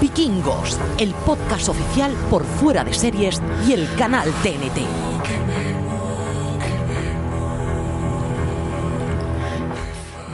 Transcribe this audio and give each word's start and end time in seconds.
Vikingos, 0.00 0.78
el 0.98 1.12
podcast 1.26 1.68
oficial 1.68 2.12
por 2.30 2.44
fuera 2.44 2.84
de 2.84 2.94
series 2.94 3.40
y 3.66 3.72
el 3.74 3.88
canal 3.96 4.30
TNT. 4.42 4.80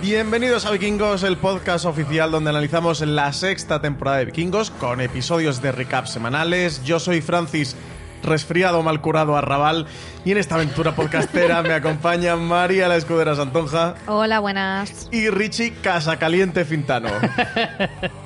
Bienvenidos 0.00 0.66
a 0.66 0.70
Vikingos, 0.70 1.22
el 1.24 1.36
podcast 1.36 1.84
oficial 1.84 2.30
donde 2.30 2.50
analizamos 2.50 3.00
la 3.00 3.32
sexta 3.32 3.80
temporada 3.80 4.18
de 4.18 4.26
Vikingos 4.26 4.70
con 4.70 5.00
episodios 5.00 5.60
de 5.62 5.72
recap 5.72 6.06
semanales. 6.06 6.84
Yo 6.84 7.00
soy 7.00 7.20
Francis, 7.20 7.74
resfriado, 8.22 8.82
mal 8.82 9.00
curado, 9.00 9.36
arrabal, 9.36 9.86
y 10.24 10.32
en 10.32 10.38
esta 10.38 10.54
aventura 10.56 10.94
podcastera 10.94 11.62
me 11.62 11.72
acompañan 11.72 12.46
María, 12.46 12.88
la 12.88 12.96
escudera 12.96 13.34
Santonja, 13.34 13.94
Hola, 14.06 14.38
buenas. 14.38 15.08
y 15.10 15.28
Richie 15.30 15.72
Casacaliente 15.82 16.64
Fintano. 16.64 17.08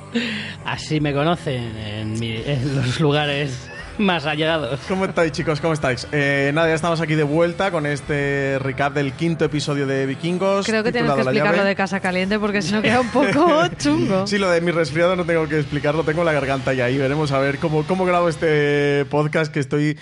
Así 0.65 0.99
me 0.99 1.13
conocen 1.13 1.75
en, 1.77 2.19
mi- 2.19 2.41
en 2.45 2.75
los 2.75 2.99
lugares 2.99 3.67
más 3.97 4.25
allegados. 4.25 4.79
¿Cómo 4.87 5.05
estáis, 5.05 5.31
chicos? 5.31 5.59
¿Cómo 5.61 5.73
estáis? 5.73 6.07
Eh, 6.11 6.51
nada, 6.53 6.69
ya 6.69 6.73
estamos 6.75 7.01
aquí 7.01 7.13
de 7.15 7.23
vuelta 7.23 7.71
con 7.71 7.85
este 7.85 8.57
recap 8.59 8.93
del 8.93 9.13
quinto 9.13 9.45
episodio 9.45 9.85
de 9.85 10.05
Vikingos. 10.05 10.65
Creo 10.65 10.83
que 10.83 10.91
tienes 10.91 11.11
que 11.11 11.21
explicar 11.21 11.55
lo 11.55 11.63
de 11.63 11.75
casa 11.75 11.99
caliente 11.99 12.39
porque 12.39 12.61
si 12.61 12.71
no 12.71 12.81
queda 12.83 13.01
un 13.01 13.09
poco 13.09 13.67
chungo. 13.77 14.25
Sí, 14.27 14.37
lo 14.37 14.49
de 14.49 14.61
mi 14.61 14.71
resfriado 14.71 15.15
no 15.15 15.25
tengo 15.25 15.47
que 15.47 15.59
explicarlo, 15.59 16.03
tengo 16.03 16.23
la 16.23 16.31
garganta 16.33 16.73
ya 16.73 16.85
ahí. 16.85 16.97
Veremos 16.97 17.31
a 17.31 17.39
ver 17.39 17.57
cómo, 17.59 17.83
cómo 17.83 18.05
grabo 18.05 18.29
este 18.29 19.05
podcast 19.09 19.51
que 19.53 19.59
estoy 19.59 19.97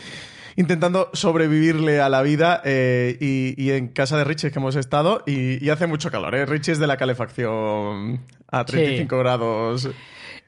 intentando 0.59 1.09
sobrevivirle 1.13 2.01
a 2.01 2.09
la 2.09 2.21
vida 2.21 2.61
eh, 2.65 3.15
y, 3.21 3.55
y 3.57 3.71
en 3.71 3.87
casa 3.87 4.17
de 4.17 4.25
Richie 4.25 4.51
que 4.51 4.59
hemos 4.59 4.75
estado 4.75 5.23
y, 5.25 5.63
y 5.65 5.69
hace 5.69 5.87
mucho 5.87 6.11
calor. 6.11 6.35
¿eh? 6.35 6.45
Richie 6.45 6.73
es 6.73 6.79
de 6.79 6.87
la 6.87 6.97
calefacción 6.97 8.19
a 8.51 8.65
35 8.65 9.17
grados. 9.17 9.89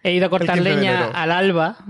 He 0.04 0.14
ido 0.14 0.26
a 0.26 0.30
cortar 0.30 0.58
El 0.58 0.64
15 0.64 0.70
de 0.70 0.76
leña 0.76 1.08
al 1.14 1.32
alba. 1.32 1.78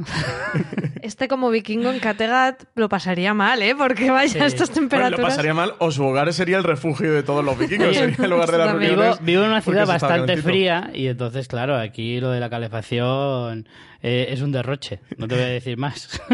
Este 1.01 1.27
como 1.27 1.49
vikingo 1.49 1.89
en 1.89 1.99
Kattegat 1.99 2.63
lo 2.75 2.87
pasaría 2.87 3.33
mal, 3.33 3.59
¿eh? 3.63 3.73
Porque 3.75 4.11
vaya 4.11 4.31
Sí. 4.31 4.39
a 4.39 4.45
estas 4.45 4.69
Bueno, 4.69 4.81
temperaturas. 4.81 5.19
lo 5.19 5.27
pasaría 5.29 5.53
mal 5.55 5.73
o 5.79 5.91
su 5.91 6.03
hogar 6.05 6.31
sería 6.31 6.57
el 6.59 6.63
refugio 6.63 7.11
de 7.11 7.23
todos 7.23 7.43
los 7.43 7.57
vikingos, 7.57 7.95
sería 7.95 8.15
el 8.23 8.29
lugar 8.29 8.51
de 8.51 8.57
las 8.59 8.71
reuniones. 8.73 9.17
vivo 9.23 9.41
en 9.43 9.49
una 9.49 9.61
ciudad 9.61 9.87
bastante 9.87 10.37
fría 10.37 10.91
y 10.93 11.07
entonces, 11.07 11.47
claro, 11.47 11.75
aquí 11.75 12.19
lo 12.19 12.29
de 12.29 12.39
la 12.39 12.51
calefacción 12.51 13.67
eh, 14.03 14.27
es 14.29 14.41
un 14.41 14.51
derroche. 14.51 14.99
No 15.17 15.27
te 15.27 15.33
voy 15.35 15.43
a 15.43 15.47
decir 15.47 15.77
más. 15.77 16.21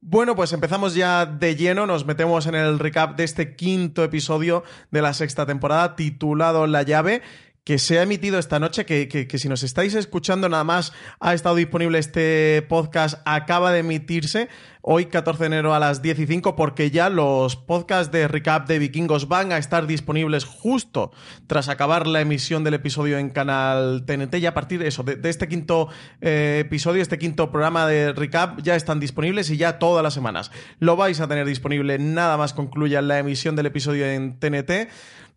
Bueno, 0.00 0.36
pues 0.36 0.52
empezamos 0.52 0.94
ya 0.94 1.26
de 1.26 1.56
lleno, 1.56 1.86
nos 1.86 2.06
metemos 2.06 2.46
en 2.46 2.54
el 2.54 2.78
recap 2.78 3.16
de 3.16 3.24
este 3.24 3.56
quinto 3.56 4.04
episodio 4.04 4.62
de 4.92 5.02
la 5.02 5.12
sexta 5.12 5.44
temporada 5.44 5.96
titulado 5.96 6.68
La 6.68 6.82
llave 6.82 7.20
que 7.64 7.78
se 7.78 7.98
ha 7.98 8.02
emitido 8.02 8.38
esta 8.38 8.60
noche, 8.60 8.84
que, 8.84 9.08
que- 9.08 9.38
si 9.38 9.48
nos 9.48 9.62
estáis 9.62 9.94
escuchando 9.94 10.48
nada 10.50 10.64
más 10.64 10.92
ha 11.18 11.32
estado 11.32 11.56
disponible 11.56 11.98
este 11.98 12.60
podcast, 12.68 13.20
acaba 13.24 13.72
de 13.72 13.78
emitirse 13.78 14.50
hoy 14.82 15.06
14 15.06 15.40
de 15.44 15.46
enero 15.46 15.74
a 15.74 15.78
las 15.78 16.02
10 16.02 16.18
y 16.18 16.26
5 16.26 16.56
porque 16.56 16.90
ya 16.90 17.08
los 17.08 17.56
podcasts 17.56 18.12
de 18.12 18.28
recap 18.28 18.68
de 18.68 18.78
vikingos 18.78 19.28
van 19.28 19.50
a 19.50 19.56
estar 19.56 19.86
disponibles 19.86 20.44
justo 20.44 21.10
tras 21.46 21.70
acabar 21.70 22.06
la 22.06 22.20
emisión 22.20 22.64
del 22.64 22.74
episodio 22.74 23.16
en 23.16 23.30
canal 23.30 24.04
TNT 24.06 24.34
y 24.36 24.46
a 24.46 24.52
partir 24.52 24.80
de 24.80 24.88
eso, 24.88 25.02
de, 25.02 25.16
de 25.16 25.30
este 25.30 25.48
quinto 25.48 25.88
eh, 26.20 26.58
episodio, 26.66 27.00
este 27.00 27.16
quinto 27.18 27.50
programa 27.50 27.86
de 27.86 28.12
recap 28.12 28.60
ya 28.60 28.76
están 28.76 29.00
disponibles 29.00 29.48
y 29.48 29.56
ya 29.56 29.78
todas 29.78 30.02
las 30.02 30.12
semanas 30.12 30.50
lo 30.80 30.96
vais 30.96 31.18
a 31.20 31.28
tener 31.28 31.46
disponible 31.46 31.98
nada 31.98 32.36
más 32.36 32.52
concluya 32.52 33.00
la 33.00 33.18
emisión 33.18 33.56
del 33.56 33.64
episodio 33.66 34.04
en 34.04 34.38
TNT. 34.38 34.88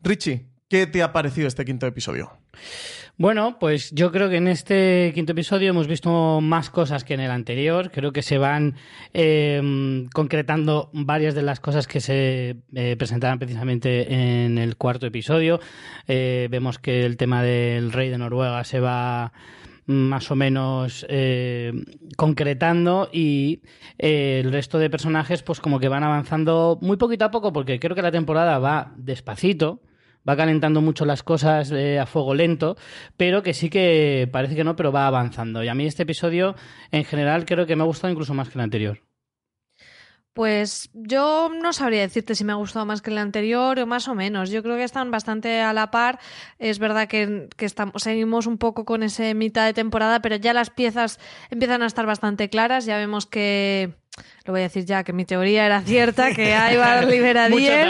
Richie, 0.03 0.45
¿qué 0.69 0.87
te 0.87 1.03
ha 1.03 1.13
parecido 1.13 1.47
este 1.47 1.65
quinto 1.65 1.87
episodio? 1.87 2.31
Bueno, 3.19 3.57
pues 3.59 3.89
yo 3.91 4.11
creo 4.11 4.29
que 4.29 4.37
en 4.37 4.47
este 4.47 5.11
quinto 5.15 5.31
episodio 5.31 5.71
hemos 5.71 5.87
visto 5.87 6.39
más 6.39 6.69
cosas 6.69 7.03
que 7.03 7.15
en 7.15 7.19
el 7.19 7.31
anterior. 7.31 7.89
Creo 7.91 8.13
que 8.13 8.21
se 8.21 8.37
van 8.37 8.75
eh, 9.13 10.05
concretando 10.13 10.91
varias 10.93 11.33
de 11.33 11.41
las 11.41 11.59
cosas 11.59 11.87
que 11.87 11.99
se 11.99 12.57
eh, 12.75 12.95
presentaban 12.95 13.39
precisamente 13.39 14.13
en 14.13 14.59
el 14.59 14.77
cuarto 14.77 15.07
episodio. 15.07 15.59
Eh, 16.07 16.47
vemos 16.51 16.77
que 16.77 17.05
el 17.05 17.17
tema 17.17 17.41
del 17.41 17.91
rey 17.91 18.09
de 18.09 18.19
Noruega 18.19 18.63
se 18.63 18.79
va 18.79 19.33
más 19.87 20.29
o 20.29 20.35
menos 20.35 21.05
eh, 21.09 21.71
concretando 22.17 23.09
y 23.11 23.61
eh, 23.97 24.41
el 24.43 24.51
resto 24.51 24.79
de 24.79 24.89
personajes 24.89 25.41
pues 25.41 25.61
como 25.61 25.79
que 25.79 25.87
van 25.87 26.03
avanzando 26.03 26.77
muy 26.81 26.97
poquito 26.97 27.25
a 27.25 27.31
poco 27.31 27.53
porque 27.53 27.79
creo 27.79 27.95
que 27.95 28.01
la 28.01 28.11
temporada 28.11 28.59
va 28.59 28.93
despacito 28.97 29.81
va 30.27 30.35
calentando 30.35 30.81
mucho 30.81 31.05
las 31.05 31.23
cosas 31.23 31.71
eh, 31.71 31.99
a 31.99 32.05
fuego 32.05 32.35
lento, 32.35 32.75
pero 33.15 33.43
que 33.43 33.53
sí 33.53 33.69
que 33.69 34.29
parece 34.31 34.55
que 34.55 34.63
no, 34.63 34.75
pero 34.75 34.91
va 34.91 35.07
avanzando. 35.07 35.63
Y 35.63 35.67
a 35.67 35.75
mí 35.75 35.85
este 35.85 36.03
episodio, 36.03 36.55
en 36.91 37.05
general, 37.05 37.45
creo 37.45 37.65
que 37.65 37.75
me 37.75 37.83
ha 37.83 37.85
gustado 37.85 38.11
incluso 38.11 38.33
más 38.33 38.49
que 38.49 38.57
el 38.57 38.63
anterior. 38.63 39.01
Pues 40.37 40.91
yo 40.93 41.49
no 41.49 41.73
sabría 41.73 42.01
decirte 42.01 42.35
si 42.35 42.43
me 42.43 42.51
ha 42.51 42.57
gustado 42.57 42.85
más 42.85 43.01
que 43.01 43.09
el 43.09 43.17
anterior 43.17 43.79
o 43.79 43.87
más 43.87 44.07
o 44.07 44.13
menos. 44.13 44.51
Yo 44.51 44.61
creo 44.61 44.75
que 44.75 44.83
están 44.83 45.09
bastante 45.09 45.61
a 45.61 45.73
la 45.73 45.89
par. 45.89 46.19
Es 46.59 46.77
verdad 46.77 47.07
que, 47.07 47.49
que 47.57 47.65
estamos, 47.65 48.03
seguimos 48.03 48.45
un 48.45 48.59
poco 48.59 48.85
con 48.85 49.01
ese 49.01 49.33
mitad 49.33 49.65
de 49.65 49.73
temporada, 49.73 50.21
pero 50.21 50.35
ya 50.35 50.53
las 50.53 50.69
piezas 50.69 51.19
empiezan 51.49 51.81
a 51.81 51.87
estar 51.87 52.05
bastante 52.05 52.51
claras. 52.51 52.85
Ya 52.85 52.97
vemos 52.97 53.25
que, 53.25 53.95
lo 54.45 54.53
voy 54.53 54.61
a 54.61 54.63
decir 54.63 54.85
ya, 54.85 55.03
que 55.03 55.13
mi 55.13 55.25
teoría 55.25 55.65
era 55.65 55.81
cierta, 55.81 56.33
que 56.33 56.49
Ivar 56.73 57.05
libera 57.05 57.49
Dier 57.49 57.89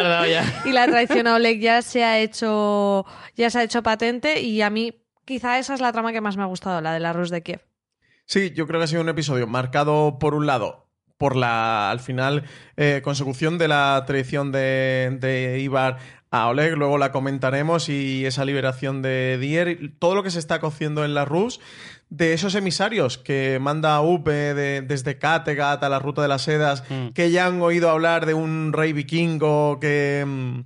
y 0.66 0.72
la 0.72 0.88
traición 0.88 1.28
a 1.28 1.36
Oleg 1.36 1.60
ya 1.60 1.82
se 1.82 2.04
ha 2.04 2.20
hecho, 2.20 3.06
ya 3.36 3.50
se 3.50 3.60
ha 3.60 3.64
hecho 3.64 3.84
patente 3.84 4.42
y 4.42 4.62
a 4.62 4.70
mí 4.70 4.94
quizá 5.26 5.60
esa 5.60 5.74
es 5.74 5.82
la 5.82 5.92
trama 5.92 6.12
que 6.12 6.22
más 6.22 6.38
me 6.38 6.44
ha 6.44 6.48
gustado, 6.48 6.82
la 6.82 6.94
de 6.94 7.00
la 7.00 7.14
Rus 7.14 7.30
de 7.30 7.44
Kiev. 7.44 7.62
Sí, 8.26 8.52
yo 8.52 8.68
creo 8.68 8.80
que 8.80 8.86
ha 8.86 8.88
sido 8.88 9.02
un 9.02 9.10
episodio 9.10 9.48
marcado 9.48 10.20
por 10.20 10.34
un 10.34 10.46
lado 10.46 10.88
por 11.18 11.36
la, 11.36 11.90
al 11.90 12.00
final, 12.00 12.44
eh, 12.76 13.02
consecución 13.04 13.58
de 13.58 13.68
la 13.68 14.04
traición 14.06 14.52
de, 14.52 15.18
de 15.20 15.60
Ibar 15.60 15.98
a 16.30 16.48
Oleg, 16.48 16.76
luego 16.76 16.98
la 16.98 17.12
comentaremos 17.12 17.90
y 17.90 18.26
esa 18.26 18.46
liberación 18.46 19.02
de 19.02 19.38
Dier, 19.40 19.70
y 19.70 19.90
todo 19.90 20.16
lo 20.16 20.24
que 20.24 20.32
se 20.32 20.40
está 20.40 20.60
cociendo 20.60 21.06
en 21.06 21.14
la 21.14 21.26
Rus, 21.26 21.60
de 22.10 22.34
esos 22.34 22.56
emisarios 22.56 23.18
que 23.18 23.58
manda 23.60 24.00
Upe 24.02 24.32
de- 24.54 24.82
desde 24.82 25.18
Kattegat 25.18 25.84
a 25.84 25.90
la 25.90 26.00
Ruta 26.00 26.22
de 26.22 26.28
las 26.30 26.44
Sedas, 26.44 26.84
Mm. 26.90 27.10
que 27.10 27.32
ya 27.32 27.46
han 27.48 27.62
oído 27.62 27.90
hablar 27.90 28.26
de 28.26 28.34
un 28.34 28.72
rey 28.74 28.94
vikingo 28.94 29.80
que... 29.80 30.24
mm, 30.26 30.60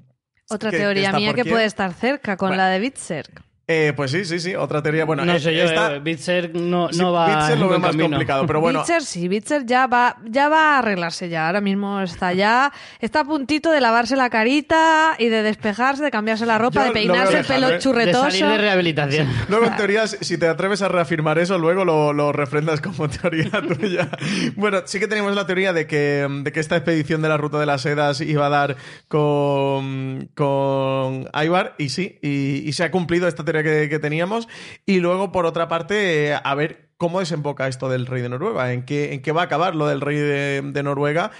Otra 0.50 0.69
que- 0.72 0.78
teoría 0.78 1.12
mía 1.13 1.34
que 1.34 1.46
puede 1.46 1.66
estar 1.66 1.94
cerca 1.94 2.38
con 2.38 2.50
Bueno. 2.50 2.63
la 2.63 2.69
de 2.69 2.79
Bitserk. 2.79 3.41
Eh, 3.67 3.94
pues 3.95 4.11
sí, 4.11 4.25
sí, 4.25 4.39
sí, 4.39 4.53
otra 4.53 4.81
teoría. 4.83 5.05
Bueno, 5.05 5.23
no 5.23 5.33
eh, 5.33 5.39
sé 5.39 5.55
yo, 5.55 5.63
esta- 5.63 5.95
eh, 5.95 5.99
Bitzer 5.99 6.53
no, 6.55 6.89
sí, 6.91 6.99
no 6.99 7.13
va 7.13 7.27
Bitzer 7.38 7.57
lo 7.57 7.69
ve 7.69 7.77
más 7.77 7.91
camino. 7.91 8.09
complicado, 8.09 8.45
pero 8.45 8.59
bueno, 8.59 8.79
Bitzer 8.79 9.01
sí, 9.03 9.27
Bitzer 9.29 9.66
ya 9.66 9.88
va, 9.88 10.17
ya 10.25 10.49
va 10.49 10.75
a 10.75 10.79
arreglarse 10.79 11.29
ya. 11.29 11.47
Ahora 11.47 11.61
mismo 11.61 12.01
está 12.01 12.33
ya, 12.33 12.73
está 12.99 13.22
a 13.22 13.23
puntito 13.23 13.72
de 13.72 13.79
lavarse 13.79 14.17
la 14.17 14.29
carita 14.29 15.16
y 15.19 15.29
de 15.29 15.41
despejarse, 15.44 16.03
de 16.03 16.11
cambiarse 16.11 16.45
la 16.45 16.57
ropa, 16.57 16.81
Yo 16.81 16.88
de 16.88 16.91
peinarse 16.91 17.38
el 17.39 17.45
pelo 17.45 17.59
lejano, 17.59 17.69
¿eh? 17.69 17.73
De 17.75 17.79
churretoso. 17.79 18.23
salir 18.31 18.45
de 18.45 18.57
rehabilitación. 18.57 19.27
Luego, 19.47 19.66
en 19.67 19.75
teoría, 19.78 20.05
si 20.07 20.38
te 20.38 20.47
atreves 20.49 20.81
a 20.81 20.89
reafirmar 20.89 21.39
eso, 21.39 21.57
luego 21.57 21.85
lo, 21.85 22.11
lo 22.11 22.33
refrendas 22.33 22.81
como 22.81 23.07
teoría 23.22 23.52
tuya. 23.52 24.09
Bueno, 24.58 24.79
sí 24.85 24.99
que 24.99 25.08
tenemos 25.08 25.34
la 25.34 25.46
teoría 25.46 25.72
de 25.72 25.87
que, 25.87 26.28
de 26.43 26.52
que 26.52 26.59
esta 26.59 26.75
expedición 26.75 27.22
de 27.22 27.29
la 27.29 27.37
Ruta 27.37 27.58
de 27.59 27.67
las 27.67 27.84
Sedas 27.84 28.19
iba 28.19 28.47
a 28.47 28.49
dar 28.49 28.75
con, 29.08 30.29
con 30.35 31.28
Ivar, 31.41 31.75
y 31.78 31.90
sí, 31.90 32.17
y, 32.22 32.67
y 32.67 32.73
se 32.73 32.84
ha 32.84 32.91
cumplido 32.91 33.28
esta 33.29 33.43
teoría 33.46 33.50
que, 33.53 33.99
teníamos. 33.99 34.47
Y 34.85 34.99
luego, 34.99 35.31
por 35.31 35.45
otra 35.45 35.67
parte, 35.67 36.29
eh, 36.29 36.39
a 36.41 36.55
ver 36.55 36.89
cómo 36.97 37.19
desemboca 37.19 37.67
esto 37.67 37.89
del 37.89 38.05
rey 38.05 38.21
de 38.21 38.29
Noruega, 38.29 38.73
en 38.73 38.85
qué, 38.85 39.13
en 39.13 39.21
qué 39.21 39.31
va 39.31 39.41
a 39.41 39.45
acabar 39.45 39.75
lo 39.75 39.87
del 39.87 40.01
rey 40.01 40.17
de 40.17 40.83
Noruega. 40.83 41.31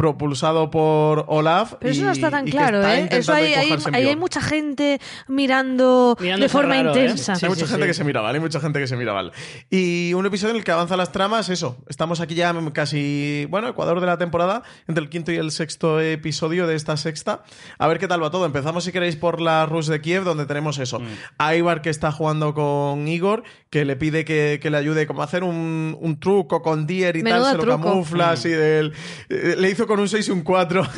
Propulsado 0.00 0.70
por 0.70 1.26
Olaf. 1.28 1.74
Pero 1.78 1.92
eso 1.92 2.00
y- 2.00 2.04
no 2.04 2.12
está 2.12 2.30
tan 2.30 2.46
claro, 2.46 2.78
está 2.78 2.98
¿eh? 2.98 3.08
Eso 3.10 3.32
hay, 3.34 3.52
ahí 3.52 4.16
mucha 4.16 4.40
gente 4.40 4.98
mirando, 5.28 6.16
Mirando 6.18 6.42
de 6.44 6.48
forma 6.48 6.74
raro, 6.76 6.94
¿eh? 6.94 7.00
intensa. 7.02 7.34
Sí, 7.36 7.44
hay 7.44 7.50
mucha 7.50 7.66
gente 7.66 7.82
sí. 7.82 7.88
que 7.88 7.94
se 7.94 8.04
mira 8.04 8.22
mal, 8.22 8.34
hay 8.34 8.40
mucha 8.40 8.60
gente 8.60 8.78
que 8.78 8.86
se 8.86 8.96
mira 8.96 9.12
mal. 9.12 9.32
Y 9.68 10.14
un 10.14 10.24
episodio 10.24 10.52
en 10.52 10.56
el 10.56 10.64
que 10.64 10.72
avanza 10.72 10.96
las 10.96 11.12
tramas, 11.12 11.50
eso. 11.50 11.76
Estamos 11.86 12.20
aquí 12.20 12.34
ya 12.34 12.54
casi, 12.72 13.46
bueno, 13.50 13.68
Ecuador 13.68 14.00
de 14.00 14.06
la 14.06 14.16
temporada, 14.16 14.62
entre 14.88 15.04
el 15.04 15.10
quinto 15.10 15.32
y 15.32 15.36
el 15.36 15.50
sexto 15.50 16.00
episodio 16.00 16.66
de 16.66 16.76
esta 16.76 16.96
sexta. 16.96 17.42
A 17.78 17.86
ver 17.86 17.98
qué 17.98 18.08
tal 18.08 18.22
va 18.22 18.30
todo. 18.30 18.46
Empezamos, 18.46 18.84
si 18.84 18.92
queréis, 18.92 19.16
por 19.16 19.40
la 19.42 19.66
Rus 19.66 19.86
de 19.86 20.00
Kiev, 20.00 20.24
donde 20.24 20.46
tenemos 20.46 20.78
eso. 20.78 20.98
Mm. 21.00 21.04
A 21.38 21.54
Ivar 21.54 21.82
que 21.82 21.90
está 21.90 22.10
jugando 22.10 22.54
con 22.54 23.06
Igor, 23.06 23.42
que 23.68 23.84
le 23.84 23.96
pide 23.96 24.24
que, 24.24 24.58
que 24.62 24.70
le 24.70 24.76
ayude 24.78 25.06
como 25.06 25.20
a 25.20 25.24
hacer 25.26 25.44
un, 25.44 25.96
un 26.00 26.18
truco 26.18 26.62
con 26.62 26.86
Dier 26.86 27.16
y 27.16 27.22
Menudo 27.22 27.42
tal, 27.42 27.50
se 27.52 27.56
lo 27.58 27.62
truco. 27.64 27.82
camufla 27.88 28.28
Mm. 28.28 28.30
así 28.32 28.48
del... 28.48 28.92
eh, 29.28 29.56
Le 29.58 29.70
hizo 29.70 29.86
con 29.90 29.98
un 29.98 30.08
6 30.08 30.28
y 30.28 30.30
un 30.30 30.42
4. 30.42 30.88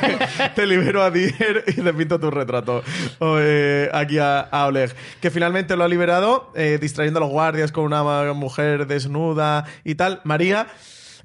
Te 0.54 0.66
libero 0.66 1.02
a 1.02 1.10
Dier 1.10 1.64
y 1.66 1.82
te 1.82 1.92
pinto 1.92 2.18
tu 2.18 2.30
retrato. 2.30 2.82
O, 3.18 3.36
eh, 3.38 3.90
aquí 3.92 4.16
a, 4.18 4.40
a 4.40 4.64
Oleg. 4.64 4.94
Que 5.20 5.30
finalmente 5.30 5.76
lo 5.76 5.84
ha 5.84 5.88
liberado, 5.88 6.50
eh, 6.54 6.78
distrayendo 6.80 7.18
a 7.18 7.20
los 7.20 7.28
guardias 7.30 7.72
con 7.72 7.84
una 7.84 8.32
mujer 8.32 8.86
desnuda 8.86 9.66
y 9.84 9.96
tal. 9.96 10.22
María, 10.24 10.66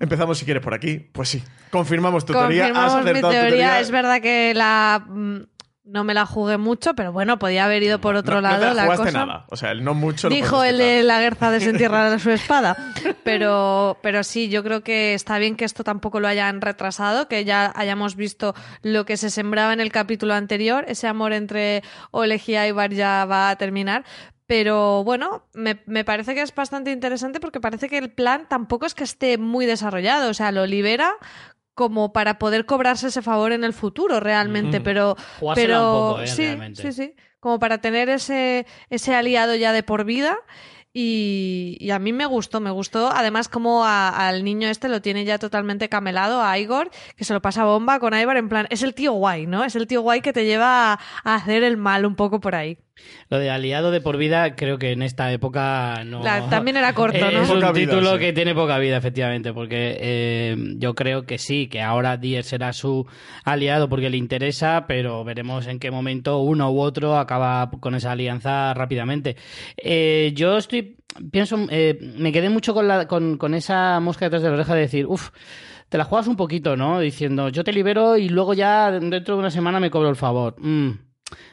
empezamos 0.02 0.38
si 0.38 0.44
quieres 0.44 0.62
por 0.62 0.74
aquí. 0.74 0.98
Pues 0.98 1.30
sí, 1.30 1.42
confirmamos 1.72 2.26
tu 2.26 2.34
teoría. 2.34 2.66
Has 2.66 2.94
Confirmamos 2.94 3.06
mi 3.06 3.22
tu 3.22 3.30
teoría. 3.30 3.80
Es 3.80 3.90
verdad 3.90 4.22
que 4.22 4.54
la 4.54 5.06
mm, 5.08 5.44
no 5.86 6.04
me 6.06 6.14
la 6.14 6.26
jugué 6.26 6.58
mucho, 6.58 6.94
pero 6.94 7.12
bueno, 7.12 7.38
podía 7.40 7.66
haber 7.66 7.84
ido 7.84 8.00
por 8.00 8.16
otro 8.16 8.36
no, 8.36 8.42
lado 8.42 8.56
no 8.56 8.62
te 8.62 8.68
la 8.68 8.74
la 8.74 8.84
jugaste 8.84 9.06
cosa. 9.06 9.26
nada. 9.26 9.46
O 9.50 9.58
sea, 9.58 9.72
el 9.72 9.84
no 9.84 9.94
mucho. 9.94 10.30
Dijo 10.30 10.64
el 10.64 10.78
de 10.78 11.04
la 11.04 11.20
guerra 11.20 11.52
desentierra 11.52 12.18
su 12.20 12.32
espada. 12.32 12.94
Pero, 13.24 13.98
pero 14.02 14.24
sí, 14.24 14.50
yo 14.50 14.64
creo 14.64 14.82
que 14.82 15.14
está 15.14 15.38
bien 15.40 15.56
que 15.58 15.66
esto 15.66 15.84
tampoco 15.84 16.20
lo 16.20 16.28
hayan 16.30 16.62
retrasado, 16.62 17.28
que 17.28 17.44
ya 17.44 17.74
hayamos 17.76 18.16
visto 18.16 18.56
lo 18.82 19.06
que 19.06 19.18
se 19.18 19.30
sembraba 19.30 19.74
en 19.74 19.82
el 19.82 19.92
capítulo 19.92 20.34
anterior. 20.34 20.86
Ese 20.88 21.08
amor 21.08 21.34
entre 21.34 21.84
Oleg 22.12 22.42
y 22.48 22.56
Ivar 22.58 22.92
ya 22.94 23.26
va 23.26 23.50
a 23.50 23.56
terminar. 23.58 24.06
Pero 24.46 25.04
bueno, 25.04 25.48
me, 25.54 25.82
me 25.86 26.04
parece 26.04 26.36
que 26.36 26.42
es 26.42 26.54
bastante 26.54 26.92
interesante 26.92 27.40
porque 27.40 27.62
parece 27.62 27.88
que 27.88 27.98
el 27.98 28.12
plan 28.12 28.46
tampoco 28.50 28.86
es 28.86 28.94
que 28.94 29.06
esté 29.06 29.38
muy 29.38 29.66
desarrollado. 29.66 30.30
O 30.30 30.34
sea, 30.34 30.52
lo 30.52 30.66
libera 30.66 31.14
como 31.76 32.14
para 32.14 32.38
poder 32.40 32.66
cobrarse 32.66 33.08
ese 33.08 33.22
favor 33.22 33.52
en 33.52 33.64
el 33.64 33.74
futuro 33.74 34.20
realmente, 34.20 34.78
Ujú. 34.78 34.84
pero 34.84 35.16
Jugársela 35.40 35.68
pero 35.78 35.86
un 36.02 36.08
poco, 36.10 36.22
¿eh? 36.22 36.28
sí, 36.28 36.46
realmente. 36.46 36.82
sí, 36.82 36.92
sí, 36.94 37.16
como 37.40 37.60
para 37.60 37.80
tener 37.80 38.10
ese 38.10 38.66
ese 38.90 39.16
aliado 39.16 39.56
ya 39.56 39.72
de 39.74 39.84
por 39.84 40.06
vida 40.06 40.38
y, 40.96 41.76
y 41.80 41.90
a 41.90 41.98
mí 41.98 42.14
me 42.14 42.26
gustó, 42.28 42.60
me 42.60 42.70
gustó 42.70 43.08
además 43.10 43.50
como 43.50 43.84
a- 43.86 44.28
al 44.28 44.44
niño 44.44 44.68
este 44.68 44.90
lo 44.90 45.02
tiene 45.02 45.26
ya 45.26 45.40
totalmente 45.40 45.90
camelado 45.90 46.44
a 46.44 46.58
Igor, 46.60 46.92
que 47.18 47.24
se 47.24 47.34
lo 47.34 47.42
pasa 47.42 47.66
bomba 47.66 48.00
con 48.00 48.14
Ivar 48.14 48.38
en 48.38 48.48
plan, 48.50 48.68
es 48.70 48.84
el 48.84 48.94
tío 48.94 49.14
guay, 49.14 49.48
¿no? 49.48 49.64
Es 49.64 49.76
el 49.76 49.88
tío 49.88 50.02
guay 50.02 50.22
que 50.22 50.34
te 50.34 50.46
lleva 50.46 50.94
a, 50.94 51.00
a 51.24 51.36
hacer 51.36 51.64
el 51.64 51.78
mal 51.78 52.06
un 52.06 52.16
poco 52.16 52.40
por 52.40 52.54
ahí. 52.54 52.78
Lo 53.30 53.40
de 53.40 53.50
aliado 53.50 53.90
de 53.90 54.02
por 54.02 54.18
vida, 54.18 54.56
creo 54.56 54.78
que 54.78 54.92
en 54.92 55.02
esta 55.02 55.32
época 55.32 56.04
no. 56.06 56.24
La- 56.24 56.48
también 56.50 56.78
era 56.78 56.94
corto, 56.94 57.18
¿no? 57.32 57.42
Es 57.42 57.50
un 57.50 57.60
vida, 57.60 57.74
título 57.74 58.14
sí. 58.14 58.20
que 58.20 58.34
tiene 58.34 58.54
poca 58.54 58.78
vida, 58.78 58.98
efectivamente, 58.98 59.52
porque 59.52 59.98
eh, 60.00 60.56
yo 60.78 60.94
creo 60.94 61.26
que 61.26 61.38
sí, 61.40 61.68
que 61.68 61.82
ahora 61.82 62.18
Dier 62.18 62.44
será 62.44 62.72
su 62.74 63.08
aliado 63.44 63.90
porque 63.90 64.10
le 64.12 64.18
interesa, 64.18 64.86
pero 64.88 65.24
veremos 65.24 65.66
en 65.68 65.80
qué 65.80 65.90
momento 65.90 66.40
uno 66.40 66.70
u 66.72 66.80
otro 66.82 67.18
acaba 67.18 67.72
con 67.80 67.96
esa 67.96 68.12
alianza 68.12 68.74
rápidamente. 68.76 69.38
Eh, 69.78 70.32
yo 70.36 70.58
estoy, 70.58 70.98
pienso, 71.32 71.58
eh, 71.72 71.98
me 72.18 72.32
quedé 72.32 72.50
mucho 72.50 72.76
con, 72.76 72.88
la, 72.88 73.08
con, 73.08 73.38
con 73.38 73.56
esa 73.56 74.00
mosca 74.02 74.26
detrás 74.26 74.44
de 74.44 74.50
la 74.50 74.56
oreja 74.56 74.76
de 74.76 74.82
decir, 74.82 75.06
uff. 75.08 75.30
Te 75.90 75.98
la 76.00 76.06
juegas 76.06 76.26
un 76.28 76.36
poquito, 76.38 76.76
¿no? 76.76 77.00
Diciendo, 77.00 77.50
yo 77.50 77.64
te 77.64 77.72
libero 77.72 78.18
y 78.18 78.28
luego 78.28 78.56
ya 78.56 78.90
dentro 78.90 79.36
de 79.36 79.40
una 79.40 79.52
semana 79.52 79.80
me 79.80 79.92
cobro 79.92 80.10
el 80.10 80.16
favor. 80.16 80.56
Mm, 80.58 80.90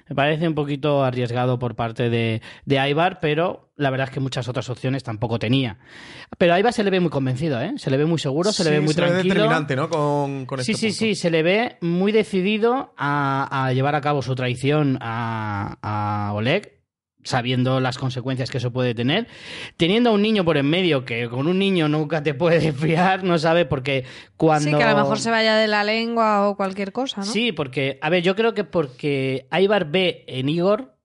me 0.09 0.15
parece 0.17 0.47
un 0.49 0.55
poquito 0.55 1.03
arriesgado 1.05 1.59
por 1.59 1.75
parte 1.75 2.11
de, 2.11 2.43
de 2.65 2.89
Ibar, 2.91 3.19
pero 3.21 3.71
la 3.77 3.91
verdad 3.91 4.09
es 4.09 4.15
que 4.15 4.21
muchas 4.21 4.47
otras 4.49 4.69
opciones 4.69 5.03
tampoco 5.03 5.39
tenía. 5.39 5.79
Pero 6.39 6.55
a 6.55 6.59
Ibar 6.61 6.73
se 6.73 6.85
le 6.85 6.91
ve 6.91 7.01
muy 7.01 7.11
convencido, 7.11 7.61
¿eh? 7.61 7.73
Se 7.77 7.91
le 7.91 7.97
ve 7.97 8.05
muy 8.07 8.19
seguro, 8.19 8.53
se 8.53 8.65
le 8.65 8.71
ve 8.71 8.81
muy 8.81 8.93
se 8.93 9.01
le 9.01 9.07
ve 9.07 9.13
tranquilo. 9.13 9.35
determinante, 9.35 9.77
¿no? 9.77 9.89
Con, 9.89 10.47
con 10.47 10.63
Sí, 10.63 10.73
este 10.73 10.81
sí, 10.81 10.87
punto. 10.89 10.99
sí, 10.99 11.15
se 11.15 11.31
le 11.31 11.43
ve 11.43 11.77
muy 11.81 12.13
decidido 12.13 12.93
a, 12.97 13.67
a 13.67 13.73
llevar 13.73 13.95
a 13.95 14.01
cabo 14.01 14.23
su 14.23 14.35
traición 14.35 14.99
a, 15.01 15.79
a 15.83 16.33
Oleg, 16.35 16.80
sabiendo 17.23 17.81
las 17.81 17.99
consecuencias 17.99 18.51
que 18.51 18.59
eso 18.59 18.73
puede 18.73 18.95
tener. 18.95 19.27
Teniendo 19.77 20.11
a 20.11 20.13
un 20.13 20.23
niño 20.23 20.45
por 20.45 20.57
en 20.57 20.67
medio, 20.67 21.05
que 21.05 21.29
con 21.29 21.47
un 21.47 21.59
niño 21.59 21.89
nunca 21.89 22.23
te 22.23 22.35
puedes 22.35 22.75
fiar, 22.81 23.25
no 23.25 23.39
sabe, 23.39 23.65
porque 23.67 24.05
cuando... 24.37 24.71
Sí, 24.71 24.77
que 24.77 24.83
a 24.83 24.91
lo 24.93 24.97
mejor 24.97 25.19
se 25.19 25.31
vaya 25.31 25.57
de 25.57 25.69
la 25.69 25.85
lengua 25.85 26.49
o 26.49 26.57
cualquier 26.57 26.93
cosa, 26.93 27.21
¿no? 27.21 27.27
Sí, 27.27 27.53
porque, 27.53 27.99
a 28.01 28.11
ver, 28.11 28.23
yo 28.23 28.35
creo 28.37 28.55
que 28.55 28.65
porque 28.65 29.47
Ibar 29.53 29.91
ve 29.91 30.25
en 30.27 30.49
Igor 30.49 31.00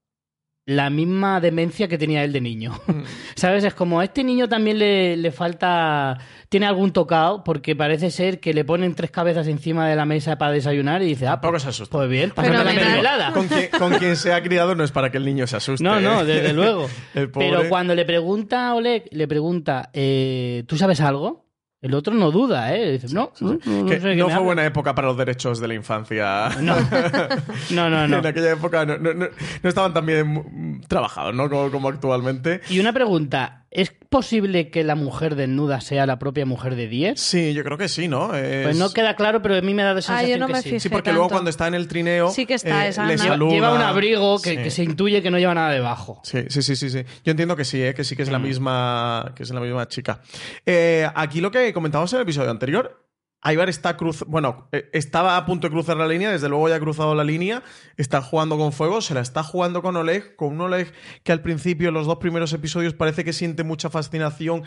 la 0.66 0.90
misma 0.90 1.40
demencia 1.40 1.88
que 1.88 1.98
tenía 1.98 2.24
él 2.24 2.34
de 2.34 2.42
niño. 2.42 2.74
Mm. 2.88 3.02
¿Sabes? 3.36 3.64
Es 3.64 3.74
como 3.74 4.00
a 4.00 4.04
este 4.04 4.24
niño 4.24 4.50
también 4.50 4.80
le, 4.80 5.16
le 5.18 5.32
falta. 5.32 6.18
Tiene 6.50 6.66
algún 6.66 6.92
tocado, 6.92 7.44
porque 7.44 7.76
parece 7.76 8.12
ser 8.12 8.40
que 8.40 8.54
le 8.54 8.64
ponen 8.64 8.96
tres 8.96 9.12
cabezas 9.12 9.48
encima 9.48 9.88
de 9.88 9.96
la 9.96 10.06
mesa 10.06 10.38
para 10.38 10.52
desayunar 10.52 11.02
y 11.02 11.08
dice, 11.08 11.28
ah, 11.28 11.42
pues, 11.42 11.64
se 11.64 11.70
asusta. 11.70 11.98
pues 11.98 12.10
bien, 12.10 12.32
pásame 12.32 12.58
la 12.58 12.64
mermelada. 12.64 13.34
Con 13.34 13.48
quien, 13.48 13.70
con 13.78 13.94
quien 13.96 14.16
se 14.16 14.34
ha 14.34 14.42
criado 14.42 14.74
no 14.76 14.84
es 14.84 14.92
para 14.92 15.12
que 15.12 15.18
el 15.18 15.26
niño 15.26 15.48
se 15.48 15.58
asuste. 15.58 15.84
No, 15.84 16.00
no, 16.00 16.22
¿eh? 16.22 16.26
desde 16.26 16.54
luego. 16.54 16.88
Pero 17.14 17.68
cuando 17.70 17.94
le 17.94 18.06
pregunta 18.06 18.70
a 18.70 18.76
Oleg, 18.76 19.06
le 19.12 19.28
pregunta, 19.28 19.90
eh, 19.94 20.64
¿tú 20.68 20.78
sabes 20.78 21.02
algo? 21.02 21.45
El 21.82 21.94
otro 21.94 22.14
no 22.16 22.32
duda, 22.32 22.74
¿eh? 22.76 22.94
Dice, 22.94 23.14
no, 23.14 23.32
no, 23.42 23.60
no, 23.64 23.86
Que 23.86 23.96
sé 23.96 24.02
fue 24.02 24.22
hablas". 24.22 24.40
buena 24.42 24.66
época 24.66 24.96
para 24.96 25.08
los 25.10 25.18
derechos 25.18 25.60
de 25.60 25.68
la 25.68 25.74
infancia. 25.76 26.50
No, 26.62 26.76
no, 27.72 27.90
no. 27.90 28.08
no. 28.08 28.18
En 28.20 28.26
aquella 28.26 28.54
época 28.54 28.86
no, 28.86 28.98
no- 28.98 29.14
no- 29.14 29.28
no 29.62 29.70
estaban 29.70 29.94
tan 29.94 30.06
bien 30.06 30.82
trabajados, 30.88 31.36
¿no? 31.36 31.48
Como, 31.50 31.70
como 31.70 31.90
actualmente. 31.90 32.62
Y 32.70 32.80
una 32.80 32.92
pregunta, 32.92 33.66
¿es 33.70 33.94
posible 34.16 34.70
que 34.70 34.86
la 34.86 34.96
mujer 34.96 35.36
desnuda 35.36 35.82
sea 35.82 36.06
la 36.06 36.18
propia 36.20 36.46
mujer 36.46 36.76
de 36.76 36.88
Diez? 36.88 37.20
Sí, 37.20 37.54
yo 37.54 37.66
creo 37.66 37.78
que 37.78 37.90
sí, 37.90 38.08
¿no? 38.08 38.34
Es- 38.34 38.64
Pues 38.64 38.78
no 38.78 38.90
queda 38.92 39.16
claro, 39.18 39.42
pero 39.42 39.56
a 39.58 39.62
mí 39.62 39.74
me 39.74 39.84
da 39.84 39.92
la 39.94 40.00
Ah, 40.00 40.02
sensación 40.02 40.30
yo 40.32 40.38
no 40.40 40.48
que 40.48 40.54
me 40.54 40.62
sí. 40.62 40.70
fijé 40.70 40.80
Sí, 40.80 40.88
porque 40.90 41.12
luego 41.12 41.28
cuando 41.28 41.50
está 41.50 41.68
en 41.68 41.74
el 41.74 41.88
trineo. 41.90 42.30
Sí 42.30 42.46
que 42.46 42.54
está 42.54 42.88
eh. 42.88 42.92
Lleva, 42.94 43.18
saluda. 43.18 43.52
lleva 43.52 43.74
un 43.74 43.82
abrigo 43.82 44.40
que, 44.42 44.52
Sí. 44.52 44.58
que 44.58 44.72
se 44.72 44.84
intuye 44.84 45.22
que 45.22 45.30
no 45.32 45.38
lleva 45.38 45.54
nada 45.54 45.70
debajo. 45.72 46.22
Sí, 46.24 46.46
sí, 46.48 46.62
sí, 46.62 46.78
sí, 46.78 46.90
sí. 46.90 47.04
Yo 47.26 47.32
entiendo 47.32 47.58
que 47.58 47.66
sí, 47.66 47.82
¿eh? 47.84 47.94
que 47.94 48.06
sí 48.06 48.16
que 48.16 48.24
es 48.24 48.30
la 48.32 48.40
Mm. 48.40 48.44
misma, 48.44 49.34
que 49.36 49.44
es 49.44 49.50
la 49.50 49.60
misma 49.60 49.86
chica. 49.90 50.22
Eh, 50.66 51.06
aquí 51.14 51.42
lo 51.42 51.52
que 51.52 51.74
comentábamos 51.74 52.14
en 52.14 52.18
el 52.20 52.24
episodio 52.24 52.52
anterior, 52.52 53.05
Ivar 53.52 53.70
está 53.70 53.96
cruz, 53.96 54.24
bueno, 54.28 54.68
eh, 54.72 54.90
estaba 54.94 55.38
a 55.38 55.46
punto 55.46 55.68
de 55.68 55.72
cruzar 55.72 55.98
la 55.98 56.08
línea, 56.08 56.32
desde 56.32 56.50
luego 56.50 56.68
ya 56.68 56.76
ha 56.76 56.80
cruzado 56.80 57.14
la 57.14 57.24
línea, 57.24 57.62
está 57.96 58.22
jugando 58.22 58.58
con 58.58 58.72
fuego, 58.72 59.02
se 59.02 59.14
la 59.14 59.22
está 59.22 59.44
jugando 59.44 59.84
con 59.84 59.96
Oleg, 59.96 60.36
con 60.36 60.54
un 60.54 60.62
Oleg 60.62 60.92
que 61.24 61.32
al 61.32 61.42
principio, 61.42 61.90
en 61.90 61.94
los 61.94 62.08
dos 62.08 62.18
primeros 62.18 62.54
episodios, 62.54 62.96
parece 62.96 63.24
que 63.24 63.34
siente 63.34 63.64
mucha 63.64 63.92
fascinación, 63.92 64.64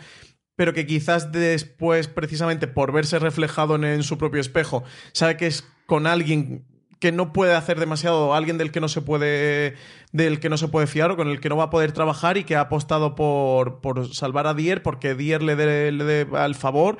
pero 0.55 0.73
que 0.73 0.85
quizás 0.85 1.31
después, 1.31 2.07
precisamente 2.07 2.67
por 2.67 2.93
verse 2.93 3.19
reflejado 3.19 3.75
en, 3.75 4.03
su 4.03 4.17
propio 4.17 4.39
espejo, 4.39 4.83
sabe 5.11 5.35
que 5.35 5.47
es 5.47 5.67
con 5.85 6.07
alguien 6.07 6.65
que 6.99 7.11
no 7.11 7.31
puede 7.31 7.55
hacer 7.55 7.79
demasiado, 7.79 8.33
alguien 8.33 8.57
del 8.57 8.71
que 8.71 8.81
no 8.81 8.89
se 8.89 9.01
puede 9.01 9.75
del 10.11 10.39
que 10.41 10.49
no 10.49 10.57
se 10.57 10.67
puede 10.67 10.85
fiar 10.85 11.11
o 11.11 11.15
con 11.15 11.29
el 11.29 11.39
que 11.39 11.47
no 11.47 11.55
va 11.55 11.65
a 11.65 11.69
poder 11.69 11.93
trabajar 11.93 12.37
y 12.37 12.43
que 12.43 12.57
ha 12.57 12.61
apostado 12.61 13.15
por, 13.15 13.79
por 13.79 14.13
salvar 14.13 14.47
a 14.47 14.53
Dier 14.53 14.83
porque 14.83 15.15
Dier 15.15 15.41
le 15.41 15.55
dé 15.55 16.27
al 16.33 16.55
favor 16.55 16.97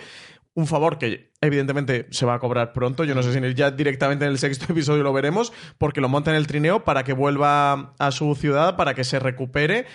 un 0.60 0.68
favor 0.68 0.98
que 0.98 1.32
evidentemente 1.42 2.08
se 2.12 2.26
va 2.26 2.36
a 2.36 2.40
cobrar 2.40 2.74
pronto. 2.74 3.06
Yo 3.06 3.16
no 3.16 3.24
sé 3.24 3.34
si 3.34 3.54
ya 3.56 3.72
directamente 3.72 4.26
en 4.26 4.32
el 4.32 4.38
sexto 4.38 4.66
episodio 4.70 5.04
lo 5.04 5.14
veremos, 5.14 5.54
porque 5.78 6.02
lo 6.02 6.10
monta 6.10 6.32
en 6.32 6.38
el 6.38 6.48
trineo 6.48 6.84
para 6.84 7.04
que 7.04 7.14
vuelva 7.14 7.94
a 7.98 8.12
su 8.12 8.36
ciudad, 8.36 8.76
para 8.76 8.94
que 8.94 9.04
se 9.04 9.20
recupere 9.20 9.86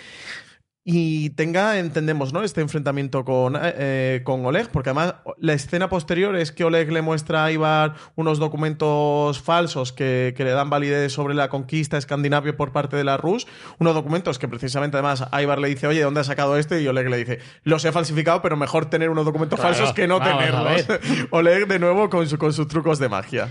y 0.87 1.31
tenga, 1.31 1.79
entendemos, 1.79 2.31
¿no? 2.31 2.43
Este 2.43 2.61
enfrentamiento 2.61 3.25
con, 3.25 3.57
eh, 3.59 4.21
con 4.23 4.45
Oleg, 4.45 4.69
porque 4.69 4.91
además 4.91 5.15
la 5.39 5.53
escena 5.53 5.89
posterior 5.89 6.35
es 6.35 6.51
que 6.51 6.63
Oleg 6.63 6.91
le 6.91 7.01
muestra 7.01 7.43
a 7.43 7.51
Ivar 7.51 7.95
unos 8.15 8.37
documentos 8.37 9.41
falsos 9.41 9.91
que, 9.91 10.35
que 10.37 10.43
le 10.43 10.51
dan 10.51 10.69
validez 10.69 11.11
sobre 11.11 11.33
la 11.33 11.49
conquista 11.49 11.97
escandinavia 11.97 12.55
por 12.55 12.71
parte 12.71 12.95
de 12.97 13.03
la 13.03 13.17
Rus, 13.17 13.47
unos 13.79 13.95
documentos 13.95 14.37
que 14.37 14.47
precisamente 14.47 14.97
además 14.97 15.25
Ivar 15.41 15.57
le 15.57 15.69
dice, 15.69 15.87
oye, 15.87 16.03
¿dónde 16.03 16.19
has 16.19 16.27
sacado 16.27 16.55
esto? 16.55 16.77
Y 16.77 16.87
Oleg 16.87 17.09
le 17.09 17.17
dice, 17.17 17.39
los 17.63 17.83
he 17.83 17.91
falsificado, 17.91 18.43
pero 18.43 18.55
mejor 18.55 18.85
tener 18.87 19.09
unos 19.09 19.25
documentos 19.25 19.59
Claro, 19.59 19.73
falsos 19.73 19.95
que 19.95 20.07
no 20.07 20.21
tenerlos. 20.21 20.85
Oleg 21.31 21.65
de 21.67 21.79
nuevo 21.79 22.11
con, 22.11 22.29
su- 22.29 22.37
con 22.37 22.53
sus 22.53 22.67
trucos 22.67 22.99
de 22.99 23.09
magia. 23.09 23.49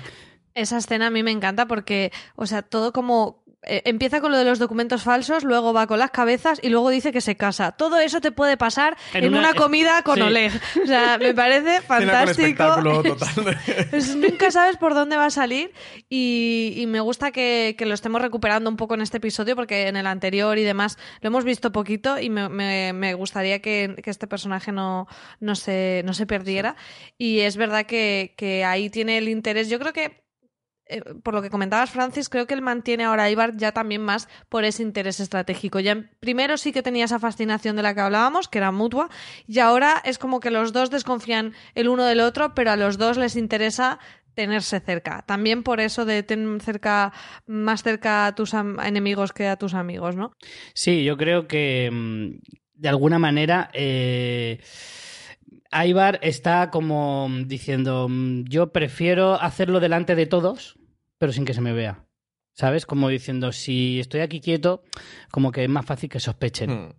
Esa 0.55 0.79
escena 0.79 1.09
a 1.09 1.11
mí 1.11 1.25
me 1.25 1.33
encanta 1.33 1.67
porque, 1.67 2.13
o 2.37 2.47
sea, 2.47 2.63
todo 2.63 2.93
como 2.93 3.43
eh, 3.67 3.83
empieza 3.85 4.21
con 4.21 4.31
lo 4.33 4.39
de 4.39 4.45
los 4.45 4.59
documentos 4.59 5.03
falsos, 5.03 5.45
luego 5.45 5.73
va 5.73 5.87
con 5.87 5.99
las 5.99 6.11
cabezas 6.11 6.59
y 6.63 6.69
luego 6.69 6.91
dice 6.91 7.13
que 7.13 7.21
se 7.21 7.37
casa. 7.37 7.73
Todo 7.73 7.99
eso 8.01 8.21
te 8.21 8.33
puede 8.33 8.57
pasar 8.57 8.97
en, 9.13 9.25
En 9.25 9.31
una, 9.35 9.51
una- 9.51 9.55
comida 9.55 10.03
con 10.03 10.17
sí. 10.17 10.23
Oleg. 10.23 10.53
O 10.83 10.87
sea, 10.87 11.19
me 11.21 11.35
parece 11.35 11.81
fantástico. 11.83 12.41
espectáculo 12.43 13.03
total. 13.03 13.59
Es- 13.93 14.15
nunca 14.17 14.51
sabes 14.51 14.77
por 14.77 14.95
dónde 14.95 15.17
va 15.17 15.27
a 15.27 15.31
salir 15.31 15.73
y, 16.09 16.75
y 16.77 16.87
me 16.87 17.01
gusta 17.01 17.31
que, 17.31 17.75
que 17.79 17.87
lo 17.87 17.95
estemos 17.95 18.21
recuperando 18.21 18.69
un 18.71 18.77
poco 18.77 18.95
en 18.95 19.01
este 19.03 19.17
episodio 19.19 19.57
porque 19.57 19.89
en 19.89 19.97
el 19.97 20.07
anterior 20.07 20.59
y 20.59 20.63
demás 20.63 20.99
lo 21.21 21.29
hemos 21.29 21.45
visto 21.45 21.73
poquito 21.73 22.19
y 22.19 22.31
me, 22.31 22.49
me- 22.49 22.93
me 22.93 23.15
gustaría 23.15 23.61
que, 23.61 23.97
que 24.03 24.11
este 24.11 24.27
personaje 24.27 24.73
no, 24.73 25.07
no, 25.41 25.55
se, 25.55 26.03
no 26.05 26.15
se 26.15 26.27
perdiera. 26.27 26.77
Y 27.19 27.41
es 27.41 27.57
verdad 27.57 27.87
que, 27.87 28.35
que 28.37 28.65
ahí 28.65 28.91
tiene 28.91 29.19
el 29.19 29.29
interés. 29.29 29.69
Yo 29.69 29.79
creo 29.79 29.93
que 29.93 30.24
eh, 30.87 31.03
por 31.23 31.35
lo 31.35 31.43
que 31.43 31.51
comentabas, 31.51 31.91
Francis, 31.91 32.29
creo 32.29 32.47
que 32.47 32.55
él 32.55 32.63
mantiene 32.63 33.05
ahora 33.05 33.25
a 33.25 33.31
Ibar 33.31 33.57
ya 33.57 33.73
también 33.73 34.03
más 34.03 34.29
por 34.49 34.65
ese 34.65 34.83
interés 34.83 35.21
estratégico. 35.21 35.81
Ya 35.81 36.11
primero 36.21 36.59
sí 36.59 36.73
que 36.73 36.83
tenía 36.83 37.07
esa 37.07 37.19
fascinación 37.19 37.77
de 37.77 37.83
la 37.83 37.95
que 37.95 38.01
hablábamos, 38.01 38.49
que 38.49 38.59
era 38.59 38.71
mutua, 38.71 39.09
y 39.47 39.61
ahora 39.61 40.03
es 40.05 40.19
como 40.19 40.41
que 40.41 40.51
los 40.51 40.73
dos 40.73 40.91
desconfían 40.91 41.55
el 41.75 41.89
uno 41.89 42.05
del 42.05 42.21
otro, 42.21 42.55
pero 42.55 42.71
a 42.71 42.77
los 42.77 42.99
dos 42.99 43.17
les 43.17 43.37
interesa 43.37 43.99
tenerse 44.35 44.81
cerca. 44.81 45.23
También 45.27 45.63
por 45.63 45.81
eso 45.81 46.05
de 46.05 46.23
tener 46.23 46.61
cerca, 46.61 47.13
más 47.47 47.83
cerca 47.83 48.27
a 48.27 48.35
tus 48.35 48.53
enemigos 48.53 49.33
que 49.33 49.49
a 49.49 49.57
tus 49.57 49.75
amigos, 49.75 50.17
¿no? 50.17 50.33
Sí, 50.75 51.05
yo 51.05 51.17
creo 51.17 51.47
que 51.47 51.89
mm, 51.91 52.31
de 52.75 52.89
alguna 52.89 53.19
manera 53.19 53.71
eh, 53.73 54.61
Aibar 55.75 56.21
está 56.23 56.71
como 56.71 57.29
diciendo, 57.47 58.07
mm, 58.09 58.45
yo 58.45 58.73
prefiero 58.73 59.35
hacerlo 59.35 59.81
delante 59.81 60.15
de 60.15 60.27
todos, 60.27 60.79
pero 61.19 61.33
sin 61.33 61.45
que 61.45 61.55
se 61.55 61.61
me 61.61 61.73
vea. 61.73 62.07
¿Sabes? 62.53 62.87
Como 62.87 63.09
diciendo, 63.09 63.51
si 63.51 63.99
estoy 63.99 64.21
aquí 64.21 64.41
quieto, 64.41 64.85
como 65.33 65.51
que 65.51 65.65
es 65.65 65.69
más 65.69 65.85
fácil 65.85 66.09
que 66.09 66.21
sospechen. 66.21 66.71
Hmm. 66.71 66.93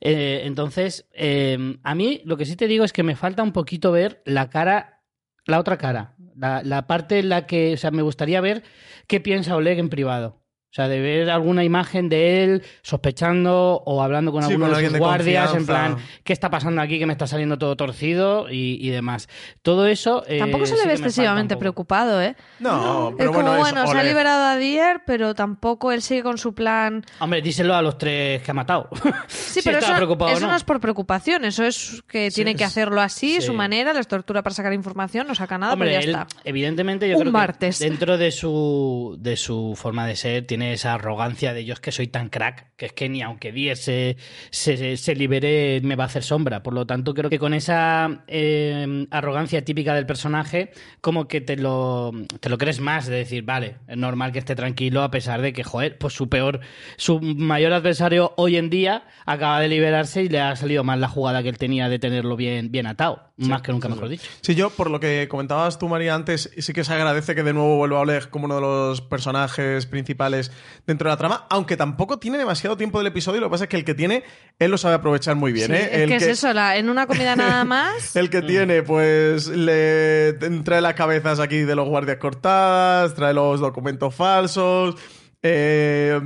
Eh, 0.00 0.42
entonces, 0.44 1.08
eh, 1.12 1.78
a 1.84 1.94
mí 1.94 2.20
lo 2.24 2.36
que 2.36 2.44
sí 2.44 2.56
te 2.56 2.66
digo 2.66 2.84
es 2.84 2.92
que 2.92 3.04
me 3.04 3.14
falta 3.14 3.44
un 3.44 3.52
poquito 3.52 3.92
ver 3.92 4.20
la 4.24 4.50
cara, 4.50 5.04
la 5.46 5.60
otra 5.60 5.78
cara, 5.78 6.16
la, 6.34 6.62
la 6.64 6.88
parte 6.88 7.20
en 7.20 7.28
la 7.28 7.46
que, 7.46 7.74
o 7.74 7.76
sea, 7.76 7.92
me 7.92 8.02
gustaría 8.02 8.40
ver 8.40 8.64
qué 9.06 9.20
piensa 9.20 9.54
Oleg 9.54 9.78
en 9.78 9.88
privado. 9.88 10.42
O 10.70 10.74
sea, 10.74 10.86
de 10.86 11.00
ver 11.00 11.30
alguna 11.30 11.64
imagen 11.64 12.10
de 12.10 12.44
él 12.44 12.62
sospechando 12.82 13.82
o 13.86 14.02
hablando 14.02 14.32
con 14.32 14.42
Sí, 14.42 14.50
alguno 14.52 14.66
con 14.66 14.70
de 14.72 14.76
alguien 14.76 14.90
sus 14.90 14.94
de 14.94 14.98
guardias, 14.98 15.54
en 15.54 15.66
plan, 15.66 15.96
¿qué 16.24 16.32
está 16.34 16.50
pasando 16.50 16.82
aquí 16.82 16.98
que 16.98 17.06
me 17.06 17.12
está 17.12 17.26
saliendo 17.26 17.56
todo 17.58 17.74
torcido 17.74 18.50
y, 18.50 18.78
y 18.86 18.90
demás? 18.90 19.28
Todo 19.62 19.86
eso. 19.86 20.24
eh, 20.28 20.38
Tampoco 20.38 20.66
se 20.66 20.74
le 20.74 20.82
sí 20.82 20.86
ve 20.88 20.92
excesivamente 20.94 21.56
preocupado, 21.56 22.20
¿eh? 22.20 22.36
No, 22.58 23.14
pero 23.16 23.30
es 23.30 23.36
como, 23.36 23.48
bueno, 23.48 23.60
bueno, 23.62 23.84
es 23.84 23.90
se 23.90 23.98
ha 23.98 24.02
liberado 24.02 24.44
a 24.44 24.56
Dier, 24.56 25.00
pero 25.06 25.34
tampoco 25.34 25.90
él 25.90 26.02
sigue 26.02 26.22
con 26.22 26.36
su 26.36 26.54
plan. 26.54 27.02
Hombre, 27.20 27.40
díselo 27.40 27.74
a 27.74 27.80
los 27.80 27.96
tres 27.96 28.42
que 28.42 28.50
ha 28.50 28.54
matado. 28.54 28.90
Sí, 29.26 29.60
Si 29.60 29.62
pero 29.62 29.78
eso, 29.78 29.94
preocupado 29.96 30.32
eso 30.32 30.40
no. 30.42 30.48
no. 30.48 30.56
es 30.56 30.64
por 30.64 30.80
preocupación, 30.80 31.44
eso 31.46 31.64
es 31.64 32.02
que 32.06 32.30
tiene 32.30 32.54
que 32.54 32.64
hacerlo 32.64 33.00
así, 33.00 33.36
sí. 33.36 33.42
su 33.42 33.54
manera, 33.54 33.92
les 33.94 34.06
tortura 34.06 34.42
para 34.42 34.54
sacar 34.54 34.72
información, 34.74 35.26
no 35.26 35.34
saca 35.34 35.56
nada, 35.58 35.72
Hombre, 35.72 35.88
pero 35.88 36.00
ya 36.00 36.04
él, 36.04 36.10
está. 36.14 36.26
evidentemente 36.44 37.08
yo 37.08 37.16
Un 37.16 37.22
creo 37.22 37.32
martes. 37.32 37.78
que 37.78 37.84
dentro 37.84 38.18
de 38.18 38.30
su, 38.30 39.16
de 39.18 39.36
su 39.36 39.74
forma 39.76 40.06
de 40.06 40.14
ser 40.14 40.46
tiene 40.46 40.57
esa 40.62 40.94
arrogancia 40.94 41.54
de 41.54 41.64
yo 41.64 41.74
es 41.74 41.80
que 41.80 41.92
soy 41.92 42.08
tan 42.08 42.28
crack 42.28 42.68
que 42.76 42.86
es 42.86 42.92
que 42.92 43.08
ni 43.08 43.22
aunque 43.22 43.50
Die 43.52 43.74
se, 43.74 44.16
se, 44.50 44.96
se 44.96 45.14
libere 45.16 45.80
me 45.82 45.96
va 45.96 46.04
a 46.04 46.06
hacer 46.06 46.22
sombra. 46.22 46.62
Por 46.62 46.74
lo 46.74 46.86
tanto, 46.86 47.12
creo 47.12 47.28
que 47.28 47.38
con 47.38 47.52
esa 47.52 48.22
eh, 48.28 49.06
arrogancia 49.10 49.64
típica 49.64 49.94
del 49.94 50.06
personaje 50.06 50.70
como 51.00 51.26
que 51.26 51.40
te 51.40 51.56
lo, 51.56 52.12
te 52.40 52.48
lo 52.48 52.56
crees 52.56 52.80
más 52.80 53.06
de 53.06 53.16
decir, 53.16 53.42
vale, 53.42 53.76
es 53.88 53.96
normal 53.96 54.30
que 54.30 54.38
esté 54.38 54.54
tranquilo 54.54 55.02
a 55.02 55.10
pesar 55.10 55.42
de 55.42 55.52
que, 55.52 55.64
joder, 55.64 55.98
pues 55.98 56.14
su 56.14 56.28
peor, 56.28 56.60
su 56.96 57.20
mayor 57.20 57.72
adversario 57.72 58.32
hoy 58.36 58.56
en 58.56 58.70
día 58.70 59.04
acaba 59.26 59.60
de 59.60 59.68
liberarse 59.68 60.22
y 60.22 60.28
le 60.28 60.40
ha 60.40 60.54
salido 60.54 60.84
mal 60.84 61.00
la 61.00 61.08
jugada 61.08 61.42
que 61.42 61.48
él 61.48 61.58
tenía 61.58 61.88
de 61.88 61.98
tenerlo 61.98 62.36
bien, 62.36 62.70
bien 62.70 62.86
atado. 62.86 63.32
más 63.38 63.62
que 63.62 63.72
nunca 63.72 63.88
mejor 63.88 64.08
dicho. 64.08 64.30
Sí, 64.40 64.54
yo, 64.54 64.70
por 64.70 64.90
lo 64.90 65.00
que 65.00 65.26
comentabas 65.28 65.80
tú, 65.80 65.88
María, 65.88 66.14
antes, 66.14 66.50
sí 66.56 66.72
que 66.72 66.84
se 66.84 66.92
agradece 66.92 67.34
que 67.34 67.42
de 67.42 67.52
nuevo 67.52 67.76
vuelva 67.76 68.00
Oleg 68.00 68.30
como 68.30 68.44
uno 68.46 68.54
de 68.54 68.60
los 68.60 69.00
personajes 69.00 69.86
principales 69.86 70.47
dentro 70.86 71.08
de 71.08 71.12
la 71.12 71.16
trama, 71.18 71.46
aunque 71.50 71.76
tampoco 71.76 72.18
tiene 72.18 72.38
demasiado 72.38 72.76
tiempo 72.76 72.98
del 72.98 73.08
episodio, 73.08 73.40
lo 73.40 73.48
que 73.48 73.50
pasa 73.52 73.64
es 73.64 73.70
que 73.70 73.76
el 73.76 73.84
que 73.84 73.94
tiene, 73.94 74.24
él 74.58 74.70
lo 74.70 74.78
sabe 74.78 74.94
aprovechar 74.94 75.36
muy 75.36 75.52
bien, 75.52 75.66
Sí, 75.68 75.72
¿eh? 75.74 75.88
es 75.92 75.98
el 76.02 76.08
que, 76.08 76.16
es 76.16 76.22
eso, 76.22 76.52
la- 76.52 76.76
en 76.76 76.88
una 76.88 77.06
comida 77.06 77.36
nada 77.36 77.64
más. 77.66 78.16
El 78.16 78.30
que 78.30 78.42
tiene, 78.42 78.82
pues, 78.82 79.48
le 79.48 80.32
trae 80.64 80.80
las 80.80 80.94
cabezas 80.94 81.40
aquí 81.40 81.58
de 81.58 81.74
los 81.74 81.88
guardias 81.88 82.18
cortadas, 82.18 83.14
trae 83.14 83.34
los 83.34 83.60
documentos 83.60 84.14
falsos. 84.14 84.96
Eh, 85.42 86.20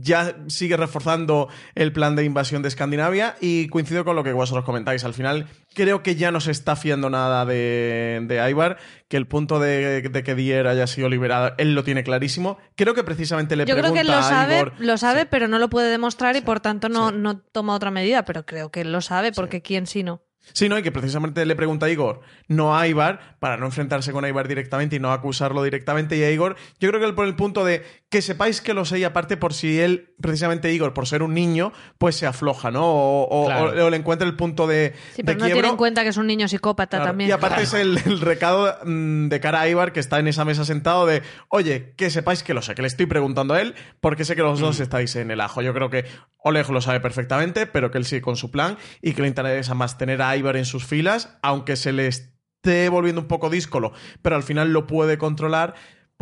ya 0.00 0.36
sigue 0.48 0.76
reforzando 0.76 1.48
el 1.74 1.92
plan 1.92 2.16
de 2.16 2.24
invasión 2.24 2.62
de 2.62 2.68
Escandinavia 2.68 3.36
y 3.40 3.68
coincido 3.68 4.04
con 4.04 4.16
lo 4.16 4.24
que 4.24 4.32
vosotros 4.32 4.64
comentáis. 4.64 5.04
Al 5.04 5.14
final, 5.14 5.46
creo 5.74 6.02
que 6.02 6.14
ya 6.16 6.30
no 6.30 6.40
se 6.40 6.50
está 6.50 6.76
fiando 6.76 7.10
nada 7.10 7.44
de, 7.44 8.20
de 8.26 8.50
Ivar, 8.50 8.78
que 9.08 9.16
el 9.16 9.26
punto 9.26 9.58
de, 9.60 10.02
de 10.02 10.22
que 10.22 10.34
Dier 10.34 10.66
haya 10.66 10.86
sido 10.86 11.08
liberado, 11.08 11.54
él 11.58 11.74
lo 11.74 11.84
tiene 11.84 12.04
clarísimo. 12.04 12.58
Creo 12.74 12.94
que 12.94 13.04
precisamente 13.04 13.56
le 13.56 13.64
Yo 13.66 13.74
creo 13.74 13.92
pregunta 13.92 14.02
que 14.02 14.08
lo 14.08 14.14
a 14.16 14.22
sabe, 14.22 14.60
Igor- 14.60 14.72
lo 14.78 14.96
sabe, 14.96 15.20
Sí. 15.22 15.28
pero 15.30 15.48
no 15.48 15.58
lo 15.58 15.68
puede 15.68 15.90
demostrar 15.90 16.36
y 16.36 16.40
por 16.40 16.60
tanto 16.60 16.88
no, 16.88 17.10
Sí. 17.10 17.16
no 17.18 17.38
toma 17.38 17.74
otra 17.74 17.90
medida, 17.90 18.24
pero 18.24 18.46
creo 18.46 18.70
que 18.70 18.80
él 18.82 18.92
lo 18.92 19.00
sabe, 19.00 19.32
porque 19.32 19.62
quién 19.62 19.86
sí 19.86 20.02
no. 20.02 20.22
Sí, 20.52 20.68
no, 20.68 20.76
y 20.78 20.82
que 20.82 20.92
precisamente 20.92 21.46
le 21.46 21.56
pregunta 21.56 21.86
a 21.86 21.88
Igor, 21.90 22.20
no 22.48 22.76
a 22.76 22.86
Ivar, 22.86 23.38
para 23.38 23.56
no 23.56 23.64
enfrentarse 23.64 24.12
con 24.12 24.26
Ivar 24.28 24.46
directamente 24.46 24.96
y 24.96 24.98
no 24.98 25.10
acusarlo 25.10 25.62
directamente. 25.62 26.18
Y 26.18 26.22
a 26.22 26.30
Igor, 26.30 26.56
yo 26.78 26.90
creo 26.90 27.00
que 27.00 27.06
él 27.06 27.14
por 27.14 27.24
el 27.24 27.34
punto 27.34 27.64
de 27.64 27.82
que 28.14 28.22
sepáis 28.22 28.60
que 28.60 28.74
lo 28.74 28.84
sé 28.84 29.00
y 29.00 29.04
aparte 29.04 29.36
por 29.36 29.54
si 29.54 29.80
él, 29.80 30.14
precisamente 30.20 30.72
Igor, 30.72 30.94
por 30.94 31.08
ser 31.08 31.24
un 31.24 31.34
niño, 31.34 31.72
pues 31.98 32.14
se 32.14 32.26
afloja, 32.26 32.70
¿no? 32.70 32.84
O, 32.86 33.22
o- 33.24 33.46
Claro. 33.46 33.86
o 33.86 33.90
le 33.90 33.96
encuentra 33.96 34.24
el 34.28 34.36
punto 34.36 34.68
de, 34.68 34.94
Sí, 35.16 35.22
de 35.22 35.24
pero 35.24 35.38
no 35.40 35.44
quiebro. 35.46 35.54
tiene 35.62 35.68
en 35.70 35.76
cuenta 35.76 36.04
que 36.04 36.10
es 36.10 36.16
un 36.16 36.28
niño 36.28 36.46
psicópata 36.46 36.98
Claro, 36.98 37.10
también. 37.10 37.28
Y 37.28 37.32
aparte 37.32 37.62
es 37.62 37.74
el, 37.74 37.98
el 38.06 38.20
recado 38.20 38.72
mm, 38.84 39.26
de 39.30 39.40
cara 39.40 39.62
a 39.62 39.68
Ivar 39.68 39.92
que 39.92 39.98
está 39.98 40.20
en 40.20 40.28
esa 40.28 40.44
mesa 40.44 40.64
sentado 40.64 41.06
de, 41.06 41.22
oye, 41.48 41.92
que 41.96 42.08
sepáis 42.08 42.44
que 42.44 42.54
lo 42.54 42.62
sé, 42.62 42.76
que 42.76 42.82
le 42.82 42.86
estoy 42.88 43.06
preguntando 43.06 43.54
a 43.54 43.60
él 43.60 43.74
porque 44.00 44.24
sé 44.24 44.36
que 44.36 44.42
los 44.42 44.60
Mm. 44.60 44.62
dos 44.62 44.78
estáis 44.78 45.16
en 45.16 45.32
el 45.32 45.40
ajo. 45.40 45.60
Yo 45.60 45.74
creo 45.74 45.90
que 45.90 46.04
Oleg 46.38 46.70
lo 46.70 46.80
sabe 46.80 47.00
perfectamente, 47.00 47.66
pero 47.66 47.90
que 47.90 47.98
él 47.98 48.04
sigue 48.04 48.22
con 48.22 48.36
su 48.36 48.52
plan 48.52 48.76
y 49.02 49.14
que 49.14 49.22
le 49.22 49.26
interesa 49.28 49.74
más 49.74 49.98
tener 49.98 50.22
a 50.22 50.36
Ivar 50.36 50.56
en 50.56 50.66
sus 50.66 50.84
filas, 50.86 51.36
aunque 51.42 51.74
se 51.74 51.92
le 51.92 52.06
esté 52.06 52.88
volviendo 52.90 53.20
un 53.22 53.26
poco 53.26 53.50
díscolo, 53.50 53.92
pero 54.22 54.36
al 54.36 54.44
final 54.44 54.72
lo 54.72 54.86
puede 54.86 55.18
controlar. 55.18 55.74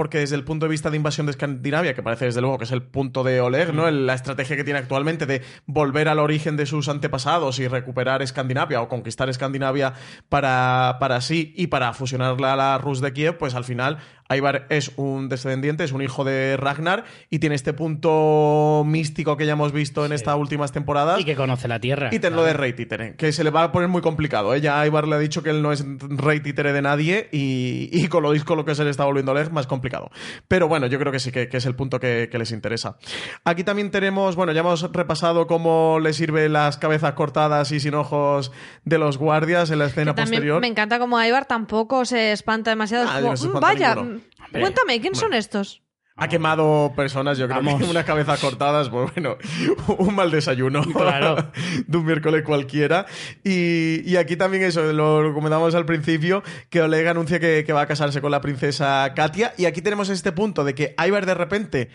Porque 0.03 0.19
desde 0.19 0.35
el 0.35 0.43
punto 0.43 0.67
de 0.67 0.71
vista 0.71 0.91
de 0.91 0.97
invasión 0.97 1.27
de 1.27 1.31
Escandinavia, 1.31 1.95
que 1.95 2.03
parece 2.03 2.25
desde 2.25 2.41
luego 2.41 2.59
que 2.59 2.65
es 2.65 2.73
el 2.73 2.83
punto 2.83 3.23
de 3.23 3.41
Oleg, 3.41 3.73
¿no? 3.73 3.87
El- 3.87 4.05
La 4.05 4.15
estrategia 4.15 4.57
que 4.57 4.65
tiene 4.65 4.81
actualmente 4.81 5.27
de 5.27 5.43
volver 5.67 6.09
al 6.09 6.19
origen 6.19 6.57
de 6.57 6.67
sus 6.67 6.89
antepasados 6.89 7.61
y 7.61 7.69
recuperar 7.69 8.21
Escandinavia 8.21 8.83
o 8.83 8.89
conquistar 8.89 9.29
Escandinavia 9.29 9.93
para, 10.29 10.97
para 10.99 11.21
sí 11.21 11.55
y 11.57 11.69
para 11.69 11.93
fusionarla 11.93 12.55
a 12.55 12.57
la 12.57 12.79
Rus 12.79 13.01
de 13.01 13.13
Kiev, 13.13 13.39
pues 13.39 13.55
al 13.55 13.63
final 13.63 13.99
Ivar 14.37 14.67
es 14.69 14.93
un 14.97 15.29
descendiente, 15.29 15.85
es 15.85 15.93
un 15.93 16.03
hijo 16.03 16.25
de 16.25 16.57
Ragnar 16.57 17.05
y 17.31 17.39
tiene 17.39 17.55
este 17.55 17.73
punto 17.73 18.83
místico 18.87 19.37
que 19.37 19.47
ya 19.47 19.53
hemos 19.53 19.73
visto 19.73 20.05
en 20.05 20.11
Sí. 20.11 20.15
estas 20.17 20.37
últimas 20.37 20.73
temporadas. 20.73 21.21
Y 21.21 21.25
que 21.25 21.35
conoce 21.37 21.69
la 21.69 21.81
tierra. 21.81 22.09
Y 22.13 22.19
tenerlo 22.19 22.45
de 22.45 22.53
rey 22.53 22.73
títere, 22.75 23.15
que 23.17 23.33
se 23.33 23.45
le 23.45 23.51
va 23.51 23.65
a 23.65 23.73
poner 23.73 23.89
muy 23.89 24.03
complicado. 24.03 24.55
¿eh? 24.55 24.61
Ya 24.61 24.85
Ivar 24.87 25.09
le 25.09 25.17
ha 25.17 25.19
dicho 25.19 25.43
que 25.43 25.51
él 25.51 25.63
no 25.63 25.73
es 25.73 25.85
rey 26.01 26.41
títere 26.41 26.73
de 26.73 26.83
nadie 26.83 27.29
y, 27.33 27.89
y 27.93 28.09
con 28.09 28.23
lo 28.23 28.33
disco 28.33 28.55
lo 28.57 28.65
que 28.65 28.75
se 28.75 28.85
le 28.85 28.91
está 28.91 29.05
volviendo 29.05 29.33
a 29.33 29.35
leer, 29.35 29.51
más 29.53 29.67
complicado. 29.67 30.11
Pero 30.49 30.69
bueno, 30.69 30.87
yo 30.87 30.99
creo 30.99 31.13
que 31.13 31.19
sí 31.21 31.33
que, 31.33 31.49
que 31.49 31.57
es 31.57 31.67
el 31.67 31.75
punto 31.75 31.99
que, 32.01 32.29
que 32.31 32.39
les 32.39 32.53
interesa. 32.53 32.97
Aquí 33.45 33.65
también 33.65 33.91
tenemos, 33.91 34.37
bueno, 34.37 34.53
ya 34.53 34.61
hemos 34.61 34.93
repasado 34.93 35.47
cómo 35.47 35.99
le 36.01 36.13
sirven 36.13 36.53
las 36.53 36.77
cabezas 36.77 37.13
cortadas 37.15 37.73
y 37.73 37.81
sin 37.81 37.95
ojos 37.95 38.53
de 38.85 38.99
los 38.99 39.19
guardias 39.19 39.71
en 39.71 39.79
la 39.79 39.87
escena 39.87 40.15
También 40.15 40.29
posterior. 40.41 40.61
me 40.61 40.67
encanta 40.67 40.99
como 40.99 41.21
Ivar 41.23 41.47
tampoco 41.47 42.05
se 42.05 42.33
espanta 42.33 42.71
demasiado. 42.71 43.05
Es 43.05 43.11
Ah, 43.11 43.17
como, 43.21 43.31
no 43.31 43.37
se 43.37 43.45
"Mm, 43.45 43.49
espanta 43.49 43.67
vaya, 43.67 43.95
ninguno". 43.95 44.21
Cuéntame, 44.53 45.01
¿quién 45.01 45.15
son 45.15 45.35
estos? 45.35 45.82
Ha 46.17 46.29
quemado 46.29 46.93
personas, 46.95 47.39
yo 47.39 47.47
creo 47.49 47.63
Vamos. 47.63 47.83
que 47.83 47.85
unas 47.91 48.05
cabezas 48.05 48.39
cortadas, 48.41 48.89
pues 48.91 49.11
bueno, 49.15 49.37
un 49.99 50.15
mal 50.15 50.31
desayuno 50.31 50.83
Claro. 50.93 51.51
de 51.87 51.99
un 51.99 52.05
miércoles 52.05 52.43
cualquiera. 52.45 53.07
Y, 53.43 54.03
y 54.05 54.17
aquí 54.17 54.37
también 54.37 54.63
eso, 54.65 54.93
lo 54.93 55.33
comentamos 55.35 55.75
al 55.75 55.87
principio, 55.87 56.43
que 56.71 56.83
Oleg 56.83 57.07
anuncia 57.09 57.41
que, 57.41 57.65
que 57.67 57.73
va 57.73 57.83
a 57.83 57.87
casarse 57.87 58.21
con 58.21 58.31
la 58.31 58.41
princesa 58.41 59.11
Katia. 59.17 59.55
Y 59.57 59.65
aquí 59.65 59.81
tenemos 59.83 60.09
este 60.11 60.33
punto 60.33 60.65
de 60.65 60.75
que 60.75 60.95
Ivar 61.05 61.25
de 61.27 61.35
repente 61.35 61.89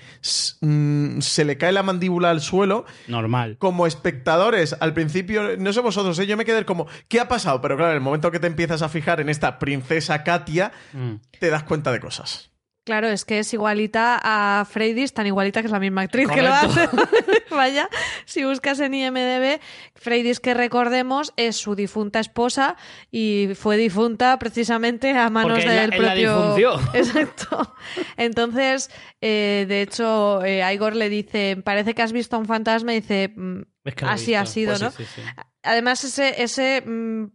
mm, 0.62 1.20
se 1.20 1.46
le 1.46 1.58
cae 1.58 1.72
la 1.72 1.84
mandíbula 1.84 2.30
al 2.32 2.42
suelo. 2.42 2.86
Normal. 3.08 3.58
Como 3.60 3.86
espectadores, 3.88 4.76
al 4.80 4.94
principio, 4.94 5.58
no 5.58 5.72
sé 5.74 5.80
vosotros, 5.82 6.18
¿eh? 6.20 6.28
yo 6.28 6.38
me 6.38 6.46
quedé 6.46 6.66
como, 6.66 6.88
¿qué 7.08 7.20
ha 7.20 7.28
pasado? 7.28 7.62
Pero 7.62 7.76
claro, 7.78 7.92
en 7.92 7.98
el 7.98 8.02
momento 8.04 8.32
que 8.32 8.40
te 8.40 8.48
empiezas 8.48 8.82
a 8.82 8.90
fijar 8.90 9.22
en 9.22 9.30
esta 9.30 9.60
princesa 9.60 10.24
Katia, 10.24 10.72
Mm. 10.94 11.16
te 11.40 11.50
das 11.50 11.64
cuenta 11.64 11.92
de 11.92 12.00
cosas. 12.00 12.52
Claro, 12.88 13.10
es 13.10 13.25
que 13.25 13.39
es 13.39 13.53
igualita 13.53 14.17
a 14.24 14.63
Freydis, 14.63 15.13
tan 15.13 15.27
igualita 15.27 15.60
que 15.60 15.65
es 15.65 15.74
la 15.74 15.79
misma 15.82 16.03
actriz 16.03 16.29
que 16.29 16.41
lo 16.41 16.53
hace. 16.53 16.88
Vaya, 17.51 17.89
si 18.24 18.46
buscas 18.46 18.79
en 18.79 18.94
IMDB, 18.94 19.60
Freydis, 19.94 20.39
que 20.39 20.53
recordemos, 20.53 21.34
es 21.36 21.58
su 21.58 21.75
difunta 21.75 22.22
esposa 22.22 22.77
y 23.12 23.50
fue 23.56 23.75
difunta 23.75 24.39
precisamente 24.39 25.12
a 25.17 25.29
manos 25.29 25.51
Porque 25.51 25.67
él 25.67 25.75
la- 25.75 25.82
del 25.82 25.94
él 25.96 26.01
la 26.01 26.13
propio. 26.13 26.79
Exacto. 26.94 27.75
Entonces, 28.15 28.89
eh, 29.20 29.65
de 29.67 29.82
hecho, 29.82 30.41
eh, 30.46 30.63
Igor 30.74 30.96
le 30.96 31.10
dice: 31.10 31.58
Parece 31.62 31.94
que 31.94 32.03
has 32.03 32.13
visto 32.13 32.38
a 32.38 32.39
un 32.39 32.46
fantasma 32.46 32.94
y 32.94 33.01
dice. 33.01 33.34
"Mm, 33.36 33.63
Es 33.84 33.96
que 33.96 34.06
Así 34.06 34.34
ha 34.34 34.46
sido, 34.46 34.77
Pues 34.77 34.79
sí, 34.79 34.86
¿no? 34.86 34.91
sí, 34.91 35.06
sí. 35.13 35.22
Además, 35.63 36.06
ese, 36.06 36.41
ese 36.41 36.84
mm, 36.86 37.25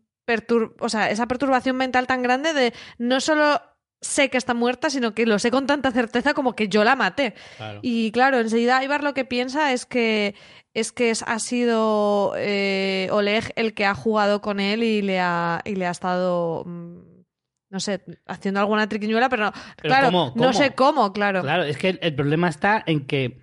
o 0.81 0.89
sea, 0.89 1.11
esa 1.11 1.27
perturbación 1.27 1.77
mental 1.77 2.07
tan 2.07 2.23
grande 2.23 2.55
de 2.55 2.73
no 2.97 3.21
solo 3.21 3.61
sé 4.03 4.29
que 4.29 4.37
está 4.37 4.53
muerta, 4.53 4.91
sino 4.91 5.15
que 5.15 5.25
lo 5.25 5.39
sé 5.39 5.51
con 5.51 5.67
tanta 5.67 5.91
certeza 5.93 6.35
como 6.35 6.55
que 6.55 6.69
yo 6.69 6.85
la 6.85 6.97
maté. 6.97 7.35
Claro. 7.57 7.79
Y 7.83 8.11
claro, 8.11 8.39
enseguida 8.41 8.85
Ivar 8.85 9.03
lo 9.03 9.15
que 9.15 9.25
piensa 9.25 9.73
es 9.73 9.87
que 9.87 10.35
es 10.75 10.91
que 10.93 11.13
ha 11.27 11.39
sido 11.39 12.33
eh, 12.37 13.09
Oleg 13.13 13.53
el 13.57 13.75
que 13.75 13.85
ha 13.87 13.95
jugado 13.95 14.41
con 14.41 14.59
él 14.61 14.83
y 14.83 15.03
le 15.03 15.21
ha, 15.21 15.61
y 15.65 15.75
le 15.77 15.87
ha 15.87 15.91
estado, 15.91 16.65
mm, 16.65 16.99
no 17.71 17.81
sé, 17.81 18.03
haciendo 18.27 18.61
alguna 18.61 18.89
triquiñuela, 18.89 19.29
pero, 19.29 19.45
no- 19.47 19.53
Pero 19.77 19.89
claro, 19.95 20.07
¿cómo? 20.07 20.33
no 20.35 20.53
sé 20.53 20.71
cómo, 20.75 21.13
claro. 21.13 21.43
Claro, 21.43 21.65
es 21.65 21.77
que 21.77 21.91
el, 21.91 21.99
el 22.03 22.15
problema 22.15 22.49
está 22.49 22.83
en 22.87 23.07
que 23.07 23.43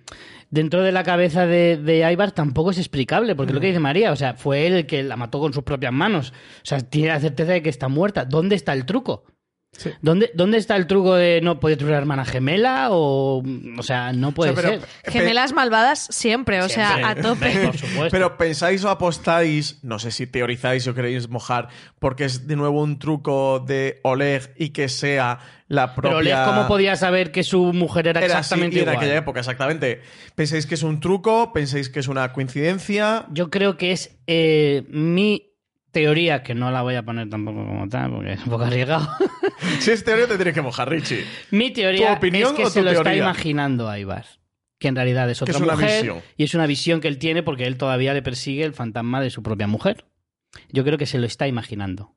dentro 0.50 0.82
de 0.82 0.90
la 0.90 1.04
cabeza 1.04 1.46
de, 1.46 1.76
de 1.76 2.30
tampoco 2.34 2.72
es 2.72 2.78
explicable, 2.78 3.36
porque 3.36 3.52
lo 3.52 3.60
que 3.60 3.68
dice 3.68 3.78
María, 3.80 4.10
o 4.12 4.16
sea, 4.16 4.34
fue 4.34 4.66
él 4.66 4.72
el 4.74 4.86
que 4.86 5.02
la 5.04 5.16
mató 5.16 5.38
con 5.38 5.52
sus 5.52 5.62
propias 5.62 5.92
manos. 5.92 6.32
O 6.32 6.64
sea, 6.64 6.80
tiene 6.80 7.08
la 7.08 7.20
certeza 7.20 7.52
de 7.52 7.62
que 7.62 7.70
está 7.70 7.86
muerta. 7.88 8.24
¿Dónde 8.24 8.56
está 8.56 8.72
el 8.72 8.84
truco? 8.86 9.24
Sí. 9.72 9.90
¿Dónde, 10.02 10.30
¿Dónde 10.34 10.58
está 10.58 10.76
el 10.76 10.86
truco 10.86 11.14
de 11.14 11.40
no 11.42 11.58
puede 11.60 11.76
ser 11.76 11.86
una 11.86 11.96
hermana 11.96 12.24
gemela? 12.24 12.88
O, 12.90 13.42
o 13.78 13.82
sea, 13.82 14.12
no 14.12 14.32
puede 14.32 14.50
O 14.50 14.54
sea, 14.56 14.62
pero- 14.70 14.80
ser. 14.80 15.12
Gemelas 15.12 15.52
malvadas 15.52 16.06
siempre, 16.10 16.60
o 16.60 16.68
sea, 16.68 17.08
a 17.08 17.14
tope. 17.14 17.50
Por 17.66 17.78
supuesto. 17.78 18.08
Pero 18.10 18.36
pensáis 18.36 18.84
o 18.84 18.90
apostáis, 18.90 19.78
no 19.82 19.98
sé 19.98 20.10
si 20.10 20.26
teorizáis 20.26 20.86
o 20.88 20.94
queréis 20.94 21.28
mojar, 21.28 21.68
porque 21.98 22.24
es 22.24 22.46
de 22.46 22.56
nuevo 22.56 22.82
un 22.82 22.98
truco 22.98 23.60
de 23.60 24.00
Oleg 24.02 24.52
y 24.58 24.70
que 24.70 24.88
sea 24.88 25.38
la 25.68 25.94
propia. 25.94 26.10
Pero 26.10 26.18
Oleg, 26.18 26.44
¿cómo 26.46 26.66
podía 26.68 26.96
saber 26.96 27.30
que 27.32 27.42
su 27.44 27.72
mujer 27.72 28.08
era, 28.08 28.20
Era 28.20 28.38
así 28.38 28.54
exactamente 28.54 28.82
en 28.82 28.88
aquella 28.88 29.16
época, 29.16 29.40
exactamente. 29.40 30.02
¿Pensáis 30.34 30.66
que 30.66 30.74
es 30.74 30.82
un 30.82 31.00
truco? 31.00 31.52
¿Pensáis 31.52 31.88
que 31.88 32.00
es 32.00 32.08
una 32.08 32.32
coincidencia? 32.32 33.26
Yo 33.30 33.50
creo 33.50 33.76
que 33.76 33.92
es 33.92 34.16
eh, 34.26 34.84
mi 34.88 35.49
teoría, 35.90 36.42
que 36.42 36.54
no 36.54 36.70
la 36.70 36.82
voy 36.82 36.94
a 36.94 37.02
poner 37.02 37.28
tampoco 37.28 37.64
como 37.64 37.88
tal, 37.88 38.10
porque 38.10 38.32
es 38.32 38.44
un 38.44 38.50
poco 38.50 38.64
arriesgado. 38.64 39.08
Si 39.78 39.90
es 39.90 40.04
teoría, 40.04 40.26
te 40.26 40.36
tienes 40.36 40.54
que 40.54 40.62
mojar, 40.62 40.88
Richie. 40.88 41.24
Mi 41.50 41.70
teoría 41.70 42.08
¿Tu 42.08 42.12
opinión 42.14 42.54
es 42.54 42.64
que 42.64 42.70
se 42.70 42.82
lo 42.82 42.90
está 42.90 43.14
imaginando 43.14 43.88
a 43.88 43.98
Ibar. 43.98 44.24
Que 44.78 44.88
en 44.88 44.96
realidad 44.96 45.28
es 45.30 45.42
otra 45.42 45.54
es 45.54 45.60
una 45.60 45.74
mujer 45.74 46.02
visión. 46.02 46.22
y 46.36 46.44
es 46.44 46.54
una 46.54 46.66
visión 46.66 47.00
que 47.00 47.08
él 47.08 47.18
tiene 47.18 47.42
porque 47.42 47.66
él 47.66 47.76
todavía 47.76 48.14
le 48.14 48.22
persigue 48.22 48.64
el 48.64 48.72
fantasma 48.72 49.20
de 49.20 49.28
su 49.28 49.42
propia 49.42 49.66
mujer. 49.66 50.06
Yo 50.70 50.84
creo 50.84 50.96
que 50.96 51.06
se 51.06 51.18
lo 51.18 51.26
está 51.26 51.46
imaginando. 51.46 52.14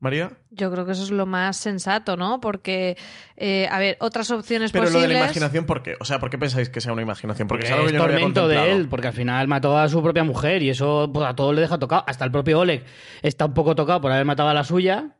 María. 0.00 0.32
Yo 0.50 0.72
creo 0.72 0.86
que 0.86 0.92
eso 0.92 1.02
es 1.02 1.10
lo 1.10 1.26
más 1.26 1.58
sensato, 1.58 2.16
¿no? 2.16 2.40
Porque, 2.40 2.96
eh, 3.36 3.68
a 3.70 3.78
ver, 3.78 3.98
otras 4.00 4.30
opciones 4.30 4.72
Pero 4.72 4.84
lo 4.84 4.88
posibles. 4.88 5.08
de 5.08 5.14
la 5.14 5.20
imaginación, 5.24 5.66
¿por 5.66 5.82
qué? 5.82 5.94
O 6.00 6.04
sea, 6.06 6.18
¿por 6.18 6.30
qué 6.30 6.38
pensáis 6.38 6.70
que 6.70 6.80
sea 6.80 6.92
una 6.92 7.02
imaginación? 7.02 7.46
Porque, 7.46 7.66
es 7.66 7.72
algo 7.72 7.86
que 7.86 7.92
yo 7.92 7.98
no 7.98 8.04
había 8.04 8.16
tormento 8.16 8.48
de 8.48 8.54
contemplado. 8.56 8.80
él, 8.80 8.88
porque 8.88 9.06
al 9.08 9.12
final 9.12 9.46
mató 9.46 9.76
a 9.78 9.88
su 9.88 10.02
propia 10.02 10.24
mujer 10.24 10.62
y 10.62 10.70
eso 10.70 11.10
pues, 11.12 11.26
a 11.26 11.34
todos 11.34 11.54
le 11.54 11.60
deja 11.60 11.78
tocado. 11.78 12.02
Hasta 12.06 12.24
el 12.24 12.30
propio 12.32 12.60
Oleg 12.60 12.84
está 13.20 13.44
un 13.44 13.54
poco 13.54 13.74
tocado 13.74 14.00
por 14.00 14.10
haber 14.10 14.24
matado 14.24 14.48
a 14.48 14.54
la 14.54 14.64
suya, 14.64 15.16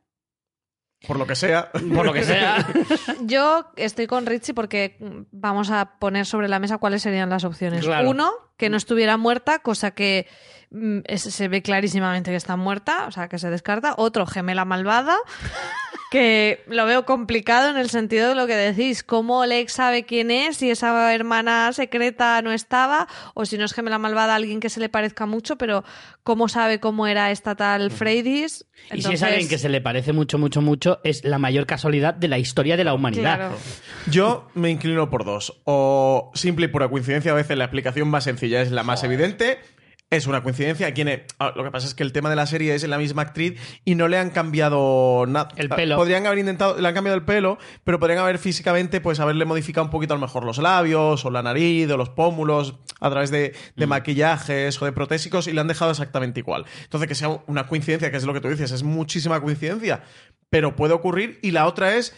Por 1.07 1.17
lo 1.17 1.25
que 1.25 1.35
sea. 1.35 1.71
por 1.71 2.05
lo 2.05 2.13
que 2.13 2.23
sea. 2.23 2.67
Yo 3.21 3.71
estoy 3.75 4.07
con 4.07 4.25
Richie 4.25 4.53
porque 4.53 4.97
vamos 5.31 5.71
a 5.71 5.97
poner 5.97 6.25
sobre 6.25 6.47
la 6.47 6.59
mesa 6.59 6.77
cuáles 6.77 7.01
serían 7.01 7.29
las 7.29 7.43
opciones. 7.43 7.83
Claro. 7.83 8.09
Uno, 8.09 8.31
que 8.57 8.69
no 8.69 8.77
estuviera 8.77 9.17
muerta, 9.17 9.59
cosa 9.59 9.91
que 9.91 10.27
mm, 10.69 10.99
se 11.15 11.47
ve 11.47 11.63
clarísimamente 11.63 12.29
que 12.29 12.37
está 12.37 12.55
muerta, 12.55 13.07
o 13.07 13.11
sea, 13.11 13.27
que 13.27 13.39
se 13.39 13.49
descarta. 13.49 13.95
Otro, 13.97 14.27
gemela 14.27 14.63
malvada, 14.65 15.17
que 16.11 16.61
lo 16.67 16.85
veo 16.85 17.05
complicado 17.05 17.69
en 17.69 17.77
el 17.77 17.89
sentido 17.89 18.27
de 18.27 18.35
lo 18.35 18.45
que 18.45 18.57
decís. 18.57 19.01
¿Cómo 19.01 19.39
Oleg 19.39 19.69
sabe 19.69 20.03
quién 20.03 20.29
es? 20.29 20.57
Si 20.57 20.69
esa 20.69 21.15
hermana 21.15 21.71
secreta 21.71 22.41
no 22.41 22.51
estaba, 22.51 23.07
o 23.33 23.45
si 23.45 23.57
no 23.57 23.63
es 23.63 23.71
gemela 23.71 23.97
malvada, 23.97 24.35
alguien 24.35 24.59
que 24.59 24.69
se 24.69 24.81
le 24.81 24.89
parezca 24.89 25.25
mucho, 25.25 25.57
pero 25.57 25.85
¿cómo 26.23 26.49
sabe 26.49 26.81
cómo 26.81 27.07
era 27.07 27.31
esta 27.31 27.55
tal 27.55 27.91
Freydis? 27.91 28.65
Y 28.91 29.01
si 29.03 29.13
es 29.13 29.23
alguien 29.23 29.47
que 29.47 29.57
se 29.57 29.69
le 29.69 29.79
parece 29.79 30.11
mucho, 30.11 30.37
mucho, 30.37 30.61
mucho, 30.61 30.99
es 31.05 31.23
la 31.23 31.39
mayor 31.39 31.65
casualidad 31.65 32.13
de 32.13 32.27
la 32.27 32.39
historia 32.39 32.75
de 32.75 32.83
la 32.83 32.93
humanidad. 32.93 33.37
Claro. 33.37 33.57
Yo 34.07 34.49
me 34.53 34.69
inclino 34.69 35.09
por 35.09 35.23
dos. 35.23 35.61
O 35.63 36.29
simple 36.33 36.65
y 36.65 36.67
pura 36.67 36.89
coincidencia, 36.89 37.31
a 37.31 37.35
veces 37.35 37.57
la 37.57 37.63
explicación 37.63 38.09
más 38.09 38.25
sencilla 38.25 38.61
es 38.61 38.71
la 38.71 38.83
más 38.83 39.05
evidente. 39.05 39.59
Es 40.11 40.27
una 40.27 40.43
coincidencia. 40.43 40.93
Quien 40.93 41.07
es- 41.07 41.21
ah, 41.39 41.53
Lo 41.55 41.63
que 41.63 41.71
pasa 41.71 41.87
es 41.87 41.93
que 41.95 42.03
el 42.03 42.11
tema 42.11 42.29
de 42.29 42.35
la 42.35 42.45
serie 42.45 42.75
es 42.75 42.85
la 42.85 42.97
misma 42.97 43.21
actriz 43.21 43.57
y 43.85 43.95
no 43.95 44.09
le 44.09 44.17
han 44.17 44.29
cambiado 44.29 45.23
nada. 45.25 45.47
El 45.55 45.69
pelo. 45.69 45.95
Podrían 45.95 46.25
haber 46.25 46.39
intentado, 46.39 46.77
le 46.77 46.85
han 46.85 46.93
cambiado 46.93 47.17
el 47.17 47.23
pelo, 47.23 47.57
pero 47.85 47.97
podrían 47.97 48.19
haber 48.19 48.37
físicamente, 48.37 48.99
pues 48.99 49.21
haberle 49.21 49.45
modificado 49.45 49.85
un 49.85 49.89
poquito 49.89 50.13
a 50.13 50.17
lo 50.17 50.21
mejor 50.21 50.43
los 50.43 50.57
labios, 50.57 51.23
o 51.23 51.31
la 51.31 51.41
nariz, 51.41 51.89
o 51.89 51.95
los 51.95 52.09
pómulos, 52.09 52.75
a 52.99 53.09
través 53.09 53.31
de, 53.31 53.53
Mm. 53.75 53.79
de 53.79 53.87
maquillajes 53.87 54.81
o 54.81 54.85
de 54.85 54.91
protésicos, 54.91 55.47
y 55.47 55.53
le 55.53 55.61
han 55.61 55.67
dejado 55.69 55.91
exactamente 55.91 56.41
igual. 56.41 56.65
Entonces, 56.83 57.07
que 57.07 57.15
sea 57.15 57.29
una 57.47 57.67
coincidencia, 57.67 58.11
que 58.11 58.17
es 58.17 58.25
lo 58.25 58.33
que 58.33 58.41
tú 58.41 58.49
dices, 58.49 58.69
es 58.71 58.83
muchísima 58.83 59.39
coincidencia, 59.39 60.03
pero 60.49 60.75
puede 60.75 60.93
ocurrir. 60.93 61.39
Y 61.41 61.51
la 61.51 61.65
otra 61.67 61.95
es 61.95 62.13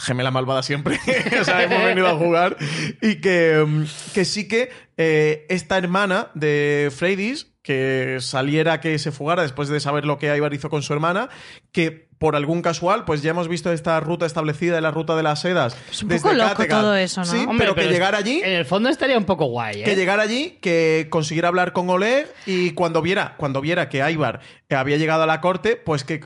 gemela 0.00 0.30
malvada 0.30 0.62
siempre. 0.62 0.98
o 1.40 1.44
sea, 1.44 1.62
hemos 1.62 1.84
venido 1.84 2.08
a 2.08 2.16
jugar. 2.16 2.56
Y 3.00 3.16
que, 3.16 3.64
mm, 3.66 3.84
que 4.14 4.24
sí 4.24 4.48
que 4.48 4.70
eh, 4.96 5.46
esta 5.48 5.78
hermana 5.78 6.28
de 6.34 6.92
Freydis, 6.94 7.52
que 7.62 8.18
saliera, 8.20 8.80
que 8.80 8.98
se 8.98 9.12
fugara 9.12 9.42
después 9.42 9.68
de 9.68 9.80
saber 9.80 10.04
lo 10.04 10.18
que 10.18 10.34
Ivar 10.34 10.52
hizo 10.54 10.70
con 10.70 10.82
su 10.82 10.92
hermana, 10.92 11.28
que 11.72 12.10
por 12.20 12.36
algún 12.36 12.60
casual, 12.60 13.06
pues 13.06 13.22
ya 13.22 13.30
hemos 13.30 13.48
visto 13.48 13.72
esta 13.72 13.98
ruta 13.98 14.26
establecida 14.26 14.74
de 14.74 14.82
la 14.82 14.90
ruta 14.90 15.16
de 15.16 15.22
las 15.22 15.40
sedas. 15.40 15.74
Es 15.90 16.02
un 16.02 16.10
poco 16.10 16.34
loco 16.34 16.66
todo 16.66 16.94
eso, 16.94 17.22
¿no? 17.22 17.26
Sí, 17.26 17.38
Hombre, 17.48 17.58
pero 17.58 17.74
que 17.74 17.88
llegara 17.88 18.18
allí 18.18 18.42
En 18.44 18.52
el 18.52 18.66
fondo 18.66 18.90
estaría 18.90 19.16
un 19.16 19.24
poco 19.24 19.46
guay, 19.46 19.80
¿eh? 19.80 19.84
que 19.84 19.96
llegara 19.96 20.22
allí, 20.22 20.58
que 20.60 21.06
consiguiera 21.08 21.48
hablar 21.48 21.72
con 21.72 21.88
Oleg 21.88 22.30
y 22.44 22.72
cuando 22.72 23.00
viera, 23.00 23.36
cuando 23.38 23.62
viera 23.62 23.88
que 23.88 23.98
Ivar 24.10 24.40
eh, 24.68 24.74
había 24.74 24.98
llegado 24.98 25.22
a 25.22 25.26
la 25.26 25.40
corte, 25.40 25.76
pues 25.76 26.04
que 26.04 26.20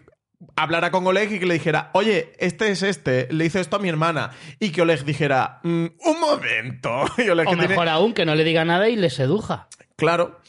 hablara 0.57 0.91
con 0.91 1.07
Oleg 1.07 1.33
y 1.33 1.39
que 1.39 1.47
le 1.47 1.55
dijera, 1.55 1.91
oye, 1.95 2.33
este 2.39 2.71
es 2.71 2.83
este, 2.83 3.29
le 3.33 3.45
hizo 3.47 3.59
esto 3.61 3.77
a 3.77 3.79
mi 3.79 3.89
hermana. 3.89 4.31
Y 4.61 4.71
que 4.71 4.83
Oleg 4.83 5.05
dijera, 5.05 5.61
"Mm, 5.63 5.87
un 6.05 6.21
momento. 6.21 7.05
Y 7.19 7.29
Oleg 7.29 7.47
O 7.47 7.51
que 7.51 7.57
tiene- 7.57 7.69
mejor 7.69 7.89
aún, 7.89 8.13
que 8.15 8.25
no 8.27 8.35
le 8.35 8.45
diga 8.45 8.65
nada 8.65 8.89
y 8.89 8.97
le 8.97 9.11
seduja. 9.11 9.69
Claro. 9.97 10.41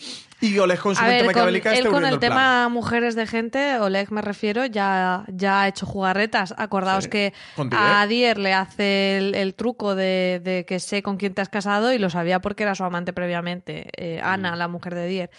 Y 0.42 0.60
Oleg 0.60 0.80
con 0.80 0.94
su 0.96 1.02
A 1.02 1.06
mente 1.06 1.16
ver, 1.16 1.26
con, 1.28 1.28
maquiavélica 1.28 1.72
él 1.72 1.78
esté 1.78 1.90
con 1.90 2.04
el 2.04 2.10
plan. 2.10 2.20
tema 2.20 2.70
mujeres 2.70 3.16
de 3.16 3.26
gente, 3.26 3.80
Oleg 3.80 4.12
me 4.12 4.22
refiero, 4.22 4.66
ya, 4.66 5.24
ya 5.30 5.62
ha 5.62 5.68
hecho 5.70 5.86
jugarretas. 5.86 6.54
Acordaos 6.58 7.06
Sí, 7.06 7.10
que 7.10 7.34
con 7.56 7.70
a 7.74 8.06
Dier 8.06 8.38
le 8.38 8.54
hace 8.54 9.18
el, 9.18 9.34
el 9.34 9.56
truco 9.56 9.96
de, 9.96 10.42
de 10.44 10.66
que 10.68 10.80
sé 10.82 11.02
con 11.02 11.16
quién 11.18 11.34
te 11.34 11.42
has 11.42 11.50
casado 11.50 11.94
y 11.94 12.00
lo 12.00 12.10
sabía 12.10 12.42
porque 12.42 12.64
era 12.64 12.76
su 12.76 12.84
amante 12.84 13.14
previamente, 13.14 13.88
eh, 13.96 14.20
Mm. 14.22 14.26
Ana, 14.28 14.56
la 14.58 14.68
mujer 14.68 14.94
de 14.94 15.08
Dier. 15.08 15.30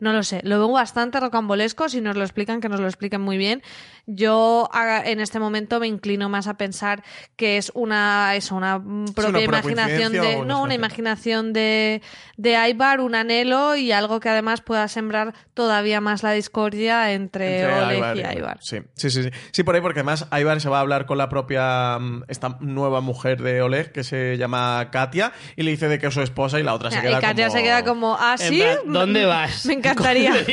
No 0.00 0.12
lo 0.12 0.22
sé, 0.22 0.40
lo 0.44 0.58
veo 0.58 0.72
bastante 0.72 1.20
rocambolesco, 1.20 1.88
si 1.88 2.00
nos 2.00 2.16
lo 2.16 2.22
explican, 2.22 2.60
que 2.60 2.68
nos 2.68 2.80
lo 2.80 2.86
expliquen 2.86 3.20
muy 3.20 3.36
bien. 3.38 3.62
Yo 4.06 4.68
a- 4.72 5.02
en 5.04 5.20
este 5.20 5.38
momento 5.38 5.80
me 5.80 5.86
inclino 5.86 6.28
más 6.28 6.46
a 6.46 6.56
pensar 6.58 7.02
que 7.36 7.56
es 7.56 7.72
una, 7.74 8.34
es 8.36 8.50
una 8.50 8.82
propia 9.14 9.44
imaginación 9.44 10.12
de, 10.12 10.36
una 10.36 10.44
no, 10.46 10.62
una 10.62 10.74
imaginación 10.74 11.52
de, 11.52 12.02
de 12.36 12.68
Ibar, 12.68 13.00
un 13.00 13.14
anhelo 13.14 13.76
y 13.76 13.92
algo 13.92 14.20
que 14.20 14.28
además 14.28 14.60
pueda 14.60 14.86
sembrar 14.88 15.34
todavía 15.54 16.00
más 16.00 16.22
la 16.22 16.32
discordia 16.32 17.12
entre, 17.12 17.60
Entre 17.60 17.78
Oleg 17.82 18.16
y 18.16 18.20
Ivar. 18.20 18.36
Ibar. 18.38 18.58
Sí, 18.60 18.78
sí, 18.94 19.10
sí, 19.10 19.22
sí. 19.22 19.30
Sí, 19.52 19.62
por 19.62 19.74
ahí, 19.74 19.80
porque 19.80 20.00
además 20.00 20.26
Ivar 20.38 20.60
se 20.60 20.68
va 20.68 20.78
a 20.78 20.80
hablar 20.80 21.06
con 21.06 21.16
la 21.18 21.28
propia, 21.28 21.98
mm, 21.98 22.24
esta 22.28 22.58
nueva 22.60 23.00
mujer 23.00 23.40
de 23.42 23.62
Oleg, 23.62 23.90
que 23.92 24.04
se 24.04 24.36
llama 24.36 24.88
Katia, 24.92 25.32
y 25.56 25.62
le 25.62 25.70
dice 25.70 25.88
de 25.88 25.98
que 25.98 26.08
es 26.08 26.14
su 26.14 26.20
esposa 26.20 26.60
y 26.60 26.62
la 26.62 26.74
otra 26.74 26.90
se 26.90 26.98
y 26.98 27.00
queda 27.00 27.20
Katia 27.20 27.46
como... 27.46 27.56
se 27.58 27.62
queda 27.62 27.84
como, 27.84 28.16
¿ah, 28.20 28.36
En 28.38 28.48
sí? 28.48 28.58
plan, 28.58 28.76
¿Dónde 28.86 29.24
vas? 29.26 29.64
Me 29.66 29.74
encantaría. 29.74 30.34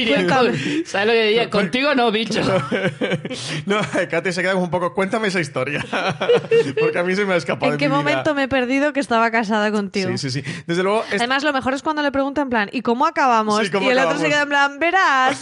¿Sabes 0.86 1.08
lo 1.08 1.14
que 1.14 1.24
diría? 1.26 1.50
Contigo 1.50 1.94
no, 1.96 2.12
bicho. 2.12 2.42
No, 3.66 3.80
Katia 4.10 4.32
se 4.32 4.42
queda 4.42 4.54
como 4.54 4.66
un 4.66 4.72
poco, 4.72 4.94
cuéntame 4.94 5.28
esa 5.28 5.40
historia. 5.40 5.86
Porque 6.80 7.00
a 7.00 7.04
mí 7.04 7.16
se 7.16 7.26
me 7.26 7.34
ha 7.34 7.38
escapado 7.38 7.72
¿En 7.72 7.78
de 7.78 7.78
qué 7.78 7.88
mi 7.90 7.96
vida. 7.96 8.04
momento 8.04 8.34
me 8.36 8.44
he 8.44 8.48
perdido 8.48 8.94
que 8.94 9.00
estaba 9.00 9.30
casada 9.32 9.72
contigo? 9.72 10.10
Sí, 10.18 10.30
sí, 10.30 10.42
sí. 10.42 10.64
Desde 10.68 10.84
luego, 10.84 11.04
es- 11.12 11.22
Además, 11.22 11.44
lo 11.44 11.54
mejor 11.54 11.74
es 11.74 11.82
cuando 11.84 12.02
le 12.02 12.12
preguntan 12.12 12.44
en 12.44 12.50
plan, 12.50 12.70
¿y 12.72 12.82
cómo 12.82 13.06
acabamos? 13.06 13.60
Sí, 13.64 13.72
¿cómo 13.72 13.88
y 13.88 13.90
el 13.92 14.00
acabamos? 14.00 14.20
otro 14.22 14.26
se 14.28 14.32
queda 14.34 14.44
en 14.44 14.50
plan, 14.50 14.80
verás, 14.80 15.42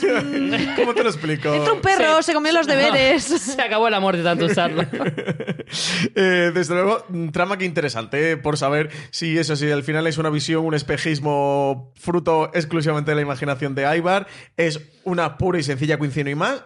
¿cómo 0.76 0.94
te 0.94 1.04
lo 1.04 1.10
explico? 1.10 1.54
entra 1.54 1.74
un 1.74 1.82
perro, 1.82 2.18
Sí. 2.18 2.24
se 2.24 2.34
comió 2.34 2.52
los 2.54 2.68
deberes. 2.68 3.24
Se 3.24 3.62
acabó 3.62 3.88
el 3.88 3.94
amor 3.94 4.18
de 4.18 4.24
tanto 4.24 4.46
usarlo. 4.46 4.84
Eh, 6.16 6.52
desde 6.54 6.74
luego, 6.74 7.06
trama 7.32 7.58
que 7.58 7.66
interesante, 7.66 8.32
eh, 8.32 8.38
por 8.38 8.58
saber 8.58 8.90
si 9.12 9.38
eso, 9.38 9.56
si 9.56 9.70
al 9.72 9.84
final 9.84 10.08
es 10.08 10.18
una 10.18 10.30
visión, 10.30 10.66
un 10.66 10.74
espejismo 10.74 11.92
fruto 11.96 12.52
exclusivamente 12.54 13.12
de 13.12 13.16
la 13.16 13.22
imaginación 13.22 13.76
de 13.76 13.98
Ivar, 13.98 14.28
es 14.58 14.80
una 15.10 15.38
pura 15.38 15.60
y 15.60 15.64
sencilla 15.64 15.98
coincidencia 15.98 16.32
y 16.32 16.36
más. 16.36 16.64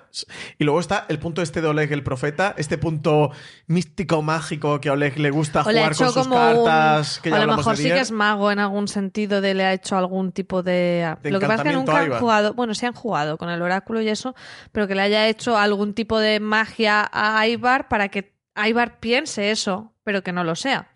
Y 0.58 0.64
luego 0.64 0.80
está 0.80 1.06
el 1.10 1.20
punto 1.20 1.42
este 1.42 1.62
de 1.62 1.68
Oleg 1.68 1.92
el 1.92 2.04
profeta, 2.04 2.54
este 2.58 2.78
punto 2.78 3.32
místico 3.68 4.22
mágico 4.22 4.80
que 4.80 4.90
a 4.90 4.94
Oleg 4.94 5.18
le 5.20 5.32
gusta 5.32 5.62
O 5.62 5.72
le 5.72 5.84
ha 5.84 5.94
jugar 5.94 5.96
con 5.96 6.08
sus 6.08 6.24
como 6.24 6.36
cartas. 6.36 7.18
un... 7.18 7.24
que 7.24 7.30
o 7.30 7.36
ya 7.36 7.44
a 7.44 7.46
lo 7.46 7.58
mejor 7.58 7.78
sí 7.78 7.84
que 7.84 8.00
es 8.00 8.12
mago 8.12 8.52
en 8.52 8.60
algún 8.60 8.88
sentido 8.88 9.42
de 9.42 9.54
le 9.54 9.66
ha 9.66 9.74
hecho 9.74 9.98
algún 9.98 10.32
tipo 10.32 10.64
de... 10.64 11.16
De 11.22 11.32
lo 11.32 11.40
que 11.40 11.48
pasa 11.48 11.64
es 11.64 11.70
que 11.70 11.76
nunca 11.76 12.00
han 12.00 12.12
jugado, 12.20 12.54
bueno, 12.54 12.74
sí 12.74 12.86
han 12.86 12.94
jugado 12.94 13.38
con 13.38 13.50
el 13.50 13.62
oráculo 13.62 14.02
y 14.02 14.10
eso, 14.10 14.36
pero 14.72 14.88
que 14.88 14.96
le 14.96 15.02
haya 15.02 15.28
hecho 15.28 15.58
algún 15.58 15.94
tipo 15.94 16.20
de 16.20 16.40
magia 16.40 17.10
a 17.12 17.48
Ivar 17.48 17.88
para 17.88 18.10
que 18.10 18.36
Ivar 18.56 19.00
piense 19.00 19.52
eso, 19.52 19.94
pero 20.04 20.24
que 20.24 20.32
no 20.32 20.44
lo 20.44 20.56
sea. 20.56 20.92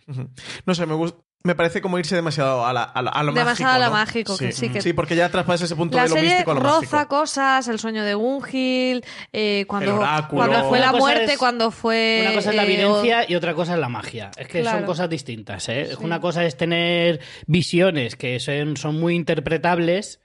No 0.65 0.75
sé, 0.75 0.85
me 0.85 0.93
gusta. 0.93 1.26
Me 1.47 1.55
parece 1.55 1.81
como 1.81 1.97
irse 1.97 2.13
demasiado 2.13 2.65
a, 2.65 2.73
la- 2.73 2.83
a 2.83 3.01
la- 3.01 3.09
a 3.11 3.23
lo 3.23 3.31
Demasiado 3.31 3.71
mágico. 3.71 3.85
a 3.85 3.87
lo 3.87 3.93
¿no? 3.93 3.99
mágico, 4.01 4.37
que 4.37 4.51
sí, 4.51 4.69
que- 4.69 4.81
Sí, 4.81 4.91
porque 4.91 5.15
ya 5.15 5.29
traspasa 5.29 5.63
ese 5.63 5.75
punto 5.77 5.95
La 5.95 6.03
de 6.03 6.09
lo 6.09 6.15
serie 6.15 6.29
místico 6.29 6.51
a 6.51 6.53
lo 6.55 6.59
roza 6.59 6.97
mágico. 6.97 7.07
cosas, 7.07 7.67
el 7.69 7.79
sueño 7.79 8.03
de 8.03 8.13
Gungil, 8.15 9.05
eh, 9.31 9.63
cuando, 9.67 9.95
cuando 10.29 10.67
fue 10.67 10.79
Una 10.79 10.91
la 10.91 10.97
muerte, 10.99 11.33
es- 11.33 11.37
cuando 11.39 11.71
fue... 11.71 12.19
Una 12.23 12.33
cosa 12.33 12.49
es 12.49 12.55
la 12.57 12.63
eh, 12.63 12.73
evidencia 12.73 13.25
y 13.31 13.35
otra 13.35 13.53
cosa 13.53 13.73
es 13.75 13.79
la 13.79 13.87
magia. 13.89 14.29
Es 14.37 14.47
que 14.49 14.61
Claro. 14.61 14.79
son 14.79 14.85
cosas 14.85 15.09
distintas. 15.09 15.69
¿eh? 15.69 15.95
Una 16.01 16.19
cosa 16.19 16.43
es 16.43 16.57
tener 16.57 17.21
visiones 17.45 18.15
que 18.17 18.39
son, 18.41 18.75
son 18.75 18.99
muy 18.99 19.15
interpretables. 19.15 20.19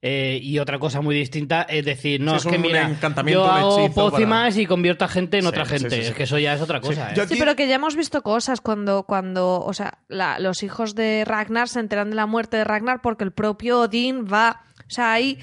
Eh, 0.00 0.38
y 0.42 0.58
otra 0.60 0.78
cosa 0.78 1.00
muy 1.00 1.14
distinta 1.16 1.62
es 1.62 1.84
decir, 1.84 2.20
no, 2.20 2.32
Sí, 2.32 2.36
es, 2.36 2.44
es 2.46 2.50
que 2.50 2.56
un 2.56 2.62
mira, 2.62 2.88
encantamiento, 2.88 3.44
yo 3.44 3.50
hago 3.50 3.90
pócimas 3.94 4.56
y 4.56 4.64
convierto 4.66 5.04
a 5.04 5.08
gente 5.08 5.38
en 5.38 5.42
Sí, 5.42 5.48
otra 5.48 5.64
gente. 5.66 5.90
sí, 5.90 6.02
sí. 6.02 6.08
Es 6.08 6.14
que 6.14 6.22
eso 6.22 6.38
ya 6.38 6.54
es 6.54 6.60
otra 6.60 6.80
cosa. 6.80 7.10
¿eh? 7.10 7.14
Yo 7.16 7.26
Sí, 7.26 7.34
pero 7.38 7.56
que 7.56 7.66
ya 7.66 7.74
hemos 7.74 7.96
visto 7.96 8.22
cosas 8.22 8.60
cuando, 8.60 9.02
cuando 9.04 9.60
o 9.60 9.72
sea, 9.72 9.98
la- 10.08 10.38
los 10.38 10.62
hijos 10.62 10.94
de 10.94 11.24
Ragnar 11.26 11.68
se 11.68 11.80
enteran 11.80 12.10
de 12.10 12.16
la 12.16 12.26
muerte 12.26 12.56
de 12.58 12.64
Ragnar 12.64 13.00
porque 13.02 13.24
el 13.24 13.32
propio 13.32 13.80
Odín 13.80 14.26
va. 14.32 14.62
O 14.86 14.90
sea, 14.90 15.12
ahí. 15.12 15.38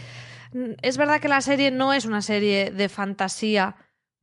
mm, 0.54 0.72
Es 0.82 0.98
verdad 0.98 1.20
que 1.20 1.28
la 1.28 1.41
serie 1.41 1.70
no 1.72 1.91
es 1.94 2.06
una 2.06 2.22
serie 2.22 2.72
de 2.72 2.88
fantasía, 2.88 3.76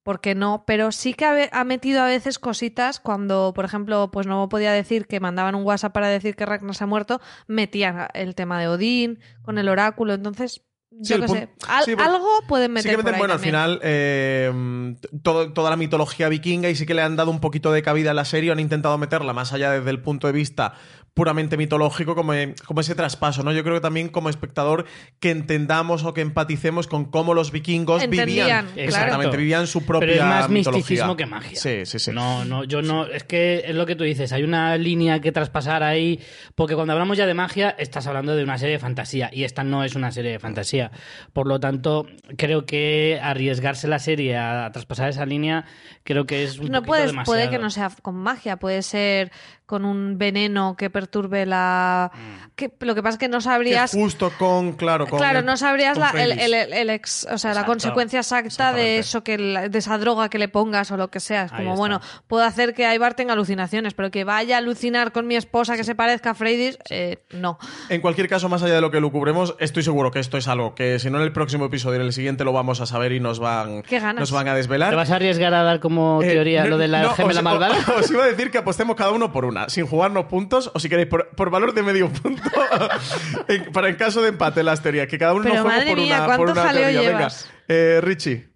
porque 0.03 0.35
no, 0.35 0.65
pero 0.67 0.93
sí 0.93 1.15
que 1.15 1.49
ha, 1.51 1.65
metido 1.65 2.03
a 2.03 2.07
veces 2.07 2.38
cositas 2.38 3.01
cuando, 3.01 3.53
por 3.55 3.65
ejemplo, 3.65 4.11
pues 4.11 4.27
no 4.27 4.49
podía 4.49 4.73
decir 4.73 5.07
que 5.07 5.21
mandaban 5.21 5.55
un 5.55 5.62
WhatsApp 5.65 5.93
para 5.93 6.09
decir 6.09 6.35
que 6.35 6.47
Ragnar 6.47 6.75
se 6.75 6.85
ha 6.85 6.87
muerto, 6.87 7.21
metían 7.47 8.09
el 8.15 8.35
tema 8.35 8.61
de 8.61 8.69
Odín 8.69 9.21
con 9.43 9.59
el 9.59 9.69
oráculo, 9.69 10.15
entonces. 10.15 10.62
Yo 10.95 11.19
qué 11.21 11.29
sé. 11.29 11.49
Al- 11.69 11.85
sí, 11.87 11.93
porque- 11.97 12.05
algo 12.11 12.29
pueden 12.47 12.71
meter. 12.73 12.91
Sí 12.91 12.97
que 12.97 13.03
por 13.03 13.05
meten, 13.05 13.15
ahí 13.15 13.19
bueno, 13.21 13.35
al 13.35 13.41
final, 13.41 13.81
eh, 13.83 14.95
todo- 15.23 15.53
toda 15.53 15.71
la 15.71 15.77
mitología 15.77 16.29
vikinga 16.29 16.69
y 16.69 16.75
sí 16.75 16.85
que 16.85 16.93
le 16.95 17.01
han 17.01 17.17
dado 17.17 17.31
un 17.31 17.41
poquito 17.41 17.73
de 17.73 17.83
cabida 17.83 18.11
a 18.11 18.15
la 18.15 18.27
serie, 18.27 18.53
han 18.53 18.61
intentado 18.61 18.99
meterla 18.99 19.33
más 19.33 19.53
allá 19.55 19.71
desde 19.73 19.88
el 19.88 20.03
punto 20.03 20.27
de 20.27 20.35
vista 20.35 20.75
puramente 21.14 21.57
mitológico, 21.57 22.14
como, 22.14 22.33
como 22.64 22.81
ese 22.81 22.94
traspaso, 22.94 23.42
¿no? 23.42 23.53
Yo 23.53 23.62
creo 23.62 23.75
que 23.75 23.81
también 23.81 24.09
como 24.09 24.31
espectador 24.31 24.87
que 25.20 25.31
entendamos 25.31 26.05
o 26.05 26.14
que 26.14 26.22
empaticemos 26.22 26.87
con 26.87 27.05
cómo 27.05 27.35
los 27.35 27.53
vikingos 27.53 28.03
Entendían, 28.03 28.27
vivían. 28.27 28.66
claro. 28.66 28.83
Exactamente, 28.88 29.37
vivían 29.37 29.66
su 29.66 29.85
propia 29.85 30.09
Pero 30.09 30.12
es 30.22 30.27
más 30.29 30.48
mitología. 30.48 30.79
misticismo 30.79 31.16
que 31.16 31.27
magia. 31.27 31.59
Sí, 31.59 31.85
sí, 31.85 31.98
sí. 31.98 32.12
No, 32.12 32.44
no, 32.46 32.64
yo 32.64 32.81
no. 32.83 33.07
Es 33.07 33.25
que 33.25 33.62
es 33.66 33.75
lo 33.75 33.85
que 33.85 33.94
tú 33.94 34.05
dices. 34.05 34.33
Hay 34.33 34.42
una 34.42 34.77
línea 34.79 35.20
que 35.20 35.33
traspasar 35.33 35.83
ahí. 35.83 36.18
Porque 36.55 36.75
cuando 36.75 36.94
hablamos 36.94 37.18
ya 37.18 37.27
de 37.27 37.35
magia, 37.35 37.70
estás 37.79 38.07
hablando 38.07 38.35
de 38.35 38.42
una 38.44 38.57
serie 38.57 38.75
de 38.75 38.79
fantasía. 38.79 39.29
Y 39.33 39.44
esta 39.44 39.64
no 39.64 39.85
es 39.85 39.94
una 39.94 40.12
serie 40.12 40.33
de 40.33 40.38
fantasía. 40.38 40.90
Por 41.35 41.46
lo 41.46 41.61
tanto, 41.61 42.07
creo 42.38 42.64
que 42.64 43.20
arriesgarse 43.22 43.87
la 43.87 43.98
serie 43.98 44.37
a, 44.37 44.64
a 44.66 44.72
traspasar 44.72 45.11
esa 45.11 45.27
línea, 45.27 45.66
creo 46.05 46.25
que 46.25 46.44
es 46.44 46.59
un 46.59 46.66
no 46.66 46.79
poquito 46.79 46.87
puedes, 46.87 47.07
demasiado. 47.09 47.25
puede 47.38 47.51
que 47.51 47.59
no 47.59 47.68
sea 47.70 47.90
con 48.01 48.14
magia, 48.16 48.57
puede 48.59 48.83
ser 48.83 49.31
con 49.73 49.87
un 49.87 50.19
veneno 50.19 50.77
que 50.77 50.91
perturbe 50.91 51.47
la. 51.47 52.13
Que, 52.55 52.71
lo 52.81 52.95
que 52.95 53.03
pasa 53.03 53.15
es 53.15 53.19
que 53.19 53.29
no 53.29 53.39
Que 53.39 53.45
sabrías. 53.45 53.93
justo 53.93 54.31
con, 54.39 54.73
claro, 54.75 55.07
con 55.07 55.19
Claro, 55.19 55.39
el- 55.39 55.47
no 55.47 55.57
sabrías 55.57 55.97
la, 55.97 56.11
el, 56.11 56.33
el- 56.33 56.53
el- 56.53 56.73
el 56.75 56.91
ex, 56.91 57.27
o 57.33 57.39
sea, 57.39 57.55
la 57.55 57.65
consecuencia 57.65 58.19
exacta 58.21 58.75
de 58.75 58.99
eso 58.99 59.25
que 59.25 59.39
de 59.39 59.79
esa 59.79 59.97
droga 59.97 60.29
que 60.29 60.39
le 60.39 60.49
pongas 60.49 60.91
o 60.91 60.99
lo 60.99 61.09
que 61.09 61.21
sea. 61.21 61.45
Es 61.45 61.53
como, 61.53 61.75
bueno, 61.75 62.03
puedo 62.27 62.45
hacer 62.45 62.75
que 62.75 62.93
Ivar 62.95 63.15
tenga 63.15 63.33
alucinaciones, 63.33 63.95
pero 63.95 64.11
que 64.11 64.25
vaya 64.25 64.57
a 64.57 64.59
alucinar 64.59 65.11
con 65.13 65.27
mi 65.27 65.37
esposa 65.37 65.75
que 65.79 65.85
se 65.85 65.95
parezca 65.95 66.33
a 66.33 66.35
Freydis, 66.35 66.77
eh, 66.91 67.25
no. 67.31 67.59
En 67.89 68.03
cualquier 68.03 68.29
caso, 68.29 68.51
más 68.51 68.63
allá 68.63 68.75
de 68.75 68.83
lo 68.83 68.91
que 68.91 69.01
lo 69.01 69.11
cubremos, 69.11 69.55
estoy 69.59 69.83
seguro 69.83 70.11
que 70.11 70.19
esto 70.19 70.37
es 70.37 70.49
algo 70.49 70.75
que 70.75 70.99
si 70.99 71.09
no 71.09 71.17
en 71.17 71.25
el 71.25 71.33
próximo 71.33 71.65
episodio, 71.65 71.97
en 72.01 72.07
el 72.07 72.13
siguiente 72.13 72.45
lo 72.45 72.53
vamos 72.53 72.83
a 72.83 72.87
saber 72.87 73.13
y 73.13 73.21
nos 73.21 73.39
van, 73.39 73.83
Qué 73.85 74.01
ganas. 74.01 74.21
nos 74.21 74.33
van 74.33 74.49
a 74.49 74.55
desvelar. 74.55 74.91
¿Te 74.91 74.97
vas 74.97 75.11
a 75.11 75.17
arriesgar 75.17 75.55
a 75.55 75.63
dar 75.63 75.81
como 75.81 76.21
Eh, 76.23 76.29
teoría 76.29 76.65
no- 76.65 76.71
lo 76.71 76.77
de 76.79 76.89
la 76.89 77.01
no, 77.03 77.15
gemela 77.15 77.41
os, 77.41 77.45
malvada? 77.45 77.77
Os 77.99 78.11
iba 78.11 78.25
a 78.25 78.27
decir 78.27 78.51
que 78.51 78.59
apostemos 78.59 78.95
cada 78.97 79.11
uno 79.13 79.33
por 79.33 79.47
una, 79.47 79.62
sin 79.68 79.87
jugarnos 79.87 80.27
puntos, 80.27 80.70
o 80.75 80.79
si 80.81 80.88
queréis, 80.88 81.09
por, 81.09 81.29
por 81.31 81.51
valor 81.51 81.75
de 81.75 81.83
medio 81.83 82.09
punto, 82.12 82.42
en- 83.48 83.72
para 83.72 83.88
en 83.88 83.96
caso 83.96 84.22
de 84.22 84.29
empate 84.31 84.62
las 84.62 84.83
teorías, 84.83 85.07
que 85.09 85.18
cada 85.18 85.35
uno 85.35 85.42
Pero 85.44 85.55
nos 85.57 85.62
juegue 85.64 85.79
madre 85.79 85.90
por 85.90 85.98
mía, 86.01 86.16
una, 86.16 86.25
¿cuánto 86.27 86.44
por 86.44 86.53
una 86.53 86.62
jaleo 86.62 86.83
teoría. 86.88 87.01
llevas? 87.03 87.51
Venga, 87.68 87.81
eh, 87.81 88.01
Richie. 88.01 88.53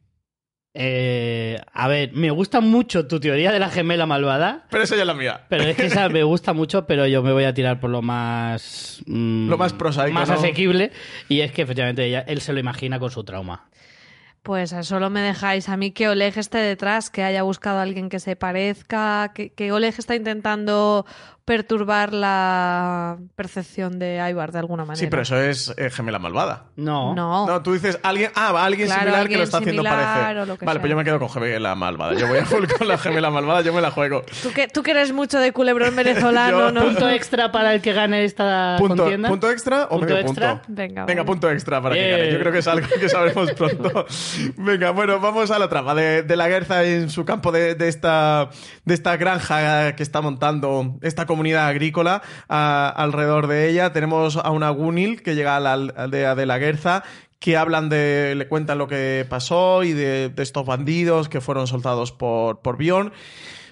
Eh, 0.79 1.59
a 1.73 1.89
ver, 1.89 2.13
me 2.13 2.31
gusta 2.31 2.61
mucho 2.61 3.07
tu 3.07 3.19
teoría 3.19 3.51
de 3.51 3.59
la 3.59 3.71
gemela 3.71 4.05
malvada. 4.05 4.67
Pero 4.71 4.83
esa 4.85 4.95
ya 4.95 5.03
es 5.03 5.07
la 5.07 5.15
mía. 5.15 5.47
Pero 5.49 5.65
es 5.65 5.75
que 5.75 5.87
esa 5.87 6.09
me 6.11 6.23
gusta 6.23 6.53
mucho, 6.53 6.87
pero 6.87 7.07
yo 7.07 7.23
me 7.23 7.33
voy 7.33 7.45
a 7.45 7.55
tirar 7.55 7.81
por 7.81 7.89
lo 7.89 8.03
más. 8.03 9.01
mm, 9.07 9.49
Lo 9.49 9.57
más 9.57 9.73
prosaico, 9.73 10.13
Más 10.13 10.29
¿no? 10.29 10.35
asequible. 10.35 10.93
Y 11.31 11.41
es 11.41 11.51
que 11.53 11.63
efectivamente 11.63 12.05
ella- 12.05 12.25
él 12.29 12.43
se 12.43 12.53
lo 12.53 12.61
imagina 12.61 12.99
con 12.99 13.11
su 13.11 13.25
trauma. 13.25 13.71
Pues 14.47 14.73
solo 14.83 15.11
me 15.11 15.23
dejáis 15.23 15.69
a 15.69 15.77
mí 15.77 15.91
que 15.91 16.09
Oleg 16.09 16.39
esté 16.39 16.59
detrás, 16.59 17.11
que 17.11 17.25
haya 17.25 17.43
buscado 17.43 17.81
a 17.81 17.83
alguien 17.83 18.09
que 18.09 18.21
se 18.21 18.37
parezca, 18.37 19.33
que, 19.35 19.51
que 19.51 19.73
Oleg 19.73 19.97
está 19.99 20.15
intentando 20.15 21.05
perturbar 21.47 22.13
la 22.13 23.17
percepción 23.37 23.99
de 23.99 24.17
Ivar 24.29 24.51
de 24.53 24.59
alguna 24.59 24.85
manera. 24.85 25.01
Sí, 25.01 25.07
pero 25.09 25.23
eso 25.23 25.41
es 25.41 25.73
eh, 25.79 25.91
gemela 25.91 26.19
malvada. 26.19 26.65
No. 26.77 27.15
No. 27.15 27.47
No, 27.47 27.63
tú 27.63 27.73
dices 27.73 27.99
alguien, 28.03 28.31
ah, 28.35 28.51
va, 28.53 28.65
alguien 28.65 28.89
Claro, 28.89 29.01
similar 29.03 29.15
que 29.17 29.23
alguien 29.23 29.39
lo 29.39 29.45
está 29.45 29.59
haciendo 29.59 29.83
parecer. 29.85 30.35
que 30.59 30.65
vale, 30.67 30.79
sea. 30.79 30.81
pues 30.81 30.91
yo 30.91 30.97
me 30.97 31.05
quedo 31.05 31.19
con 31.21 31.31
gemela 31.31 31.75
malvada. 31.77 32.15
Yo 32.15 32.27
voy 32.27 32.39
a 32.41 32.45
full 32.45 32.65
con 32.77 32.89
la 32.89 32.99
gemela 32.99 33.31
malvada, 33.31 33.61
yo 33.63 33.73
me 33.73 33.81
la 33.81 33.93
juego. 33.93 34.25
¿Tú 34.43 34.53
que, 34.53 34.67
tú 34.67 34.83
que 34.83 34.91
eres 34.91 35.13
mucho 35.13 35.39
de 35.39 35.53
culebrón 35.53 35.95
venezolano, 35.97 36.59
Yo- 36.59 36.73
¿no? 36.73 36.81
Punto 36.83 37.09
extra 37.09 37.53
para 37.53 37.73
el 37.75 37.81
que 37.81 37.93
gane 37.93 38.25
esta 38.25 38.75
Punto, 38.79 38.97
contienda. 39.05 39.29
¿Punto 39.29 39.49
extra 39.51 39.85
o 39.85 39.89
¿Punto 40.01 40.05
medio 40.07 40.19
extra? 40.19 40.51
punto? 40.63 40.65
Venga, 40.69 41.05
Venga, 41.05 41.23
vale. 41.23 41.27
punto 41.33 41.51
extra 41.51 41.81
para 41.81 41.95
que 41.95 42.01
Bien. 42.05 42.19
gane. 42.19 42.33
Yo 42.33 42.39
creo 42.41 42.53
que 42.53 42.59
es 42.59 42.67
algo 42.67 42.89
que 42.89 43.09
sabremos 43.09 43.53
pronto. 43.53 44.05
Venga, 44.57 44.91
bueno, 44.91 45.21
vamos 45.21 45.53
a 45.53 45.61
la 45.61 45.69
trama 45.69 45.95
de, 45.95 46.25
de 46.25 46.37
la 46.37 46.49
Guerza 46.49 46.83
en 46.83 47.09
su 47.09 47.25
campo 47.25 47.53
de, 47.53 47.77
de 47.77 47.87
esta, 47.89 48.51
de 48.85 48.95
esta 48.95 49.17
granja 49.17 49.95
que 49.95 50.03
está 50.03 50.21
montando 50.21 50.97
esta 51.03 51.25
comunidad 51.25 51.36
agrícola 51.67 52.23
a- 52.49 52.89
alrededor 52.97 53.47
de 53.47 53.69
ella. 53.69 53.93
Tenemos 53.93 54.37
a 54.37 54.51
una 54.51 54.71
Gunil 54.71 55.23
que 55.23 55.35
llega 55.35 55.57
a 55.57 55.61
la 55.61 55.73
aldea 55.75 56.35
de 56.35 56.47
la 56.47 56.59
Guerza 56.59 57.03
que 57.39 57.57
hablan 57.57 57.89
de, 57.89 58.35
le 58.35 58.49
cuentan 58.49 58.79
lo 58.79 58.89
que 58.89 59.27
pasó 59.29 59.85
y 59.85 59.93
de, 59.93 60.33
estos 60.39 60.65
bandidos 60.67 61.29
que 61.29 61.41
fueron 61.41 61.67
soltados 61.67 62.11
por, 62.13 62.61
por. 62.61 63.13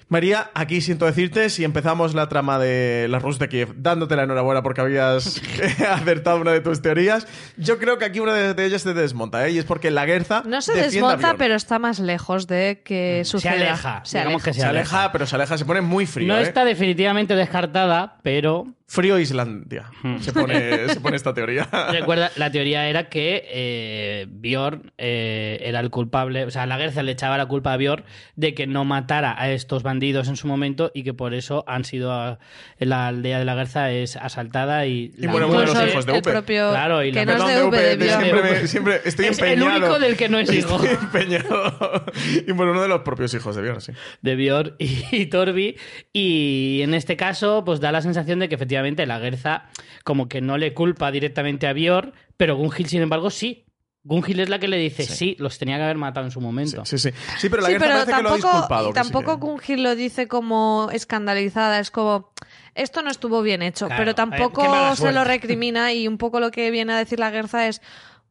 María, 0.07 0.51
aquí 0.53 0.81
siento 0.81 1.05
decirte, 1.07 1.49
si 1.49 1.63
empezamos 1.63 2.13
la 2.13 2.29
trama 2.29 2.59
de 2.59 3.07
las 3.09 3.23
Rus 3.23 3.39
de 3.39 3.49
Kiev, 3.49 3.73
dándote 3.77 4.15
la 4.15 4.23
enhorabuena 4.23 4.61
porque 4.61 4.81
habías 4.81 5.41
acertado 5.89 6.37
una 6.41 6.51
de 6.51 6.61
tus 6.61 6.81
teorías, 6.81 7.27
yo 7.57 7.79
creo 7.79 7.97
que 7.97 8.05
aquí 8.05 8.19
una 8.19 8.33
de, 8.35 8.53
de 8.53 8.65
ellas 8.65 8.83
se 8.83 8.93
desmonta, 8.93 9.47
¿eh? 9.47 9.51
Y 9.51 9.57
es 9.57 9.65
porque 9.65 9.89
la 9.89 10.05
Guerza 10.05 10.43
No 10.45 10.61
se 10.61 10.73
desmonta, 10.73 11.35
pero 11.37 11.55
está 11.55 11.79
más 11.79 11.99
lejos 11.99 12.45
de 12.45 12.81
que 12.85 13.21
Se 13.25 13.31
suceda. 13.31 13.53
aleja. 13.53 14.01
Se 14.05 14.19
aleja. 14.19 14.43
que 14.45 14.53
se, 14.53 14.59
se 14.59 14.65
aleja. 14.67 14.95
aleja, 14.97 15.11
pero 15.11 15.25
se 15.25 15.35
aleja, 15.35 15.57
se 15.57 15.65
pone 15.65 15.81
muy 15.81 16.05
frío, 16.05 16.27
No 16.27 16.37
¿eh? 16.37 16.43
está 16.43 16.63
definitivamente 16.65 17.35
descartada, 17.35 18.17
pero 18.21 18.67
Frío 18.87 19.17
Islandia. 19.19 19.89
Se 20.19 20.31
pone, 20.31 20.89
se 20.89 20.99
pone 20.99 21.15
esta 21.15 21.33
teoría. 21.33 21.67
Recuerda, 21.91 22.29
la 22.35 22.51
teoría 22.51 22.87
era 22.87 23.09
que 23.09 23.43
eh, 23.49 24.27
Bjorn 24.29 24.91
eh, 24.99 25.59
era 25.63 25.79
el 25.79 25.89
culpable, 25.89 26.45
o 26.45 26.51
sea, 26.51 26.67
la 26.67 26.77
Guerza 26.77 27.01
le 27.01 27.13
echaba 27.13 27.35
la 27.35 27.47
culpa 27.47 27.73
a 27.73 27.77
Bjorn 27.77 28.03
de 28.35 28.53
que 28.53 28.67
no 28.67 28.85
matara 28.85 29.35
a 29.41 29.49
estos 29.51 29.81
bandidos 29.81 30.27
en 30.27 30.35
su 30.35 30.47
momento 30.47 30.91
y 30.93 31.03
que 31.03 31.15
por 31.15 31.33
eso 31.33 31.63
han 31.67 31.83
sido 31.83 32.11
a- 32.13 32.37
la 32.77 33.07
aldea 33.07 33.39
de 33.39 33.45
la 33.45 33.55
Guerza 33.55 33.89
es 33.91 34.17
asaltada 34.17 34.85
y, 34.85 35.11
Y 35.17 35.25
la- 35.25 35.31
bueno, 35.31 35.47
uno 35.47 35.61
de 35.61 35.65
los 35.65 35.87
hijos 35.89 36.05
de 36.05 36.11
el 36.13 36.19
Upe. 36.19 36.31
propio... 36.31 36.69
Claro, 36.69 37.03
y 37.03 37.11
la- 37.11 37.21
que 37.21 37.25
no 37.25 37.49
es 37.49 37.55
de 37.57 37.63
Upe, 37.63 37.97
de 37.97 38.09
siempre, 38.09 38.43
me- 38.43 38.67
siempre 38.67 39.01
estoy 39.03 39.25
Es 39.25 39.39
el 39.39 39.45
empeñado. 39.53 39.77
único 39.79 39.99
del 39.99 40.15
que 40.15 40.29
no 40.29 40.37
es 40.37 40.53
hijo. 40.53 40.75
Estoy 40.75 40.89
empeñado. 41.01 42.05
Y 42.47 42.51
bueno, 42.51 42.71
uno 42.73 42.83
de 42.83 42.87
los 42.87 43.01
propios 43.01 43.33
hijos 43.33 43.55
de 43.55 43.63
Bjorn, 43.63 43.81
sí. 43.81 43.93
de 44.21 44.35
Bjorn 44.35 44.75
y, 44.77 45.03
y 45.11 45.25
Torbi. 45.25 45.75
Y 46.13 46.81
en 46.83 46.93
este 46.93 47.17
caso, 47.17 47.63
pues 47.65 47.79
da 47.79 47.91
la 47.91 48.01
sensación 48.01 48.37
de 48.37 48.47
que 48.47 48.53
efectivamente 48.53 48.74
la 49.05 49.19
Guerza 49.19 49.65
como 50.03 50.27
que 50.27 50.41
no 50.41 50.57
le 50.57 50.73
culpa 50.73 51.11
directamente 51.11 51.67
a 51.67 51.73
Bjorn, 51.73 52.13
pero 52.37 52.55
Gunhild, 52.55 52.87
sin 52.87 53.01
embargo, 53.01 53.29
sí. 53.29 53.63
Gunhild 54.07 54.41
es 54.41 54.49
la 54.49 54.59
que 54.59 54.67
le 54.67 54.77
dice, 54.77 55.03
sí, 55.03 55.35
los 55.39 55.57
tenía 55.57 55.77
que 55.77 55.83
haber 55.83 55.97
matado 55.97 56.27
en 56.27 56.31
su 56.31 56.39
momento. 56.39 56.85
sí, 56.85 56.99
sí. 56.99 57.09
Sí, 57.39 57.49
pero 57.49 57.63
la 57.63 57.69
sí, 57.69 57.73
Guerza 57.73 57.85
pero 57.87 57.93
parece 58.05 58.11
que 58.15 58.21
lo 58.21 58.29
ha 58.29 58.31
tampoco, 58.33 58.51
disculpado. 58.53 58.93
que 58.93 59.03
sí 59.03 59.11
tampoco 59.11 59.39
que- 59.39 59.45
Gunhild 59.47 59.79
lo 59.83 59.95
dice 59.95 60.27
como 60.27 60.89
escandalizada, 60.93 61.79
es 61.79 61.89
como 61.89 62.31
esto 62.75 63.01
no 63.01 63.09
estuvo 63.09 63.41
bien 63.41 63.63
hecho, 63.63 63.87
Claro, 63.87 64.01
pero 64.01 64.13
tampoco 64.13 64.95
se 64.95 65.11
lo 65.11 65.23
recrimina 65.23 65.91
y 65.93 66.07
un 66.07 66.17
poco 66.19 66.39
lo 66.39 66.51
que 66.51 66.69
viene 66.69 66.93
a 66.93 66.97
decir 66.97 67.19
la 67.19 67.31
Guerza 67.31 67.67
es 67.67 67.81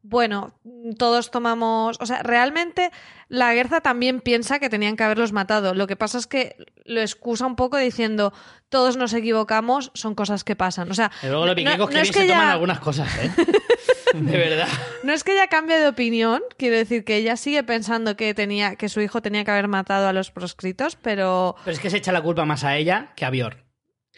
bueno, 0.07 0.53
todos 0.99 1.31
tomamos, 1.31 1.97
o 1.99 2.05
sea, 2.05 2.21
realmente 2.21 2.91
la 3.27 3.53
Guerza 3.55 3.81
también 3.81 4.21
piensa 4.21 4.59
que 4.59 4.69
tenían 4.69 4.95
que 4.95 5.03
haberlos 5.03 5.31
matado. 5.31 5.73
Lo 5.73 5.87
que 5.87 5.95
pasa 5.95 6.19
es 6.19 6.27
que 6.27 6.55
lo 6.83 7.01
excusa 7.01 7.47
un 7.47 7.55
poco 7.55 7.77
diciendo 7.77 8.31
todos 8.69 8.97
nos 8.97 9.13
equivocamos, 9.13 9.91
son 9.95 10.13
cosas 10.13 10.43
que 10.43 10.55
pasan. 10.55 10.91
O 10.91 10.93
sea, 10.93 11.11
Y 11.23 11.27
luego 11.27 11.47
los 11.47 11.55
vikingos 11.55 11.79
no 11.79 11.87
que 11.87 12.01
es 12.01 12.11
bien 12.11 12.27
se 12.27 12.33
toman 12.33 12.49
algunas 12.49 12.79
cosas, 12.79 13.09
¿eh? 13.17 13.31
De 14.13 14.37
verdad. 14.37 14.67
No 15.03 15.11
es 15.11 15.23
que 15.23 15.33
ella 15.33 15.47
cambie 15.47 15.77
de 15.77 15.87
opinión, 15.87 16.41
quiero 16.57 16.77
decir 16.77 17.03
que 17.03 17.17
ella 17.17 17.35
sigue 17.35 17.63
pensando 17.63 18.15
que 18.15 18.33
tenía 18.33 18.75
que 18.75 18.87
su 18.89 19.01
hijo 19.01 19.21
tenía 19.21 19.43
que 19.43 19.51
haber 19.51 19.67
matado 19.67 20.07
a 20.07 20.13
los 20.13 20.29
proscritos, 20.29 20.95
pero 20.95 21.55
Pero 21.65 21.73
es 21.73 21.79
que 21.79 21.89
se 21.89 21.97
echa 21.97 22.11
la 22.11 22.21
culpa 22.21 22.45
más 22.45 22.63
a 22.63 22.77
ella 22.77 23.11
que 23.15 23.25
a 23.25 23.31
Bior. 23.31 23.64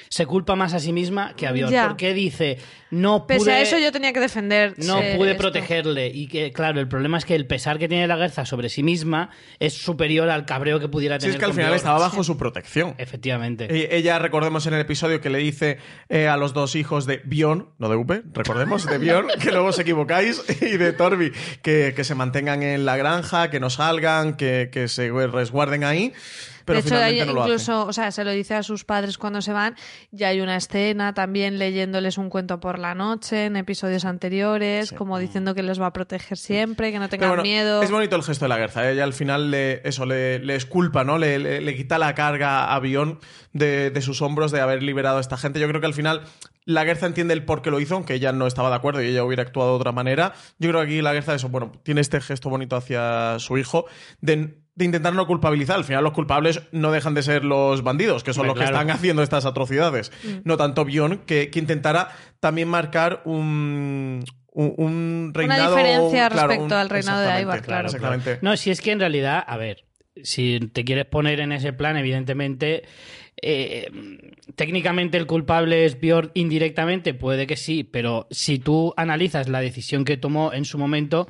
Se 0.10 0.26
culpa 0.26 0.56
más 0.56 0.74
a 0.74 0.80
sí 0.80 0.94
misma 0.94 1.34
que 1.36 1.48
a 1.48 1.52
Bior. 1.52 1.70
Ya. 1.70 1.88
Porque 1.88 2.14
dice, 2.14 2.58
no 2.92 3.28
pude, 3.28 3.38
pese 3.40 3.52
a 3.52 3.62
eso 3.62 3.78
yo 3.80 3.92
tenía 3.92 4.14
que 4.14 4.20
defender. 4.20 4.74
no 4.78 4.96
pude 5.18 5.32
esto. 5.32 5.42
protegerle. 5.42 6.08
Y 6.08 6.28
que, 6.28 6.52
claro, 6.54 6.80
el 6.80 6.88
problema 6.88 7.18
es 7.18 7.26
que 7.26 7.36
el 7.36 7.46
pesar 7.48 7.78
que 7.80 7.88
tiene 7.88 8.08
la 8.08 8.16
Guerza 8.16 8.46
sobre 8.46 8.70
sí 8.70 8.84
misma 8.84 9.30
es 9.60 9.74
superior 9.74 10.30
al 10.30 10.46
cabreo 10.46 10.80
que 10.80 10.88
pudiera 10.88 11.16
Sí, 11.16 11.22
tener 11.22 11.36
es 11.36 11.40
que 11.40 11.46
al 11.46 11.52
final 11.52 11.66
Bjorn. 11.68 11.78
estaba 11.78 12.00
bajo 12.00 12.24
su 12.24 12.38
protección. 12.38 12.96
Efectivamente. 12.98 13.66
E- 13.70 13.98
Ella, 13.98 14.18
recordemos 14.20 14.66
en 14.68 14.76
el 14.76 14.82
episodio 14.82 15.20
que 15.20 15.30
le 15.30 15.40
dice 15.40 15.78
eh, 16.10 16.28
a 16.28 16.38
los 16.38 16.54
dos 16.54 16.76
hijos 16.76 17.06
de 17.06 17.22
Bion, 17.26 17.70
no 17.78 17.90
de 17.90 17.96
V, 17.98 18.24
recordemos, 18.34 18.86
de 18.86 18.98
Bion, 18.98 19.28
que 19.42 19.52
luego 19.52 19.68
os 19.68 19.80
equivocáis, 19.80 20.44
y 20.62 20.78
de 20.78 20.94
Torbi, 20.94 21.32
que, 21.62 21.94
que 21.96 22.04
se 22.04 22.16
mantengan 22.16 22.64
en 22.64 22.86
la 22.86 22.96
granja, 22.98 23.50
que 23.50 23.60
no 23.60 23.70
salgan, 23.70 24.38
que, 24.38 24.70
que 24.72 24.88
se 24.88 25.10
resguarden 25.12 25.84
ahí. 25.84 26.14
Pero 26.68 26.82
de 26.82 26.88
hecho, 26.88 26.94
no 27.34 27.42
hace. 27.42 27.50
incluso, 27.50 27.86
o 27.88 27.94
sea, 27.94 28.12
se 28.12 28.24
lo 28.24 28.32
dice 28.32 28.54
a 28.56 28.62
sus 28.62 28.86
padres 28.86 29.18
cuando 29.18 29.42
se 29.42 29.54
van. 29.54 29.76
Y 30.12 30.24
hay 30.24 30.42
una 30.42 30.56
escena 30.58 31.14
también 31.16 31.58
leyéndoles 31.58 32.18
un 32.20 32.30
cuento 32.30 32.60
por 32.60 32.78
la 32.78 32.94
noche 32.94 33.46
en 33.46 33.56
episodios 33.56 34.06
anteriores, 34.06 34.92
como 34.92 35.18
diciendo 35.18 35.56
que 35.56 35.64
les 35.64 35.82
va 35.82 35.88
a 35.88 35.94
proteger 35.94 36.38
siempre, 36.38 36.92
que 36.92 37.00
no 37.00 37.10
tengan 37.10 37.30
bueno, 37.30 37.44
miedo. 37.44 37.82
Es 37.82 37.90
bonito 37.92 38.16
el 38.16 38.24
gesto 38.24 38.46
de 38.46 38.50
la 38.50 38.58
Guerza. 38.58 38.90
Ella 38.90 39.04
al 39.04 39.14
final 39.14 39.50
le, 39.52 39.82
eso 39.88 40.06
le, 40.06 40.40
le 40.40 40.56
esculpa, 40.56 41.04
¿no? 41.04 41.18
Le, 41.18 41.40
le- 41.40 41.62
le 41.62 41.76
quita 41.76 41.98
la 41.98 42.14
carga 42.14 42.74
a 42.74 42.80
Bion 42.80 43.20
de, 43.54 43.90
de 43.90 44.02
sus 44.02 44.22
hombros 44.22 44.52
de 44.52 44.62
haber 44.62 44.84
liberado 44.84 45.18
a 45.18 45.22
esta 45.22 45.38
gente. 45.38 45.60
Yo 45.60 45.68
creo 45.68 45.82
que 45.82 45.88
al 45.88 45.94
final 45.94 46.22
la 46.66 46.84
Guerza 46.84 47.06
entiende 47.06 47.34
el 47.34 47.46
por 47.46 47.62
qué 47.62 47.72
lo 47.72 47.80
hizo, 47.80 47.96
aunque 47.96 48.14
ella 48.16 48.34
no 48.34 48.46
estaba 48.46 48.70
de 48.70 48.76
acuerdo 48.76 49.02
y 49.02 49.08
ella 49.08 49.24
hubiera 49.24 49.44
actuado 49.44 49.70
de 49.72 49.76
otra 49.78 49.94
manera. 49.94 50.34
Yo 50.60 50.70
creo 50.70 50.82
que 50.82 50.88
aquí 50.88 51.02
la 51.02 51.14
Guerza, 51.14 51.34
eso, 51.34 51.48
bueno, 51.50 51.72
tiene 51.84 52.02
este 52.02 52.20
gesto 52.20 52.50
bonito 52.50 52.76
hacia 52.76 53.40
su 53.40 53.58
hijo 53.58 53.86
de, 54.20 54.60
de 54.78 54.86
intentar 54.86 55.14
no 55.14 55.28
culpabilizar. 55.28 55.76
Al 55.76 55.84
final 55.84 56.04
los 56.04 56.14
culpables 56.14 56.62
no 56.72 56.92
dejan 56.92 57.14
de 57.16 57.24
ser 57.24 57.44
los 57.44 57.84
bandidos, 57.84 58.24
que 58.24 58.32
son 58.34 58.42
Hombre, 58.48 58.60
los 58.62 58.66
que 58.68 58.72
claro. 58.72 58.84
están 58.88 58.96
haciendo 58.96 59.24
estas 59.24 59.46
atrocidades. 59.46 60.12
No 60.44 60.56
tanto 60.56 60.86
Bion, 60.86 61.18
que, 61.26 61.50
que 61.50 61.60
intentara 61.60 62.10
también 62.40 62.70
marcar 62.70 63.22
un... 63.26 64.24
Un, 64.60 64.74
un 64.78 65.32
reinado 65.36 65.76
diferencia 65.76 66.30
claro, 66.32 66.48
respecto 66.48 66.74
un- 66.74 66.82
al 66.82 66.90
reinado 66.90 67.22
de 67.22 67.42
Ivar, 67.42 67.62
claro. 67.62 67.86
Exactamente. 67.88 68.40
No, 68.42 68.58
si 68.58 68.72
es 68.72 68.82
que 68.82 68.92
en 68.92 69.00
realidad, 69.00 69.44
a 69.46 69.56
ver, 69.56 69.86
si 70.24 70.60
te 70.74 70.84
quieres 70.84 71.06
poner 71.06 71.42
en 71.42 71.52
ese 71.52 71.74
plan, 71.74 71.96
evidentemente, 71.96 72.82
eh, 73.40 73.88
técnicamente 74.56 75.18
el 75.20 75.28
culpable 75.28 75.86
es 75.86 76.00
Björn 76.00 76.32
indirectamente, 76.34 77.14
puede 77.14 77.46
que 77.46 77.56
sí, 77.56 77.84
pero 77.84 78.26
si 78.32 78.58
tú 78.58 78.96
analizas 78.98 79.48
la 79.48 79.60
decisión 79.62 80.06
que 80.06 80.18
tomó 80.18 80.52
en 80.52 80.66
su 80.66 80.80
momento, 80.80 81.28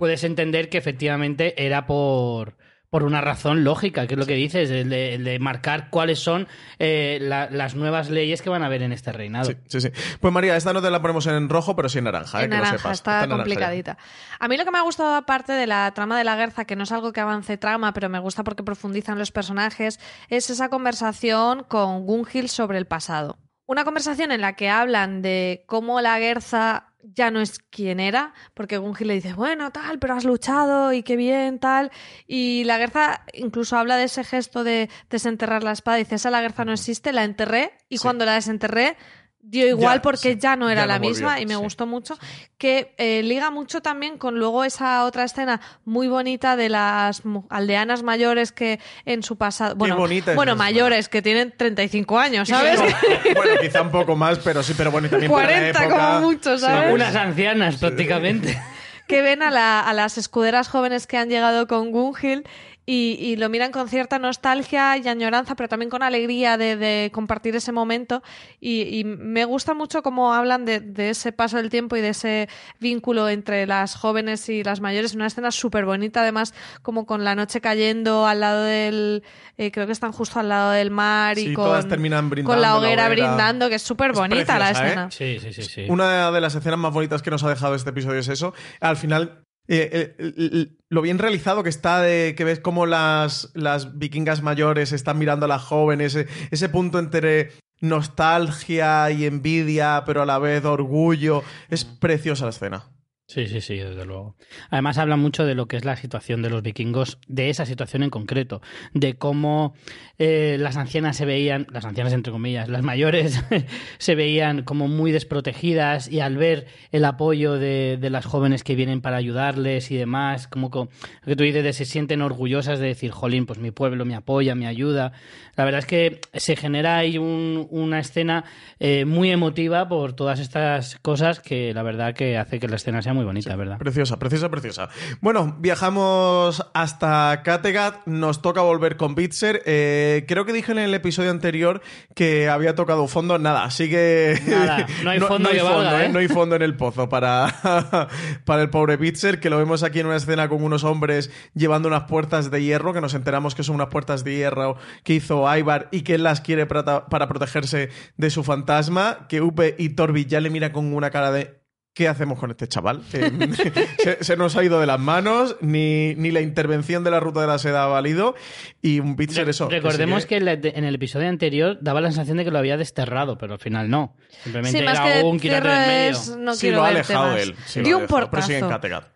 puedes 0.00 0.24
entender 0.24 0.68
que 0.70 0.78
efectivamente 0.78 1.64
era 1.64 1.86
por 1.86 2.56
por 2.90 3.04
una 3.04 3.20
razón 3.20 3.62
lógica, 3.62 4.08
que 4.08 4.14
es 4.14 4.18
lo 4.18 4.26
que 4.26 4.34
dices, 4.34 4.68
el 4.68 4.88
de, 4.90 5.14
el 5.14 5.22
de 5.22 5.38
marcar 5.38 5.90
cuáles 5.90 6.18
son 6.18 6.48
eh, 6.80 7.18
la- 7.20 7.48
las 7.48 7.76
nuevas 7.76 8.10
leyes 8.10 8.42
que 8.42 8.50
van 8.50 8.64
a 8.64 8.66
haber 8.66 8.82
en 8.82 8.90
este 8.90 9.12
reinado. 9.12 9.44
Sí, 9.44 9.56
sí, 9.68 9.80
sí. 9.80 9.90
Pues 10.18 10.34
María, 10.34 10.56
esta 10.56 10.72
no 10.72 10.82
te 10.82 10.90
la 10.90 11.00
ponemos 11.00 11.24
en 11.28 11.48
rojo, 11.48 11.76
pero 11.76 11.88
sí 11.88 11.98
en 11.98 12.04
naranja, 12.06 12.40
eh, 12.40 12.46
en 12.46 12.50
que 12.50 12.56
naranja, 12.56 12.72
lo 12.72 12.78
sepas. 12.80 12.98
está, 12.98 13.10
en 13.22 13.28
naranja 13.28 13.30
ya. 13.30 13.36
complicadita. 13.44 13.98
A 14.40 14.48
mí 14.48 14.56
lo 14.56 14.64
que 14.64 14.72
me 14.72 14.78
ha 14.78 14.82
gustado, 14.82 15.14
aparte 15.14 15.52
de 15.52 15.68
la 15.68 15.88
trama 15.94 16.18
de 16.18 16.24
la 16.24 16.34
Guerza, 16.34 16.64
que 16.64 16.74
no 16.74 16.82
es 16.82 16.90
algo 16.90 17.12
que 17.12 17.20
avance 17.20 17.56
trama, 17.56 17.92
pero 17.92 18.08
me 18.08 18.18
gusta 18.18 18.42
porque 18.42 18.64
profundizan 18.64 19.20
los 19.20 19.30
personajes, 19.30 20.00
es 20.28 20.50
esa 20.50 20.68
conversación 20.68 21.62
con 21.68 22.04
Gunhild 22.06 22.48
sobre 22.48 22.78
el 22.78 22.86
pasado. 22.88 23.38
Una 23.66 23.84
conversación 23.84 24.32
en 24.32 24.40
la 24.40 24.56
que 24.56 24.68
hablan 24.68 25.22
de 25.22 25.62
cómo 25.68 26.00
la 26.00 26.18
Guerza 26.18 26.89
ya 27.02 27.30
no 27.30 27.40
es 27.40 27.58
quien 27.58 28.00
era, 28.00 28.34
porque 28.54 28.76
Gunhild 28.78 29.06
le 29.06 29.14
dice, 29.14 29.32
bueno, 29.34 29.70
tal, 29.72 29.98
pero 29.98 30.14
has 30.14 30.24
luchado 30.24 30.92
y 30.92 31.02
qué 31.02 31.16
bien, 31.16 31.58
tal. 31.58 31.90
Y 32.26 32.64
la 32.64 32.78
Guerza 32.78 33.24
incluso 33.32 33.76
habla 33.76 33.96
de 33.96 34.04
ese 34.04 34.24
gesto 34.24 34.64
de 34.64 34.88
desenterrar 35.08 35.62
la 35.62 35.72
espada. 35.72 35.96
Dice, 35.98 36.14
esa 36.16 36.30
la 36.30 36.40
Guerza 36.40 36.64
no 36.64 36.72
existe, 36.72 37.12
la 37.12 37.24
enterré 37.24 37.72
y 37.88 37.98
Sí. 37.98 38.02
cuando 38.02 38.24
la 38.24 38.34
desenterré 38.34 38.96
dio 39.42 39.66
igual 39.66 39.98
Ya, 39.98 40.02
porque 40.02 40.32
sí, 40.34 40.38
ya 40.38 40.54
no 40.56 40.68
era 40.70 40.82
ya 40.82 40.86
no 40.86 40.92
la 40.92 40.98
volvió, 40.98 41.10
misma 41.10 41.40
y 41.40 41.46
me 41.46 41.54
sí. 41.54 41.60
gustó 41.60 41.86
mucho 41.86 42.18
que 42.58 42.94
eh, 42.98 43.22
liga 43.22 43.50
mucho 43.50 43.80
también 43.80 44.18
con 44.18 44.38
luego 44.38 44.64
esa 44.64 45.04
otra 45.04 45.24
escena 45.24 45.60
muy 45.84 46.08
bonita 46.08 46.56
de 46.56 46.68
las 46.68 47.24
mu- 47.24 47.44
aldeanas 47.48 48.02
mayores 48.02 48.52
que 48.52 48.78
en 49.06 49.22
su 49.22 49.36
pasado 49.36 49.74
bueno 49.76 49.96
bueno 50.34 50.56
mayores 50.56 51.08
que 51.08 51.22
tienen 51.22 51.52
35 51.56 52.18
años 52.18 52.48
sabes 52.48 52.78
bueno, 53.34 53.54
quizá 53.60 53.82
un 53.82 53.90
poco 53.90 54.14
más, 54.14 54.38
pero 54.40 54.62
sí, 54.62 54.74
pero 54.76 54.90
bueno, 54.90 55.06
y 55.06 55.10
también 55.10 55.32
para 55.32 55.42
la 55.44 55.52
40 55.72 55.84
época- 55.84 55.96
como 56.14 56.20
mucho 56.28 56.58
sabes 56.58 56.92
Unas 56.94 57.16
ancianas 57.16 57.76
prácticamente. 57.76 58.60
que 59.08 59.22
ven 59.22 59.42
a, 59.42 59.50
la- 59.50 59.80
a 59.80 59.92
las 59.92 60.18
escuderas 60.18 60.68
jóvenes 60.68 61.06
que 61.08 61.16
han 61.16 61.28
llegado 61.28 61.66
con 61.66 61.90
Gunhild 61.90 62.46
y, 62.92 63.16
y 63.20 63.36
lo 63.36 63.48
miran 63.48 63.70
con 63.70 63.88
cierta 63.88 64.18
nostalgia 64.18 64.96
y 64.98 65.06
añoranza, 65.06 65.54
pero 65.54 65.68
también 65.68 65.90
con 65.90 66.02
alegría 66.02 66.56
de, 66.56 66.76
de 66.76 67.10
compartir 67.12 67.54
ese 67.54 67.70
momento. 67.70 68.22
Y, 68.58 68.82
y 68.98 69.04
me 69.04 69.44
gusta 69.44 69.74
mucho 69.74 70.02
cómo 70.02 70.34
hablan 70.34 70.64
de, 70.64 70.80
de 70.80 71.10
ese 71.10 71.30
paso 71.30 71.56
del 71.58 71.70
tiempo 71.70 71.96
y 71.96 72.00
de 72.00 72.08
ese 72.08 72.48
vínculo 72.80 73.28
entre 73.28 73.66
las 73.66 73.94
jóvenes 73.94 74.48
y 74.48 74.64
las 74.64 74.80
mayores. 74.80 75.14
Una 75.14 75.26
escena 75.26 75.52
súper 75.52 75.84
bonita, 75.84 76.22
además, 76.22 76.52
como 76.82 77.06
con 77.06 77.22
la 77.22 77.34
noche 77.36 77.60
cayendo 77.60 78.26
al 78.26 78.40
lado 78.40 78.64
del. 78.64 79.22
eh, 79.56 79.70
creo 79.70 79.86
que 79.86 79.92
están 79.92 80.10
justo 80.12 80.40
al 80.40 80.48
lado 80.48 80.72
del 80.72 80.90
mar 80.90 81.38
y 81.38 81.48
Sí, 81.48 81.52
con, 81.54 81.66
todas 81.66 81.86
terminan 81.86 82.28
brindando 82.28 82.52
con 82.54 82.60
la 82.60 82.76
hoguera, 82.76 83.08
brindando, 83.08 83.68
que 83.68 83.76
es 83.76 83.82
súper 83.82 84.10
Es 84.10 84.18
bonita 84.18 84.58
la 84.58 84.70
¿eh? 84.70 84.72
escena. 84.72 85.10
Sí, 85.10 85.38
sí, 85.40 85.52
sí, 85.52 85.62
sí. 85.62 85.86
Una 85.88 86.30
de 86.32 86.40
las 86.40 86.54
escenas 86.54 86.78
más 86.78 86.92
bonitas 86.92 87.22
que 87.22 87.30
nos 87.30 87.44
ha 87.44 87.48
dejado 87.50 87.74
este 87.74 87.90
episodio 87.90 88.18
es 88.18 88.28
eso. 88.28 88.52
Al 88.80 88.96
final, 88.96 89.44
eh, 89.70 90.14
el- 90.18 90.34
el- 90.36 90.52
el- 90.52 90.76
lo 90.90 91.00
bien 91.02 91.18
realizado 91.18 91.62
que 91.62 91.68
está 91.68 92.00
de 92.02 92.34
que 92.36 92.44
ves 92.44 92.58
cómo 92.60 92.84
las, 92.84 93.50
las 93.54 93.96
vikingas 93.98 94.42
mayores 94.42 94.92
están 94.92 95.18
mirando 95.18 95.46
a 95.46 95.48
las 95.48 95.62
jóvenes, 95.62 96.14
ese, 96.14 96.28
ese 96.50 96.68
punto 96.68 96.98
entre 96.98 97.52
nostalgia 97.80 99.10
y 99.10 99.24
envidia, 99.26 100.02
pero 100.06 100.22
a 100.22 100.26
la 100.26 100.38
vez 100.38 100.64
orgullo. 100.64 101.42
Es 101.68 101.84
preciosa 101.84 102.44
la 102.44 102.50
escena. 102.50 102.84
Sí, 103.28 103.46
sí, 103.46 103.60
sí, 103.60 103.76
desde 103.76 104.04
luego. 104.06 104.34
Además 104.70 104.98
habla 104.98 105.14
mucho 105.16 105.44
de 105.46 105.54
lo 105.54 105.68
que 105.68 105.76
es 105.76 105.84
la 105.84 105.94
situación 105.94 106.42
de 106.42 106.50
los 106.50 106.62
vikingos, 106.62 107.18
de 107.28 107.48
esa 107.48 107.64
situación 107.64 108.02
en 108.02 108.10
concreto, 108.10 108.60
de 108.92 109.14
cómo 109.14 109.74
eh, 110.22 110.58
las 110.60 110.76
ancianas 110.76 111.16
se 111.16 111.24
veían, 111.24 111.66
las 111.72 111.86
ancianas 111.86 112.12
entre 112.12 112.30
comillas, 112.30 112.68
las 112.68 112.82
mayores 112.82 113.42
se 113.98 114.14
veían 114.14 114.62
como 114.64 114.86
muy 114.86 115.12
desprotegidas 115.12 116.08
y 116.12 116.20
al 116.20 116.36
ver 116.36 116.66
el 116.92 117.06
apoyo 117.06 117.54
de, 117.54 117.96
de 117.98 118.10
las 118.10 118.26
jóvenes 118.26 118.62
que 118.62 118.74
vienen 118.74 119.00
para 119.00 119.16
ayudarles 119.16 119.90
y 119.90 119.96
demás, 119.96 120.46
como 120.46 120.70
co- 120.70 120.90
que 121.24 121.36
tú 121.36 121.42
dices, 121.42 121.64
de 121.64 121.72
se 121.72 121.86
sienten 121.86 122.20
orgullosas 122.20 122.78
de 122.78 122.88
decir, 122.88 123.10
jolín, 123.12 123.46
pues 123.46 123.58
mi 123.58 123.70
pueblo 123.70 124.04
me 124.04 124.14
apoya, 124.14 124.54
me 124.54 124.66
ayuda. 124.66 125.12
La 125.56 125.64
verdad 125.64 125.78
es 125.78 125.86
que 125.86 126.20
se 126.34 126.54
genera 126.54 126.98
ahí 126.98 127.16
un- 127.16 127.66
una 127.70 127.98
escena 127.98 128.44
eh, 128.78 129.06
muy 129.06 129.30
emotiva 129.30 129.88
por 129.88 130.12
todas 130.12 130.38
estas 130.38 130.96
cosas 131.00 131.40
que 131.40 131.72
la 131.72 131.82
verdad 131.82 132.14
que 132.14 132.36
hace 132.36 132.60
que 132.60 132.68
la 132.68 132.76
escena 132.76 133.00
sea 133.00 133.14
muy 133.14 133.24
bonita, 133.24 133.56
¿verdad? 133.56 133.78
Preciosa, 133.78 134.18
preciosa, 134.18 134.50
preciosa. 134.50 134.90
Bueno, 135.22 135.56
viajamos 135.60 136.62
hasta 136.74 137.40
Kattegat, 137.42 138.06
nos 138.06 138.42
toca 138.42 138.60
volver 138.60 138.98
con 138.98 139.14
Bitzer. 139.14 139.62
Eh, 139.64 140.09
creo 140.26 140.44
que 140.44 140.52
dije 140.52 140.72
en 140.72 140.78
el 140.78 140.94
episodio 140.94 141.30
anterior 141.30 141.80
que 142.14 142.48
había 142.48 142.74
tocado 142.74 143.06
fondo. 143.08 143.38
Nada, 143.38 143.70
sigue. 143.70 144.40
Nada, 144.46 144.86
no 145.02 145.10
hay 145.10 145.20
fondo 145.20 145.48
hay 145.48 145.56
que 145.56 145.62
valga, 145.62 146.04
¿eh? 146.04 146.08
No 146.08 146.18
hay 146.18 146.28
fondo 146.28 146.56
en 146.56 146.62
el 146.62 146.76
pozo 146.76 147.08
para, 147.08 148.08
para 148.44 148.62
el 148.62 148.70
pobre 148.70 148.96
Bitzer, 148.96 149.40
que 149.40 149.50
lo 149.50 149.58
vemos 149.58 149.82
aquí 149.82 150.00
en 150.00 150.06
una 150.06 150.16
escena 150.16 150.48
con 150.48 150.62
unos 150.62 150.84
hombres 150.84 151.30
llevando 151.54 151.88
unas 151.88 152.04
puertas 152.04 152.50
de 152.50 152.62
hierro, 152.62 152.92
que 152.92 153.00
nos 153.00 153.14
enteramos 153.14 153.54
que 153.54 153.62
son 153.62 153.74
unas 153.74 153.88
puertas 153.88 154.24
de 154.24 154.36
hierro 154.36 154.76
que 155.04 155.14
hizo 155.14 155.46
Ivar 155.56 155.88
y 155.90 156.02
que 156.02 156.14
él 156.14 156.22
las 156.22 156.40
quiere 156.40 156.66
para, 156.66 157.06
para 157.06 157.28
protegerse 157.28 157.90
de 158.16 158.30
su 158.30 158.44
fantasma. 158.44 159.26
Que 159.28 159.40
Upe 159.40 159.74
y 159.78 159.90
Torbi 159.90 160.24
ya 160.24 160.40
le 160.40 160.50
mira 160.50 160.72
con 160.72 160.92
una 160.92 161.10
cara 161.10 161.30
de. 161.32 161.59
¿Qué 162.00 162.08
hacemos 162.08 162.38
con 162.38 162.50
este 162.50 162.66
chaval? 162.66 163.02
Eh, 163.12 163.84
se, 163.98 164.24
se 164.24 164.36
nos 164.38 164.56
ha 164.56 164.64
ido 164.64 164.80
de 164.80 164.86
las 164.86 164.98
manos, 164.98 165.56
ni, 165.60 166.14
ni 166.14 166.30
la 166.30 166.40
intervención 166.40 167.04
de 167.04 167.10
la 167.10 167.20
ruta 167.20 167.42
de 167.42 167.46
la 167.46 167.58
seda 167.58 167.84
ha 167.84 167.88
valido. 167.88 168.34
Y 168.80 169.00
un 169.00 169.16
Bitzer 169.16 169.46
eso. 169.50 169.68
Recordemos 169.68 170.22
sigue- 170.22 170.28
que 170.62 170.70
en 170.70 170.84
el- 170.84 170.94
episodio 170.94 171.28
anterior 171.28 171.76
daba 171.82 172.00
la 172.00 172.08
sensación 172.08 172.38
de 172.38 172.44
que 172.46 172.50
lo 172.50 172.58
había 172.58 172.78
desterrado, 172.78 173.36
pero 173.36 173.52
al 173.52 173.58
final 173.58 173.90
no. 173.90 174.16
Simplemente 174.42 174.78
Sí, 174.78 174.82
más 174.84 174.98
era 174.98 175.12
que 175.20 175.22
un 175.26 175.38
quítate 175.38 175.68
del 175.68 175.86
medio. 175.86 176.10
es 176.12 176.36
no 176.38 176.54
sí, 176.54 176.70
lo 176.70 176.82
ha 176.82 176.88
alejado 176.88 177.32
más. 177.32 177.42
él. 177.42 177.54
sí 177.66 177.80
lo 177.80 177.84
Dio 177.84 177.94
ha 177.96 177.98
un 177.98 178.02
alejado, 178.04 178.30
Pero 178.30 178.42
sigue 178.44 178.54
en 178.54 178.60
portazo. 178.62 178.80
Kattegat. 178.80 179.08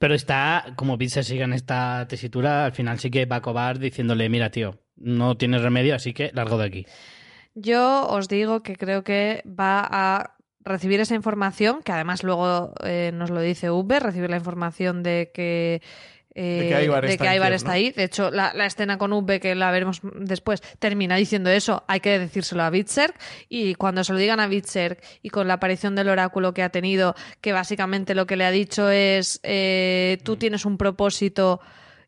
Pero 0.00 0.14
está, 0.16 0.64
como 0.74 0.98
se 0.98 1.22
sigue 1.22 1.44
en 1.44 1.52
esta 1.52 2.06
tesitura, 2.08 2.64
al 2.64 2.72
final 2.72 2.98
sí 2.98 3.08
que 3.08 3.24
va 3.24 3.36
a 3.36 3.40
cobar 3.40 3.78
diciéndole, 3.78 4.28
mira, 4.28 4.50
tío, 4.50 4.80
no 4.96 5.36
tienes 5.36 5.62
remedio, 5.62 5.94
así 5.94 6.12
que 6.12 6.32
largo 6.34 6.58
de 6.58 6.66
aquí. 6.66 6.86
Yo 7.54 8.08
os 8.08 8.26
digo 8.26 8.64
que 8.64 8.74
creo 8.74 9.04
que 9.04 9.44
va 9.46 9.86
a 9.88 10.34
recibir 10.64 11.00
esa 11.00 11.14
información, 11.14 11.82
que 11.82 11.92
además 11.92 12.22
luego 12.22 12.72
eh, 12.84 13.10
nos 13.14 13.30
lo 13.30 13.40
dice 13.40 13.70
Uber, 13.70 14.02
recibir 14.02 14.30
la 14.30 14.36
información 14.36 15.02
de 15.02 15.30
que 15.34 15.82
eh, 16.34 16.60
De 17.10 17.18
que 17.18 17.36
Ivar 17.36 17.52
está 17.52 17.72
ahí. 17.72 17.90
De 17.90 18.04
hecho, 18.04 18.30
la, 18.30 18.54
la 18.54 18.64
escena 18.64 18.96
con 18.96 19.12
Uwe, 19.12 19.38
que 19.38 19.54
la 19.54 19.70
veremos 19.70 20.00
después, 20.14 20.62
termina 20.78 21.16
diciendo 21.16 21.50
eso. 21.50 21.84
Hay 21.88 22.00
que 22.00 22.18
decírselo 22.18 22.62
a 22.62 22.70
Bitzer. 22.70 23.12
Y 23.50 23.74
cuando 23.74 24.02
se 24.02 24.14
lo 24.14 24.18
digan 24.18 24.40
a 24.40 24.46
Bitzer 24.46 24.98
y 25.20 25.28
con 25.28 25.46
la 25.46 25.54
aparición 25.54 25.94
del 25.94 26.08
oráculo 26.08 26.54
que 26.54 26.62
ha 26.62 26.70
tenido, 26.70 27.14
que 27.42 27.52
básicamente 27.52 28.14
lo 28.14 28.26
que 28.26 28.36
le 28.36 28.46
ha 28.46 28.50
dicho 28.50 28.88
es: 28.88 29.40
eh, 29.42 30.16
Mm. 30.20 30.24
tú 30.24 30.36
tienes 30.36 30.64
un 30.64 30.78
propósito 30.78 31.60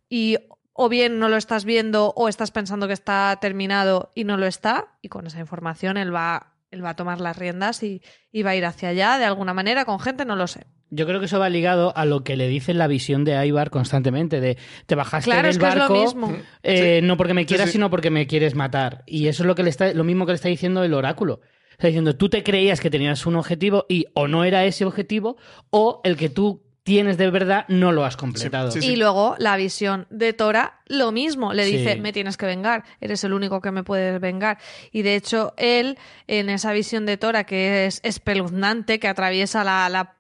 y 0.08 0.38
o 0.72 0.88
bien 0.88 1.18
no 1.18 1.28
lo 1.28 1.36
estás 1.36 1.66
viendo 1.66 2.14
o 2.16 2.28
estás 2.28 2.50
pensando 2.50 2.86
que 2.86 2.94
está 2.94 3.36
terminado 3.42 4.10
y 4.14 4.24
no 4.24 4.38
lo 4.38 4.46
está. 4.46 4.86
Y 5.02 5.08
con 5.10 5.26
esa 5.26 5.38
información 5.40 5.98
él 5.98 6.14
va. 6.14 6.53
Él 6.74 6.84
va 6.84 6.90
a 6.90 6.96
tomar 6.96 7.20
las 7.20 7.36
riendas 7.38 7.82
y, 7.82 8.02
y 8.30 8.42
va 8.42 8.50
a 8.50 8.56
ir 8.56 8.64
hacia 8.66 8.90
allá 8.90 9.16
de 9.18 9.24
alguna 9.24 9.54
manera 9.54 9.84
con 9.84 9.98
gente, 9.98 10.24
no 10.24 10.36
lo 10.36 10.46
sé. 10.46 10.66
Yo 10.90 11.06
creo 11.06 11.18
que 11.18 11.26
eso 11.26 11.38
va 11.40 11.48
ligado 11.48 11.96
a 11.96 12.04
lo 12.04 12.22
que 12.22 12.36
le 12.36 12.46
dice 12.46 12.74
la 12.74 12.86
visión 12.86 13.24
de 13.24 13.44
Ivar 13.46 13.70
constantemente, 13.70 14.40
de 14.40 14.58
te 14.86 14.94
bajaste 14.94 15.30
Claro, 15.30 15.42
del 15.48 15.50
es 15.52 15.58
que 15.58 15.66
es 15.66 15.74
lo 15.74 15.80
barco, 15.80 16.00
mismo. 16.00 16.36
eh, 16.62 17.00
no 17.02 17.16
porque 17.16 17.34
me 17.34 17.46
quieras, 17.46 17.66
sí. 17.68 17.72
sino 17.72 17.90
porque 17.90 18.10
me 18.10 18.26
quieres 18.26 18.54
matar. 18.54 19.02
Y 19.06 19.26
eso 19.28 19.42
es 19.42 19.46
lo 19.46 19.54
que 19.54 19.62
le 19.64 19.70
está, 19.70 19.92
lo 19.92 20.04
mismo 20.04 20.26
que 20.26 20.32
le 20.32 20.36
está 20.36 20.48
diciendo 20.48 20.84
el 20.84 20.94
oráculo. 20.94 21.40
Está 21.72 21.88
diciendo, 21.88 22.14
tú 22.16 22.28
te 22.28 22.44
creías 22.44 22.80
que 22.80 22.90
tenías 22.90 23.26
un 23.26 23.34
objetivo 23.34 23.86
y 23.88 24.06
o 24.14 24.28
no 24.28 24.44
era 24.44 24.64
ese 24.64 24.84
objetivo, 24.84 25.36
o 25.70 26.00
el 26.04 26.16
que 26.16 26.28
tú 26.28 26.63
tienes 26.84 27.16
de 27.16 27.30
verdad 27.30 27.64
no 27.68 27.92
lo 27.92 28.04
has 28.04 28.16
completado. 28.16 28.70
Sí, 28.70 28.82
sí, 28.82 28.92
Y 28.92 28.96
luego 28.96 29.34
la 29.38 29.56
visión 29.56 30.06
de 30.10 30.34
Tora, 30.34 30.80
lo 30.86 31.12
mismo. 31.12 31.54
Le 31.54 31.64
Sí. 31.64 31.78
dice, 31.78 31.96
me 31.96 32.12
tienes 32.12 32.36
que 32.36 32.44
vengar, 32.44 32.84
eres 33.00 33.24
el 33.24 33.32
único 33.32 33.62
que 33.62 33.70
me 33.70 33.82
puedes 33.82 34.20
vengar. 34.20 34.58
Y 34.92 35.00
de 35.00 35.16
hecho, 35.16 35.54
él, 35.56 35.98
en 36.26 36.50
esa 36.50 36.72
visión 36.72 37.06
de 37.06 37.16
Tora, 37.16 37.44
que 37.44 37.86
es 37.86 38.00
espeluznante, 38.04 38.98
que 39.00 39.08
atraviesa 39.08 39.64
la, 39.64 39.88
la- 39.88 40.14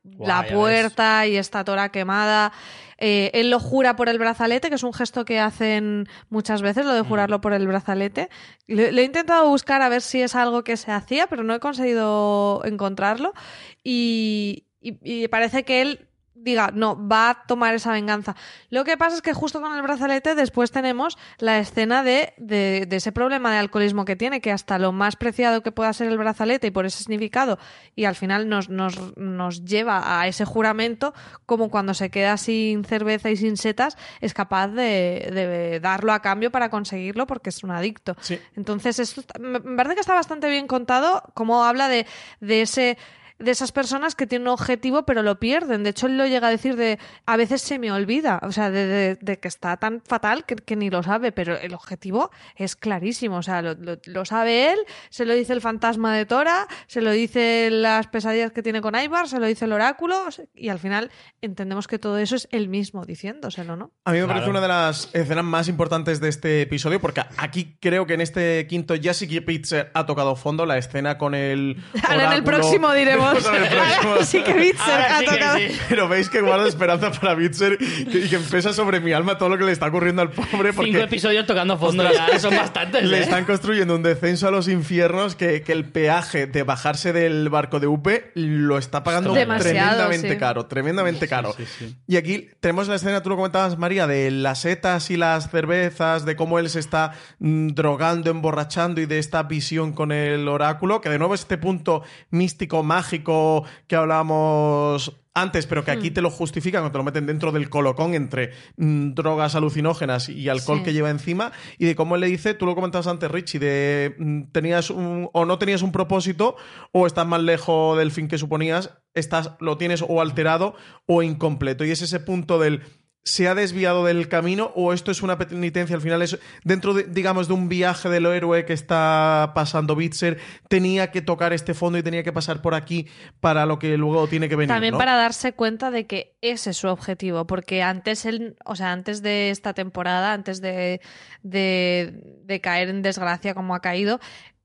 puerta 0.50 1.26
y 1.26 1.36
está 1.36 1.64
Tora 1.64 1.90
quemada, 1.90 2.50
eh, 2.96 3.30
él 3.34 3.50
lo 3.50 3.60
jura 3.60 3.94
por 3.94 4.08
el 4.08 4.18
brazalete, 4.18 4.70
que 4.70 4.76
es 4.76 4.82
un 4.84 4.94
gesto 4.94 5.26
que 5.26 5.38
hacen 5.40 6.08
muchas 6.30 6.62
veces, 6.62 6.86
lo 6.86 6.94
de 6.94 7.02
jurarlo 7.02 7.42
por 7.42 7.52
el 7.52 7.66
brazalete. 7.66 8.30
Le, 8.66 8.90
le 8.90 9.02
he 9.02 9.04
intentado 9.04 9.46
buscar 9.50 9.82
a 9.82 9.90
ver 9.90 10.00
si 10.00 10.22
es 10.22 10.34
algo 10.34 10.64
que 10.64 10.78
se 10.78 10.92
hacía, 10.92 11.26
pero 11.26 11.42
no 11.44 11.54
he 11.54 11.60
conseguido 11.60 12.62
encontrarlo. 12.64 13.34
Y, 13.82 14.64
y- 14.80 14.96
y 15.02 15.28
parece 15.28 15.64
que 15.64 15.82
él 15.82 16.08
diga, 16.44 16.70
no, 16.72 16.96
va 17.08 17.30
a 17.30 17.46
tomar 17.46 17.74
esa 17.74 17.92
venganza. 17.92 18.36
Lo 18.70 18.84
que 18.84 18.96
pasa 18.96 19.16
es 19.16 19.22
que 19.22 19.32
justo 19.32 19.60
con 19.60 19.74
el 19.74 19.82
brazalete 19.82 20.34
después 20.34 20.70
tenemos 20.70 21.18
la 21.38 21.58
escena 21.58 22.02
de, 22.02 22.34
de, 22.36 22.86
de 22.86 22.96
ese 22.96 23.12
problema 23.12 23.50
de 23.50 23.58
alcoholismo 23.58 24.04
que 24.04 24.14
tiene, 24.14 24.40
que 24.40 24.52
hasta 24.52 24.78
lo 24.78 24.92
más 24.92 25.16
preciado 25.16 25.62
que 25.62 25.72
pueda 25.72 25.92
ser 25.92 26.08
el 26.08 26.18
brazalete 26.18 26.66
y 26.66 26.70
por 26.70 26.86
ese 26.86 26.98
significado, 26.98 27.58
y 27.96 28.04
al 28.04 28.14
final 28.14 28.48
nos, 28.48 28.68
nos, 28.68 29.16
nos 29.16 29.64
lleva 29.64 30.20
a 30.20 30.28
ese 30.28 30.44
juramento, 30.44 31.14
como 31.46 31.70
cuando 31.70 31.94
se 31.94 32.10
queda 32.10 32.36
sin 32.36 32.84
cerveza 32.84 33.30
y 33.30 33.36
sin 33.36 33.56
setas, 33.56 33.96
es 34.20 34.34
capaz 34.34 34.68
de, 34.68 35.30
de 35.32 35.80
darlo 35.80 36.12
a 36.12 36.20
cambio 36.20 36.50
para 36.50 36.68
conseguirlo 36.68 37.26
porque 37.26 37.50
es 37.50 37.64
un 37.64 37.70
adicto. 37.70 38.16
Sí. 38.20 38.38
Entonces, 38.56 38.98
esto 38.98 39.22
me 39.40 39.60
parece 39.60 39.94
que 39.94 40.00
está 40.02 40.14
bastante 40.14 40.50
bien 40.50 40.66
contado, 40.66 41.22
como 41.34 41.64
habla 41.64 41.88
de, 41.88 42.06
de 42.40 42.62
ese 42.62 42.98
de 43.38 43.50
esas 43.50 43.72
personas 43.72 44.14
que 44.14 44.26
tienen 44.26 44.48
un 44.48 44.54
objetivo 44.54 45.04
pero 45.04 45.22
lo 45.22 45.38
pierden. 45.40 45.82
De 45.82 45.90
hecho, 45.90 46.06
él 46.06 46.16
lo 46.16 46.26
llega 46.26 46.48
a 46.48 46.50
decir 46.50 46.76
de 46.76 46.98
a 47.26 47.36
veces 47.36 47.62
se 47.62 47.78
me 47.78 47.90
olvida, 47.92 48.38
o 48.42 48.52
sea, 48.52 48.70
de, 48.70 48.86
de- 48.86 49.14
de 49.20 49.38
que 49.40 49.48
está 49.48 49.76
tan 49.76 50.00
fatal 50.06 50.44
que, 50.44 50.56
que 50.56 50.76
ni 50.76 50.88
lo 50.90 51.02
sabe, 51.02 51.32
pero 51.32 51.56
el 51.58 51.74
objetivo 51.74 52.30
es 52.56 52.76
clarísimo, 52.76 53.36
o 53.38 53.42
sea, 53.42 53.60
lo, 53.62 53.74
lo- 53.74 53.98
lo 54.04 54.24
sabe 54.24 54.72
él, 54.72 54.78
se 55.10 55.24
lo 55.24 55.34
dice 55.34 55.52
el 55.52 55.60
fantasma 55.60 56.14
de 56.16 56.26
Tora, 56.26 56.66
se 56.86 57.02
lo 57.02 57.10
dice 57.10 57.68
las 57.70 58.06
pesadillas 58.06 58.52
que 58.52 58.62
tiene 58.62 58.80
con 58.80 58.94
Ivar, 58.94 59.28
se 59.28 59.40
lo 59.40 59.46
dice 59.46 59.64
el 59.64 59.72
oráculo 59.72 60.14
y 60.54 60.68
al 60.68 60.78
final 60.78 61.10
entendemos 61.42 61.88
que 61.88 61.98
todo 61.98 62.18
eso 62.18 62.36
es 62.36 62.48
él 62.52 62.68
mismo 62.68 63.04
diciéndoselo, 63.04 63.76
¿no? 63.76 63.90
A 64.04 64.12
mí 64.12 64.18
me 64.18 64.24
Claro. 64.24 64.34
parece 64.40 64.50
una 64.50 64.60
de 64.60 64.68
las 64.68 65.10
escenas 65.12 65.44
más 65.44 65.68
importantes 65.68 66.20
de 66.20 66.28
este 66.28 66.62
episodio, 66.62 67.00
porque 67.00 67.22
aquí 67.36 67.76
creo 67.80 68.06
que 68.06 68.14
en 68.14 68.20
este 68.20 68.66
quinto 68.68 68.94
ya 68.94 69.12
sí 69.12 69.26
que 69.28 69.42
Pizzer 69.42 69.90
ha 69.94 70.06
tocado 70.06 70.36
fondo 70.36 70.66
la 70.66 70.78
escena 70.78 71.18
con 71.18 71.34
el. 71.34 71.82
Ahora 72.04 72.14
en 72.14 72.20
el 72.20 72.26
oráculo. 72.26 72.44
próximo 72.44 72.92
diremos. 72.92 73.23
En 73.32 73.62
el 73.62 73.68
próximo. 73.68 74.16
sí 74.24 74.42
que 74.42 74.52
Bitzer 74.52 75.00
ha 75.00 75.18
sí 75.18 75.24
que 75.26 75.32
tocado. 75.32 75.58
sí. 75.58 75.68
Pero 75.88 76.08
veis 76.08 76.28
que 76.28 76.40
guardo 76.40 76.66
esperanza 76.66 77.10
para 77.12 77.34
Bitzer 77.34 77.78
que- 77.78 78.18
y 78.24 78.28
que 78.28 78.38
pesa 78.38 78.72
sobre 78.72 79.00
mi 79.00 79.12
alma 79.12 79.38
todo 79.38 79.48
lo 79.48 79.58
que 79.58 79.64
le 79.64 79.72
está 79.72 79.86
ocurriendo 79.86 80.22
al 80.22 80.30
pobre. 80.30 80.72
Porque 80.72 80.90
Cinco 80.92 81.04
episodios 81.04 81.46
tocando 81.46 81.78
fondo 81.78 82.02
Ostras, 82.04 82.26
ya 82.28 82.34
es 82.36 82.42
son 82.42 82.56
bastantes. 82.56 83.02
Le 83.04 83.18
¿eh? 83.18 83.22
están 83.22 83.44
construyendo 83.44 83.94
un 83.94 84.02
descenso 84.02 84.48
a 84.48 84.50
los 84.50 84.68
infiernos 84.68 85.34
que, 85.36 85.62
que 85.62 85.72
el 85.72 85.84
peaje 85.84 86.46
de 86.46 86.62
bajarse 86.62 87.12
del 87.12 87.48
barco 87.48 87.80
de 87.80 87.86
UP 87.86 88.06
lo 88.34 88.78
está 88.78 89.02
pagando 89.02 89.32
Demasiado, 89.34 89.70
tremendamente 89.72 90.30
sí. 90.32 90.36
caro, 90.38 90.66
tremendamente 90.66 91.28
caro. 91.28 91.54
sí, 91.56 91.64
sí. 91.78 91.96
Y 92.06 92.16
aquí 92.16 92.48
tenemos 92.60 92.88
la 92.88 92.96
escena, 92.96 93.22
tú 93.22 93.30
lo 93.30 93.36
comentabas, 93.36 93.78
María, 93.78 94.06
de 94.06 94.30
las 94.30 94.60
setas 94.60 95.10
y 95.10 95.16
las 95.16 95.50
cervezas, 95.50 96.24
de 96.24 96.36
cómo 96.36 96.58
él 96.58 96.68
se 96.70 96.80
está 96.80 97.12
mm, 97.38 97.68
drogando, 97.68 98.30
emborrachando 98.30 99.00
y 99.00 99.06
de 99.06 99.18
esta 99.18 99.42
visión 99.44 99.92
con 99.92 100.12
el 100.12 100.48
oráculo, 100.48 101.00
que 101.00 101.08
de 101.08 101.18
nuevo 101.18 101.34
este 101.34 101.58
punto 101.58 102.02
místico, 102.30 102.82
mágico 102.82 103.13
que 103.22 103.96
hablábamos 103.96 105.20
antes, 105.36 105.66
pero 105.66 105.84
que 105.84 105.90
aquí 105.90 106.10
Hmm. 106.10 106.14
te 106.14 106.22
lo 106.22 106.30
justifican 106.30 106.82
cuando 106.82 106.92
te 106.92 106.98
lo 106.98 107.04
meten 107.04 107.26
dentro 107.26 107.50
del 107.50 107.68
colocón 107.68 108.14
entre 108.14 108.52
mm, 108.76 109.14
drogas 109.14 109.56
alucinógenas 109.56 110.28
y 110.28 110.48
alcohol 110.48 110.78
Sí. 110.78 110.84
que 110.84 110.92
lleva 110.92 111.10
encima 111.10 111.50
y 111.76 111.86
de 111.86 111.96
cómo 111.96 112.14
él 112.14 112.20
le 112.20 112.28
dice, 112.28 112.54
tú 112.54 112.66
lo 112.66 112.74
comentabas 112.76 113.08
antes, 113.08 113.28
Richie, 113.30 113.58
de 113.58 114.14
mm, 114.16 114.42
tenías 114.52 114.90
un, 114.90 115.28
o 115.32 115.44
no 115.44 115.58
tenías 115.58 115.82
un 115.82 115.90
propósito 115.90 116.54
o 116.92 117.06
estás 117.08 117.26
más 117.26 117.42
lejos 117.42 117.98
del 117.98 118.12
fin 118.12 118.28
que 118.28 118.38
suponías, 118.38 118.90
estás, 119.12 119.52
lo 119.58 119.76
tienes 119.76 120.04
o 120.06 120.20
alterado 120.20 120.76
o 121.06 121.22
incompleto. 121.24 121.84
Y 121.84 121.90
es 121.90 122.00
ese 122.02 122.20
punto 122.20 122.60
del 122.60 122.82
se 123.24 123.48
ha 123.48 123.54
desviado 123.54 124.04
del 124.04 124.28
camino 124.28 124.70
o 124.74 124.92
esto 124.92 125.10
es 125.10 125.22
una 125.22 125.38
penitencia 125.38 125.96
al 125.96 126.02
final 126.02 126.20
es 126.20 126.38
dentro 126.62 126.92
de, 126.92 127.04
digamos 127.04 127.48
de 127.48 127.54
un 127.54 127.70
viaje 127.70 128.10
del 128.10 128.26
héroe 128.26 128.66
que 128.66 128.74
está 128.74 129.52
pasando 129.54 129.96
Bitzer 129.96 130.38
tenía 130.68 131.10
que 131.10 131.22
tocar 131.22 131.54
este 131.54 131.72
fondo 131.72 131.98
y 131.98 132.02
tenía 132.02 132.22
que 132.22 132.32
pasar 132.32 132.60
por 132.60 132.74
aquí 132.74 133.08
para 133.40 133.64
lo 133.64 133.78
que 133.78 133.96
luego 133.96 134.28
tiene 134.28 134.50
que 134.50 134.56
venir 134.56 134.68
También 134.68 134.92
¿no? 134.92 134.98
para 134.98 135.16
darse 135.16 135.54
cuenta 135.54 135.90
de 135.90 136.06
que 136.06 136.36
ese 136.42 136.70
es 136.70 136.76
su 136.76 136.88
objetivo, 136.88 137.46
porque 137.46 137.82
antes 137.82 138.26
él, 138.26 138.56
o 138.66 138.76
sea, 138.76 138.92
antes 138.92 139.22
de 139.22 139.48
esta 139.48 139.72
temporada, 139.72 140.34
antes 140.34 140.60
de, 140.60 141.00
de, 141.42 142.20
de 142.44 142.60
caer 142.60 142.90
en 142.90 143.00
desgracia 143.00 143.54
como 143.54 143.74
ha 143.74 143.80
caído, 143.80 144.20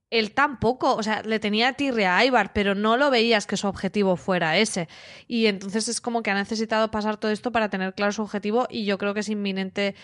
él 0.09 0.31
tampoco, 0.31 0.95
o 0.95 1.03
sea, 1.03 1.21
le 1.21 1.39
tenía 1.39 1.73
tirria 1.73 2.17
a 2.17 2.25
Ibar, 2.25 2.51
pero 2.53 2.73
no 2.73 2.97
lo 2.97 3.11
veías 3.11 3.45
que 3.45 3.57
su 3.57 3.67
objetivo 3.67 4.15
fuera 4.15 4.57
ese. 4.57 4.87
Y 5.27 5.45
entonces 5.45 5.87
es 5.87 6.01
como 6.01 6.23
que 6.23 6.31
ha 6.31 6.35
necesitado 6.35 6.89
pasar 6.89 7.17
todo 7.17 7.31
esto 7.31 7.51
para 7.51 7.69
tener 7.69 7.93
claro 7.93 8.11
su 8.11 8.23
objetivo 8.23 8.67
y 8.69 8.85
yo 8.85 8.97
creo 8.97 9.13
que 9.13 9.19
es 9.19 9.29
inminente 9.29 9.95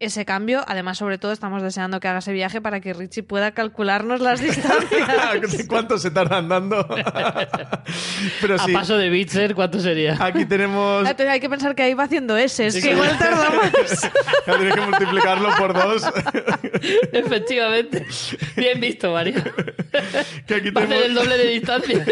ese 0.00 0.24
cambio. 0.24 0.64
Además, 0.66 0.98
sobre 0.98 1.18
todo, 1.18 1.32
estamos 1.32 1.62
deseando 1.62 1.98
que 2.00 2.08
haga 2.08 2.18
ese 2.20 2.32
viaje 2.32 2.60
para 2.60 2.80
que 2.80 2.92
Richie 2.94 3.22
pueda 3.22 3.52
calcularnos 3.52 4.20
las 4.20 4.40
distancias. 4.42 5.66
¿Cuánto 5.68 5.98
se 5.98 6.10
tarda 6.10 6.38
andando? 6.38 6.86
Pero 8.40 8.56
A 8.60 8.66
paso 8.72 8.96
de 8.96 9.08
Bitzer, 9.10 9.54
¿cuánto 9.54 9.80
sería? 9.80 10.16
aquí 10.20 10.44
tenemos 10.44 11.00
Entonces 11.00 11.28
hay 11.28 11.40
que 11.40 11.48
pensar 11.48 11.74
que 11.74 11.82
ahí 11.82 11.94
va 11.94 12.04
haciendo 12.04 12.36
es 12.36 12.52
Sí, 12.52 12.80
que 12.82 12.92
igual 12.92 13.16
tarda 13.18 13.50
más. 13.50 14.10
Tienes 14.44 14.74
que 14.74 14.80
multiplicarlo 14.80 15.48
por 15.56 15.74
dos. 15.74 16.02
Efectivamente. 17.12 18.06
Bien 18.56 18.80
visto, 18.80 19.12
María. 19.12 19.42
que 20.46 20.54
aquí 20.54 20.70
Va 20.70 20.82
a 20.82 20.84
hacer 20.84 21.02
el 21.04 21.14
doble 21.14 21.38
de 21.38 21.46
distancia. 21.48 22.04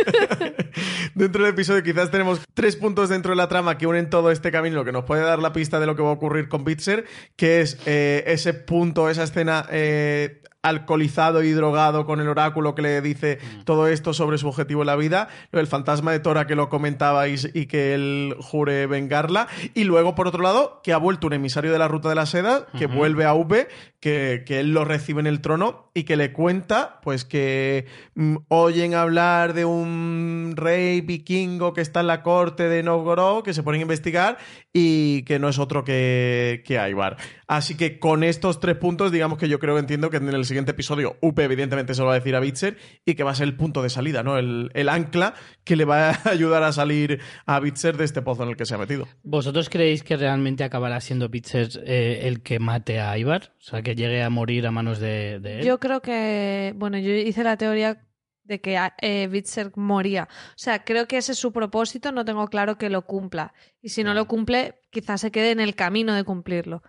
dentro 1.14 1.42
del 1.44 1.52
episodio 1.52 1.82
quizás 1.82 2.10
tenemos 2.10 2.40
tres 2.54 2.76
puntos 2.76 3.08
dentro 3.08 3.30
de 3.30 3.36
la 3.36 3.48
trama 3.48 3.78
que 3.78 3.86
unen 3.86 4.08
todo 4.10 4.30
este 4.30 4.50
camino, 4.50 4.76
lo 4.76 4.84
que 4.84 4.92
nos 4.92 5.04
puede 5.04 5.22
dar 5.22 5.38
la 5.38 5.52
pista 5.52 5.78
de 5.80 5.86
lo 5.86 5.96
que 5.96 6.02
va 6.02 6.08
a 6.10 6.12
ocurrir 6.12 6.48
con 6.48 6.64
Bitzer, 6.64 7.04
que 7.36 7.60
es 7.60 7.75
eh, 7.84 8.24
ese 8.26 8.54
punto, 8.54 9.10
esa 9.10 9.24
escena 9.24 9.66
eh, 9.70 10.42
alcoholizado 10.66 11.42
y 11.42 11.52
drogado 11.52 12.06
con 12.06 12.20
el 12.20 12.28
oráculo 12.28 12.74
que 12.74 12.82
le 12.82 13.00
dice 13.00 13.38
todo 13.64 13.86
esto 13.86 14.12
sobre 14.12 14.36
su 14.38 14.48
objetivo 14.48 14.82
en 14.82 14.88
la 14.88 14.96
vida, 14.96 15.28
del 15.52 15.66
fantasma 15.66 16.12
de 16.12 16.20
Tora 16.20 16.46
que 16.46 16.56
lo 16.56 16.68
comentabais 16.68 17.48
y 17.54 17.66
que 17.66 17.94
él 17.94 18.34
jure 18.40 18.86
vengarla, 18.86 19.46
y 19.74 19.84
luego 19.84 20.14
por 20.14 20.26
otro 20.26 20.42
lado 20.42 20.80
que 20.82 20.92
ha 20.92 20.98
vuelto 20.98 21.28
un 21.28 21.34
emisario 21.34 21.72
de 21.72 21.78
la 21.78 21.88
ruta 21.88 22.08
de 22.08 22.16
la 22.16 22.26
seda, 22.26 22.66
que 22.76 22.86
vuelve 22.86 23.24
a 23.24 23.34
V, 23.34 23.68
que, 24.00 24.42
que 24.44 24.60
él 24.60 24.72
lo 24.72 24.84
recibe 24.84 25.20
en 25.20 25.26
el 25.26 25.40
trono 25.40 25.90
y 25.94 26.04
que 26.04 26.16
le 26.16 26.32
cuenta 26.32 27.00
pues 27.02 27.24
que 27.24 27.86
mm, 28.14 28.36
oyen 28.48 28.94
hablar 28.94 29.54
de 29.54 29.64
un 29.64 30.52
rey 30.56 31.00
vikingo 31.00 31.72
que 31.72 31.80
está 31.80 32.00
en 32.00 32.08
la 32.08 32.22
corte 32.22 32.68
de 32.68 32.82
Novgorod, 32.82 33.44
que 33.44 33.54
se 33.54 33.62
ponen 33.62 33.80
a 33.80 33.82
investigar 33.82 34.36
y 34.72 35.22
que 35.22 35.38
no 35.38 35.48
es 35.48 35.58
otro 35.58 35.84
que, 35.84 36.62
que 36.66 36.76
Ivar. 36.86 37.16
Así 37.46 37.76
que 37.76 37.98
con 37.98 38.24
estos 38.24 38.58
tres 38.58 38.76
puntos, 38.76 39.12
digamos 39.12 39.38
que 39.38 39.48
yo 39.48 39.58
creo 39.58 39.74
que 39.74 39.80
entiendo 39.80 40.10
que 40.10 40.16
en 40.16 40.28
el 40.28 40.44
siguiente 40.44 40.72
episodio 40.72 41.16
Upe 41.20 41.44
evidentemente 41.44 41.94
se 41.94 42.00
lo 42.00 42.08
va 42.08 42.14
a 42.14 42.18
decir 42.18 42.34
a 42.34 42.40
Bitzer 42.40 42.76
y 43.04 43.14
que 43.14 43.22
va 43.22 43.30
a 43.30 43.34
ser 43.34 43.46
el 43.46 43.56
punto 43.56 43.82
de 43.82 43.90
salida, 43.90 44.22
¿no? 44.22 44.36
El, 44.36 44.70
el 44.74 44.88
ancla 44.88 45.34
que 45.64 45.76
le 45.76 45.84
va 45.84 46.10
a 46.10 46.20
ayudar 46.30 46.62
a 46.64 46.72
salir 46.72 47.20
a 47.46 47.60
Bitzer 47.60 47.96
de 47.96 48.04
este 48.04 48.22
pozo 48.22 48.42
en 48.42 48.48
el 48.48 48.56
que 48.56 48.66
se 48.66 48.74
ha 48.74 48.78
metido. 48.78 49.06
¿Vosotros 49.22 49.68
creéis 49.68 50.02
que 50.02 50.16
realmente 50.16 50.64
acabará 50.64 51.00
siendo 51.00 51.28
Bitzer 51.28 51.68
eh, 51.84 52.20
el 52.24 52.42
que 52.42 52.58
mate 52.58 53.00
a 53.00 53.16
Ivar? 53.16 53.54
O 53.58 53.62
sea, 53.62 53.82
que 53.82 53.94
llegue 53.94 54.22
a 54.22 54.30
morir 54.30 54.66
a 54.66 54.70
manos 54.70 54.98
de, 54.98 55.38
de 55.38 55.60
él. 55.60 55.66
Yo 55.66 55.78
creo 55.78 56.02
que, 56.02 56.72
bueno, 56.76 56.98
yo 56.98 57.12
hice 57.12 57.44
la 57.44 57.56
teoría 57.56 58.02
de 58.46 58.60
que 58.60 58.78
eh, 59.02 59.28
Berserk 59.28 59.76
moría. 59.76 60.28
O 60.30 60.58
sea, 60.58 60.84
creo 60.84 61.06
que 61.06 61.18
ese 61.18 61.32
es 61.32 61.38
su 61.38 61.52
propósito, 61.52 62.12
no 62.12 62.24
tengo 62.24 62.46
claro 62.48 62.78
que 62.78 62.90
lo 62.90 63.02
cumpla. 63.02 63.52
Y 63.82 63.90
si 63.90 64.04
no 64.04 64.14
lo 64.14 64.26
cumple, 64.26 64.80
quizás 64.90 65.20
se 65.20 65.30
quede 65.30 65.50
en 65.50 65.60
el 65.60 65.74
camino 65.74 66.14
de 66.14 66.24
cumplirlo. 66.24 66.82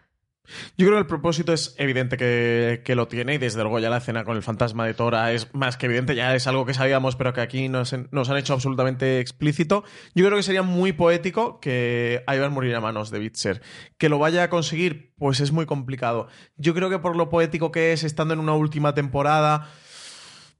Yo 0.77 0.85
creo 0.85 0.93
que 0.93 1.01
el 1.01 1.07
propósito 1.07 1.53
es 1.53 1.75
evidente 1.77 2.17
que, 2.17 2.81
que, 2.83 2.95
lo 2.95 3.07
tiene 3.07 3.35
y 3.35 3.37
desde 3.37 3.61
luego 3.61 3.79
ya 3.79 3.89
la 3.89 3.97
escena 3.97 4.23
con 4.23 4.37
el 4.37 4.43
fantasma 4.43 4.85
de 4.85 4.93
Tora 4.93 5.31
es 5.33 5.53
más 5.53 5.77
que 5.77 5.87
evidente, 5.87 6.15
ya 6.15 6.35
es 6.35 6.47
algo 6.47 6.65
que 6.65 6.73
sabíamos 6.73 7.15
pero 7.15 7.33
que 7.33 7.41
aquí 7.41 7.69
nos, 7.69 7.93
han 7.93 8.37
hecho 8.37 8.53
absolutamente 8.53 9.19
explícito. 9.19 9.83
Yo 10.15 10.25
creo 10.25 10.37
que 10.37 10.43
sería 10.43 10.63
muy 10.63 10.93
poético 10.93 11.59
que 11.59 12.23
Ivar 12.27 12.51
muriera 12.51 12.77
a 12.77 12.81
manos 12.81 13.11
de 13.11 13.19
Bitzer. 13.19 13.61
Que 13.97 14.09
lo 14.09 14.19
vaya 14.19 14.43
a 14.43 14.49
conseguir, 14.49 15.13
pues 15.17 15.39
es 15.39 15.51
muy 15.51 15.65
complicado. 15.65 16.27
Yo 16.57 16.73
creo 16.73 16.89
que 16.89 16.99
por 16.99 17.15
lo 17.15 17.29
poético 17.29 17.71
que 17.71 17.93
es, 17.93 18.03
estando 18.03 18.33
en 18.33 18.39
una 18.39 18.53
última 18.53 18.93
temporada 18.93 19.69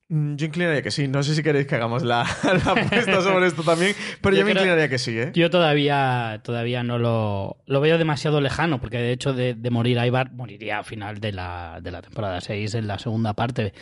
yo 0.10 0.46
inclinaría 0.46 0.82
que 0.82 0.91
sí. 0.91 1.08
No 1.08 1.22
sé 1.22 1.36
si 1.36 1.43
queréis 1.43 1.67
que 1.67 1.76
hagamos 1.76 2.04
la, 2.04 2.22
apuesta 2.65 3.22
sobre 3.22 3.48
esto 3.48 3.63
también, 3.63 3.93
pero 4.22 4.38
yo, 4.38 4.46
me 4.46 4.52
inclinaría 4.52 4.88
que 4.88 4.98
sí. 4.98 5.17
¿eh? 5.17 5.32
Yo 5.34 5.50
todavía, 5.50 6.39
todavía 6.43 6.82
no 6.84 6.98
lo, 6.98 7.58
lo 7.65 7.82
veo 7.82 7.98
demasiado 7.98 8.39
lejano, 8.39 8.80
porque 8.80 8.98
de 9.00 9.12
hecho 9.12 9.34
de, 9.34 9.56
morir 9.70 9.98
Ibar 9.98 10.32
moriría 10.32 10.80
a 10.80 10.84
final 10.84 11.20
de 11.20 11.34
la, 11.34 11.80
de 11.82 11.91
la 11.91 12.02
temporada 12.02 12.39
6, 12.39 12.76
en 12.76 12.88
la 12.88 13.00
segunda 13.00 13.34
parte, 13.34 13.74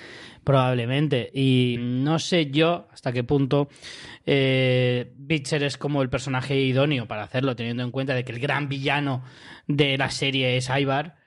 probablemente. 0.44 1.30
Y 1.32 1.78
no 1.80 2.18
sé 2.18 2.50
yo 2.50 2.88
hasta 2.92 3.12
qué 3.12 3.24
punto 3.24 3.70
eh, 4.26 5.14
Bitcher 5.18 5.64
es 5.64 5.78
como 5.78 6.02
el 6.02 6.10
personaje 6.10 6.56
idóneo 6.60 7.08
para 7.08 7.24
hacerlo, 7.24 7.56
teniendo 7.56 7.84
en 7.84 7.92
cuenta 7.92 8.16
de 8.16 8.26
que 8.26 8.32
el 8.32 8.40
gran 8.40 8.68
villano 8.68 9.24
de 9.68 9.96
la 9.98 10.10
serie 10.10 10.58
es 10.58 10.70
Ibar 10.76 11.25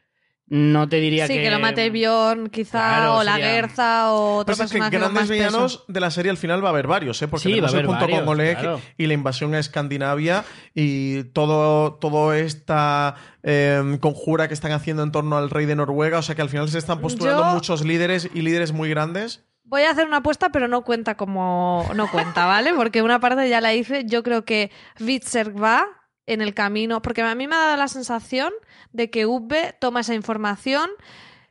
no 0.51 0.88
te 0.88 0.96
diría 0.96 1.26
que... 1.26 1.34
Sí, 1.34 1.40
que 1.40 1.51
lo 1.51 1.59
mate 1.59 1.90
Bjorn, 1.90 2.49
quizá, 2.49 3.12
o 3.12 3.22
la 3.22 3.36
Gerza, 3.36 4.12
o 4.12 4.36
otro 4.36 4.53
Pasa 4.53 4.64
personaje 4.64 4.90
que 4.90 4.99
grandes 4.99 5.28
villanos 5.28 5.84
de 5.88 6.01
la 6.01 6.11
serie 6.11 6.30
al 6.30 6.38
final 6.38 6.64
va 6.64 6.68
a 6.68 6.70
haber 6.70 6.86
varios, 6.86 7.20
¿eh? 7.20 7.28
Porque 7.28 7.44
sí, 7.44 7.51
tenemos 7.51 7.74
el 7.74 7.86
punto 7.86 8.09
con 8.09 8.28
Oleg 8.28 8.59
y 8.96 9.07
la 9.07 9.14
invasión 9.14 9.55
a 9.55 9.59
Escandinavia 9.59 10.44
y 10.74 11.24
todo, 11.24 11.94
todo 11.94 12.32
esta 12.32 13.16
em, 13.42 13.99
conjura 13.99 14.49
que 14.49 14.55
están 14.55 14.72
haciendo 14.72 15.03
en 15.03 15.12
torno 15.12 15.36
al 15.36 15.51
rey 15.51 15.66
de 15.66 15.76
Noruega. 15.76 16.18
O 16.18 16.22
sea 16.22 16.34
que 16.34 16.42
al 16.42 16.49
final 16.49 16.68
se 16.68 16.78
están 16.78 17.01
postulando 17.01 17.44
muchos 17.44 17.84
líderes 17.84 18.30
y 18.32 18.40
líderes 18.40 18.72
muy 18.72 18.88
grandes. 18.88 19.44
Voy 19.64 19.82
a 19.82 19.90
hacer 19.90 20.07
una 20.07 20.18
apuesta, 20.18 20.49
pero 20.49 20.66
no 20.66 20.82
cuenta 20.82 21.16
como. 21.16 21.86
No 21.94 22.11
cuenta, 22.11 22.46
¿vale? 22.46 22.72
Porque 22.72 23.03
una 23.03 23.20
parte 23.20 23.51
ya 23.51 23.61
la 23.61 23.74
hice. 23.74 24.07
Yo 24.07 24.22
creo 24.22 24.46
que 24.46 24.70
Witzer 24.99 25.62
va 25.62 25.97
en 26.29 26.41
el 26.41 26.55
camino. 26.55 27.03
Porque 27.03 27.22
a 27.22 27.35
mí 27.35 27.49
me 27.49 27.57
ha 27.57 27.59
dado 27.59 27.76
la 27.76 27.89
sensación 27.89 28.53
de 28.93 29.11
que 29.11 29.26
V 29.26 29.74
toma 29.81 30.01
esa 30.01 30.14
información, 30.14 30.89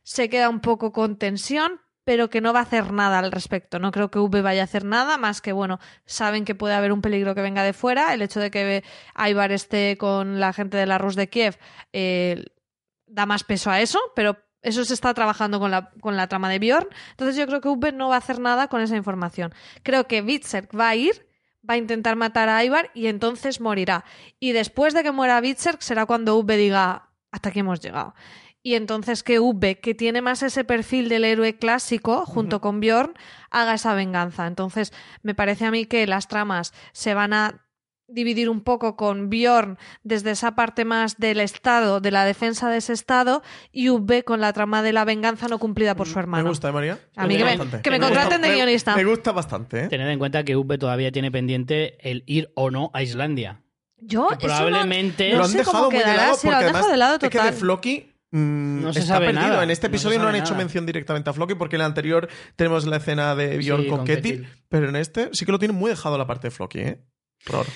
se 0.02 0.30
queda 0.30 0.48
un 0.48 0.60
poco 0.60 0.92
con 0.92 1.16
tensión, 1.16 1.80
pero 2.04 2.30
que 2.30 2.40
no 2.40 2.54
va 2.54 2.60
a 2.60 2.62
hacer 2.62 2.90
nada 2.92 3.18
al 3.18 3.30
respecto. 3.30 3.78
No 3.78 3.90
creo 3.90 4.10
que 4.10 4.18
V 4.18 4.40
vaya 4.40 4.62
a 4.62 4.64
hacer 4.64 4.84
nada, 4.84 5.18
más 5.18 5.42
que, 5.42 5.52
bueno, 5.52 5.78
saben 6.06 6.46
que 6.46 6.54
puede 6.54 6.74
haber 6.74 6.92
un 6.92 7.02
peligro 7.02 7.34
que 7.34 7.42
venga 7.42 7.62
de 7.62 7.74
fuera. 7.74 8.14
El 8.14 8.22
hecho 8.22 8.40
de 8.40 8.50
que 8.50 8.82
Ivar 9.14 9.52
esté 9.52 9.98
con 9.98 10.40
la 10.40 10.54
gente 10.54 10.78
de 10.78 10.86
la 10.86 10.96
Rus 10.96 11.16
de 11.16 11.28
Kiev 11.28 11.58
eh, 11.92 12.46
da 13.06 13.26
más 13.26 13.44
peso 13.44 13.70
a 13.70 13.82
eso, 13.82 13.98
pero 14.16 14.38
eso 14.62 14.84
se 14.84 14.94
está 14.94 15.12
trabajando 15.12 15.60
con 15.60 15.70
la, 15.70 15.90
con 16.00 16.16
la 16.16 16.28
trama 16.28 16.48
de 16.48 16.58
Bjorn. 16.58 16.88
Entonces 17.10 17.36
yo 17.36 17.46
creo 17.46 17.60
que 17.60 17.68
V 17.68 17.92
no 17.92 18.08
va 18.08 18.14
a 18.14 18.18
hacer 18.18 18.40
nada 18.40 18.68
con 18.68 18.80
esa 18.80 18.96
información. 18.96 19.52
Creo 19.82 20.06
que 20.06 20.22
Witzer 20.22 20.68
va 20.74 20.88
a 20.88 20.96
ir 20.96 21.27
va 21.68 21.74
a 21.74 21.78
intentar 21.78 22.16
matar 22.16 22.48
a 22.48 22.64
Ivar 22.64 22.90
y 22.94 23.06
entonces 23.06 23.60
morirá. 23.60 24.04
Y 24.40 24.52
después 24.52 24.94
de 24.94 25.02
que 25.02 25.12
muera 25.12 25.40
Witzer 25.40 25.76
será 25.80 26.06
cuando 26.06 26.36
V 26.38 26.56
diga, 26.56 27.10
hasta 27.30 27.50
aquí 27.50 27.60
hemos 27.60 27.80
llegado. 27.80 28.14
Y 28.62 28.74
entonces 28.74 29.22
que 29.22 29.40
Ubbe, 29.40 29.78
que 29.78 29.94
tiene 29.94 30.20
más 30.20 30.42
ese 30.42 30.64
perfil 30.64 31.08
del 31.08 31.24
héroe 31.24 31.56
clásico, 31.56 32.26
junto 32.26 32.60
con 32.60 32.80
Bjorn, 32.80 33.14
haga 33.50 33.74
esa 33.74 33.94
venganza. 33.94 34.46
Entonces, 34.46 34.92
me 35.22 35.34
parece 35.34 35.64
a 35.64 35.70
mí 35.70 35.86
que 35.86 36.06
las 36.06 36.28
tramas 36.28 36.74
se 36.92 37.14
van 37.14 37.32
a 37.32 37.67
dividir 38.08 38.48
un 38.48 38.62
poco 38.62 38.96
con 38.96 39.30
Bjorn 39.30 39.78
desde 40.02 40.32
esa 40.32 40.54
parte 40.54 40.84
más 40.84 41.18
del 41.18 41.40
Estado, 41.40 42.00
de 42.00 42.10
la 42.10 42.24
defensa 42.24 42.68
de 42.70 42.78
ese 42.78 42.94
Estado, 42.94 43.42
y 43.70 43.90
Ubbe 43.90 44.24
con 44.24 44.40
la 44.40 44.52
trama 44.52 44.82
de 44.82 44.92
la 44.92 45.04
venganza 45.04 45.46
no 45.48 45.58
cumplida 45.58 45.94
por 45.94 46.08
su 46.08 46.18
hermano. 46.18 46.44
Me 46.44 46.48
gusta, 46.50 46.70
¿eh, 46.70 46.72
María? 46.72 46.98
A 47.16 47.26
mí 47.26 47.36
que 47.36 47.44
me, 47.44 47.82
que 47.82 47.90
me, 47.90 48.00
contraten 48.00 48.42
de 48.42 48.54
guionista. 48.54 48.96
Me, 48.96 49.04
gusta 49.04 49.32
bastante. 49.32 49.84
¿eh? 49.84 49.88
Tened 49.88 50.08
en 50.08 50.18
cuenta 50.18 50.42
que 50.42 50.56
Ubbe 50.56 50.78
todavía 50.78 51.12
tiene 51.12 51.30
pendiente 51.30 51.96
el 52.10 52.24
ir 52.26 52.50
o 52.54 52.70
no 52.70 52.90
a 52.94 53.02
Islandia. 53.02 53.62
Yo, 54.00 54.28
probablemente 54.40 55.32
lo 55.32 55.44
han 55.44 55.52
dejado 55.52 55.90
muy 55.90 55.98
de 56.00 56.16
lado 56.16 56.38
porque 56.40 56.56
además 56.56 56.88
de 56.88 56.96
lado 56.96 57.18
es 57.20 57.30
que 57.30 57.42
de 57.42 57.52
Floki 57.52 58.12
mm, 58.30 58.82
no 58.82 58.92
se 58.92 59.00
está 59.00 59.14
sabe 59.14 59.26
perdido. 59.26 59.48
Nada. 59.48 59.64
En 59.64 59.70
este 59.70 59.88
episodio 59.88 60.20
no, 60.20 60.28
han 60.28 60.36
hecho 60.36 60.54
mención 60.54 60.86
directamente 60.86 61.30
a 61.30 61.32
Floki 61.32 61.54
porque 61.54 61.76
en 61.76 61.82
el 61.82 61.86
anterior 61.86 62.28
tenemos 62.54 62.86
la 62.86 62.98
escena 62.98 63.34
de 63.34 63.58
Bjorn 63.58 63.88
con, 63.88 64.04
Ketty, 64.04 64.42
pero 64.68 64.88
en 64.88 64.96
este 64.96 65.30
sí 65.32 65.44
que 65.44 65.52
lo 65.52 65.58
tienen 65.58 65.76
muy 65.76 65.90
dejado 65.90 66.16
la 66.16 66.26
parte 66.26 66.46
de 66.46 66.50
Floki, 66.52 66.78
¿eh? 66.78 67.02
Por 67.44 67.66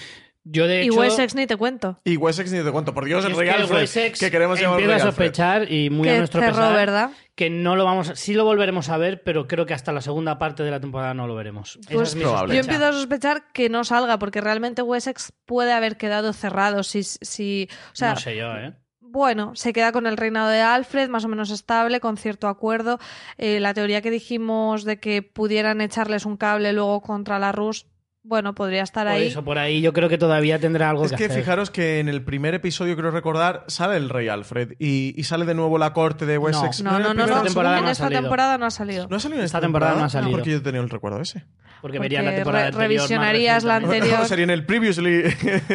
Yo 0.45 0.67
de 0.67 0.83
hecho, 0.83 0.95
y 0.95 0.97
Wessex 0.97 1.35
ni 1.35 1.47
te 1.47 1.57
cuento. 1.57 2.01
Y 2.05 2.17
Wessex 2.17 2.51
ni 2.53 2.63
te 2.63 2.73
cuento. 2.73 2.93
Por 2.95 3.05
Dios, 3.05 3.25
el 3.25 3.37
Real 3.37 3.69
que, 3.69 4.13
que 4.13 4.31
queremos 4.31 4.61
llamar 4.61 4.83
a 4.91 4.99
sospechar 4.99 5.71
y 5.71 5.89
muy 5.89 6.09
a 6.09 6.19
nuestro 6.19 6.41
pesar 6.41 6.75
¿verdad? 6.75 7.11
que 7.35 7.49
no 7.49 7.77
lo 7.77 7.85
vamos 7.85 8.11
a, 8.11 8.17
sí 8.17 8.35
lo 8.35 8.45
volveremos 8.45 8.89
a 8.89 8.97
ver, 8.97 9.23
pero 9.23 9.47
creo 9.47 9.67
que 9.67 9.75
hasta 9.75 9.93
la 9.93 10.01
segunda 10.01 10.39
parte 10.39 10.63
de 10.63 10.71
la 10.71 10.81
temporada 10.81 11.15
no 11.15 11.27
lo 11.27 11.35
veremos. 11.35 11.79
Pues 11.91 12.15
es 12.15 12.21
probable. 12.21 12.55
Yo 12.55 12.61
empiezo 12.61 12.87
a 12.87 12.93
sospechar 12.93 13.53
que 13.53 13.69
no 13.69 13.85
salga 13.85 14.19
porque 14.19 14.41
realmente 14.41 14.83
Wessex 14.83 15.33
puede 15.47 15.73
haber 15.73 15.97
quedado 15.97 16.33
cerrado 16.33 16.83
si, 16.83 17.05
si 17.05 17.69
o 17.93 17.95
sea, 17.95 18.15
no 18.15 18.21
sé 18.21 18.37
yo, 18.37 18.55
¿eh? 18.57 18.75
bueno, 19.13 19.55
se 19.55 19.73
queda 19.73 19.93
con 19.93 20.07
el 20.07 20.17
reinado 20.17 20.49
de 20.49 20.63
Alfred, 20.63 21.09
más 21.09 21.25
o 21.25 21.29
menos 21.29 21.51
estable, 21.51 22.01
con 22.01 22.17
cierto 22.17 22.49
acuerdo. 22.49 22.99
Eh, 23.37 23.61
la 23.61 23.75
teoría 23.75 24.01
que 24.01 24.11
dijimos 24.11 24.85
de 24.85 24.99
que 24.99 25.23
pudieran 25.23 25.83
echarles 25.83 26.25
un 26.25 26.39
cable 26.39 26.73
luego 26.73 27.03
contra 27.03 27.39
la 27.39 27.53
Rus, 27.53 27.87
bueno, 28.25 28.55
podría 28.55 28.83
estar 28.83 29.07
por 29.07 29.13
ahí. 29.15 29.27
Eso, 29.27 29.45
por 29.45 29.59
ahí 29.59 29.81
yo 29.81 29.93
creo 29.93 30.09
que 30.09 30.17
todavía 30.19 30.59
tendrá 30.59 30.91
algo 30.91 31.05
es 31.05 31.11
que, 31.13 31.17
que 31.19 31.25
hacer. 31.27 31.39
fijaros 31.41 31.71
que 31.71 31.99
en 31.99 32.09
el 32.09 32.23
primer 32.23 32.55
episodio, 32.55 32.97
creo 32.97 33.11
recordar, 33.11 33.65
sale 33.67 33.97
el 33.97 34.09
rey 34.09 34.29
Alfred 34.29 34.75
y, 34.79 35.13
y 35.17 35.25
sale 35.25 35.45
de 35.45 35.55
nuevo 35.55 35.77
la 35.79 35.93
corte 35.93 36.25
de 36.27 36.39
Wessex. 36.39 36.83
No, 36.83 36.93
no, 36.99 37.13
no, 37.13 37.15
no, 37.15 37.25
esta 37.25 37.43
temporada 37.43 37.79
en 37.79 37.83
no 37.85 37.89
ha 37.89 37.93
esta 37.93 38.09
temporada 38.09 38.59
no 38.59 38.67
ha 38.67 38.71
salido. 38.71 39.09
¿No 39.09 39.17
ha 39.17 39.21
salido 39.21 39.41
en 39.41 39.45
Esta 39.47 39.59
esta, 39.59 39.67
temporada 39.67 39.97
no 39.97 40.05
ha 40.05 40.09
salido. 40.09 40.33
Porque 40.33 40.51
yo 40.53 40.63
tenía 40.63 40.81
el 40.81 40.89
recuerdo 40.89 41.21
ese. 41.21 41.45
Porque, 41.81 41.99
Porque 41.99 42.11
verían 42.11 42.25
la 42.27 42.35
temporada 42.37 42.63
re- 42.63 42.69
anterior 42.69 42.91
revisionarías 43.01 43.65
la 43.65 43.75
anterior. 43.77 44.25
Sería 44.27 44.45
en 44.45 44.51
el 44.51 44.65
previously. 44.67 45.25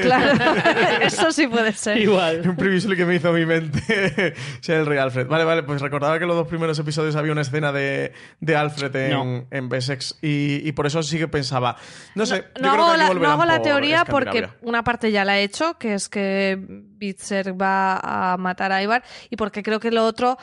Claro, 0.01 0.39
eso 1.01 1.33
sí 1.33 1.47
puede 1.47 1.73
ser. 1.73 1.97
Igual. 1.97 2.43
Un 2.47 2.55
previously 2.55 2.95
que 2.95 3.05
me 3.05 3.15
hizo 3.15 3.33
mi 3.33 3.45
mente 3.45 4.33
sea 4.61 4.77
el 4.79 4.85
rey 4.85 4.97
Alfred. 4.99 5.27
Vale, 5.27 5.43
vale, 5.43 5.63
pues 5.63 5.81
recordaba 5.81 6.17
que 6.17 6.23
en 6.23 6.29
los 6.29 6.37
dos 6.37 6.47
primeros 6.47 6.79
episodios 6.79 7.17
había 7.17 7.33
una 7.33 7.41
escena 7.41 7.73
de, 7.73 8.13
de 8.39 8.55
Alfred 8.55 8.95
en, 8.95 9.11
No. 9.11 9.47
en 9.51 9.69
Wessex 9.69 10.17
y, 10.21 10.65
y 10.65 10.71
por 10.71 10.87
eso 10.87 11.03
sí 11.03 11.17
que 11.17 11.27
pensaba. 11.27 11.75
No 12.15 12.25
sé, 12.25 12.36
No 12.61 12.71
hago, 12.71 12.95
la, 12.95 13.03
no 13.03 13.07
volverán 13.09 13.31
hago 13.33 13.45
la 13.45 13.55
por 13.55 13.63
teoría 13.63 14.05
porque 14.05 14.49
una 14.61 14.83
parte 14.83 15.11
ya 15.11 15.25
la 15.25 15.39
he 15.39 15.43
hecho, 15.43 15.77
que 15.77 15.93
es 15.93 16.09
que 16.09 16.57
Bitzer 16.59 17.59
va 17.59 17.99
a 18.33 18.37
matar 18.37 18.71
a 18.71 18.81
Ivar, 18.81 19.03
y 19.29 19.35
porque 19.35 19.63
creo 19.63 19.79
que 19.79 19.91
lo 19.91 20.05
otro 20.05 20.37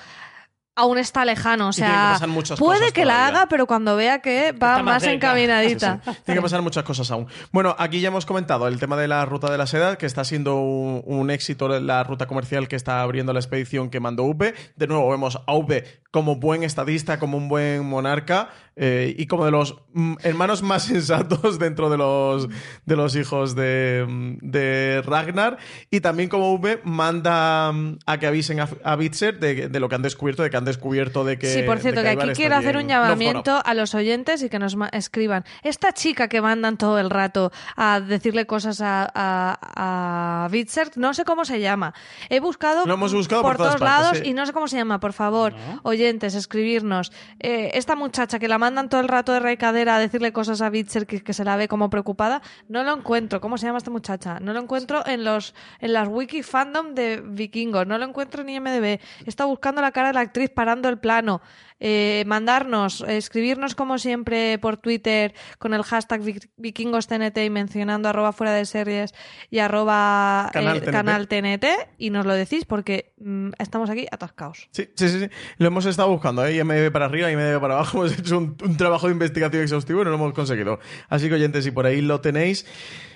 aún 0.76 0.98
está 0.98 1.24
lejano. 1.24 1.68
O 1.68 1.70
que 1.70 1.76
sea, 1.76 2.18
puede 2.58 2.92
que 2.92 3.04
la 3.04 3.26
haga, 3.26 3.46
pero 3.48 3.66
cuando 3.66 3.96
vea 3.96 4.20
que 4.20 4.52
va 4.52 4.82
más 4.82 5.04
encaminadita. 5.04 6.00
Sí, 6.04 6.10
sí. 6.10 6.18
Tiene 6.24 6.38
que 6.38 6.42
pasar 6.42 6.62
muchas 6.62 6.84
cosas 6.84 7.10
aún. 7.10 7.26
Bueno, 7.52 7.74
aquí 7.78 8.00
ya 8.00 8.08
hemos 8.08 8.26
comentado 8.26 8.68
el 8.68 8.78
tema 8.78 8.96
de 8.96 9.08
la 9.08 9.24
ruta 9.24 9.50
de 9.50 9.58
la 9.58 9.66
seda, 9.66 9.96
que 9.96 10.06
está 10.06 10.24
siendo 10.24 10.56
un, 10.56 11.02
un 11.04 11.30
éxito 11.30 11.68
la 11.68 12.04
ruta 12.04 12.26
comercial 12.26 12.68
que 12.68 12.76
está 12.76 13.02
abriendo 13.02 13.32
la 13.32 13.40
expedición 13.40 13.90
que 13.90 14.00
mandó 14.00 14.24
Upe. 14.24 14.54
De 14.76 14.86
nuevo, 14.86 15.10
vemos 15.10 15.40
a 15.46 15.54
Upe 15.54 16.02
como 16.10 16.36
buen 16.36 16.62
estadista, 16.62 17.18
como 17.18 17.36
un 17.36 17.48
buen 17.48 17.84
monarca 17.84 18.50
eh, 18.76 19.14
y 19.16 19.26
como 19.26 19.44
de 19.44 19.50
los 19.50 19.76
mm, 19.92 20.14
hermanos 20.22 20.62
más 20.62 20.82
sensatos 20.86 21.58
dentro 21.58 21.90
de 21.90 21.96
los, 21.96 22.48
de 22.84 22.96
los 22.96 23.14
hijos 23.16 23.54
de, 23.54 24.04
mm, 24.08 24.36
de 24.40 25.02
Ragnar. 25.04 25.58
Y 25.90 26.00
también 26.00 26.28
como 26.28 26.52
Upe 26.52 26.80
manda 26.84 27.72
mm, 27.72 27.98
a 28.06 28.18
que 28.18 28.26
avisen 28.26 28.60
a, 28.60 28.68
a 28.84 28.96
Bitzer 28.96 29.38
de, 29.38 29.68
de 29.68 29.80
lo 29.80 29.88
que 29.88 29.94
han 29.94 30.02
descubierto, 30.02 30.42
de 30.42 30.50
que 30.50 30.56
han 30.56 30.64
descubierto 30.64 31.24
de 31.24 31.38
que. 31.38 31.46
Sí, 31.48 31.62
por 31.62 31.78
cierto, 31.78 32.02
que 32.02 32.08
aquí 32.08 32.28
quiero 32.34 32.56
hacer 32.56 32.76
un 32.76 32.84
No, 32.84 32.88
llamamiento 32.88 33.60
a 33.64 33.74
los 33.74 33.94
oyentes 33.94 34.42
y 34.42 34.48
que 34.48 34.58
nos 34.58 34.76
escriban. 34.92 35.44
Esta 35.62 35.92
chica 35.92 36.28
que 36.28 36.40
mandan 36.40 36.76
todo 36.76 36.98
el 36.98 37.10
rato 37.10 37.52
a 37.76 38.00
decirle 38.00 38.46
cosas 38.46 38.80
a, 38.80 39.10
a, 39.14 40.44
a 40.44 40.48
Bitzer, 40.48 40.90
no 40.96 41.14
sé 41.14 41.24
cómo 41.24 41.44
se 41.44 41.60
llama. 41.60 41.94
He 42.28 42.40
buscado, 42.40 42.86
Lo 42.86 42.94
hemos 42.94 43.12
buscado 43.14 43.42
por, 43.42 43.56
todos 43.56 43.76
partes, 43.76 43.88
lados 43.88 44.18
sí. 44.18 44.30
y 44.30 44.32
no 44.34 44.46
sé 44.46 44.52
cómo 44.52 44.68
se 44.68 44.76
llama. 44.76 45.00
Por 45.00 45.12
favor, 45.12 45.52
No. 45.54 45.80
oyentes, 45.84 46.34
escribirnos. 46.34 47.12
Eh, 47.40 47.70
esta 47.74 47.94
muchacha 47.96 48.38
que 48.38 48.48
la 48.48 48.58
mandan 48.64 48.88
todo 48.88 49.02
el 49.02 49.08
rato 49.08 49.30
de 49.34 49.40
recadera 49.40 49.96
a 49.96 49.98
decirle 49.98 50.32
cosas 50.32 50.62
a 50.62 50.70
Bitzer 50.70 51.06
que, 51.06 51.32
se 51.34 51.44
la 51.44 51.56
ve 51.56 51.68
como 51.68 51.90
preocupada, 51.90 52.40
no 52.70 52.82
lo 52.82 52.96
encuentro. 52.96 53.38
¿Cómo 53.38 53.58
se 53.58 53.66
llama 53.66 53.76
esta 53.76 53.90
muchacha? 53.90 54.40
No 54.40 54.54
lo 54.54 54.60
encuentro 54.60 55.06
en 55.06 55.22
los 55.22 55.54
en 55.80 55.92
las 55.92 56.08
wiki 56.08 56.42
fandom 56.42 56.94
de 56.94 57.20
vikingos. 57.22 57.86
No 57.86 57.98
lo 57.98 58.06
encuentro 58.06 58.42
en 58.42 58.62
MDB. 58.62 58.84
He 58.84 59.00
estado 59.26 59.50
buscando 59.50 59.82
la 59.82 59.92
cara 59.92 60.08
de 60.08 60.14
la 60.14 60.20
actriz 60.20 60.48
parando 60.48 60.88
el 60.88 60.98
plano. 60.98 61.42
Eh, 61.80 62.24
mandarnos, 62.26 63.02
escribirnos 63.06 63.74
como 63.74 63.98
siempre 63.98 64.58
por 64.58 64.76
Twitter 64.76 65.34
con 65.58 65.74
el 65.74 65.82
hashtag 65.82 66.22
vikingostnt 66.56 67.36
y 67.38 67.50
mencionando 67.50 68.08
arroba 68.08 68.32
fuera 68.32 68.52
de 68.52 68.64
series 68.64 69.14
y 69.50 69.58
arroba 69.58 70.50
Canal 70.52 70.78
eh, 70.78 70.80
TNT. 70.80 70.90
canal 70.90 71.28
TNT 71.28 71.64
y 71.98 72.10
nos 72.10 72.26
lo 72.26 72.34
decís 72.34 72.64
porque 72.64 73.12
mm, 73.18 73.50
estamos 73.58 73.90
aquí 73.90 74.06
atascados. 74.10 74.68
Sí, 74.72 74.88
sí, 74.94 75.08
sí, 75.08 75.20
sí. 75.20 75.28
Lo 75.58 75.66
hemos 75.66 75.86
estado 75.86 76.08
buscando, 76.10 76.44
¿eh? 76.46 76.56
IMDb 76.56 76.90
para 76.92 77.06
arriba, 77.06 77.30
IMDb 77.30 77.60
para 77.60 77.74
abajo. 77.74 77.98
Hemos 78.04 78.18
hecho 78.18 78.38
un, 78.38 78.56
un 78.64 78.76
trabajo 78.76 79.06
de 79.06 79.12
investigación 79.12 79.62
exhaustivo 79.62 80.00
y 80.02 80.04
no 80.04 80.10
lo 80.10 80.16
hemos 80.16 80.32
conseguido. 80.32 80.78
Así 81.08 81.28
que, 81.28 81.34
oyentes, 81.34 81.64
si 81.64 81.70
por 81.70 81.86
ahí 81.86 82.00
lo 82.00 82.20
tenéis. 82.20 82.66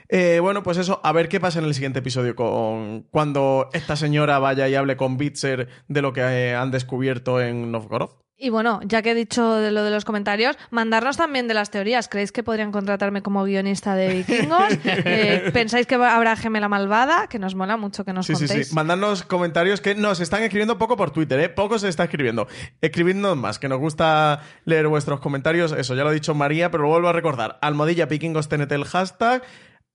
eh, 0.08 0.38
bueno, 0.40 0.62
pues 0.62 0.78
eso, 0.78 1.00
a 1.04 1.12
ver 1.12 1.28
qué 1.28 1.38
pasa 1.40 1.58
en 1.58 1.64
el 1.66 1.74
siguiente 1.74 1.98
episodio 2.00 2.34
con 2.34 3.02
cuando 3.10 3.68
esta 3.72 3.94
señora 3.96 4.38
vaya 4.38 4.68
y 4.68 4.74
hable 4.74 4.96
con 4.96 5.16
Bitzer 5.18 5.68
de 5.88 6.02
lo 6.02 6.12
que 6.12 6.54
han 6.54 6.70
descubierto 6.70 7.40
en 7.40 7.70
Novgorod. 7.70 8.10
Y 8.40 8.50
bueno, 8.50 8.78
ya 8.84 9.02
que 9.02 9.10
he 9.10 9.14
dicho 9.16 9.56
de 9.56 9.72
lo 9.72 9.82
de 9.82 9.90
los 9.90 10.04
comentarios, 10.04 10.56
mandarnos 10.70 11.16
también 11.16 11.48
de 11.48 11.54
las 11.54 11.70
teorías. 11.72 12.06
¿Creéis 12.08 12.30
que 12.30 12.44
podrían 12.44 12.70
contratarme 12.70 13.20
como 13.20 13.42
guionista 13.42 13.96
de 13.96 14.08
vikingos? 14.14 14.78
Eh, 14.84 15.50
¿Pensáis 15.52 15.86
que 15.86 15.96
habrá 15.96 16.36
gemela 16.36 16.68
malvada? 16.68 17.26
Que 17.26 17.38
nos 17.40 17.54
mola 17.56 17.76
mucho 17.76 18.04
que 18.04 18.12
nos 18.12 18.26
Sí, 18.26 18.36
sí, 18.36 18.46
contéis. 18.46 18.68
sí. 18.68 18.74
Mandadnos 18.74 19.24
comentarios 19.24 19.80
que 19.80 19.94
nos 19.96 20.20
están 20.20 20.42
escribiendo 20.44 20.78
poco 20.78 20.96
por 20.96 21.10
Twitter, 21.10 21.40
¿eh? 21.40 21.48
Poco 21.48 21.78
se 21.80 21.88
está 21.88 22.04
escribiendo. 22.04 22.46
Escribidnos 22.80 23.36
más, 23.36 23.58
que 23.58 23.68
nos 23.68 23.78
gusta 23.80 24.42
leer 24.64 24.86
vuestros 24.86 25.18
comentarios. 25.20 25.72
Eso, 25.72 25.94
ya 25.96 26.04
lo 26.04 26.10
ha 26.10 26.12
dicho 26.12 26.34
María, 26.34 26.70
pero 26.70 26.84
lo 26.84 26.90
vuelvo 26.90 27.08
a 27.08 27.12
recordar. 27.12 27.58
Almohadilla 27.60 28.06
Vikingos 28.06 28.48
TNT 28.48 28.70
el 28.72 28.84
hashtag. 28.84 29.42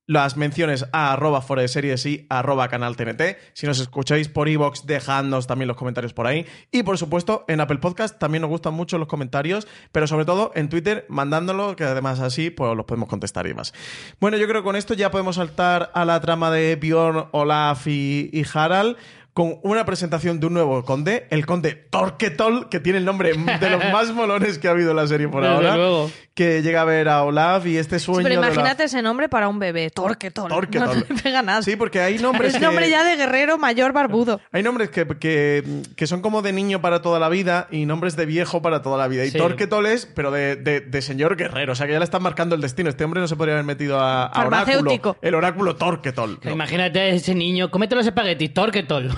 Las 0.06 0.36
menciones 0.36 0.86
a 0.92 1.14
arroba 1.14 1.46
y 1.48 2.26
arroba 2.30 2.68
canal 2.68 2.98
TNT. 2.98 3.38
Si 3.54 3.66
nos 3.66 3.80
escucháis 3.80 4.28
por 4.28 4.50
iVoox, 4.50 4.86
dejadnos 4.86 5.48
también 5.48 5.70
los 5.70 5.78
comentarios 5.78 6.14
por 6.14 6.28
ahí. 6.28 6.46
Y 6.72 6.84
por 6.84 6.98
supuesto, 6.98 7.46
en 7.48 7.62
Apple 7.62 7.78
Podcast 7.78 8.20
también 8.20 8.42
nos 8.42 8.50
gustan 8.50 8.74
mucho 8.74 8.98
los 8.98 9.08
comentarios, 9.08 9.66
pero 9.94 10.06
sobre 10.06 10.26
todo 10.26 10.52
en 10.56 10.68
Twitter, 10.68 11.06
mandándolo, 11.08 11.78
que 11.78 11.86
además 11.86 12.20
así 12.20 12.50
pues 12.50 12.76
los 12.76 12.86
podemos 12.86 13.08
contestar 13.08 13.46
y 13.46 13.50
demás. 13.50 13.74
Bueno, 14.20 14.36
yo 14.36 14.46
creo 14.46 14.62
que 14.62 14.66
con 14.66 14.76
esto 14.76 14.94
ya 14.94 15.10
podemos 15.10 15.38
saltar 15.38 15.90
a 15.94 16.04
la 16.04 16.20
trama 16.20 16.52
de 16.52 16.76
Bjorn, 16.76 17.30
Olaf 17.32 17.88
y, 17.88 18.30
y 18.34 18.44
Harald. 18.54 18.98
Con 19.34 19.56
una 19.64 19.84
presentación 19.84 20.40
de 20.40 20.46
un 20.46 20.54
nuevo 20.54 20.84
conde, 20.86 21.26
el 21.32 21.48
conde 21.48 21.72
Torquetol, 21.74 22.70
que 22.70 22.80
tiene 22.80 23.00
el 23.00 23.06
nombre 23.06 23.34
de 23.34 23.70
los 23.70 23.84
más 23.92 24.12
molones 24.14 24.60
que 24.60 24.68
ha 24.68 24.72
habido 24.72 24.92
en 24.92 24.98
la 24.98 25.08
serie 25.08 25.28
por 25.28 25.42
Desde 25.42 25.56
ahora. 25.56 25.76
luego. 25.76 26.12
Que 26.36 26.62
llega 26.64 26.82
a 26.82 26.86
ver 26.86 27.10
a 27.10 27.24
Olaf 27.24 27.66
y 27.68 27.78
este 27.78 28.00
Sí, 28.00 28.06
sueño. 28.06 28.24
pero 28.24 28.42
de 28.42 28.48
Olaf- 28.48 28.54
imagínate 28.54 28.84
ese 28.86 29.02
nombre 29.04 29.30
para 29.30 29.48
un 29.48 29.60
bebé, 29.60 29.90
Torquetol. 29.92 30.50
Torquetol. 30.50 30.98
No 31.00 31.04
te 31.04 31.14
pega 31.16 31.42
nada. 31.44 31.62
Sí, 31.62 31.76
porque 31.76 32.00
hay 32.02 32.18
nombres 32.20 32.54
es 32.54 32.60
que... 32.60 32.66
nombre 32.66 32.90
ya 32.90 33.04
de 33.04 33.16
guerrero 33.16 33.58
mayor 33.60 33.92
barbudo. 33.94 34.40
Hay 34.52 34.62
nombres 34.64 34.90
que, 34.90 35.06
que, 35.20 35.64
que 35.96 36.08
son 36.08 36.22
como 36.22 36.42
de 36.42 36.52
niño 36.54 36.82
para 36.82 37.02
toda 37.04 37.20
la 37.20 37.30
vida 37.30 37.68
y 37.72 37.86
nombres 37.86 38.16
de 38.16 38.26
viejo 38.26 38.62
para 38.64 38.82
toda 38.82 38.98
la 38.98 39.08
vida. 39.08 39.26
Y 39.26 39.32
Sí. 39.32 39.38
Torquetol 39.38 39.86
es, 39.86 40.06
pero 40.08 40.30
de, 40.32 40.56
de- 40.56 40.82
de 40.82 41.02
señor 41.04 41.38
guerrero. 41.38 41.74
O 41.74 41.76
sea 41.76 41.86
que 41.88 41.94
ya 41.94 42.00
le 42.00 42.06
están 42.06 42.22
marcando 42.24 42.56
el 42.56 42.62
destino. 42.62 42.90
Este 42.90 43.04
hombre 43.04 43.22
no 43.22 43.28
se 43.28 43.36
podría 43.36 43.54
haber 43.56 43.66
metido 43.66 44.00
a, 44.00 44.26
a 44.26 44.34
Farmacéutico. 44.34 45.10
oráculo. 45.12 45.18
El 45.28 45.36
oráculo 45.36 45.76
Torquetol. 45.76 46.40
No. 46.44 46.52
Imagínate 46.52 47.00
a 47.00 47.08
ese 47.10 47.34
niño, 47.36 47.70
cómete 47.72 47.94
los 47.96 48.06
espaguetis, 48.08 48.54
Torquetol. 48.54 49.10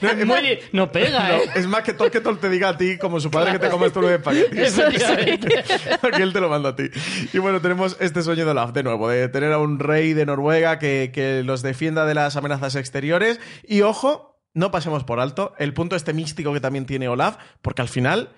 No, 0.00 0.10
es, 0.10 0.26
más, 0.26 0.40
Muy- 0.42 0.58
no 0.72 0.90
pega, 0.92 1.28
no, 1.28 1.34
¿eh? 1.34 1.50
es 1.54 1.66
más 1.66 1.82
que 1.82 1.92
Torquetol 1.92 2.38
te 2.38 2.48
diga 2.48 2.70
a 2.70 2.76
ti, 2.76 2.98
como 2.98 3.20
su 3.20 3.30
padre, 3.30 3.52
que 3.52 3.58
te 3.58 3.68
comas 3.70 3.92
tú 3.92 4.00
los 4.00 4.10
espaguetis. 4.10 4.58
Efectivamente. 4.78 5.64
que 6.16 6.22
él 6.22 6.32
te 6.32 6.40
lo 6.40 6.48
manda 6.48 6.70
a 6.70 6.76
ti. 6.76 6.84
Y 7.32 7.38
bueno, 7.38 7.60
tenemos 7.60 7.96
este 8.00 8.22
sueño 8.22 8.44
de 8.44 8.50
Olaf, 8.50 8.72
de 8.72 8.82
nuevo, 8.82 9.08
de 9.08 9.28
tener 9.28 9.52
a 9.52 9.58
un 9.58 9.78
rey 9.78 10.12
de 10.12 10.26
Noruega 10.26 10.78
que, 10.78 11.10
que 11.12 11.42
los 11.42 11.62
defienda 11.62 12.06
de 12.06 12.14
las 12.14 12.36
amenazas 12.36 12.76
exteriores. 12.76 13.40
Y 13.66 13.82
ojo, 13.82 14.40
no 14.54 14.70
pasemos 14.70 15.04
por 15.04 15.20
alto 15.20 15.54
el 15.58 15.74
punto 15.74 15.96
este 15.96 16.12
místico 16.12 16.52
que 16.52 16.60
también 16.60 16.86
tiene 16.86 17.08
Olaf, 17.08 17.36
porque 17.62 17.82
al 17.82 17.88
final 17.88 18.30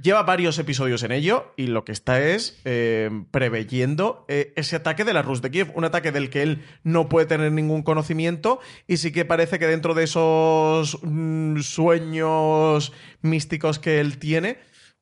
lleva 0.00 0.22
varios 0.22 0.58
episodios 0.58 1.02
en 1.02 1.12
ello 1.12 1.52
y 1.56 1.66
lo 1.66 1.84
que 1.84 1.92
está 1.92 2.20
es 2.20 2.60
eh, 2.64 3.10
preveyendo 3.30 4.24
eh, 4.28 4.52
ese 4.56 4.76
ataque 4.76 5.04
de 5.04 5.12
la 5.12 5.22
Rus 5.22 5.42
de 5.42 5.50
Kiev, 5.50 5.72
un 5.74 5.84
ataque 5.84 6.12
del 6.12 6.30
que 6.30 6.42
él 6.42 6.64
no 6.84 7.08
puede 7.08 7.26
tener 7.26 7.52
ningún 7.52 7.82
conocimiento 7.82 8.60
y 8.86 8.98
sí 8.98 9.12
que 9.12 9.24
parece 9.24 9.58
que 9.58 9.66
dentro 9.66 9.94
de 9.94 10.04
esos 10.04 10.98
mm, 11.02 11.60
sueños 11.60 12.92
místicos 13.22 13.78
que 13.78 14.00
él 14.00 14.18
tiene, 14.18 14.58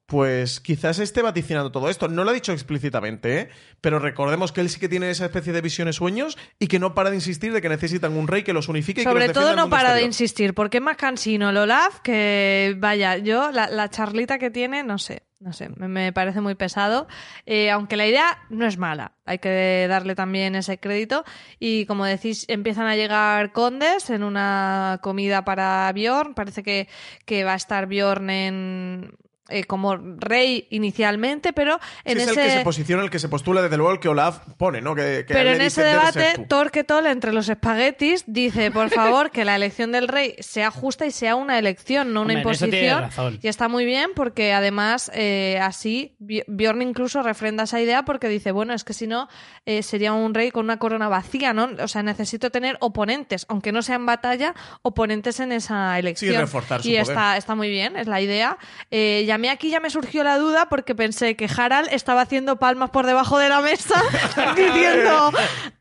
pues 0.07 0.61
quizás 0.61 1.01
esté 1.01 1.21
vaticinando 1.21 1.73
todo 1.73 1.91
esto. 1.91 2.09
No 2.09 2.25
lo 2.25 2.31
ha 2.31 2.35
dicho 2.35 2.53
explícitamente, 2.53 3.41
¿eh? 3.41 3.49
pero 3.81 3.99
recordemos 3.99 4.53
que 4.53 4.61
él 4.61 4.71
sí 4.71 4.79
que 4.79 4.89
tiene 4.89 5.11
esa 5.11 5.27
especie 5.27 5.53
de 5.53 5.61
visiones 5.61 5.97
sueños 5.97 6.39
y 6.59 6.69
que 6.69 6.79
no 6.79 6.95
para 6.95 7.11
de 7.11 7.17
insistir 7.17 7.53
de 7.53 7.61
que 7.61 7.69
necesitan 7.69 8.17
un 8.17 8.29
rey 8.29 8.45
que 8.45 8.53
los 8.53 8.69
unifique 8.69 9.01
y 9.01 9.05
que 9.05 9.11
Sobre 9.11 9.27
los 9.27 9.35
todo 9.35 9.57
no 9.57 9.69
para 9.69 9.95
de 9.95 10.03
insistir, 10.03 10.55
porque 10.55 10.79
es 10.79 10.83
más 10.83 10.97
cansino 10.97 11.51
el 11.51 11.57
Olaf 11.57 12.01
que, 12.01 12.77
vaya, 12.79 13.17
yo, 13.19 13.51
la, 13.51 13.69
la 13.69 13.91
charlita 13.91 14.39
que 14.39 14.51
tiene, 14.51 14.85
no 14.85 14.99
sé, 14.99 15.25
no 15.41 15.53
sé, 15.53 15.71
me, 15.77 15.89
me 15.89 16.13
parece 16.13 16.41
muy 16.41 16.55
pesado, 16.55 17.09
Eh, 17.45 17.71
aunque 17.71 17.97
la 17.97 18.07
idea 18.07 18.39
no 18.49 18.67
es 18.67 18.79
mala, 18.79 19.13
hay 19.25 19.39
que 19.39 19.87
darle 19.89 20.15
también 20.15 20.55
ese 20.55 20.79
crédito 20.79 21.25
y 21.59 21.85
como 21.87 22.05
decís, 22.05 22.45
empiezan 22.49 22.87
a 22.87 22.97
llegar 22.97 23.53
condes 23.53 24.11
en 24.11 24.23
una 24.23 25.01
comida 25.03 25.45
para 25.45 25.93
Bjorn, 25.93 26.35
parece 26.35 26.63
que, 26.63 26.89
que 27.25 27.45
va 27.45 27.53
a 27.55 27.57
estar 27.57 27.87
Bjorn 27.87 28.31
en... 28.31 29.17
eh, 29.49 29.65
como 29.65 29.97
rey 29.97 30.67
inicialmente, 30.71 31.53
pero 31.53 31.79
en 32.05 32.17
Sí, 32.19 32.23
es 32.25 32.29
ese... 32.31 32.41
el 32.43 32.47
que 32.51 32.59
se 32.59 32.65
posiciona, 32.65 33.03
el 33.03 33.11
que 33.11 33.19
se 33.19 33.29
postula 33.29 33.63
desde 33.63 33.77
luego 33.77 33.93
el 33.93 34.01
que 34.01 34.09
Olaf 34.09 34.41
pone, 34.57 34.81
¿no? 34.81 34.95
Que, 34.95 35.25
Pero 35.29 35.51
en 35.51 35.61
ese 35.61 35.83
dicen, 35.83 35.85
"Debes 35.85 36.13
ser 36.15 36.23
debate, 36.23 36.39
tú". 36.43 36.49
Torquetol, 36.49 37.07
entre 37.07 37.33
los 37.33 37.49
espaguetis, 37.49 38.25
dice, 38.27 38.71
por 38.71 38.91
favor, 38.91 39.31
que 39.31 39.45
la 39.45 39.57
elección 39.57 39.93
del 39.93 40.09
rey 40.09 40.35
sea 40.41 40.71
justa 40.71 41.07
y 41.07 41.11
sea 41.11 41.35
una 41.37 41.59
elección, 41.59 42.13
no 42.13 42.23
una 42.23 42.35
Hombre, 42.35 42.39
imposición. 42.41 43.09
Y 43.43 43.49
está 43.49 43.69
muy 43.69 43.85
bien 43.85 44.11
porque 44.15 44.53
además 44.53 45.11
eh, 45.15 45.59
así 45.63 46.17
Bjorn 46.19 46.83
incluso 46.83 47.23
refrenda 47.23 47.65
esa 47.65 47.81
idea 47.81 48.05
porque 48.05 48.29
dice, 48.29 48.53
bueno, 48.53 48.75
es 48.75 48.85
que 48.85 48.93
si 48.93 49.07
no 49.07 49.29
eh, 49.65 49.83
sería 49.83 50.13
un 50.13 50.35
rey 50.35 50.51
con 50.51 50.65
una 50.65 50.79
corona 50.79 51.09
vacía, 51.09 51.53
¿no? 51.53 51.69
O 51.83 51.89
sea, 51.89 52.03
necesito 52.03 52.51
tener 52.51 52.77
oponentes, 52.81 53.47
aunque 53.49 53.73
no 53.73 53.83
sea 53.83 53.97
en 53.97 54.07
batalla, 54.07 54.55
oponentes 54.83 55.41
en 55.41 55.53
esa 55.53 55.99
elección. 55.99 56.41
reforzar 56.41 56.83
su 56.83 56.89
y 56.89 56.93
poder. 56.93 57.03
está, 57.03 57.37
está 57.37 57.55
muy 57.55 57.69
bien, 57.69 57.97
es 57.97 58.07
la 58.07 58.21
idea. 58.21 58.59
Eh, 58.91 59.25
y 59.27 59.31
a 59.37 59.39
mí 59.39 59.51
aquí 59.51 59.68
ya 59.68 59.80
me 59.80 59.91
surgió 59.91 60.24
la 60.24 60.39
duda 60.39 60.70
porque 60.70 60.95
pensé 60.95 61.37
que 61.37 61.47
Harald 61.55 61.91
estaba 61.93 62.22
haciendo 62.22 62.57
palmas 62.57 62.89
por 62.89 63.05
debajo 63.05 63.39
de 63.39 63.51
la 63.51 63.61
mesa 63.61 64.03
diciendo, 64.57 65.30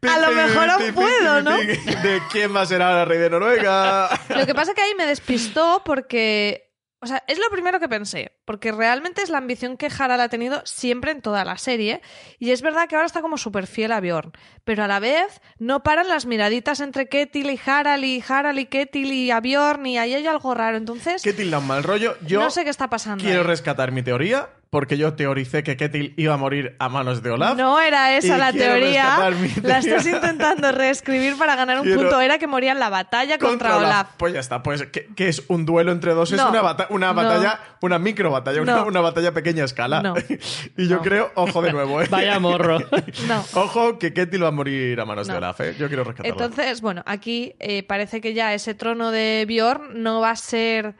a 0.01 0.19
lo 0.19 0.31
mejor 0.31 0.69
aún 0.71 0.93
puedo, 0.93 1.41
¿no? 1.41 1.55
De 1.55 2.21
quién 2.33 2.53
va 2.53 2.61
a 2.61 2.65
ser 2.65 2.81
ahora 2.81 3.05
rey 3.05 3.17
de 3.17 3.29
Noruega. 3.29 4.09
Lo 4.27 4.45
que 4.45 4.53
pasa 4.53 4.71
es 4.71 4.75
que 4.75 4.81
ahí 4.81 4.93
me 4.97 5.05
despistó 5.05 5.81
porque. 5.85 6.64
O 7.05 7.07
sea, 7.07 7.23
es 7.27 7.37
lo 7.37 7.47
primero 7.51 7.79
que 7.79 7.87
pensé, 7.87 8.31
porque 8.45 8.71
realmente 8.71 9.21
es 9.21 9.29
la 9.29 9.37
ambición 9.37 9.77
que 9.77 9.91
Harald 9.95 10.21
ha 10.21 10.27
tenido 10.27 10.63
siempre 10.65 11.11
en 11.11 11.21
toda 11.21 11.45
la 11.45 11.55
serie, 11.55 12.01
y 12.39 12.49
es 12.49 12.63
verdad 12.63 12.87
que 12.89 12.95
ahora 12.95 13.05
está 13.05 13.21
como 13.21 13.37
súper 13.37 13.67
fiel 13.67 13.91
a 13.91 13.99
Bjorn, 13.99 14.31
pero 14.63 14.83
a 14.83 14.87
la 14.87 14.99
vez 14.99 15.39
no 15.59 15.83
paran 15.83 16.07
las 16.07 16.25
miraditas 16.25 16.79
entre 16.79 17.07
Ketil 17.07 17.51
y 17.51 17.59
Harald, 17.63 18.03
y 18.03 18.23
Harald 18.27 18.57
y 18.57 18.65
Ketil 18.65 19.11
y 19.13 19.29
a 19.29 19.39
Bjorn, 19.39 19.85
y 19.85 19.99
ahí 19.99 20.15
hay 20.15 20.25
algo 20.25 20.55
raro, 20.55 20.77
entonces 20.77 21.21
¿Qué 21.21 21.33
tilda 21.33 21.59
un 21.59 21.67
mal 21.67 21.83
rollo? 21.83 22.17
Yo 22.25 22.39
no 22.39 22.49
sé 22.49 22.63
qué 22.63 22.71
está 22.71 22.89
pasando. 22.89 23.23
quiero 23.23 23.41
ahí. 23.41 23.47
rescatar 23.47 23.91
mi 23.91 24.01
teoría, 24.01 24.49
porque 24.75 24.97
yo 24.97 25.13
teoricé 25.13 25.63
que 25.63 25.77
Ketil 25.77 26.13
iba 26.17 26.33
a 26.33 26.37
morir 26.37 26.75
a 26.79 26.89
manos 26.89 27.23
de 27.23 27.29
Olaf. 27.31 27.55
No 27.55 27.79
era 27.79 28.17
esa 28.17 28.37
la 28.37 28.51
teoría, 28.51 29.17
la 29.63 29.77
estás 29.77 30.05
intentando 30.05 30.69
reescribir 30.73 31.37
para 31.37 31.55
ganar 31.55 31.77
un 31.79 31.85
Quiero- 31.85 32.01
punto, 32.01 32.19
era 32.19 32.37
que 32.39 32.45
moría 32.45 32.73
en 32.73 32.79
la 32.81 32.89
batalla 32.89 33.37
contra, 33.37 33.77
Olaf. 33.77 34.09
Pues 34.17 34.33
ya 34.33 34.41
está, 34.41 34.61
pues 34.61 34.85
que, 34.87 35.05
que 35.15 35.29
es 35.29 35.43
un 35.47 35.65
duelo 35.65 35.93
entre 35.93 36.13
dos, 36.13 36.29
es 36.33 36.37
No, 36.39 36.49
una, 36.49 36.61
bata- 36.61 36.87
una 36.89 37.07
no. 37.07 37.13
batalla, 37.13 37.57
una 37.79 37.99
micro 37.99 38.29
batalla, 38.31 38.61
una, 38.61 38.75
No. 38.75 38.85
una 38.87 38.99
batalla 38.99 39.29
a 39.29 39.31
pequeña 39.31 39.63
escala. 39.63 40.01
No. 40.01 40.13
y 40.77 40.89
yo 40.89 40.97
No. 40.97 41.01
creo, 41.03 41.31
ojo 41.35 41.61
de 41.61 41.71
nuevo, 41.71 42.01
¿eh? 42.01 42.07
Vaya 42.09 42.37
morro. 42.41 42.79
No. 43.29 43.45
Ojo 43.53 43.97
que 43.97 44.11
Ketil 44.13 44.43
va 44.43 44.49
a 44.49 44.51
morir 44.51 44.99
a 44.99 45.05
manos 45.05 45.27
de. 45.27 45.35
Olaf, 45.35 45.61
¿eh? 45.61 45.73
Yo 45.79 45.87
quiero 45.87 46.03
rescatarlo. 46.03 46.33
Entonces, 46.33 46.81
bueno, 46.81 47.01
aquí 47.05 47.55
eh, 47.59 47.83
parece 47.83 48.19
que 48.19 48.33
ya 48.33 48.53
ese 48.53 48.73
trono 48.73 49.11
de 49.11 49.45
Bjorn 49.47 50.03
no 50.03 50.19
va 50.19 50.31
a 50.31 50.35
ser, 50.35 50.95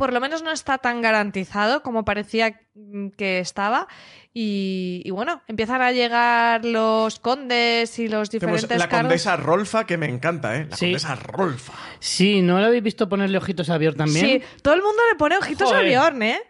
por 0.00 0.12
lo 0.14 0.20
menos 0.20 0.42
no 0.42 0.50
está 0.50 0.78
tan 0.78 1.02
garantizado 1.02 1.82
como 1.82 2.04
parecía 2.06 2.58
mm, 2.74 3.08
que 3.10 3.38
estaba. 3.38 3.86
Y, 4.32 5.02
y 5.04 5.10
bueno, 5.10 5.42
empiezan 5.46 5.82
a 5.82 5.92
llegar 5.92 6.64
los 6.64 7.18
condes 7.18 7.98
y 7.98 8.08
los 8.08 8.30
Tenemos 8.30 8.62
diferentes 8.62 8.78
la 8.78 8.88
cargos. 8.88 9.08
condesa 9.08 9.36
Rolfa, 9.36 9.84
que 9.86 9.96
me 9.98 10.06
encanta, 10.06 10.56
¿eh? 10.56 10.66
La 10.70 10.76
Sí. 10.76 10.86
condesa 10.86 11.14
Rolfa. 11.16 11.72
Sí, 11.98 12.40
¿no 12.40 12.58
lo 12.60 12.66
habéis 12.66 12.82
visto 12.82 13.08
ponerle 13.08 13.36
ojitos 13.38 13.68
a 13.70 13.76
Bjorn 13.76 13.96
también? 13.98 14.24
Sí, 14.26 14.42
todo 14.62 14.74
el 14.74 14.82
mundo 14.82 15.02
le 15.10 15.16
pone 15.18 15.36
ojitos 15.36 15.68
Joder. 15.68 15.96
a 15.96 16.00
Bjorn, 16.00 16.22
¿eh? 16.22 16.40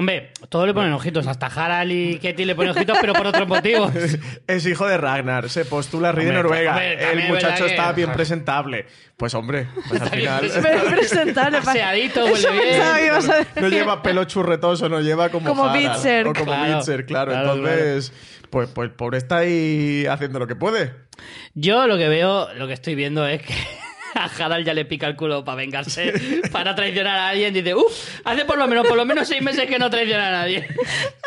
Hombre, 0.00 0.30
todos 0.48 0.66
le 0.66 0.72
ponen 0.72 0.94
ojitos, 0.94 1.26
hasta 1.26 1.46
Harald 1.46 1.92
y 1.92 2.18
Ketty 2.18 2.46
le 2.46 2.54
ponen 2.54 2.70
ojitos, 2.70 2.96
pero 3.02 3.12
por 3.12 3.26
otros 3.26 3.46
motivos. 3.46 3.92
Es 4.46 4.64
hijo 4.66 4.86
de 4.88 4.96
Ragnar, 4.96 5.50
se 5.50 5.66
postula 5.66 6.10
rey 6.10 6.24
de 6.24 6.30
Hombre, 6.30 6.42
Noruega. 6.42 6.70
hombre, 6.72 6.96
también 6.96 7.10
el 7.12 7.18
es 7.24 7.28
muchacho 7.28 7.46
verdad 7.48 7.58
que- 7.66 7.70
está 7.70 7.92
bien 7.92 8.12
presentable. 8.12 8.86
Pues 9.18 9.34
hombre, 9.34 9.68
pues 9.90 10.00
al 10.00 10.08
final. 10.08 10.40
presentable. 10.40 10.78
Pero 10.80 10.96
presentable. 10.96 11.58
Eso 12.06 12.24
huele 12.24 12.50
bien. 12.50 12.64
pensaba 12.70 12.96
que 12.98 13.06
ibas 13.06 13.28
a 13.28 13.36
decir. 13.36 13.62
No 13.62 13.68
lleva 13.68 14.02
pelo 14.02 14.24
churretoso, 14.24 14.88
no 14.88 15.00
lleva 15.00 15.28
como 15.28 15.46
Como 15.50 15.64
Harald, 15.66 15.88
Bitzer. 15.92 16.26
O 16.28 16.32
como 16.32 16.44
Claro, 16.46 16.76
Bitzer, 16.76 17.04
claro. 17.04 17.30
claro, 17.32 17.54
Entonces, 17.56 18.12
pues, 18.48 18.70
pues 18.70 18.88
el 18.88 18.94
pobre 18.94 19.18
está 19.18 19.36
ahí 19.38 20.06
haciendo 20.08 20.38
lo 20.38 20.46
que 20.46 20.56
puede. 20.56 20.94
Yo 21.52 21.86
lo 21.86 21.98
que 21.98 22.08
veo, 22.08 22.48
lo 22.54 22.66
que 22.66 22.72
estoy 22.72 22.94
viendo 22.94 23.26
es 23.26 23.42
que 23.42 23.52
a 24.14 24.24
Harald 24.24 24.66
ya 24.66 24.74
le 24.74 24.84
pica 24.84 25.06
el 25.06 25.16
culo 25.16 25.44
para 25.44 25.56
vengarse, 25.56 26.40
para 26.52 26.74
traicionar 26.74 27.16
a 27.16 27.28
alguien. 27.28 27.52
Dice, 27.54 27.74
uff, 27.74 28.20
hace 28.24 28.44
por 28.44 28.58
lo 28.58 28.66
menos, 28.66 28.86
por 28.86 28.96
lo 28.96 29.04
menos 29.04 29.28
seis 29.28 29.42
meses 29.42 29.66
que 29.66 29.78
no 29.78 29.90
traiciona 29.90 30.28
a 30.28 30.32
nadie. 30.32 30.66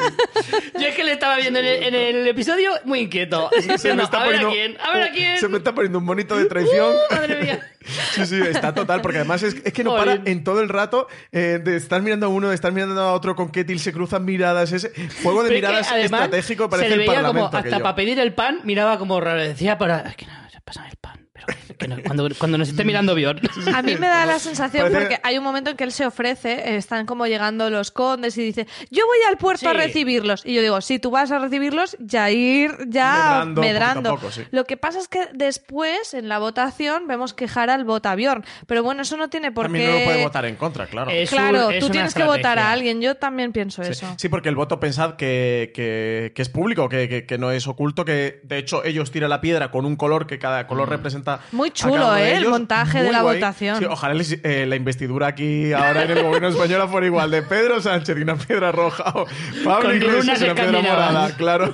Yo 0.79 0.87
es 0.87 0.95
que 0.95 1.03
le 1.03 1.13
estaba 1.13 1.37
viendo 1.37 1.59
en 1.59 1.65
el, 1.65 1.83
en 1.83 1.95
el 1.95 2.27
episodio 2.27 2.71
muy 2.85 3.01
inquieto. 3.01 3.49
Diciendo, 3.55 4.09
a 4.11 4.27
ver 4.27 4.45
a 4.45 4.49
quién, 4.49 4.77
a 4.79 4.93
ver 4.93 5.03
a 5.03 5.11
quién. 5.11 5.37
Se 5.37 5.47
me 5.47 5.57
está 5.57 5.73
poniendo 5.73 5.99
un 5.99 6.05
monito 6.05 6.35
de 6.37 6.45
traición. 6.45 6.93
Madre 7.11 7.41
mía. 7.41 7.69
Sí, 8.13 8.25
sí, 8.25 8.39
está 8.39 8.73
total, 8.73 9.01
porque 9.01 9.17
además 9.17 9.43
es, 9.43 9.57
es 9.61 9.73
que 9.73 9.83
no 9.83 9.93
para 9.93 10.13
en 10.13 10.43
todo 10.45 10.61
el 10.61 10.69
rato 10.69 11.07
eh, 11.33 11.59
de 11.61 11.75
estar 11.75 12.01
mirando 12.01 12.27
a 12.27 12.29
uno, 12.29 12.47
de 12.47 12.55
estar 12.55 12.71
mirando 12.71 13.01
a 13.01 13.11
otro 13.11 13.35
con 13.35 13.49
Ketil, 13.51 13.77
se 13.79 13.91
cruzan 13.91 14.23
miradas, 14.23 14.71
ese 14.71 14.91
juego 15.21 15.43
de 15.43 15.49
Pero 15.49 15.55
es 15.57 15.61
que, 15.63 15.67
miradas 15.67 15.91
además, 15.91 16.21
estratégico 16.21 16.69
parece 16.69 16.89
se 16.89 16.95
le 16.95 17.03
el 17.03 17.09
veía 17.09 17.21
como 17.21 17.23
parlamento. 17.23 17.57
hasta 17.57 17.67
aquello. 17.69 17.83
para 17.83 17.95
pedir 17.95 18.19
el 18.19 18.33
pan 18.33 18.61
miraba 18.63 18.97
como 18.97 19.19
raro 19.19 19.41
decía 19.41 19.77
para 19.77 19.99
es 20.01 20.15
que 20.15 20.25
no 20.25 20.31
se 20.49 20.61
pasa 20.61 20.87
el 20.87 20.95
pan 20.95 21.22
pero 21.33 21.47
que- 21.47 21.73
que 21.75 21.87
no- 21.87 21.97
cuando, 22.05 22.29
cuando 22.37 22.57
nos 22.59 22.69
esté 22.69 22.83
mirando 22.83 23.15
Bjorn 23.15 23.39
A 23.75 23.81
mí 23.81 23.95
me 23.95 24.07
da 24.07 24.25
la 24.25 24.37
sensación 24.39 24.83
Parece- 24.83 24.99
porque 24.99 25.19
hay 25.23 25.37
un 25.37 25.43
momento 25.43 25.71
en 25.71 25.77
que 25.77 25.83
él 25.83 25.91
se 25.91 26.05
ofrece, 26.05 26.75
están 26.75 27.05
como 27.07 27.25
llegando 27.25 27.69
los 27.71 27.89
condes 27.91 28.37
y 28.37 28.43
dice, 28.43 28.67
yo 28.91 29.05
voy 29.07 29.17
al 29.27 29.37
puerto 29.37 29.67
a 29.69 29.73
recibirlos. 29.73 30.45
Y 30.45 30.53
yo 30.53 30.61
digo, 30.61 30.79
si 30.81 30.99
tú 30.99 31.09
vas 31.11 31.31
a 31.31 31.39
recibirlos, 31.39 31.97
ya 31.99 32.29
ir 32.29 32.71
ya 32.87 33.13
Medrando, 33.45 33.61
medrando. 33.61 34.09
poquito 34.11 34.13
a 34.13 34.15
poco, 34.19 34.31
sí. 34.31 34.43
Lo 34.51 34.65
que 34.65 34.77
pasa 34.77 34.99
es 34.99 35.07
que 35.07 35.27
después, 35.33 36.13
en 36.13 36.29
la 36.29 36.37
votación, 36.39 37.07
vemos 37.07 37.33
que 37.33 37.47
Harald 37.53 37.85
vota 37.85 38.11
a 38.11 38.15
Bjorn. 38.15 38.45
Pero 38.67 38.83
bueno, 38.83 39.01
eso 39.01 39.17
no 39.17 39.29
tiene 39.29 39.51
por 39.51 39.65
También 39.65 39.85
qué... 39.85 39.91
no 39.93 39.99
lo 39.99 40.05
puede 40.05 40.23
votar 40.23 40.45
en 40.45 40.55
contra, 40.55 40.85
claro. 40.87 41.09
Es 41.11 41.29
Claro, 41.31 41.69
tú 41.79 41.89
tienes 41.89 42.13
que 42.13 42.23
votar 42.23 42.59
a 42.59 42.71
alguien. 42.71 43.01
Yo 43.01 43.15
también 43.15 43.51
pienso 43.51 43.83
Sí, 43.83 43.91
eso. 43.91 44.13
sí, 44.17 44.29
porque 44.29 44.49
el 44.49 44.55
voto 44.55 44.79
pensad 44.79 45.15
que, 45.15 45.71
que- 45.73 46.31
que 46.35 46.41
es 46.41 46.49
público, 46.49 46.89
que, 46.89 47.09
que- 47.09 47.25
que 47.25 47.37
no 47.37 47.51
es 47.51 47.67
oculto, 47.67 48.05
que 48.05 48.39
de 48.43 48.57
hecho 48.59 48.83
ellos 48.83 49.11
tiran 49.11 49.29
la 49.31 49.41
piedra 49.41 49.71
con 49.71 49.85
un 49.85 49.95
color 49.95 50.27
que 50.27 50.37
cada 50.37 50.67
color 50.67 50.89
representa. 50.89 51.22
Muy 51.51 51.69
a 51.69 51.73
chulo, 51.73 52.13
de 52.13 52.31
¿eh? 52.33 52.35
El 52.37 52.47
montaje 52.49 52.99
de 52.99 53.03
Muy 53.05 53.13
la 53.13 53.21
guay. 53.21 53.35
votación. 53.37 53.79
Sí, 53.79 53.85
ojalá 53.85 54.13
les- 54.13 54.39
eh, 54.43 54.65
la 54.67 54.75
investidura 54.75 55.27
aquí 55.27 55.73
ahora 55.73 56.03
en 56.03 56.11
el 56.11 56.23
gobierno 56.23 56.47
español 56.49 56.87
fuera 56.89 57.05
igual 57.07 57.31
de 57.31 57.41
Pedro 57.43 57.81
Sánchez 57.81 58.17
y 58.17 58.21
una 58.21 58.35
piedra 58.35 58.71
roja 58.71 59.03
o 59.15 59.25
Pablo 59.63 59.89
Con 59.89 59.95
Iglesias 59.97 60.41
y 60.41 60.43
una 60.45 60.55
piedra 60.55 60.81
morada, 60.81 61.35
claro. 61.37 61.73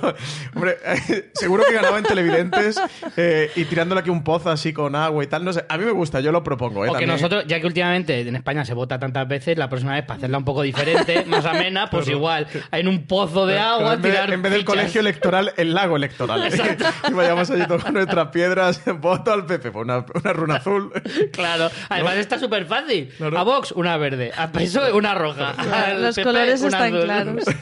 Hombre, 0.55 0.77
eh, 0.85 1.29
seguro 1.33 1.63
que 1.67 1.73
ganaba 1.73 1.97
en 1.97 2.03
televidentes 2.03 2.79
eh, 3.17 3.51
y 3.55 3.65
tirándole 3.65 4.01
aquí 4.01 4.09
un 4.09 4.23
pozo 4.23 4.49
así 4.49 4.73
con 4.73 4.95
agua 4.95 5.23
y 5.23 5.27
tal. 5.27 5.43
No 5.45 5.53
sé, 5.53 5.65
a 5.67 5.77
mí 5.77 5.85
me 5.85 5.91
gusta, 5.91 6.19
yo 6.19 6.31
lo 6.31 6.43
propongo. 6.43 6.85
¿eh? 6.85 6.89
o 6.89 6.93
que 6.93 6.99
también. 6.99 7.09
nosotros 7.09 7.43
ya 7.47 7.59
que 7.59 7.67
últimamente 7.67 8.19
en 8.21 8.35
España 8.35 8.65
se 8.65 8.73
vota 8.73 8.99
tantas 8.99 9.27
veces 9.27 9.57
la 9.57 9.69
próxima 9.69 9.93
vez 9.93 10.03
para 10.05 10.17
hacerla 10.17 10.37
un 10.37 10.45
poco 10.45 10.61
diferente 10.61 11.25
más 11.25 11.45
amena 11.45 11.89
pues 11.89 12.07
igual 12.07 12.47
en 12.71 12.87
un 12.87 13.05
pozo 13.07 13.45
de 13.45 13.53
Pero 13.55 13.65
agua 13.65 13.93
en 13.93 14.01
vez, 14.01 14.11
tirar 14.11 14.33
en 14.33 14.41
vez 14.41 14.51
del 14.51 14.61
fichas. 14.61 14.75
colegio 14.75 15.01
electoral, 15.01 15.53
el 15.57 15.73
lago 15.73 15.95
electoral. 15.97 16.49
y 17.09 17.13
vayamos 17.13 17.49
allí 17.51 17.65
con 17.65 17.93
nuestras 17.93 18.27
piedras. 18.29 18.81
Voto 18.99 19.31
al 19.39 19.45
PP, 19.45 19.71
pues 19.71 19.83
una, 19.83 20.05
una 20.13 20.33
runa 20.33 20.55
azul. 20.55 20.91
Claro, 21.31 21.69
además 21.89 22.15
está 22.17 22.37
súper 22.39 22.65
fácil. 22.65 23.09
Claro. 23.17 23.37
A 23.37 23.43
Vox, 23.43 23.71
una 23.71 23.97
verde. 23.97 24.31
A 24.35 24.51
PSOE, 24.51 24.91
una 24.93 25.15
roja. 25.15 25.51
Al 25.51 26.01
Los 26.01 26.15
PP, 26.15 26.25
colores 26.25 26.61
están 26.61 26.93
azul. 26.95 27.03
claros. 27.03 27.43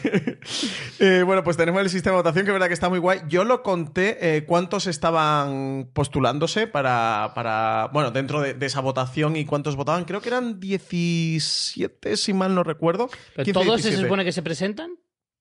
Eh, 1.00 1.24
bueno, 1.26 1.44
pues 1.44 1.58
tenemos 1.58 1.82
el 1.82 1.90
sistema 1.90 2.16
de 2.16 2.22
votación, 2.24 2.46
que 2.46 2.52
es 2.52 2.54
verdad 2.54 2.68
que 2.68 2.74
está 2.74 2.90
muy 2.90 3.00
guay. 3.00 3.20
Yo 3.28 3.44
lo 3.44 3.62
conté 3.64 4.38
eh, 4.38 4.46
cuántos 4.46 4.88
estaban 4.88 5.90
postulándose 5.94 6.68
para, 6.68 7.34
para 7.36 7.90
bueno, 7.94 8.12
dentro 8.12 8.42
de, 8.42 8.54
de 8.54 8.66
esa 8.66 8.80
votación 8.80 9.36
y 9.36 9.46
cuántos 9.46 9.76
votaban. 9.76 10.06
Creo 10.06 10.22
que 10.22 10.30
eran 10.30 10.60
17, 10.60 12.18
si 12.18 12.34
mal 12.34 12.56
no 12.56 12.64
recuerdo. 12.64 13.10
¿Pero 13.36 13.46
15, 13.46 13.54
¿Todos 13.54 13.82
se 13.82 13.90
17. 13.90 14.04
supone 14.08 14.26
que 14.26 14.32
se 14.32 14.42
presentan? 14.42 14.92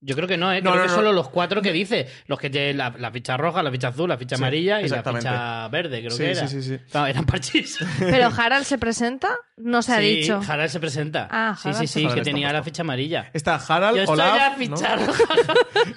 Yo 0.07 0.14
creo 0.14 0.28
que 0.28 0.36
no, 0.36 0.52
¿eh? 0.52 0.62
No, 0.62 0.70
creo 0.70 0.82
no, 0.82 0.86
que 0.86 0.88
no. 0.88 0.94
solo 0.94 1.12
los 1.12 1.28
cuatro 1.30 1.61
que 1.61 1.72
dice. 1.72 2.07
Los 2.28 2.38
que 2.38 2.48
tienen 2.48 2.76
la, 2.78 2.94
la 2.96 3.11
ficha 3.11 3.36
roja, 3.36 3.61
la 3.62 3.72
ficha 3.72 3.88
azul, 3.88 4.09
la 4.09 4.16
ficha 4.16 4.36
Sí, 4.36 4.42
amarilla 4.42 4.80
y 4.80 4.88
la 4.88 5.02
ficha 5.02 5.66
verde, 5.68 5.98
creo 5.98 6.11
Sí, 6.12 6.18
que 6.18 6.30
era. 6.30 6.46
sí, 6.46 6.62
sí, 6.62 6.76
sí. 6.76 6.84
No, 6.94 7.07
eran 7.07 7.26
parchís. 7.26 7.78
Pero 7.98 8.28
Harald 8.36 8.64
se 8.64 8.78
presenta, 8.78 9.34
no 9.57 9.82
se 9.82 9.92
ha 9.94 9.98
Sí, 9.98 10.04
dicho. 10.20 10.40
Harald 10.46 10.70
se 10.70 10.78
presenta. 10.78 11.26
Ah, 11.30 11.57
sí, 11.61 11.68
Harald 11.68 11.80
sí, 11.82 11.86
sí, 11.88 11.92
presenta. 12.04 12.14
que 12.14 12.22
tenía 12.22 12.52
la 12.52 12.62
ficha 12.62 12.82
amarilla. 12.82 13.30
Está 13.32 13.57
Harald, 13.57 13.96
Yo 13.96 14.02
estoy 14.04 14.14
Olaf. 14.14 14.36
la 14.36 14.48
¿no? 14.50 14.57
ficha 14.57 14.96
roja. 14.96 15.24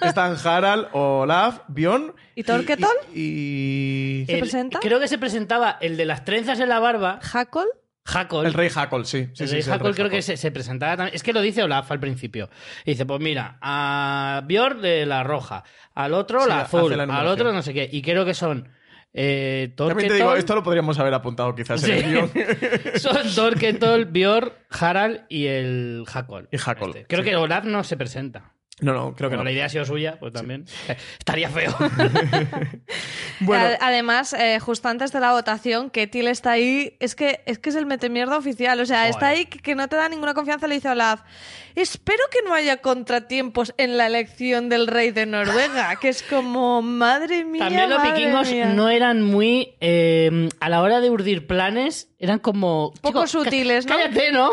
Están 0.02 0.36
Harald, 0.44 0.88
Olaf, 0.92 1.60
Bjorn. 1.68 2.12
¿Y 2.34 2.42
Torquetol? 2.42 2.88
Y. 3.14 4.22
y- 4.22 4.26
¿Se 4.26 4.32
El- 4.34 4.40
presenta? 4.40 4.80
Creo 4.80 4.98
que 4.98 5.06
se 5.08 5.18
presentaba 5.18 5.78
el 5.80 5.96
de 5.96 6.04
las 6.04 6.24
trenzas 6.24 6.58
en 6.58 6.68
la 6.68 6.80
barba, 6.80 7.20
Hackle. 7.22 7.62
Hackle. 8.10 8.46
El 8.46 8.54
rey 8.54 8.68
Hackle, 8.68 9.04
sí. 9.04 9.28
sí, 9.32 9.44
el 9.44 9.50
rey 9.50 9.62
sí, 9.62 9.68
el 9.68 9.72
Hackle 9.72 9.88
rey 9.88 9.94
creo 9.94 10.10
que 10.10 10.22
se, 10.22 10.36
se 10.36 10.50
presentaba 10.50 10.96
también. 10.96 11.14
Es 11.14 11.22
que 11.22 11.32
lo 11.32 11.40
dice 11.40 11.62
Olaf 11.62 11.90
al 11.90 12.00
principio. 12.00 12.50
Y 12.84 12.92
dice, 12.92 13.06
pues 13.06 13.20
mira, 13.20 13.58
a 13.60 14.42
Björn 14.46 14.82
de 14.82 15.06
la 15.06 15.22
roja, 15.22 15.64
al 15.94 16.14
otro 16.14 16.42
Sí, 16.42 16.48
la 16.48 16.60
azul, 16.62 16.96
la 16.96 17.04
al 17.04 17.26
otro 17.26 17.52
no 17.52 17.62
sé 17.62 17.72
qué. 17.72 17.88
Y 17.90 18.02
creo 18.02 18.24
que 18.24 18.34
son 18.34 18.68
eh, 19.12 19.72
También 19.76 20.08
te 20.08 20.14
digo, 20.14 20.34
esto 20.36 20.54
lo 20.54 20.62
podríamos 20.62 20.98
haber 20.98 21.14
apuntado 21.14 21.54
quizás 21.54 21.82
en 21.84 21.90
el 21.90 22.02
guion. 22.04 22.30
Son 22.96 23.34
Torquetol, 23.34 24.04
Björn, 24.06 24.52
Harald 24.70 25.22
y 25.28 25.46
el 25.46 26.04
Hackle. 26.06 26.46
Y 26.52 26.58
Hackle, 26.58 26.88
Este. 26.88 27.06
Creo 27.06 27.24
que 27.24 27.34
Olaf 27.36 27.64
no 27.64 27.82
se 27.82 27.96
presenta. 27.96 28.52
No, 28.80 28.92
no, 28.92 29.14
creo 29.14 29.30
que 29.30 29.36
Como 29.36 29.44
no. 29.44 29.44
la 29.44 29.52
idea 29.52 29.66
ha 29.66 29.68
sido 29.68 29.84
suya, 29.84 30.16
pues 30.18 30.32
también. 30.32 30.64
Estaría 31.18 31.48
feo. 31.50 31.74
Bueno, 33.40 33.76
Además, 33.80 34.34
eh, 34.34 34.58
justo 34.60 34.88
antes 34.88 35.12
de 35.12 35.20
la 35.20 35.32
votación, 35.32 35.88
Ketil 35.88 36.28
está 36.28 36.52
ahí. 36.52 36.96
Es 37.00 37.14
que 37.14 37.40
es, 37.46 37.58
que 37.58 37.70
es 37.70 37.76
el 37.76 37.86
metemierda 37.86 38.36
oficial. 38.36 38.78
O 38.80 38.84
sea, 38.86 39.08
está 39.08 39.28
ahí 39.28 39.46
que, 39.46 39.58
que 39.60 39.74
no 39.74 39.88
te 39.88 39.96
da 39.96 40.08
ninguna 40.10 40.34
confianza. 40.34 40.66
Le 40.66 40.74
dice 40.74 40.88
a 40.88 40.92
Olaf: 40.92 41.22
Espero 41.74 42.22
que 42.30 42.40
no 42.46 42.52
haya 42.52 42.78
contratiempos 42.78 43.72
en 43.78 43.96
la 43.96 44.06
elección 44.06 44.68
del 44.68 44.86
rey 44.86 45.10
de 45.12 45.24
Noruega. 45.24 45.96
Que 45.96 46.10
es 46.10 46.22
como, 46.22 46.82
madre 46.82 47.44
mía. 47.46 47.64
También 47.64 47.88
los 47.88 47.98
madre 47.98 48.12
vikingos 48.12 48.50
mía". 48.50 48.66
no 48.66 48.90
eran 48.90 49.22
muy. 49.22 49.74
eh, 49.80 50.48
a 50.60 50.68
la 50.68 50.82
hora 50.82 51.00
de 51.00 51.08
urdir 51.08 51.46
planes, 51.46 52.10
eran 52.18 52.40
como. 52.40 52.92
Poco 53.00 53.24
"Chico, 53.24 53.44
sutiles, 53.44 53.86
¿no?" 53.86 53.96
Cállate, 53.96 54.32
¿no? 54.32 54.50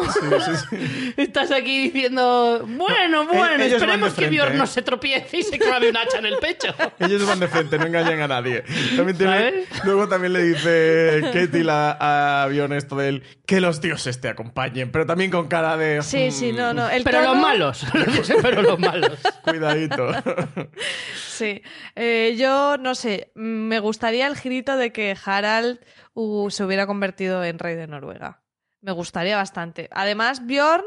Estás 1.17 1.51
aquí 1.51 1.89
diciendo. 1.89 2.65
Bueno, 2.65 3.25
bueno, 3.25 3.63
ellos 3.63 3.81
van 3.81 3.89
esperemos 3.89 4.13
que 4.23 4.29
Bjorn 4.29 4.53
¿eh? 4.53 4.57
no 4.57 4.67
se 4.67 4.81
tropiece 4.81 5.37
y 5.37 5.43
se 5.43 5.57
clave 5.59 5.89
un 5.89 5.97
hacha 5.97 6.17
en 6.19 6.25
el 6.25 6.37
pecho. 6.37 6.73
ellos 6.99 7.25
van 7.27 7.39
de 7.39 7.47
frente, 7.47 7.77
no 7.77 7.85
engañan 7.85 8.21
a 8.21 8.27
nadie. 8.27 8.63
También 8.95 9.17
tiene- 9.17 9.37
¿Sabes? 9.49 9.67
luego 9.85 10.07
también 10.07 10.33
le 10.33 10.43
dice 10.43 11.21
Ketil 11.33 11.69
a, 11.69 12.43
a 12.43 12.47
Bjorn 12.47 12.73
esto 12.73 12.95
de 12.97 13.09
él, 13.09 13.23
que 13.45 13.61
los 13.61 13.81
dioses 13.81 14.19
te 14.21 14.29
acompañen, 14.29 14.91
pero 14.91 15.05
también 15.05 15.31
con 15.31 15.47
cara 15.47 15.77
de... 15.77 16.01
Sí, 16.03 16.31
sí, 16.31 16.51
no, 16.51 16.73
no. 16.73 16.89
El 16.89 17.03
Pero 17.03 17.21
los 17.21 17.37
malos. 17.37 17.85
pero 18.41 18.61
los 18.61 18.79
malos. 18.79 19.11
"Mm, 19.45 19.49
Cuidadito. 19.49 20.07
Sí. 21.15 21.61
Eh, 21.95 22.35
yo 22.37 22.77
no 22.79 22.95
sé. 22.95 23.31
Me 23.35 23.79
gustaría 23.79 24.25
el 24.27 24.35
girito 24.35 24.75
de 24.75 24.91
que 24.91 25.15
Harald 25.23 25.79
uh, 26.15 26.49
se 26.49 26.63
hubiera 26.63 26.87
convertido 26.87 27.43
en 27.43 27.59
rey 27.59 27.75
de 27.75 27.85
Noruega. 27.85 28.41
Me 28.81 28.91
gustaría 28.91 29.37
bastante. 29.37 29.87
Además, 29.91 30.45
Bjorn. 30.47 30.83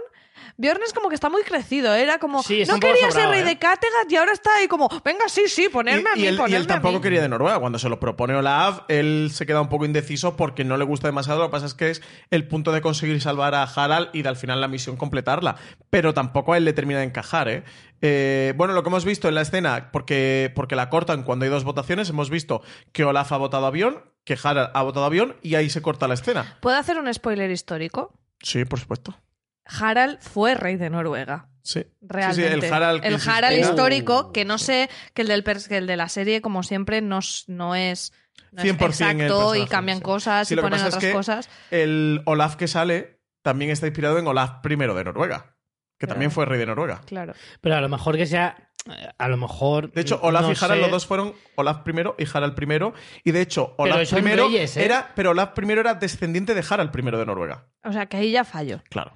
Bjorn 0.57 0.81
es 0.85 0.93
como 0.93 1.09
que 1.09 1.15
está 1.15 1.29
muy 1.29 1.43
crecido. 1.43 1.95
Era 1.95 2.19
como. 2.19 2.43
Sí, 2.43 2.61
está 2.63 2.73
no 2.73 2.77
un 2.77 2.81
poco 2.81 2.93
quería 2.93 3.07
ser 3.11 3.23
sobrado, 3.23 3.33
rey 3.33 3.41
¿eh? 3.43 3.45
de 3.45 3.59
Kattegat 3.59 4.11
y 4.11 4.17
ahora 4.17 4.33
está 4.33 4.55
ahí 4.57 4.69
como. 4.69 4.89
Venga, 5.05 5.29
sí, 5.29 5.43
sí, 5.49 5.69
ponerme 5.69 6.11
a 6.11 6.17
y, 6.17 6.21
mí, 6.21 6.25
y 6.25 6.27
él, 6.29 6.37
ponerme 6.37 6.57
él 6.57 6.63
a 6.65 6.67
tampoco 6.67 6.95
mí". 6.97 7.01
quería 7.01 7.23
de 7.23 7.29
Noruega. 7.29 7.59
Cuando 7.59 7.79
se 7.79 7.89
lo 7.89 7.99
propone 8.01 8.35
Olaf, 8.35 8.81
él 8.89 9.31
se 9.33 9.47
queda 9.47 9.61
un 9.61 9.69
poco 9.69 9.85
indeciso 9.85 10.37
porque 10.37 10.65
no 10.65 10.77
le 10.77 10.85
gusta 10.85 11.09
demasiado. 11.09 11.41
Lo 11.41 11.47
que 11.49 11.53
pasa 11.53 11.67
es 11.67 11.75
que 11.75 11.91
es 11.91 12.03
el 12.31 12.47
punto 12.49 12.73
de 12.73 12.81
conseguir 12.81 13.21
salvar 13.21 13.55
a 13.55 13.63
Harald 13.65 14.09
y 14.13 14.23
de 14.23 14.29
al 14.29 14.37
final 14.37 14.61
la 14.61 14.69
misión 14.69 14.97
completarla. 14.97 15.57
Pero 15.91 16.15
tampoco 16.15 16.53
a 16.53 16.57
él 16.57 16.65
le 16.65 16.73
termina 16.73 17.01
de 17.01 17.07
encajar, 17.07 17.49
¿eh? 17.49 17.65
Eh, 18.03 18.55
bueno, 18.57 18.73
lo 18.73 18.83
que 18.83 18.89
hemos 18.89 19.05
visto 19.05 19.29
en 19.29 19.35
la 19.35 19.43
escena, 19.43 19.91
porque, 19.93 20.51
porque 20.55 20.75
la 20.75 20.89
cortan 20.89 21.23
cuando 21.23 21.45
hay 21.45 21.51
dos 21.51 21.65
votaciones, 21.65 22.09
hemos 22.09 22.31
visto 22.31 22.63
que 22.93 23.05
Olaf 23.05 23.31
ha 23.33 23.37
votado 23.37 23.67
a 23.67 23.71
Bjorn, 23.71 24.03
que 24.25 24.39
Harald 24.43 24.71
ha 24.73 24.83
votado 24.83 25.05
a 25.05 25.11
Bjorn 25.11 25.37
y 25.43 25.55
ahí 25.57 25.69
se 25.69 25.83
corta 25.83 26.09
la 26.09 26.15
escena. 26.15 26.57
¿Puedo 26.61 26.79
hacer 26.79 26.99
un 26.99 27.13
spoiler 27.13 27.51
histórico? 27.51 28.15
Sí, 28.43 28.65
por 28.65 28.81
supuesto. 28.81 29.15
Harald 29.81 30.19
fue 30.21 30.55
rey 30.55 30.77
de 30.77 30.91
Noruega. 30.91 31.49
Sí. 31.63 31.87
Realmente. 32.01 32.43
Sí, 32.55 32.61
sí, 32.61 32.67
el 32.67 32.73
Harald, 32.73 33.05
El. 33.05 33.19
Harald 33.29 33.59
histórico, 33.59 34.33
que 34.33 34.45
no 34.45 34.59
sé, 34.59 34.89
que 35.15 35.23
el, 35.23 35.29
del 35.29 35.45
que 35.45 35.77
el 35.77 35.87
de 35.87 35.97
la 35.97 36.09
serie, 36.09 36.41
como 36.41 36.63
siempre, 36.63 37.01
no, 37.03 37.19
es- 37.19 37.45
no 37.49 37.75
es, 37.75 38.13
no 38.53 38.63
es 38.63 38.69
100% 38.75 38.81
el 38.81 38.87
exacto 38.91 39.55
y 39.55 39.67
cambian 39.67 39.99
sí. 39.99 40.03
cosas 40.03 40.49
Sí, 40.49 40.55
y 40.55 40.57
lo 40.57 40.63
que 40.63 40.67
ponen 40.67 40.81
es 40.81 40.87
otras 40.87 41.05
que 41.05 41.13
cosas. 41.13 41.51
El 41.71 42.23
Olaf 42.25 42.57
que 42.57 42.67
sale 42.67 43.21
también 43.43 43.71
está 43.71 43.87
inspirado 43.87 44.19
en 44.19 44.27
Olaf 44.27 44.65
I 44.65 44.77
de 44.77 45.05
Noruega, 45.05 45.57
que 45.99 46.07
también 46.07 46.31
fue 46.31 46.47
rey 46.47 46.59
de 46.59 46.67
Noruega. 46.67 47.03
Claro. 47.07 47.35
Pero 47.61 47.77
a 47.77 47.81
lo 47.81 47.89
mejor 47.89 48.17
que 48.17 48.27
sea. 48.27 48.71
A 49.19 49.29
lo 49.29 49.37
mejor. 49.37 49.93
De 49.93 50.01
hecho, 50.01 50.19
Olaf 50.23 50.43
no 50.43 50.53
y 50.53 50.57
Harald 50.59 50.81
sé. 50.81 50.81
los 50.81 50.91
dos 50.91 51.07
fueron 51.07 51.35
Olaf 51.57 51.87
I 51.87 51.93
y 52.23 52.25
Harald 52.33 52.59
I. 52.59 52.93
Y 53.25 53.33
de 53.33 53.41
hecho, 53.43 53.75
Olaf 53.77 54.11
I 54.11 54.21
reyes, 54.21 54.77
¿eh? 54.79 54.85
era. 54.87 55.13
Pero 55.15 55.31
Olaf 55.31 55.53
I 55.59 55.71
era 55.73 55.95
descendiente 55.95 56.55
de 56.55 56.65
Harald 56.69 56.91
I 56.99 57.03
de 57.03 57.27
Noruega. 57.27 57.67
O 57.85 57.93
sea, 57.93 58.07
que 58.07 58.17
ahí 58.17 58.31
ya 58.33 58.45
fallo. 58.45 58.83
Claro. 58.89 59.13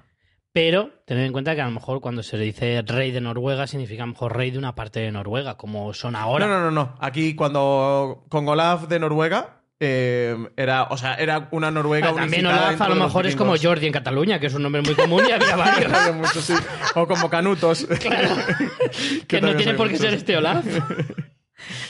Pero 0.55 0.89
tened 1.03 1.25
en 1.25 1.33
cuenta 1.33 1.53
que 1.53 1.59
a 1.59 1.65
lo 1.65 1.71
mejor 1.71 1.99
cuando 1.99 2.23
se 2.23 2.37
le 2.37 2.45
dice 2.45 2.81
rey 2.81 3.11
de 3.11 3.19
Noruega 3.19 3.67
significa 3.67 4.03
a 4.03 4.05
lo 4.05 4.13
mejor 4.13 4.37
rey 4.37 4.51
de 4.51 4.57
una 4.57 4.73
parte 4.73 5.01
de 5.01 5.11
Noruega, 5.11 5.57
como 5.57 5.93
son 5.93 6.15
ahora. 6.15 6.47
No, 6.47 6.53
no, 6.53 6.61
no, 6.61 6.71
no. 6.71 6.95
Aquí 7.01 7.35
cuando. 7.35 8.23
Con 8.29 8.47
Olaf 8.47 8.87
de 8.87 8.97
Noruega. 8.97 9.59
eh, 9.81 10.33
era, 10.55 10.83
o 10.83 10.95
sea, 10.95 11.15
era 11.15 11.49
una 11.51 11.71
Noruega 11.71 12.07
Pero 12.07 12.15
también 12.21 12.45
Olaf 12.45 12.79
a 12.79 12.87
lo 12.87 12.95
mejor 12.95 13.27
es 13.27 13.35
como. 13.35 13.55
Jordi 13.61 13.87
en 13.87 13.91
Cataluña, 13.91 14.39
que 14.39 14.47
es 14.47 14.53
un 14.53 14.63
nombre 14.63 14.81
muy 14.81 14.95
común 14.95 15.23
y 15.27 15.33
había 15.33 15.55
varios. 15.57 15.91
O 16.95 17.05
como 17.05 17.29
Canutos. 17.29 17.85
Claro. 17.99 18.29
que 19.27 19.41
no 19.41 19.57
tiene 19.57 19.73
por 19.73 19.87
qué 19.87 19.95
muchos. 19.95 20.07
ser 20.07 20.13
este 20.13 20.37
Olaf. 20.37 20.65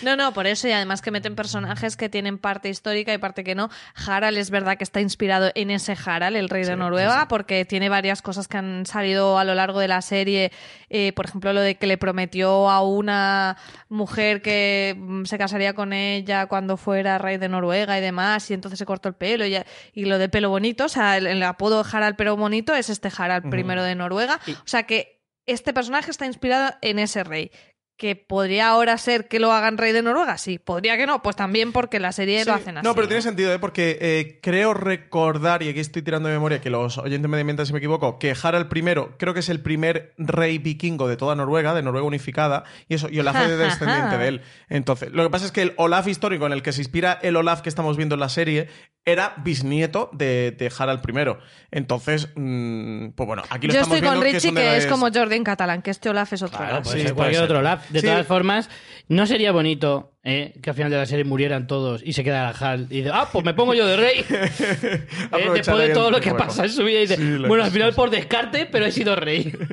No, 0.02 0.16
no, 0.16 0.34
por 0.34 0.48
eso 0.48 0.68
y 0.68 0.72
además 0.72 1.02
que 1.02 1.12
meten 1.12 1.36
personajes 1.36 1.98
que 1.98 2.10
tienen 2.10 2.38
parte 2.38 2.70
histórica 2.70 3.14
y 3.14 3.18
parte 3.18 3.44
que 3.44 3.56
no. 3.56 3.70
Harald 3.96 4.38
es 4.38 4.50
verdad 4.50 4.78
que 4.78 4.84
está 4.84 5.02
inspirado 5.02 5.52
en 5.56 5.72
ese 5.72 5.98
Harald, 6.06 6.36
el 6.36 6.50
rey 6.50 6.64
de 6.64 6.76
Noruega, 6.76 7.28
porque 7.28 7.66
tiene 7.66 7.90
varias 7.90 8.22
cosas 8.22 8.48
que 8.48 8.58
han 8.58 8.86
salido 8.86 9.38
a 9.38 9.44
lo 9.44 9.56
largo 9.56 9.80
de 9.80 9.88
la 9.88 10.02
serie. 10.02 10.52
Eh, 10.90 11.14
por 11.14 11.26
ejemplo, 11.26 11.54
lo 11.54 11.62
de 11.62 11.76
que 11.76 11.88
le 11.88 11.98
prometió 11.98 12.70
a 12.70 12.82
una 12.82 13.58
mujer 13.90 14.42
que 14.42 14.96
mm, 14.98 15.26
se 15.26 15.38
casaría 15.38 15.74
con 15.74 15.94
ella 15.94 16.48
cuando 16.48 16.78
fuera 16.78 17.18
rey 17.18 17.38
de 17.38 17.50
Noruega 17.50 17.98
y 17.98 18.02
demás, 18.02 18.50
y 18.52 18.54
entonces 18.54 18.80
se 18.80 18.86
cortó 18.86 19.10
el 19.10 19.16
pelo 19.16 19.46
y, 19.46 19.58
y 19.94 20.06
lo 20.06 20.18
de 20.18 20.30
pelo 20.30 20.50
bonito, 20.50 20.86
o 20.86 20.90
sea, 20.90 21.18
el, 21.18 21.28
el 21.28 21.44
apodo 21.44 21.86
Harald 21.90 22.16
pelo 22.16 22.36
bonito 22.36 22.74
es 22.74 22.90
este 22.90 23.10
Harald 23.16 23.50
primero 23.50 23.84
de 23.84 23.96
Noruega. 23.96 24.40
O 24.48 24.68
sea 24.68 24.84
que 24.84 25.22
este 25.46 25.74
personaje 25.74 26.12
está 26.12 26.26
inspirado 26.26 26.74
en 26.82 27.00
ese 27.00 27.24
rey. 27.24 27.52
Que 27.98 28.16
podría 28.16 28.70
ahora 28.70 28.98
ser 28.98 29.28
que 29.28 29.40
lo 29.40 29.54
hagan 29.54 29.78
rey 29.78 29.94
de 29.94 30.02
Noruega, 30.02 30.38
sí. 30.38 30.60
Podría 30.60 30.98
que 30.98 31.06
no, 31.06 31.22
pues 31.22 31.36
también 31.36 31.72
porque 31.72 32.00
la 32.00 32.12
serie 32.12 32.40
Sí, 32.40 32.50
lo 32.50 32.56
hacen 32.56 32.78
así. 32.78 32.86
No, 32.86 32.94
pero 32.94 33.08
tiene 33.08 33.22
sentido, 33.22 33.54
¿eh? 33.54 33.60
porque 33.60 33.98
eh, 34.02 34.40
creo 34.42 34.74
recordar, 34.74 35.64
y 35.64 35.70
aquí 35.70 35.80
estoy 35.80 36.02
tirando 36.02 36.28
de 36.28 36.36
memoria, 36.36 36.60
que 36.60 36.70
los 36.70 36.98
oyentes 36.98 37.30
me 37.30 37.44
mientan 37.44 37.66
si 37.66 37.74
me 37.74 37.80
equivoco, 37.80 38.20
que 38.20 38.36
Harald 38.42 38.70
I 38.76 38.84
creo 39.18 39.34
que 39.34 39.40
es 39.40 39.50
el 39.50 39.62
primer 39.62 40.14
rey 40.18 40.58
vikingo 40.58 41.08
de 41.08 41.18
toda 41.18 41.36
Noruega, 41.36 41.74
de 41.74 41.84
Noruega 41.84 42.06
unificada, 42.06 42.64
y 42.90 42.96
eso, 42.96 43.08
y 43.10 43.20
Olaf 43.20 43.38
es 43.38 43.58
descendiente 43.58 44.18
de 44.18 44.28
él. 44.28 44.42
Entonces, 44.70 45.12
lo 45.12 45.24
que 45.24 45.30
pasa 45.30 45.46
es 45.46 45.52
que 45.52 45.62
el 45.62 45.74
Olaf 45.78 46.08
histórico 46.08 46.46
en 46.46 46.52
el 46.52 46.62
que 46.62 46.74
se 46.74 46.82
inspira 46.82 47.20
el 47.22 47.36
Olaf 47.36 47.62
que 47.62 47.70
estamos 47.70 47.98
viendo 47.98 48.16
en 48.16 48.20
la 48.20 48.30
serie 48.30 48.68
era 49.06 49.36
bisnieto 49.38 50.10
de, 50.14 50.52
de 50.58 50.72
Harald 50.78 51.02
I. 51.08 51.38
Entonces, 51.72 52.30
mm, 52.36 53.10
pues 53.10 53.28
bueno, 53.28 53.44
aquí 53.50 53.68
lo 53.68 53.74
Yo 53.74 53.82
estamos 53.82 53.98
estoy 53.98 54.10
con 54.10 54.22
Richie, 54.22 54.54
que, 54.54 54.78
es 54.78 54.88
como 54.88 55.10
Jordi 55.14 55.36
en 55.36 55.44
catalán, 55.44 55.82
que 55.84 55.92
este 55.92 56.10
Olaf 56.10 56.34
es 56.34 56.42
otro 56.42 56.58
Claro, 56.58 56.78
Olaf. 56.78 56.88
Sí, 56.88 57.04
cualquier 57.14 57.44
otro 57.44 57.62
lab. 57.62 57.80
De 57.90 58.02
Sí. 58.02 58.06
todas 58.08 58.26
formas, 58.28 58.70
no 59.08 59.26
sería 59.28 59.52
bonito 59.52 60.12
eh, 60.26 60.54
que 60.62 60.72
al 60.72 60.76
final 60.76 60.92
de 60.92 60.98
la 60.98 61.06
serie 61.06 61.24
murieran 61.24 61.68
todos 61.68 62.02
y 62.04 62.12
se 62.14 62.24
quedara 62.24 62.50
Hal 62.50 62.88
y 62.90 62.98
dice, 62.98 63.12
ah, 63.14 63.30
pues 63.32 63.46
me 63.46 63.54
pongo 63.54 63.74
yo 63.74 63.86
de 63.88 63.96
rey. 63.96 64.26
Eh, 65.36 65.50
después 65.54 65.78
de 65.80 65.90
todo 65.94 66.12
lo 66.12 66.20
que 66.22 66.34
pasa 66.34 66.64
en 66.66 66.70
su 66.72 66.84
vida 66.84 67.00
y 67.00 67.02
dice, 67.02 67.16
Sí, 67.18 67.38
bueno, 67.48 67.64
al 67.64 67.72
final 67.72 67.94
por 67.94 68.10
descarte, 68.10 68.66
pero 68.66 68.86
he 68.86 68.92
sido 68.92 69.16
rey. 69.16 69.54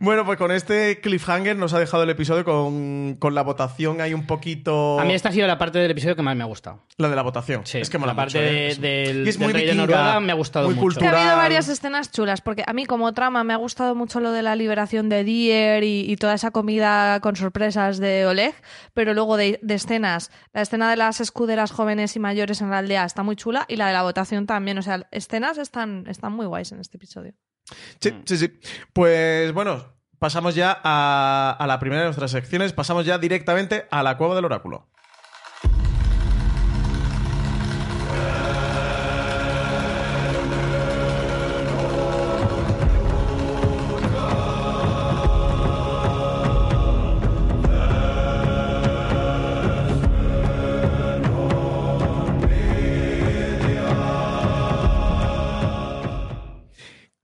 Bueno, 0.00 0.24
pues 0.24 0.38
con 0.38 0.50
este 0.52 1.00
cliffhanger 1.00 1.56
nos 1.56 1.72
ha 1.74 1.78
dejado 1.78 2.02
el 2.02 2.10
episodio 2.10 2.44
con, 2.44 3.16
con 3.18 3.34
la 3.34 3.42
votación 3.42 4.00
ahí 4.00 4.14
un 4.14 4.26
poquito... 4.26 4.98
A 5.00 5.04
mí 5.04 5.12
esta 5.14 5.28
ha 5.28 5.32
sido 5.32 5.46
la 5.46 5.58
parte 5.58 5.78
del 5.78 5.90
episodio 5.90 6.16
que 6.16 6.22
más 6.22 6.36
me 6.36 6.42
ha 6.42 6.46
gustado. 6.46 6.82
La 6.96 7.08
de 7.08 7.16
la 7.16 7.22
votación. 7.22 7.62
Sí, 7.64 7.78
es 7.78 7.90
que 7.90 7.98
mola 7.98 8.12
la 8.12 8.16
parte 8.16 8.38
mucho, 8.38 8.50
¿eh? 8.50 8.74
de- 8.76 8.88
del- 9.12 9.26
Y 9.26 9.28
es 9.30 9.38
del 9.38 9.44
muy 9.46 9.52
rey 9.52 9.66
de 9.66 9.74
Noruega 9.74 10.20
me 10.20 10.32
ha 10.32 10.34
gustado 10.34 10.66
muy 10.66 10.74
mucho. 10.76 11.00
Que 11.00 11.06
ha 11.06 11.10
habido 11.20 11.36
varias 11.36 11.68
escenas 11.68 12.10
chulas, 12.10 12.40
porque 12.40 12.64
a 12.66 12.72
mí 12.72 12.86
como 12.86 13.12
trama 13.12 13.44
me 13.44 13.52
ha 13.54 13.56
gustado 13.56 13.94
mucho 13.94 14.20
lo 14.20 14.32
de 14.32 14.42
la 14.42 14.56
liberación 14.56 15.08
de 15.08 15.24
Dier 15.24 15.84
y, 15.84 16.10
y 16.10 16.16
toda 16.16 16.34
esa 16.34 16.50
comida 16.50 17.20
con 17.20 17.36
sorpresas 17.36 17.98
de 17.98 18.26
Oleg, 18.26 18.54
pero 18.94 19.14
luego 19.14 19.36
de, 19.36 19.58
de 19.68 19.74
escenas, 19.74 20.32
la 20.52 20.62
escena 20.62 20.90
de 20.90 20.96
las 20.96 21.20
escuderas 21.20 21.70
jóvenes 21.70 22.16
y 22.16 22.18
mayores 22.18 22.60
en 22.60 22.70
la 22.70 22.78
aldea 22.78 23.04
está 23.04 23.22
muy 23.22 23.36
chula 23.36 23.64
y 23.68 23.76
la 23.76 23.86
de 23.86 23.92
la 23.92 24.02
votación 24.02 24.46
también, 24.46 24.78
o 24.78 24.82
sea, 24.82 25.06
escenas 25.12 25.58
están, 25.58 26.06
están 26.08 26.32
muy 26.32 26.46
guays 26.46 26.72
en 26.72 26.80
este 26.80 26.96
episodio. 26.96 27.34
Sí, 28.00 28.14
sí, 28.24 28.36
sí. 28.38 28.58
Pues 28.92 29.52
bueno, 29.52 29.94
pasamos 30.18 30.54
ya 30.54 30.80
a, 30.82 31.56
a 31.58 31.66
la 31.66 31.78
primera 31.78 32.02
de 32.02 32.08
nuestras 32.08 32.30
secciones. 32.30 32.72
Pasamos 32.72 33.04
ya 33.04 33.18
directamente 33.18 33.86
a 33.90 34.02
la 34.02 34.16
cueva 34.16 34.34
del 34.34 34.46
oráculo. 34.46 34.88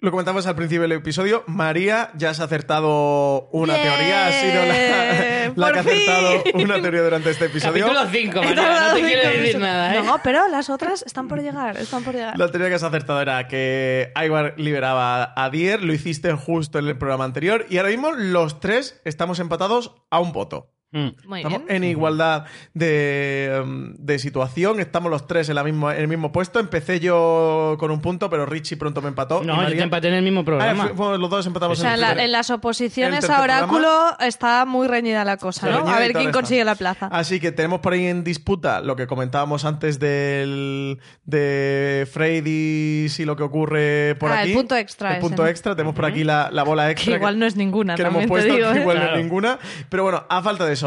Lo 0.04 0.10
comentamos 0.10 0.46
al 0.46 0.54
principio 0.54 0.82
del 0.82 0.92
episodio. 0.92 1.44
María 1.46 2.10
ya 2.14 2.28
has 2.28 2.38
acertado 2.38 3.48
una 3.52 3.72
teoría. 3.72 4.26
Ha 4.26 4.32
sido 4.32 5.54
la, 5.56 5.72
que 5.72 5.78
ha 5.78 5.80
acertado 5.80 6.42
una 6.62 6.82
teoría 6.82 7.02
durante 7.02 7.30
este 7.30 7.46
episodio. 7.46 7.86
Capítulo 7.86 8.10
5, 8.10 8.42
He 8.42 8.44
María, 8.44 8.80
no 8.80 8.94
te 8.94 8.96
cinco 8.96 9.08
quiero 9.08 9.30
decir 9.30 9.58
nada, 9.58 9.94
¿eh? 9.96 10.02
No, 10.02 10.20
pero 10.22 10.46
las 10.48 10.68
otras 10.68 11.04
están 11.06 11.26
por 11.26 11.40
llegar, 11.40 11.78
están 11.78 12.04
por 12.04 12.12
llegar. 12.12 12.38
La 12.38 12.50
teoría 12.50 12.68
que 12.68 12.74
has 12.74 12.82
acertado 12.82 13.22
era 13.22 13.48
que 13.48 14.12
Ivar 14.22 14.52
liberaba 14.58 15.32
a 15.34 15.48
Dier, 15.48 15.82
lo 15.82 15.94
hiciste 15.94 16.34
justo 16.34 16.78
en 16.78 16.86
el 16.86 16.98
programa 16.98 17.24
anterior 17.24 17.64
y 17.70 17.78
ahora 17.78 17.88
mismo 17.88 18.12
los 18.12 18.60
tres 18.60 19.00
estamos 19.06 19.38
empatados 19.38 19.94
a 20.10 20.20
un 20.20 20.32
voto. 20.32 20.73
Mm. 20.94 21.28
Muy 21.28 21.40
Estamos 21.40 21.64
bien. 21.66 21.76
en 21.76 21.84
igualdad 21.90 22.44
de, 22.72 23.60
um, 23.64 23.94
de 23.98 24.18
situación, 24.20 24.78
estamos 24.78 25.10
los 25.10 25.26
tres 25.26 25.48
en, 25.48 25.56
la 25.56 25.64
misma, 25.64 25.94
en 25.96 26.02
el 26.02 26.08
mismo 26.08 26.30
puesto. 26.30 26.60
Empecé 26.60 27.00
yo 27.00 27.76
con 27.80 27.90
un 27.90 28.00
punto, 28.00 28.30
pero 28.30 28.46
Richie 28.46 28.76
pronto 28.76 29.02
me 29.02 29.08
empató. 29.08 29.42
No, 29.42 29.60
yo 29.68 29.74
te 29.76 29.82
empaté 29.82 30.08
en 30.08 30.14
el 30.14 30.22
mismo 30.22 30.40
Ah, 30.40 30.44
programa. 30.44 30.84
fu- 30.88 30.94
fuimos 30.94 31.18
los 31.18 31.30
dos 31.30 31.46
empatamos 31.46 31.78
O 31.78 31.82
sea, 31.82 31.90
en 31.90 31.94
el 31.96 32.00
la- 32.16 32.24
en 32.24 32.30
las 32.32 32.48
oposiciones 32.50 33.24
el 33.24 33.30
a 33.32 33.42
Oráculo 33.42 34.16
está 34.20 34.64
muy 34.66 34.86
reñida 34.86 35.24
la 35.24 35.36
cosa, 35.36 35.68
¿no? 35.68 35.88
A 35.88 35.98
ver 35.98 36.12
quién 36.12 36.30
consigue 36.30 36.64
la 36.64 36.76
plaza. 36.76 37.08
Así 37.08 37.40
que 37.40 37.50
tenemos 37.50 37.80
por 37.80 37.92
ahí 37.92 38.06
en 38.06 38.22
disputa 38.22 38.80
lo 38.80 38.94
que 38.94 39.06
comentábamos 39.08 39.64
antes 39.64 39.98
del 39.98 41.00
de 41.24 42.06
Freydis 42.10 43.18
y 43.18 43.24
lo 43.24 43.36
que 43.36 43.42
ocurre 43.42 44.14
por 44.20 44.30
Ah, 44.30 44.42
el 44.42 44.48
aquí. 44.50 44.54
punto 44.54 44.76
extra 44.76 45.10
El 45.10 45.16
ese, 45.16 45.20
punto 45.26 45.42
¿no? 45.42 45.48
extra. 45.48 45.74
Tenemos 45.74 45.94
por 45.94 46.04
aquí 46.04 46.24
la, 46.24 46.50
la 46.52 46.62
bola 46.62 46.90
extra. 46.90 47.12
Que 47.12 47.16
igual 47.18 47.38
no 47.38 47.46
es 47.46 47.56
ninguna, 47.56 47.94
Que 47.96 48.02
no 48.04 48.10
hemos 48.10 48.26
puesto, 48.26 48.54
digo, 48.54 48.70
que 48.72 48.78
¿eh? 48.78 48.80
igual 48.82 48.98
no 48.98 49.04
es 49.10 49.16
ninguna. 49.16 49.58
Pero 49.88 50.04
bueno, 50.04 50.24
a 50.28 50.42
falta 50.42 50.64
de 50.66 50.74
eso, 50.74 50.83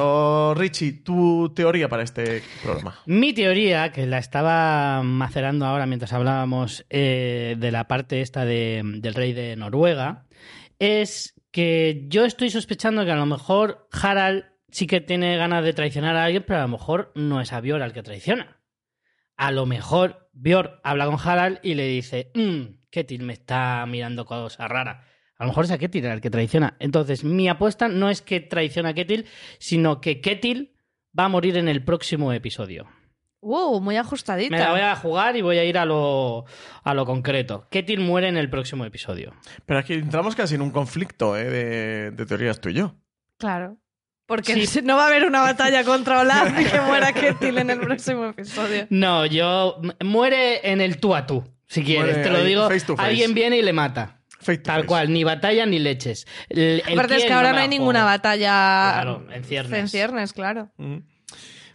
Richie, 0.55 0.93
tu 1.03 1.53
teoría 1.55 1.89
para 1.89 2.03
este 2.03 2.41
programa. 2.63 2.95
Mi 3.05 3.33
teoría, 3.33 3.91
que 3.91 4.05
la 4.05 4.17
estaba 4.17 5.01
macerando 5.03 5.65
ahora 5.65 5.85
mientras 5.85 6.13
hablábamos 6.13 6.85
eh, 6.89 7.55
de 7.57 7.71
la 7.71 7.87
parte 7.87 8.21
esta 8.21 8.45
de- 8.45 8.81
del 8.83 9.13
rey 9.13 9.33
de 9.33 9.55
Noruega, 9.55 10.25
es 10.79 11.33
que 11.51 12.05
yo 12.07 12.25
estoy 12.25 12.49
sospechando 12.49 13.03
que 13.05 13.11
a 13.11 13.15
lo 13.15 13.25
mejor 13.25 13.87
Harald 13.91 14.45
sí 14.69 14.85
que 14.85 15.01
tiene 15.01 15.37
ganas 15.37 15.63
de 15.63 15.73
traicionar 15.73 16.15
a 16.15 16.25
alguien, 16.25 16.43
pero 16.45 16.59
a 16.59 16.63
lo 16.63 16.67
mejor 16.67 17.11
no 17.15 17.41
es 17.41 17.51
a 17.53 17.61
Björn 17.61 17.81
al 17.81 17.93
que 17.93 18.03
traiciona. 18.03 18.61
A 19.37 19.51
lo 19.51 19.65
mejor 19.65 20.29
Björn 20.33 20.71
habla 20.83 21.05
con 21.05 21.17
Harald 21.23 21.59
y 21.63 21.73
le 21.75 21.87
dice, 21.87 22.31
mmm, 22.35 22.77
Ketil 22.89 23.23
me 23.23 23.33
está 23.33 23.85
mirando 23.87 24.25
cosas 24.25 24.67
raras. 24.69 25.05
A 25.39 25.43
lo 25.43 25.49
mejor 25.49 25.65
es 25.65 25.71
a 25.71 25.77
Ketil 25.77 26.05
el 26.05 26.21
que 26.21 26.29
traiciona. 26.29 26.75
Entonces, 26.79 27.23
mi 27.23 27.47
apuesta 27.47 27.87
no 27.87 28.09
es 28.09 28.21
que 28.21 28.39
traiciona 28.39 28.89
a 28.89 28.93
Ketil, 28.93 29.25
sino 29.59 30.01
que 30.01 30.19
Ketil 30.21 30.73
va 31.17 31.25
a 31.25 31.29
morir 31.29 31.57
en 31.57 31.67
el 31.67 31.83
próximo 31.83 32.33
episodio. 32.33 32.87
Uh, 33.39 33.79
muy 33.79 33.97
ajustadita. 33.97 34.55
Me 34.55 34.59
la 34.61 34.71
voy 34.71 34.81
a 34.81 34.95
jugar 34.95 35.35
y 35.35 35.41
voy 35.43 35.57
a 35.59 35.63
ir 35.63 35.77
a 35.77 35.85
lo, 35.85 36.45
a 36.83 36.93
lo 36.95 37.05
concreto. 37.05 37.67
Ketil 37.69 37.99
muere 37.99 38.27
en 38.29 38.37
el 38.37 38.49
próximo 38.49 38.83
episodio. 38.83 39.33
Pero 39.65 39.79
aquí 39.79 39.93
entramos 39.93 40.35
casi 40.35 40.55
en 40.55 40.61
un 40.61 40.71
conflicto 40.71 41.37
¿eh? 41.37 41.43
de, 41.45 42.11
de 42.11 42.25
teorías 42.25 42.59
tú 42.59 42.69
y 42.69 42.73
yo. 42.73 42.95
Claro. 43.37 43.77
Porque 44.25 44.65
Sí. 44.65 44.81
no 44.83 44.97
va 44.97 45.03
a 45.03 45.07
haber 45.07 45.25
una 45.25 45.41
batalla 45.41 45.83
contra 45.85 46.19
Olaf 46.21 46.59
y 46.59 46.65
que 46.65 46.81
muera 46.81 47.13
Ketil 47.13 47.59
en 47.59 47.69
el 47.69 47.79
próximo 47.79 48.25
episodio. 48.25 48.87
No, 48.89 49.25
yo. 49.27 49.79
Muere 50.03 50.69
en 50.71 50.81
el 50.81 50.97
tú 50.99 51.13
a 51.15 51.27
tú, 51.27 51.43
si 51.67 51.83
quieres. 51.83 52.15
Muere 52.17 52.23
Te 52.23 52.29
lo 52.31 52.37
ahí, 52.39 52.45
digo. 52.47 52.67
face 52.67 52.85
to 52.87 52.95
face. 52.97 53.07
Alguien 53.07 53.33
viene 53.35 53.57
y 53.57 53.61
le 53.61 53.71
mata. 53.71 54.16
Tal 54.63 54.85
cual, 54.85 55.11
ni 55.11 55.23
batalla 55.23 55.65
ni 55.65 55.79
leches. 55.79 56.25
El- 56.49 56.81
el 56.87 56.93
Aparte 56.93 57.17
es 57.17 57.25
que 57.25 57.33
ahora 57.33 57.49
no 57.49 57.55
la 57.55 57.61
hay 57.63 57.67
ninguna 57.67 58.03
batalla 58.03 58.91
Claro, 58.93 59.25
en 59.31 59.43
ciernes. 59.43 59.79
en 59.79 59.87
ciernes, 59.89 60.33
claro. 60.33 60.69
Mm. 60.77 60.97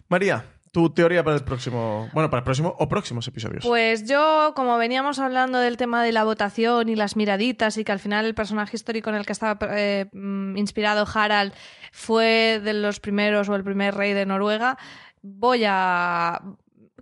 María, 0.09 0.45
tu 0.71 0.89
teoría 0.91 1.23
para 1.23 1.35
el 1.35 1.43
próximo. 1.43 2.09
Bueno, 2.13 2.29
para 2.29 2.39
el 2.39 2.43
próximo 2.43 2.75
o 2.79 2.89
próximos 2.89 3.27
episodios. 3.27 3.63
Pues 3.63 4.07
yo, 4.07 4.53
como 4.55 4.77
veníamos 4.77 5.19
hablando 5.19 5.59
del 5.59 5.77
tema 5.77 6.03
de 6.03 6.11
la 6.11 6.23
votación 6.23 6.89
y 6.89 6.95
las 6.95 7.15
miraditas 7.15 7.77
y 7.77 7.83
que 7.83 7.91
al 7.91 7.99
final 7.99 8.25
el 8.25 8.33
personaje 8.33 8.75
histórico 8.75 9.09
en 9.11 9.15
el 9.17 9.25
que 9.25 9.33
estaba 9.33 9.57
eh, 9.77 10.07
mm, 10.11 10.57
inspirado 10.57 11.05
Harald 11.13 11.53
fue 11.91 12.59
de 12.63 12.73
los 12.73 12.99
primeros 12.99 13.49
o 13.49 13.55
el 13.55 13.63
primer 13.63 13.93
rey 13.93 14.13
de 14.13 14.25
Noruega, 14.25 14.77
voy 15.21 15.63
a... 15.67 16.41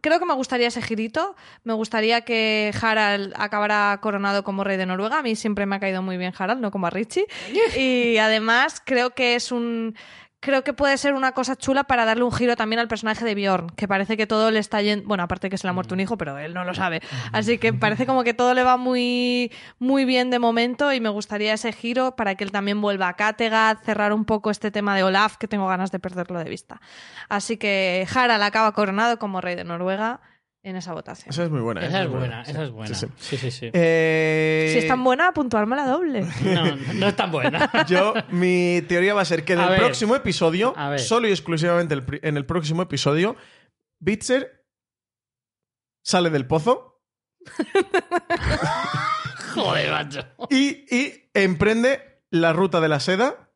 Creo 0.02 0.20
que 0.20 0.26
me 0.26 0.34
gustaría 0.34 0.68
ese 0.68 0.82
girito. 0.82 1.36
Me 1.64 1.74
gustaría 1.74 2.22
que 2.22 2.74
Harald 2.82 3.34
acabara 3.38 3.99
coronado 4.02 4.43
como 4.43 4.64
rey 4.64 4.78
de 4.78 4.86
Noruega. 4.86 5.20
A 5.20 5.24
mí 5.24 5.36
siempre 5.36 5.66
me 5.66 5.76
ha 5.76 5.80
caído 5.80 6.02
muy 6.02 6.18
bien 6.18 6.34
Harald, 6.38 6.60
no 6.60 6.72
como 6.72 6.88
a 6.88 6.89
Richie. 6.89 7.28
Y 7.78 8.18
además 8.18 8.82
creo 8.84 9.12
que 9.12 9.36
es 9.36 9.52
un... 9.52 9.95
Creo 10.44 10.64
que 10.64 10.74
puede 10.74 10.98
ser 10.98 11.14
una 11.14 11.34
cosa 11.34 11.56
chula 11.56 11.84
para 11.84 12.04
darle 12.04 12.24
un 12.24 12.32
giro 12.32 12.56
también 12.56 12.80
al 12.80 12.88
personaje 12.88 13.24
de 13.24 13.36
Bjorn, 13.36 13.70
que 13.76 13.88
parece 13.88 14.18
que 14.18 14.26
todo 14.26 14.50
le 14.50 14.58
está 14.58 14.82
yendo. 14.82 15.08
Bueno, 15.08 15.22
aparte 15.22 15.52
que 15.52 15.58
se 15.60 15.68
le 15.68 15.70
ha 15.70 15.74
muerto 15.74 15.94
un 15.94 16.00
hijo, 16.00 16.18
pero 16.18 16.39
él 16.39 16.56
no 16.56 16.66
lo 16.66 16.74
sabe. 16.74 17.00
Así 17.32 17.60
que 17.60 17.74
parece 17.74 18.08
como 18.08 18.24
que 18.24 18.34
todo 18.34 18.56
le 18.56 18.64
va 18.64 18.76
muy, 18.76 19.52
muy 19.78 20.04
bien 20.04 20.32
de 20.32 20.39
momento 20.39 20.92
y 20.94 21.00
me 21.00 21.10
gustaría 21.10 21.54
ese 21.54 21.72
giro 21.72 22.16
para 22.16 22.34
que 22.34 22.44
él 22.44 22.52
también 22.52 22.82
vuelva 22.82 23.08
a 23.10 23.14
Kattegat, 23.14 23.84
cerrar 23.86 24.14
un 24.14 24.26
poco 24.26 24.50
este 24.50 24.72
tema 24.72 24.96
de 24.96 25.04
Olaf, 25.04 25.38
que 25.38 25.48
tengo 25.48 25.68
ganas 25.68 25.92
de 25.92 26.00
perderlo 26.00 26.39
de 26.39 26.50
vista. 26.50 26.82
Así 27.30 27.58
que 27.58 28.08
Harald 28.12 28.42
acaba 28.42 28.72
coronado 28.72 29.20
como 29.20 29.42
rey 29.42 29.54
de 29.54 29.64
Noruega 29.64 30.22
en 30.64 30.76
esa 30.76 30.93
votación. 30.93 31.30
Esa 31.30 31.43
es 31.43 31.49
muy 31.49 31.62
buena. 31.62 31.84
¿eh? 31.84 31.88
Esa 31.88 32.03
es 32.03 32.09
buena, 32.09 32.45
Sí, 32.45 32.51
esa 32.51 32.64
es 32.64 32.70
buena. 32.72 32.95
sí, 32.95 33.07
Sí, 33.18 33.38
sí. 33.38 33.39
sí, 33.49 33.51
sí. 33.51 33.70
Eh, 33.74 34.70
Si 34.74 34.80
es 34.80 34.88
tan 34.88 35.03
buena, 35.03 35.32
puntuarme 35.34 35.76
la 35.76 35.86
doble. 35.88 36.26
No, 36.43 36.76
no 36.93 37.07
es 37.07 37.16
tan 37.16 37.32
buena. 37.32 37.70
Yo, 37.88 38.14
mi 38.30 38.82
teoría 38.88 39.14
va 39.14 39.22
a 39.22 39.26
ser 39.26 39.43
que 39.43 39.53
en 39.53 39.59
A 39.59 39.64
el 39.66 39.70
ver. 39.72 39.80
próximo 39.80 40.16
episodio, 40.16 40.74
solo 40.97 41.28
y 41.28 41.32
exclusivamente 41.32 41.93
el 41.95 42.03
en 42.22 42.38
el 42.38 42.45
próximo 42.45 42.84
episodio, 42.84 43.36
Bitzer 43.99 44.66
sale 46.03 46.30
del 46.30 46.45
pozo 46.47 47.01
Joder, 49.55 49.91
macho. 49.91 50.22
y, 50.49 50.86
y 50.95 51.30
emprende 51.34 52.22
la 52.30 52.53
ruta 52.53 52.80
de 52.80 52.88
la 52.88 52.99
seda 52.99 53.49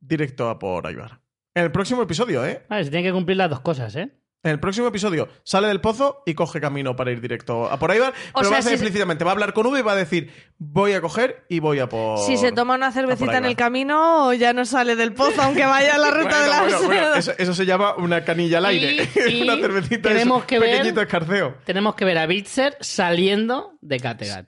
directo 0.00 0.48
a 0.50 0.58
por 0.58 0.86
Aybar. 0.86 1.20
En 1.54 1.64
el 1.64 1.72
próximo 1.72 2.02
episodio, 2.02 2.44
¿eh? 2.44 2.64
Vale, 2.68 2.84
se 2.84 2.90
tienen 2.90 3.08
que 3.08 3.12
cumplir 3.14 3.36
las 3.38 3.48
dos 3.50 3.60
cosas, 3.60 3.94
¿eh? 3.96 4.10
En 4.46 4.52
el 4.52 4.60
próximo 4.60 4.86
episodio 4.86 5.28
sale 5.42 5.66
del 5.66 5.80
pozo 5.80 6.22
y 6.24 6.34
coge 6.34 6.60
camino 6.60 6.94
para 6.94 7.10
ir 7.10 7.20
directo 7.20 7.68
a 7.68 7.78
por 7.80 7.90
Aybar. 7.90 8.10
O 8.10 8.12
pero 8.38 8.44
sea, 8.44 8.50
va 8.50 8.56
a 8.56 8.58
hacer 8.60 8.70
si- 8.70 8.74
explícitamente, 8.76 9.24
va 9.24 9.32
a 9.32 9.34
hablar 9.34 9.52
con 9.52 9.66
V 9.66 9.80
y 9.80 9.82
va 9.82 9.92
a 9.92 9.96
decir, 9.96 10.30
voy 10.58 10.92
a 10.92 11.00
coger 11.00 11.44
y 11.48 11.58
voy 11.58 11.80
a 11.80 11.88
por... 11.88 12.18
Si 12.20 12.36
se 12.36 12.52
toma 12.52 12.76
una 12.76 12.92
cervecita 12.92 13.38
en 13.38 13.44
el 13.44 13.56
camino, 13.56 14.32
ya 14.34 14.52
no 14.52 14.64
sale 14.64 14.94
del 14.94 15.12
pozo, 15.14 15.42
aunque 15.42 15.64
vaya 15.66 15.96
a 15.96 15.98
la 15.98 16.10
ruta 16.12 16.40
de 16.42 16.48
la 16.48 16.78
Bueno, 16.86 17.14
eso, 17.16 17.32
eso 17.36 17.54
se 17.54 17.66
llama 17.66 17.96
una 17.96 18.24
canilla 18.24 18.58
al 18.58 18.66
aire. 18.66 19.08
Y- 19.26 19.30
y 19.38 19.42
una 19.42 19.56
cervecita 19.56 20.08
tenemos 20.10 20.42
es 20.42 20.46
que 20.46 20.58
ver- 20.60 20.70
pequeñito 20.76 21.00
escarceo. 21.02 21.56
Tenemos 21.64 21.96
que 21.96 22.04
ver 22.04 22.18
a 22.18 22.26
Bitzer 22.26 22.76
saliendo 22.80 23.72
de 23.80 23.98
Kattegat. 23.98 24.46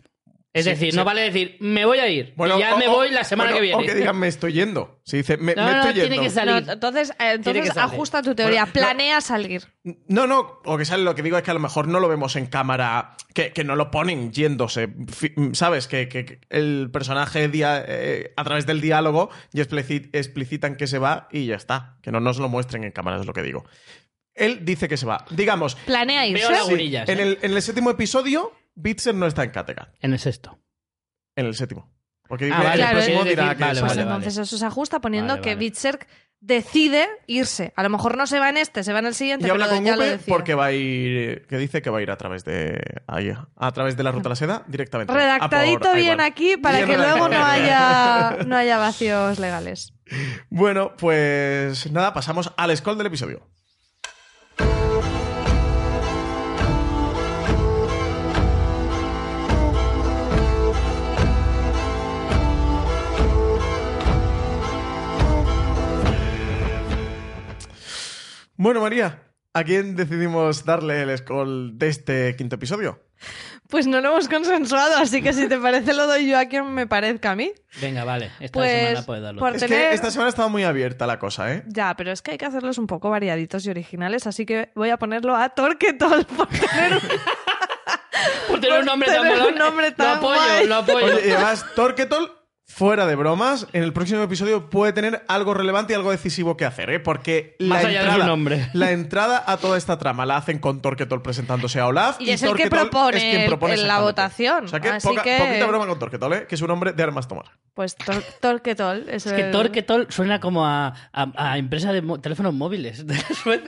Es 0.55 0.65
Sí, 0.65 0.71
decir, 0.71 0.93
sí. 0.93 0.97
no 0.97 1.05
vale 1.05 1.21
decir, 1.21 1.59
me 1.61 1.85
voy 1.85 1.99
a 1.99 2.09
ir. 2.09 2.33
y 2.37 2.59
ya 2.59 2.75
o- 2.75 2.79
me 2.79 2.89
voy 2.89 3.11
la 3.11 3.23
semana 3.23 3.51
bueno, 3.51 3.57
que 3.57 3.63
viene. 3.67 3.83
O 3.83 3.87
que 3.87 3.95
digan, 3.95 4.19
me 4.19 4.29
estoy 4.29 4.55
yendo. 4.55 4.99
Si 5.05 5.19
dice, 5.19 5.37
me, 5.37 5.55
No, 5.55 5.63
me 5.67 5.71
no, 5.73 5.77
estoy 5.81 5.93
tiene 5.93 6.09
yendo. 6.09 6.23
que 6.23 6.31
salir. 6.31 6.67
No, 6.67 6.73
entonces, 6.73 7.11
eh, 7.11 7.33
entonces 7.35 7.63
que 7.65 7.69
salir. 7.69 7.95
ajusta 7.95 8.23
tu 8.23 8.35
teoría. 8.35 8.65
Bueno, 8.65 8.67
no- 8.67 8.73
Planea 8.73 9.21
salir. 9.21 9.63
No, 10.09 10.27
no, 10.27 10.61
o 10.65 10.79
que 10.79 10.87
sale, 10.87 11.05
lo 11.05 11.15
que 11.15 11.23
digo 11.23 11.37
es 11.37 11.43
que 11.43 11.51
a 11.51 11.55
lo 11.55 11.61
mejor 11.61 11.87
no 11.87 12.01
lo 12.01 12.09
vemos 12.09 12.35
en 12.37 12.47
cámara, 12.47 13.15
que, 13.35 13.53
que 13.53 13.63
no 13.63 13.77
lo 13.77 13.91
ponen 13.91 14.33
yéndose, 14.33 14.89
¿sabes? 15.53 15.87
Que, 15.87 16.09
que- 16.09 16.25
que 16.25 16.41
el 16.49 16.89
personaje 16.93 17.49
dia- 17.49 17.85
eh, 17.87 18.33
a 18.37 18.43
través 18.43 18.65
del 18.65 18.81
diálogo 18.81 19.29
y 19.53 19.61
explici- 19.61 20.09
explicitan 20.15 20.77
que 20.77 20.87
se 20.87 20.99
va 20.99 21.29
y 21.31 21.45
ya 21.47 21.57
está. 21.57 21.99
Que 22.03 22.11
no 22.11 22.21
nos 22.21 22.39
lo 22.39 22.49
muestren 22.49 22.85
en 22.85 22.91
cámara, 22.93 23.21
es 23.21 23.27
lo 23.27 23.35
que 23.35 23.43
digo. 23.43 23.65
Él 24.35 24.65
dice 24.65 24.89
que 24.89 24.97
se 24.97 25.05
va. 25.05 25.25
Digamos, 25.31 25.75
Planea 25.75 26.27
irse. 26.27 26.43
Veo 26.43 26.51
la 26.53 26.65
sí, 26.65 26.97
en, 26.97 27.19
¿eh? 27.19 27.23
el, 27.23 27.39
en 27.43 27.53
el 27.55 27.61
séptimo 27.61 27.91
episodio, 27.91 28.53
Bitzer 28.81 29.15
no 29.15 29.27
está 29.27 29.45
en 29.45 29.51
Kattegat. 29.51 29.89
En 30.01 30.13
el 30.13 30.19
sexto. 30.19 30.59
En 31.37 31.47
el 31.47 31.55
séptimo. 31.55 31.91
Porque 32.29 32.45
Ah, 32.47 32.49
dice, 32.49 32.59
vale, 32.59 32.71
el 32.73 32.79
Claro, 32.81 32.93
próximo 32.97 33.21
quieres 33.23 33.37
dirá 33.39 33.55
que 33.55 33.65
vale, 33.65 33.81
Pues 33.81 33.83
va. 33.83 33.89
vale, 33.89 34.03
entonces 34.03 34.39
eso 34.39 34.59
se 34.59 34.67
ajusta 34.67 35.01
poniendo 35.01 35.33
Vale, 35.35 35.43
que 35.43 35.51
vale. 35.55 35.59
Bitserk 35.61 36.07
decide 36.41 37.09
irse. 37.27 37.73
A 37.75 37.83
lo 37.83 37.89
mejor 37.89 38.17
no 38.19 38.27
se 38.27 38.39
va 38.39 38.51
en 38.51 38.59
este, 38.59 38.85
se 38.85 38.93
va 38.93 38.99
en 38.99 39.07
el 39.07 39.15
siguiente, 39.15 39.47
Y 39.47 39.51
habla 39.51 39.69
con 39.69 39.83
ya 39.85 39.95
Upe 39.97 40.19
porque 40.29 40.55
va 40.55 40.67
a 40.67 40.73
ir. 40.73 41.47
que 41.47 41.57
dice 41.57 41.81
que 41.83 41.89
va 41.91 41.99
a 41.99 42.03
ir 42.03 42.11
a 42.11 42.17
través 42.19 42.45
de. 42.45 42.81
ahí, 43.07 43.33
a 43.57 43.73
través 43.73 43.97
de 43.97 44.03
la 44.03 44.13
ruta 44.13 44.25
de 44.25 44.29
la 44.29 44.37
seda 44.37 44.63
directamente. 44.69 45.11
a 45.11 45.15
por 45.15 45.23
Redactadito 45.23 45.95
bien 45.95 46.21
aquí 46.21 46.57
para 46.59 46.79
Bien 46.79 46.91
que 46.91 46.97
luego 46.99 47.29
no 47.29 47.45
haya, 47.45 48.39
no 48.47 48.57
haya 48.57 48.77
vacíos 48.79 49.39
legales. 49.39 49.95
Bueno, 50.51 50.95
pues 50.97 51.91
nada, 51.91 52.13
pasamos 52.13 52.53
al 52.57 52.77
scroll 52.77 52.99
del 52.99 53.07
episodio. 53.09 53.49
Bueno, 68.61 68.81
María, 68.81 69.23
¿a 69.55 69.63
quién 69.63 69.95
decidimos 69.95 70.65
darle 70.65 71.03
el 71.03 71.17
scroll 71.17 71.79
de 71.79 71.89
este 71.89 72.35
quinto 72.37 72.57
episodio? 72.57 73.01
Pues 73.69 73.87
no 73.87 74.01
lo 74.01 74.11
hemos 74.11 74.29
consensuado, 74.29 74.97
así 74.99 75.23
que 75.23 75.33
si 75.33 75.49
te 75.49 75.59
parece 75.59 75.95
lo 75.95 76.07
doy 76.09 76.29
yo 76.29 76.39
a 76.39 76.47
quien 76.47 76.73
me 76.75 76.87
parezca 76.89 77.31
a 77.33 77.37
mí. 77.37 77.53
Venga, 77.81 78.03
vale. 78.03 78.33
Esta 78.41 78.59
Pues, 78.59 78.73
semana 78.89 79.07
puedes 79.07 79.23
darlo. 79.23 79.39
por- 79.41 79.55
Es 79.55 79.61
tener- 79.63 79.89
que 79.91 79.95
esta 79.95 80.11
semana 80.11 80.29
estaba 80.31 80.49
muy 80.49 80.65
abierta 80.65 81.07
la 81.07 81.19
cosa, 81.21 81.53
¿eh? 81.55 81.63
Ya, 81.69 81.95
pero 81.97 82.11
es 82.11 82.21
que 82.21 82.33
hay 82.33 82.39
que 82.39 82.47
hacerlos 82.47 82.79
un 82.79 82.89
poco 82.89 83.11
variaditos 83.11 83.65
y 83.67 83.71
originales, 83.71 84.27
así 84.27 84.45
que 84.45 84.73
voy 84.75 84.91
a 84.91 84.97
ponerlo 84.97 85.37
a 85.37 85.51
Torquetol 85.51 86.25
por 86.27 86.49
tener 86.49 86.95
un... 86.95 87.01
Por 88.49 88.61
tener 88.61 88.81
un 88.81 88.87
nombre 88.87 89.09
tan 89.09 89.23
tener 89.23 89.33
un 89.35 89.39
molón. 89.45 89.59
nombre 89.59 89.93
tan 89.93 90.07
lo 90.09 90.15
apoyo, 90.15 90.41
guay. 90.41 90.67
lo 90.67 90.75
apoyo. 90.77 91.07
Oye, 91.07 91.29
y 91.29 91.31
además, 91.31 91.65
Torquetol, 91.77 92.38
fuera 92.69 93.07
de 93.07 93.17
bromas, 93.17 93.67
en 93.73 93.83
el 93.83 93.93
próximo 93.93 94.23
episodio 94.23 94.69
puede 94.71 94.93
tener 94.93 95.25
algo 95.27 95.55
relevante 95.55 95.95
y 95.95 95.97
algo 95.97 96.11
decisivo 96.11 96.57
que 96.57 96.65
hacer, 96.67 96.91
¿eh? 96.91 97.01
Porque 97.01 97.57
Más 97.61 97.83
la 97.83 97.89
allá 97.89 97.99
de 98.01 98.05
entrada, 98.07 98.25
su 98.25 98.29
nombre. 98.31 98.69
la 98.75 98.91
entrada 98.93 99.43
a 99.47 99.57
toda 99.57 99.79
esta 99.79 99.99
trama 99.99 100.27
la 100.27 100.37
hacen 100.37 100.59
con 100.59 100.81
Torquetol 100.83 101.23
presentándose 101.23 101.81
a 101.81 101.87
Olaf. 101.87 102.21
Y 102.21 102.31
es 102.31 102.43
el 102.43 102.55
que 102.55 102.69
propone 102.69 103.17
es 103.17 103.25
quien 103.37 103.47
propone 103.49 103.75
el- 103.75 103.87
la 103.89 104.01
votación, 104.01 104.67
O 104.67 104.69
sea 104.69 104.81
que, 104.81 104.91
así 104.91 105.09
poca- 105.09 105.23
que- 105.23 105.39
poquita 105.39 105.67
broma 105.67 105.87
con 105.87 105.99
Torquetol, 105.99 106.33
¿eh? 106.35 106.47
Que 106.47 106.55
es 106.55 106.63
un 106.63 106.71
hombre 106.71 106.93
de 106.93 107.03
armas 107.03 107.27
tomar. 107.27 107.47
Pues 107.75 107.97
Tor- 107.97 108.23
Torquetol 108.41 109.09
es, 109.09 109.27
Es 109.27 109.33
que 109.33 109.47
el- 109.47 109.51
Torquetol 109.51 110.07
suena 110.11 110.39
como 110.39 110.67
a, 110.67 110.89
a- 111.13 111.33
a 111.53 111.59
empresa 111.59 111.93
de 111.93 112.03
teléfonos 112.21 112.53
móviles 112.55 113.07
de 113.07 113.17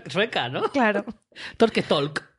sueca, 0.08 0.48
¿no? 0.50 0.62
Claro. 0.70 1.04
Torquetolk. 1.56 2.22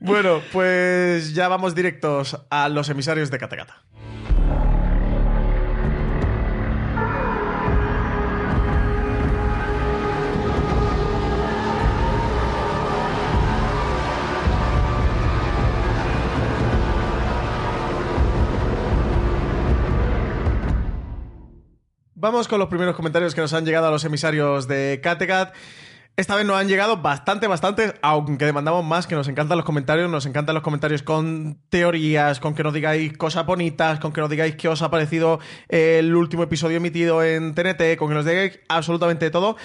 Bueno, 0.00 0.40
pues 0.52 1.34
ya 1.34 1.48
vamos 1.48 1.74
directos 1.74 2.36
a 2.50 2.68
los 2.68 2.88
emisarios 2.88 3.30
de 3.30 3.38
Katakata. 3.38 3.82
Vamos 22.18 22.48
con 22.48 22.58
los 22.58 22.68
primeros 22.68 22.96
comentarios 22.96 23.34
que 23.34 23.42
nos 23.42 23.52
han 23.52 23.66
llegado 23.66 23.88
a 23.88 23.90
los 23.90 24.02
emisarios 24.04 24.66
de 24.66 25.00
Kattegat. 25.02 25.54
Esta 26.16 26.34
vez 26.34 26.46
nos 26.46 26.56
han 26.56 26.66
llegado 26.66 26.96
bastante, 26.96 27.46
bastante, 27.46 27.92
aunque 28.00 28.46
demandamos 28.46 28.82
más, 28.86 29.06
que 29.06 29.14
nos 29.14 29.28
encantan 29.28 29.58
los 29.58 29.66
comentarios, 29.66 30.08
nos 30.10 30.24
encantan 30.24 30.54
los 30.54 30.62
comentarios 30.64 31.02
con 31.02 31.58
teorías, 31.68 32.40
con 32.40 32.54
que 32.54 32.62
nos 32.62 32.72
digáis 32.72 33.14
cosas 33.18 33.44
bonitas, 33.44 34.00
con 34.00 34.14
que 34.14 34.22
nos 34.22 34.30
digáis 34.30 34.56
qué 34.56 34.66
os 34.68 34.80
ha 34.80 34.90
parecido 34.90 35.40
el 35.68 36.14
último 36.14 36.42
episodio 36.42 36.78
emitido 36.78 37.22
en 37.22 37.54
TNT, 37.54 37.98
con 37.98 38.08
que 38.08 38.14
nos 38.14 38.24
digáis 38.24 38.60
absolutamente 38.70 39.30
todo. 39.30 39.58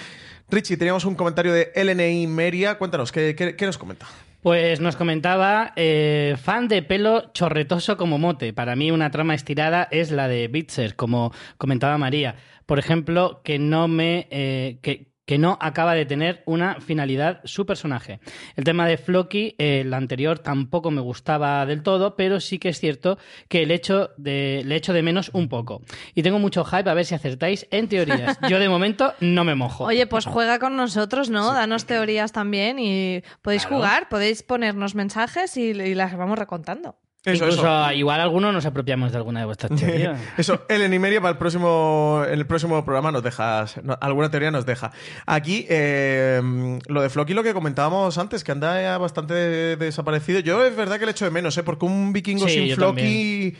Richie, 0.50 0.76
teníamos 0.76 1.06
un 1.06 1.14
comentario 1.14 1.54
de 1.54 1.72
LNI 1.74 2.26
Meria. 2.26 2.76
Cuéntanos, 2.76 3.12
¿qué, 3.12 3.34
qué- 3.34 3.56
qué 3.56 3.64
nos 3.64 3.78
comenta? 3.78 4.06
Pues 4.42 4.80
nos 4.80 4.96
comentaba, 4.96 5.72
eh, 5.76 6.34
fan 6.36 6.66
de 6.66 6.82
pelo 6.82 7.30
chorretoso 7.32 7.96
como 7.96 8.18
mote. 8.18 8.52
Para 8.52 8.74
mí 8.74 8.90
una 8.90 9.12
trama 9.12 9.36
estirada 9.36 9.86
es 9.92 10.10
la 10.10 10.26
de 10.26 10.48
Bitzer, 10.48 10.96
como 10.96 11.32
comentaba 11.58 11.96
María. 11.96 12.34
Por 12.66 12.80
ejemplo, 12.80 13.40
que 13.44 13.60
no 13.60 13.86
me... 13.86 14.26
eh, 14.30 14.78
que, 14.82 15.11
que 15.24 15.38
no 15.38 15.56
acaba 15.60 15.94
de 15.94 16.04
tener 16.04 16.42
una 16.46 16.80
finalidad 16.80 17.40
su 17.44 17.64
personaje. 17.64 18.18
El 18.56 18.64
tema 18.64 18.86
de 18.88 18.96
Floki, 18.98 19.54
eh, 19.58 19.82
el 19.82 19.94
anterior, 19.94 20.40
tampoco 20.40 20.90
me 20.90 21.00
gustaba 21.00 21.64
del 21.64 21.82
todo, 21.82 22.16
pero 22.16 22.40
sí 22.40 22.58
que 22.58 22.70
es 22.70 22.80
cierto 22.80 23.18
que 23.48 23.64
le 23.64 23.74
echo 23.74 24.10
de, 24.16 24.62
le 24.64 24.74
echo 24.76 24.92
de 24.92 25.02
menos 25.02 25.30
un 25.32 25.48
poco. 25.48 25.82
Y 26.14 26.22
tengo 26.22 26.38
mucho 26.40 26.64
hype 26.64 26.90
a 26.90 26.94
ver 26.94 27.04
si 27.04 27.14
acertáis 27.14 27.68
en 27.70 27.88
teorías. 27.88 28.38
Yo 28.48 28.58
de 28.58 28.68
momento 28.68 29.14
no 29.20 29.44
me 29.44 29.54
mojo. 29.54 29.84
Oye, 29.84 30.06
pues 30.08 30.26
juega 30.26 30.58
con 30.58 30.76
nosotros, 30.76 31.30
¿no? 31.30 31.52
Danos 31.52 31.86
teorías 31.86 32.32
también 32.32 32.78
y 32.80 33.22
podéis 33.42 33.62
Claro. 33.66 33.76
jugar, 33.76 34.08
podéis 34.08 34.42
ponernos 34.42 34.94
mensajes 34.96 35.56
y, 35.56 35.70
y 35.70 35.94
las 35.94 36.16
vamos 36.16 36.38
recontando. 36.38 36.96
Eso, 37.24 37.44
Incluso 37.44 37.62
eso. 37.84 37.92
igual 37.92 38.20
algunos 38.20 38.52
nos 38.52 38.66
apropiamos 38.66 39.12
de 39.12 39.18
alguna 39.18 39.38
de 39.40 39.46
vuestras 39.46 39.70
teorías. 39.80 40.20
Eso, 40.36 40.64
Ellen 40.68 40.92
y 40.92 40.98
Meria 40.98 41.20
para 41.20 41.30
el 41.32 41.38
próximo, 41.38 42.24
en 42.26 42.32
el 42.34 42.46
próximo 42.46 42.84
programa 42.84 43.12
nos 43.12 43.22
dejas, 43.22 43.76
no, 43.84 43.96
alguna 44.00 44.28
teoría 44.28 44.50
nos 44.50 44.66
deja. 44.66 44.90
Aquí, 45.24 45.64
eh, 45.68 46.42
lo 46.88 47.00
de 47.00 47.10
Floki, 47.10 47.32
lo 47.32 47.44
que 47.44 47.54
comentábamos 47.54 48.18
antes, 48.18 48.42
que 48.42 48.50
anda 48.50 48.98
bastante 48.98 49.34
de- 49.34 49.76
desaparecido. 49.76 50.40
Yo 50.40 50.64
es 50.66 50.74
verdad 50.74 50.98
que 50.98 51.04
le 51.06 51.12
echo 51.12 51.24
de 51.24 51.30
menos, 51.30 51.56
¿eh? 51.58 51.62
Porque 51.62 51.86
un 51.86 52.12
vikingo 52.12 52.48
Sí, 52.48 52.54
sin 52.66 52.74
Floki 52.74 53.54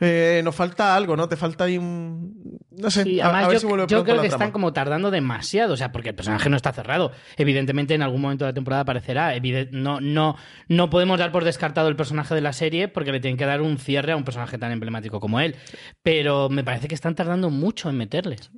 eh, 0.00 0.40
nos 0.44 0.54
falta 0.54 0.96
algo, 0.96 1.16
¿no? 1.16 1.28
Te 1.28 1.36
falta 1.36 1.64
ahí 1.64 1.78
un... 1.78 2.58
No 2.70 2.90
sé, 2.90 3.02
Sí, 3.04 3.20
a- 3.20 3.26
a, 3.26 3.28
además 3.28 3.46
ver 3.48 3.54
yo, 3.56 3.60
si 3.60 3.66
vuelve 3.66 3.86
yo 3.88 4.02
creo 4.04 4.16
la 4.16 4.22
que 4.22 4.28
trama. 4.28 4.44
están 4.44 4.52
como 4.52 4.72
tardando 4.72 5.10
demasiado, 5.10 5.74
o 5.74 5.76
sea, 5.76 5.92
porque 5.92 6.08
el 6.10 6.14
personaje 6.14 6.48
no 6.48 6.56
está 6.56 6.72
cerrado. 6.72 7.12
Evidentemente 7.36 7.94
en 7.94 8.02
algún 8.02 8.20
momento 8.22 8.44
de 8.44 8.50
la 8.50 8.54
temporada 8.54 8.82
aparecerá. 8.82 9.32
No, 9.72 10.00
no, 10.00 10.36
no 10.68 10.90
podemos 10.90 11.18
dar 11.18 11.30
por 11.32 11.44
descartado 11.44 11.88
el 11.88 11.96
personaje 11.96 12.34
de 12.34 12.40
la 12.40 12.52
serie 12.52 12.88
porque 12.88 13.12
le 13.12 13.20
tienen 13.20 13.36
que 13.36 13.44
dar 13.46 13.60
un 13.60 13.76
cierre 13.78 14.12
a 14.12 14.16
un 14.16 14.24
personaje 14.24 14.56
tan 14.58 14.72
emblemático 14.72 15.20
como 15.20 15.40
él. 15.40 15.56
Pero 16.02 16.48
me 16.48 16.64
parece 16.64 16.88
que 16.88 16.94
están 16.94 17.14
tardando 17.14 17.50
mucho 17.50 17.90
en 17.90 17.96
meterles. 17.98 18.50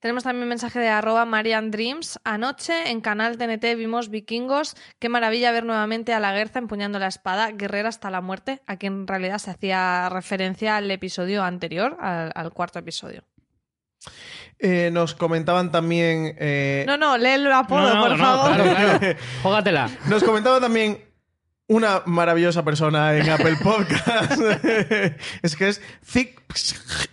Tenemos 0.00 0.24
también 0.24 0.42
un 0.44 0.48
mensaje 0.50 0.78
de 0.78 0.88
arroba 0.88 1.24
Marian 1.24 1.70
Dreams. 1.70 2.20
Anoche 2.22 2.90
en 2.90 3.00
Canal 3.00 3.38
TNT 3.38 3.76
vimos 3.76 4.10
vikingos. 4.10 4.76
Qué 4.98 5.08
maravilla 5.08 5.50
ver 5.52 5.64
nuevamente 5.64 6.12
a 6.12 6.20
la 6.20 6.32
Guerza 6.32 6.58
empuñando 6.58 6.98
la 6.98 7.06
espada, 7.08 7.50
guerrera 7.52 7.88
hasta 7.88 8.10
la 8.10 8.20
muerte, 8.20 8.60
a 8.66 8.76
quien 8.76 8.92
en 8.92 9.06
realidad 9.06 9.38
se 9.38 9.50
hacía 9.50 10.08
referencia 10.10 10.76
al 10.76 10.90
episodio 10.90 11.42
anterior, 11.42 11.96
al, 12.00 12.30
al 12.34 12.52
cuarto 12.52 12.78
episodio. 12.78 13.24
Eh, 14.58 14.90
nos 14.92 15.14
comentaban 15.14 15.70
también. 15.72 16.36
eh, 16.38 16.84
No, 16.86 16.96
no, 16.96 17.16
lee 17.18 17.30
el 17.30 17.50
apodo, 17.52 17.80
No, 17.88 17.94
no, 17.94 18.00
por 18.02 18.10
no, 18.18 18.24
favor. 18.24 18.54
claro, 18.54 18.98
claro. 18.98 19.18
Jógatela. 19.42 19.90
Nos 20.08 20.22
comentaba 20.22 20.60
también 20.60 21.02
una 21.68 22.02
maravillosa 22.06 22.64
persona 22.64 23.16
en 23.16 23.28
Apple 23.28 23.56
Podcast. 23.62 24.40
es 25.42 25.56
que 25.56 25.68
es 25.68 25.82
Zic 26.04 26.40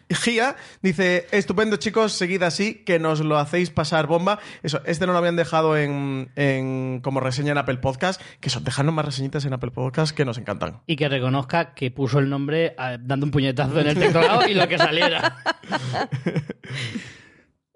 Gia. 0.09 0.55
Dice: 0.81 1.27
Estupendo, 1.31 1.77
chicos, 1.77 2.13
seguid 2.13 2.43
así, 2.43 2.83
que 2.85 2.99
nos 2.99 3.21
lo 3.21 3.37
hacéis 3.39 3.71
pasar 3.71 4.05
bomba. 4.07 4.39
Eso, 4.61 4.81
este 4.85 5.07
no 5.07 5.13
lo 5.13 5.17
habían 5.17 5.35
dejado 5.35 5.75
en, 5.77 6.31
en- 6.35 7.01
como 7.01 7.19
reseña 7.19 7.51
en 7.53 7.57
Apple 7.57 7.77
Podcast. 7.77 8.21
Que 8.39 8.49
eso, 8.49 8.59
dejadnos 8.59 8.93
más 8.93 9.05
reseñitas 9.05 9.43
en 9.45 9.53
Apple 9.53 9.71
Podcast 9.71 10.15
que 10.15 10.23
nos 10.25 10.37
encantan. 10.37 10.81
Y 10.85 10.95
que 10.97 11.09
reconozca 11.09 11.73
que 11.73 11.89
puso 11.89 12.19
el 12.19 12.29
nombre 12.29 12.75
dando 12.99 13.25
un 13.25 13.31
puñetazo 13.31 13.79
en 13.79 13.87
el 13.87 13.97
teclado 13.97 14.47
y 14.47 14.53
lo 14.53 14.67
que 14.67 14.77
saliera. 14.77 15.35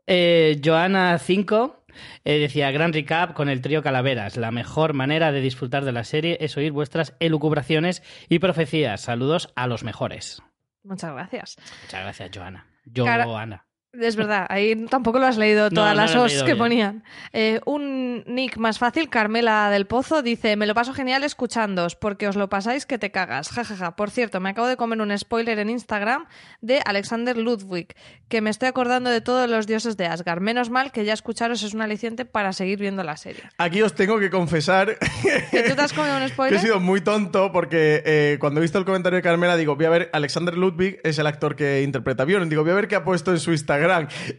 Eh, 0.09 0.61
Joana 0.63 1.17
5 1.19 1.83
eh, 2.25 2.39
decía, 2.39 2.71
gran 2.71 2.93
recap 2.93 3.33
con 3.33 3.49
el 3.49 3.61
trío 3.61 3.81
Calaveras. 3.83 4.37
La 4.37 4.51
mejor 4.51 4.93
manera 4.93 5.31
de 5.31 5.41
disfrutar 5.41 5.85
de 5.85 5.91
la 5.91 6.03
serie 6.03 6.37
es 6.41 6.57
oír 6.57 6.71
vuestras 6.71 7.15
elucubraciones 7.19 8.03
y 8.29 8.39
profecías. 8.39 9.01
Saludos 9.01 9.51
a 9.55 9.67
los 9.67 9.83
mejores. 9.83 10.41
Muchas 10.83 11.13
gracias. 11.13 11.57
Muchas 11.83 12.01
gracias, 12.01 12.31
Joana. 12.33 12.65
Cara- 12.95 13.25
Joana. 13.25 13.66
Es 13.99 14.15
verdad, 14.15 14.45
ahí 14.49 14.75
tampoco 14.85 15.19
lo 15.19 15.25
has 15.25 15.37
leído 15.37 15.69
todas 15.69 15.95
no 15.95 16.01
las 16.01 16.15
os 16.15 16.33
que 16.39 16.43
bien. 16.53 16.57
ponían. 16.57 17.03
Eh, 17.33 17.59
un 17.65 18.23
nick 18.27 18.57
más 18.57 18.77
fácil, 18.79 19.09
Carmela 19.09 19.69
del 19.71 19.87
Pozo, 19.87 20.21
dice: 20.21 20.55
Me 20.55 20.67
lo 20.67 20.73
paso 20.75 20.93
genial 20.93 21.23
escuchándoos, 21.23 21.95
porque 21.95 22.27
os 22.27 22.35
lo 22.35 22.47
pasáis 22.49 22.85
que 22.85 22.97
te 22.97 23.11
cagas. 23.11 23.49
Jajaja. 23.49 23.95
Por 23.95 24.11
cierto, 24.11 24.39
me 24.39 24.49
acabo 24.49 24.67
de 24.67 24.77
comer 24.77 25.01
un 25.01 25.17
spoiler 25.17 25.57
en 25.59 25.69
Instagram 25.69 26.25
de 26.61 26.81
Alexander 26.85 27.37
Ludwig, 27.37 27.95
que 28.29 28.41
me 28.41 28.49
estoy 28.49 28.67
acordando 28.69 29.09
de 29.09 29.21
todos 29.21 29.49
los 29.49 29.65
dioses 29.67 29.97
de 29.97 30.05
Asgard. 30.05 30.41
Menos 30.41 30.69
mal 30.69 30.91
que 30.91 31.03
ya 31.05 31.13
escucharos 31.13 31.63
es 31.63 31.73
un 31.73 31.81
aliciente 31.81 32.25
para 32.25 32.53
seguir 32.53 32.77
viendo 32.79 33.03
la 33.03 33.17
serie. 33.17 33.43
Aquí 33.57 33.81
os 33.81 33.93
tengo 33.95 34.19
que 34.19 34.29
confesar 34.29 34.97
¿Que 35.51 35.63
tú 35.63 35.75
te 35.75 35.81
has 35.81 35.93
comido 35.93 36.13
un 36.15 36.19
que 36.21 36.25
he 36.25 36.29
spoiler? 36.29 36.59
sido 36.59 36.79
muy 36.79 37.01
tonto 37.01 37.51
porque 37.51 38.03
eh, 38.05 38.37
cuando 38.39 38.59
he 38.59 38.61
visto 38.61 38.77
el 38.77 38.85
comentario 38.85 39.17
de 39.17 39.23
Carmela 39.23 39.57
digo, 39.57 39.75
voy 39.75 39.85
a 39.85 39.89
ver, 39.89 40.09
Alexander 40.13 40.55
Ludwig 40.55 40.99
es 41.03 41.17
el 41.19 41.25
actor 41.27 41.55
que 41.55 41.81
interpreta 41.81 42.23
a 42.23 42.25
Bjorn. 42.25 42.49
Digo, 42.49 42.61
voy 42.63 42.71
a 42.71 42.75
ver 42.75 42.87
qué 42.87 42.95
ha 42.95 43.03
puesto 43.03 43.31
en 43.31 43.39
su 43.39 43.51
Instagram. 43.51 43.86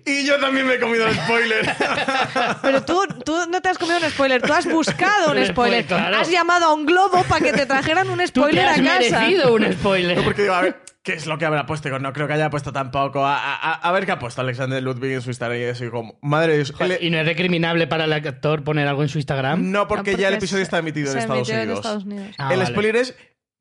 Y 0.07 0.24
yo 0.26 0.38
también 0.38 0.66
me 0.66 0.74
he 0.74 0.80
comido 0.80 1.07
el 1.07 1.14
spoiler. 1.14 1.74
Pero 2.62 2.84
tú, 2.84 3.03
tú 3.24 3.36
no 3.51 3.61
te 3.61 3.68
has 3.68 3.78
comido 3.78 3.99
un 3.99 4.11
spoiler, 4.11 4.42
tú 4.42 4.53
has 4.53 4.66
buscado 4.66 5.32
un 5.32 5.38
Un 5.38 5.46
spoiler. 5.49 5.84
claro. 5.84 6.16
Has 6.18 6.30
llamado 6.30 6.66
a 6.66 6.74
un 6.74 6.86
globo 6.86 7.22
para 7.28 7.44
que 7.44 7.53
te 7.53 7.66
trajeran 7.66 8.09
un 8.11 8.18
Tú 8.18 8.22
te 8.24 8.26
spoiler 8.28 8.66
has 8.66 8.78
a 8.78 8.82
casa. 8.82 8.99
merecido 9.20 9.55
un 9.55 9.72
spoiler. 9.72 10.16
No, 10.18 10.24
porque 10.24 10.42
digo, 10.42 10.55
a 10.55 10.61
ver, 10.62 10.82
¿qué 11.03 11.14
es 11.14 11.26
lo 11.26 11.38
que 11.38 11.44
habrá 11.46 11.64
puesto? 11.66 11.88
No 11.99 12.12
creo 12.12 12.26
que 12.26 12.34
haya 12.34 12.51
puesto 12.51 12.72
tampoco. 12.72 13.24
A, 13.24 13.36
a- 13.36 13.74
a 13.74 13.92
ver 13.92 14.05
qué 14.07 14.12
ha 14.12 14.18
puesto 14.18 14.40
Alexander 14.40 14.82
Ludwig 14.82 15.12
en 15.12 15.22
su 15.22 15.30
Instagram. 15.30 15.59
Y 15.61 15.64
así 15.64 15.88
como, 15.88 16.18
madre 16.22 16.53
de 16.53 16.59
Dios. 16.59 16.72
Joder, 16.76 17.03
¿Y 17.03 17.11
no 17.11 17.18
es 17.18 17.26
recriminable 17.26 17.86
para 17.86 18.05
el 18.05 18.12
actor 18.12 18.64
poner 18.64 18.86
algo 18.88 19.03
en 19.03 19.09
su 19.09 19.18
Instagram? 19.18 19.70
no, 19.70 19.86
porque, 19.88 20.12
No, 20.12 20.18
ya 20.18 20.28
el 20.28 20.34
episodio 20.34 20.59
se- 20.61 20.64
está 20.64 20.78
emitido 20.78 21.12
en 21.12 21.18
Estados, 21.18 21.49
en 21.49 21.57
Unidos. 21.59 21.78
Estados 21.78 22.05
Unidos. 22.05 22.34
Ah, 22.38 22.53
el 22.53 22.59
vale. 22.61 22.70
spoiler 22.70 22.96
es 22.96 23.14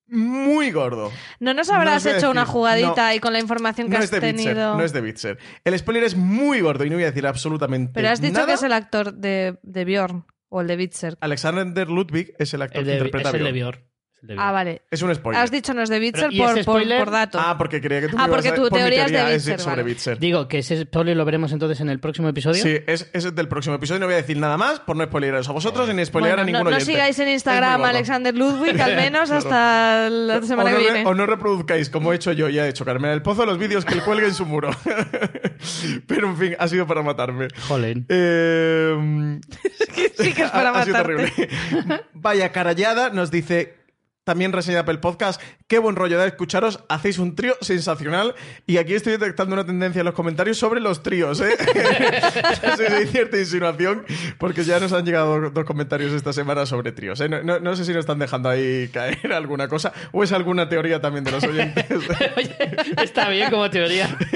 muy 0.08 0.72
gordo. 0.72 1.12
No 1.40 1.54
nos 1.54 1.68
No 1.68 1.76
habrás 1.76 2.06
hecho 2.06 2.30
una 2.32 2.46
jugadita 2.46 3.10
no. 3.10 3.14
y 3.16 3.20
con 3.20 3.34
la 3.34 3.40
información 3.40 3.88
que 3.88 3.94
No 3.94 4.00
has 4.00 4.06
es 4.06 4.12
de 4.12 4.20
Bitzer, 4.20 4.36
tenido. 4.54 4.78
no 4.78 4.84
es 4.84 4.94
de 4.94 5.02
Bitzer. 5.02 5.38
El 5.64 5.78
spoiler 5.78 6.04
es 6.04 6.16
muy 6.16 6.62
gordo 6.62 6.86
y 6.86 6.90
no 6.90 6.96
voy 6.96 7.04
a 7.04 7.08
decir 7.08 7.26
absolutamente 7.28 7.92
Pero 7.94 8.10
has 8.10 8.22
dicho 8.22 8.34
nada. 8.34 8.46
que 8.48 8.54
es 8.54 8.64
el 8.64 8.74
actor 8.74 9.14
de, 9.14 9.58
de 9.64 9.86
Bjorn 9.86 10.26
o 10.50 10.62
el 10.62 10.68
de 10.68 10.76
Bitzer. 10.78 11.18
Alexander 11.20 11.90
Ludwig 11.90 12.34
es 12.40 12.54
el 12.54 12.62
actor 12.62 12.80
El 12.80 12.86
que 12.86 12.92
de, 12.92 12.98
interpreta 12.98 13.30
es 13.30 13.34
a 13.36 13.38
el 13.38 13.44
de 13.44 13.52
Bjorn. 13.52 13.72
Bjorn. 13.72 13.76
Es 13.78 13.78
el 13.78 13.84
de 13.84 13.84
Bjorn. 13.84 13.87
Ah, 14.38 14.52
vale. 14.52 14.82
Es 14.92 15.02
un 15.02 15.14
spoiler. 15.14 15.42
Has 15.42 15.52
dicho 15.52 15.74
no 15.74 15.82
es 15.84 15.90
de 15.90 16.00
Bitzer 16.00 16.34
¿y 16.34 16.40
por, 16.40 16.66
por, 16.66 16.84
por 16.98 17.12
dato. 17.12 17.40
Ah, 17.42 17.56
porque 17.58 17.80
creía 17.80 18.02
que 18.02 18.08
tú 18.10 18.16
Ah, 18.18 18.24
me 18.24 18.28
ibas 18.30 18.38
porque 18.38 18.50
a- 18.50 18.56
tu 18.56 18.62
por 18.64 18.72
mi 18.74 18.78
teoría 18.80 19.06
es 19.06 19.12
de 19.12 19.18
teoría 19.52 19.58
sobre 19.64 19.76
vale. 19.84 19.84
Bitzer. 19.84 20.20
Digo 20.20 20.48
que 20.48 20.58
ese 20.60 20.82
spoiler 20.82 21.16
lo 21.16 21.24
veremos 21.24 21.52
entonces 21.52 21.80
en 21.82 21.90
el 21.90 22.00
próximo 22.00 22.28
episodio. 22.28 22.62
Sí, 22.62 22.78
es, 22.88 23.10
es 23.14 23.36
del 23.36 23.48
próximo 23.48 23.76
episodio. 23.76 24.00
No 24.00 24.06
voy 24.08 24.16
a 24.16 24.18
decir 24.18 24.38
nada 24.38 24.58
más 24.58 24.80
por 24.80 24.96
no 24.98 25.04
spoilearos 25.06 25.48
a 25.48 25.52
vosotros 25.52 25.88
ni 25.94 26.04
spoilear 26.06 26.38
Bueno, 26.38 26.42
a 26.42 26.46
no, 26.46 26.58
ningún 26.60 26.72
no 26.72 26.76
oyente. 26.78 26.92
sigáis 26.94 27.20
en 27.20 27.30
Instagram 27.30 27.74
gordo. 27.80 27.86
Alexander 27.86 28.36
Ludwig, 28.36 28.82
al 28.82 28.96
menos 28.96 29.30
hasta 29.32 30.10
la 30.10 30.42
semana 30.42 30.72
no 30.72 30.78
que 30.78 30.84
viene. 30.84 31.04
o 31.06 31.14
no 31.14 31.26
reproduzcáis, 31.26 31.90
como 31.90 32.12
he 32.12 32.16
hecho 32.16 32.32
yo 32.34 32.50
y 32.50 32.58
ha 32.60 32.68
hecho 32.68 32.84
Carmela 32.86 33.12
del 33.14 33.22
Pozo, 33.22 33.46
los 33.46 33.58
vídeos 33.58 33.86
que 33.86 33.94
él 33.94 34.02
cuelgue 34.04 34.26
en 34.28 34.34
su 34.34 34.46
muro. 34.46 34.72
Pero 36.08 36.28
en 36.30 36.38
fin, 36.38 36.56
ha 36.60 36.68
sido 36.68 36.86
para 36.88 37.02
matarme. 37.02 37.48
Jolín. 37.68 38.06
Eh, 38.10 39.40
Sí 40.18 40.34
que 40.34 40.44
es 40.44 40.52
para 40.52 40.70
ha 40.72 40.84
sido 40.86 40.98
matarte. 40.98 41.32
terrible. 41.32 42.02
Vaya 42.14 42.52
carallada, 42.52 43.10
nos 43.12 43.30
dice. 43.32 43.77
También 44.28 44.52
reseña 44.52 44.80
Apple 44.82 44.98
Podcast. 44.98 45.42
Qué 45.70 45.80
buen 45.80 45.96
rollo 45.96 46.20
de 46.20 46.28
escucharos. 46.28 46.84
Hacéis 46.90 47.18
un 47.18 47.34
trío 47.34 47.56
sensacional. 47.62 48.36
Y 48.66 48.76
aquí 48.76 48.94
estoy 48.94 49.14
detectando 49.14 49.54
una 49.54 49.66
tendencia 49.66 50.02
en 50.02 50.06
los 50.06 50.14
comentarios 50.14 50.58
sobre 50.58 50.82
los 50.82 51.02
tríos, 51.02 51.40
¿eh? 51.40 51.56
Sí, 52.62 52.68
sí, 52.78 52.84
hay 52.94 53.08
cierta 53.08 53.38
insinuación, 53.38 54.04
porque 54.38 54.66
ya 54.66 54.82
nos 54.82 54.92
han 54.92 55.06
llegado 55.06 55.50
dos 55.50 55.64
comentarios 55.64 56.12
esta 56.12 56.34
semana 56.34 56.66
sobre 56.66 56.92
tríos. 56.92 57.22
¿eh? 57.22 57.30
No, 57.30 57.42
no- 57.42 57.60
no 57.62 57.74
sé 57.78 57.86
si 57.86 57.92
nos 57.92 58.02
están 58.02 58.20
dejando 58.20 58.50
ahí 58.50 58.90
caer 58.90 59.32
alguna 59.32 59.70
cosa 59.70 59.94
o 60.12 60.24
es 60.26 60.34
alguna 60.34 60.68
teoría 60.68 61.00
también 61.00 61.24
de 61.24 61.32
los 61.32 61.44
oyentes. 61.46 61.86
Oye, 62.36 62.58
está 63.02 63.30
bien 63.30 63.50
como 63.50 63.70
teoría. 63.70 64.14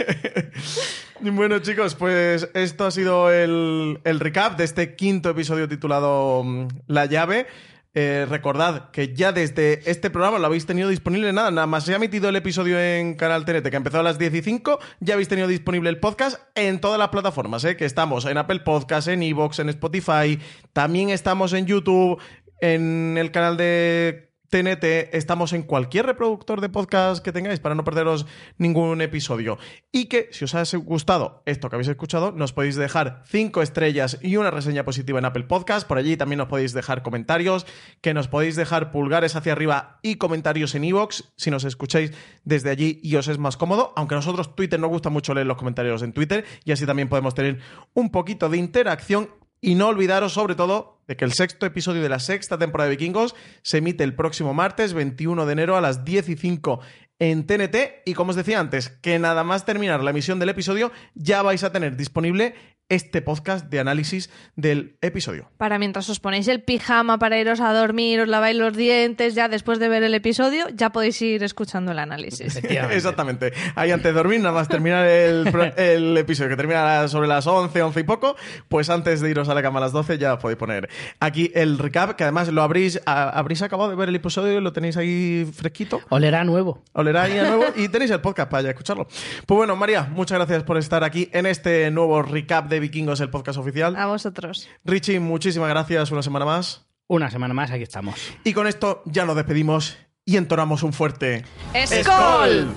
Bueno, 1.24 1.60
chicos, 1.60 1.94
pues 1.94 2.50
esto 2.56 2.86
ha 2.88 2.90
sido 2.92 3.32
el, 3.32 4.00
el 4.06 4.20
recap 4.20 4.58
de 4.58 4.64
este 4.64 4.96
quinto 4.96 5.30
episodio 5.30 5.68
titulado 5.70 6.44
mm, 6.44 6.68
La 6.88 7.06
llave. 7.06 7.46
Eh, 7.94 8.26
recordad 8.30 8.90
que 8.92 9.14
ya 9.14 9.34
desde 9.34 9.82
este 9.90 10.10
programa 10.10 10.40
lo 10.40 10.46
habéis 10.46 10.66
tenido 10.66 10.88
disponible 10.88 11.34
nada, 11.34 11.52
nada 11.52 11.68
más 11.68 11.84
se 11.84 11.92
ha 11.92 11.98
emitido 11.98 12.30
el 12.30 12.38
episodio 12.38 12.80
en 12.80 13.16
Canal 13.16 13.44
TNT 13.44 13.70
que 13.70 13.76
empezó 13.76 14.00
a 14.00 14.04
las 14.04 14.18
10 14.18 14.34
y 14.36 14.42
5, 14.42 14.80
ya 15.02 15.16
habéis 15.16 15.28
tenido 15.28 15.50
disponible 15.50 15.90
el 15.90 16.00
podcast 16.00 16.40
en 16.56 16.80
todas 16.80 16.98
las 16.98 17.10
plataformas, 17.10 17.66
¿eh? 17.66 17.76
que 17.76 17.84
estamos 17.84 18.24
en 18.24 18.38
Apple 18.38 18.62
Podcast, 18.62 19.10
en 19.10 19.24
Evox, 19.24 19.60
en 19.60 19.68
Spotify, 19.68 20.40
también 20.72 21.10
estamos 21.10 21.52
en 21.52 21.66
YouTube, 21.66 22.18
en 22.62 23.18
el 23.18 23.30
canal 23.32 23.58
de 23.58 24.31
TNT, 24.52 25.16
estamos 25.16 25.54
en 25.54 25.64
cualquier 25.64 26.06
reproductor 26.06 26.60
de 26.60 26.68
podcast 26.68 27.24
que 27.24 27.32
tengáis 27.32 27.62
para 27.62 27.74
no 27.74 27.86
perderos 27.86 28.26
ningún 28.58 29.02
episodio. 29.02 29.58
Y 29.94 30.08
que 30.08 30.28
si 30.34 30.44
os 30.44 30.54
ha 30.56 30.64
gustado 30.80 31.42
esto 31.46 31.70
que 31.70 31.78
habéis 31.78 31.88
escuchado, 31.88 32.34
nos 32.34 32.52
podéis 32.52 32.76
dejar 32.76 33.24
cinco 33.26 33.62
estrellas 33.62 34.20
y 34.22 34.36
una 34.36 34.52
reseña 34.52 34.84
positiva 34.84 35.20
en 35.20 35.26
Apple 35.26 35.46
Podcast. 35.46 35.88
Por 35.88 35.98
allí 35.98 36.18
también 36.18 36.40
nos 36.40 36.50
podéis 36.50 36.74
dejar 36.74 37.02
comentarios, 37.02 37.66
que 38.02 38.14
nos 38.14 38.28
podéis 38.28 38.58
dejar 38.58 38.92
pulgares 38.92 39.38
hacia 39.38 39.54
arriba 39.54 40.00
y 40.02 40.16
comentarios 40.16 40.76
en 40.76 40.84
iVoox 40.84 41.32
si 41.38 41.50
nos 41.50 41.64
escucháis 41.64 42.12
desde 42.44 42.72
allí 42.72 43.00
y 43.02 43.16
os 43.16 43.30
es 43.30 43.38
más 43.38 43.56
cómodo. 43.56 43.94
Aunque 43.96 44.16
a 44.16 44.18
nosotros 44.18 44.54
Twitter 44.54 44.82
nos 44.82 44.90
gusta 44.90 45.10
mucho 45.10 45.34
leer 45.34 45.48
los 45.48 45.56
comentarios 45.56 46.02
en 46.02 46.12
Twitter 46.12 46.44
y 46.66 46.74
así 46.74 46.86
también 46.86 47.08
podemos 47.08 47.34
tener 47.36 47.60
un 47.94 48.12
poquito 48.12 48.50
de 48.50 48.58
interacción 48.58 49.30
y 49.62 49.76
no 49.76 49.88
olvidaros, 49.88 50.34
sobre 50.34 50.56
todo, 50.56 51.01
que 51.16 51.26
el 51.26 51.34
sexto 51.34 51.66
episodio 51.66 52.02
de 52.02 52.10
la 52.10 52.20
sexta 52.20 52.58
temporada 52.58 52.90
de 52.90 52.96
Vikingos 52.96 53.36
se 53.62 53.78
emite 53.78 54.04
el 54.04 54.16
próximo 54.16 54.54
martes 54.54 54.94
21 54.94 55.46
de 55.46 55.52
enero 55.54 55.78
a 55.78 55.82
las 55.82 56.06
10 56.06 56.30
y 56.30 56.36
5 56.36 56.80
en 57.20 57.46
TNT. 57.46 57.76
Y 58.06 58.14
como 58.14 58.32
os 58.32 58.36
decía 58.36 58.60
antes, 58.60 58.90
que 58.90 59.20
nada 59.20 59.44
más 59.44 59.66
terminar 59.66 60.04
la 60.04 60.12
emisión 60.12 60.40
del 60.40 60.50
episodio, 60.50 60.92
ya 61.14 61.42
vais 61.42 61.64
a 61.64 61.72
tener 61.72 61.96
disponible 61.96 62.56
este 62.92 63.22
podcast 63.22 63.68
de 63.70 63.80
análisis 63.80 64.30
del 64.56 64.98
episodio. 65.02 65.50
Para 65.58 65.80
mientras 65.80 66.10
os 66.10 66.20
ponéis 66.20 66.48
el 66.50 66.62
pijama 66.62 67.18
para 67.18 67.40
iros 67.40 67.60
a 67.62 67.74
dormir, 67.74 68.20
os 68.20 68.28
laváis 68.28 68.56
los 68.58 68.76
dientes, 68.76 69.34
ya 69.34 69.48
después 69.48 69.80
de 69.80 69.88
ver 69.90 70.04
el 70.04 70.14
episodio, 70.14 70.66
ya 70.76 70.92
podéis 70.92 71.22
ir 71.22 71.42
escuchando 71.44 71.94
el 71.94 72.00
análisis. 72.00 72.56
Exactamente. 72.56 73.54
Ahí 73.76 73.92
antes 73.92 74.06
de 74.06 74.12
dormir, 74.14 74.40
nada 74.42 74.54
más 74.54 74.68
terminar 74.68 75.06
el, 75.08 75.48
episodio, 76.18 76.50
que 76.50 76.58
termina 76.58 77.08
sobre 77.08 77.28
las 77.28 77.48
11, 77.48 77.82
11 77.82 78.00
y 78.00 78.04
poco, 78.04 78.36
pues 78.68 78.90
antes 78.90 79.22
de 79.22 79.30
iros 79.30 79.48
a 79.50 79.54
la 79.54 79.62
cama 79.62 79.80
a 79.80 79.84
las 79.84 79.92
12 79.94 80.18
ya 80.18 80.38
podéis 80.38 80.58
poner 80.58 80.90
aquí 81.20 81.50
el 81.56 81.78
recap, 81.78 82.16
que 82.18 82.24
además 82.24 82.50
lo 82.50 82.62
habréis, 82.62 83.02
a- 83.06 83.30
habréis 83.30 83.62
acabado 83.62 83.90
de 83.90 83.96
ver 83.96 84.10
el 84.10 84.16
episodio 84.16 84.58
y 84.58 84.62
lo 84.62 84.74
tenéis 84.74 84.98
ahí 84.98 85.50
fresquito. 85.56 86.02
Olerá 86.10 86.44
nuevo. 86.44 86.84
Olerá 86.94 87.24
ahí 87.24 87.38
a 87.38 87.44
nuevo 87.48 87.64
y 87.78 87.88
tenéis 87.90 88.12
el 88.12 88.20
podcast 88.22 88.52
para 88.52 88.64
ya 88.64 88.70
escucharlo. 88.72 89.08
Pues 89.08 89.56
bueno, 89.58 89.76
María, 89.78 90.04
muchas 90.12 90.38
gracias 90.38 90.64
por 90.64 90.78
estar 90.78 91.04
aquí 91.06 91.30
en 91.32 91.46
este 91.46 91.90
nuevo 91.92 92.22
recap 92.22 92.68
de 92.68 92.81
Vikingos, 92.82 93.22
el 93.22 93.30
podcast 93.30 93.58
oficial. 93.58 93.96
A 93.96 94.08
vosotros. 94.08 94.68
Richie, 94.84 95.20
muchísimas 95.20 95.70
gracias 95.70 96.12
una 96.12 96.22
semana 96.22 96.46
más. 96.46 96.86
Una 97.08 97.30
semana 97.30 97.54
más, 97.54 97.72
aquí 97.72 97.84
estamos. 97.84 98.16
Y 98.44 98.54
con 98.54 98.68
esto 98.68 99.02
ya 99.06 99.26
nos 99.26 99.36
despedimos 99.36 99.98
y 100.26 100.38
entonamos 100.38 100.84
un 100.84 100.94
fuerte 100.94 101.44
¡Skol! 101.86 102.68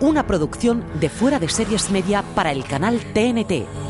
Una 0.00 0.26
producción 0.26 0.84
de 0.98 1.08
Fuera 1.08 1.38
de 1.38 1.48
Series 1.48 1.90
Media 1.90 2.22
para 2.34 2.52
el 2.52 2.64
canal 2.64 3.00
TNT. 3.12 3.89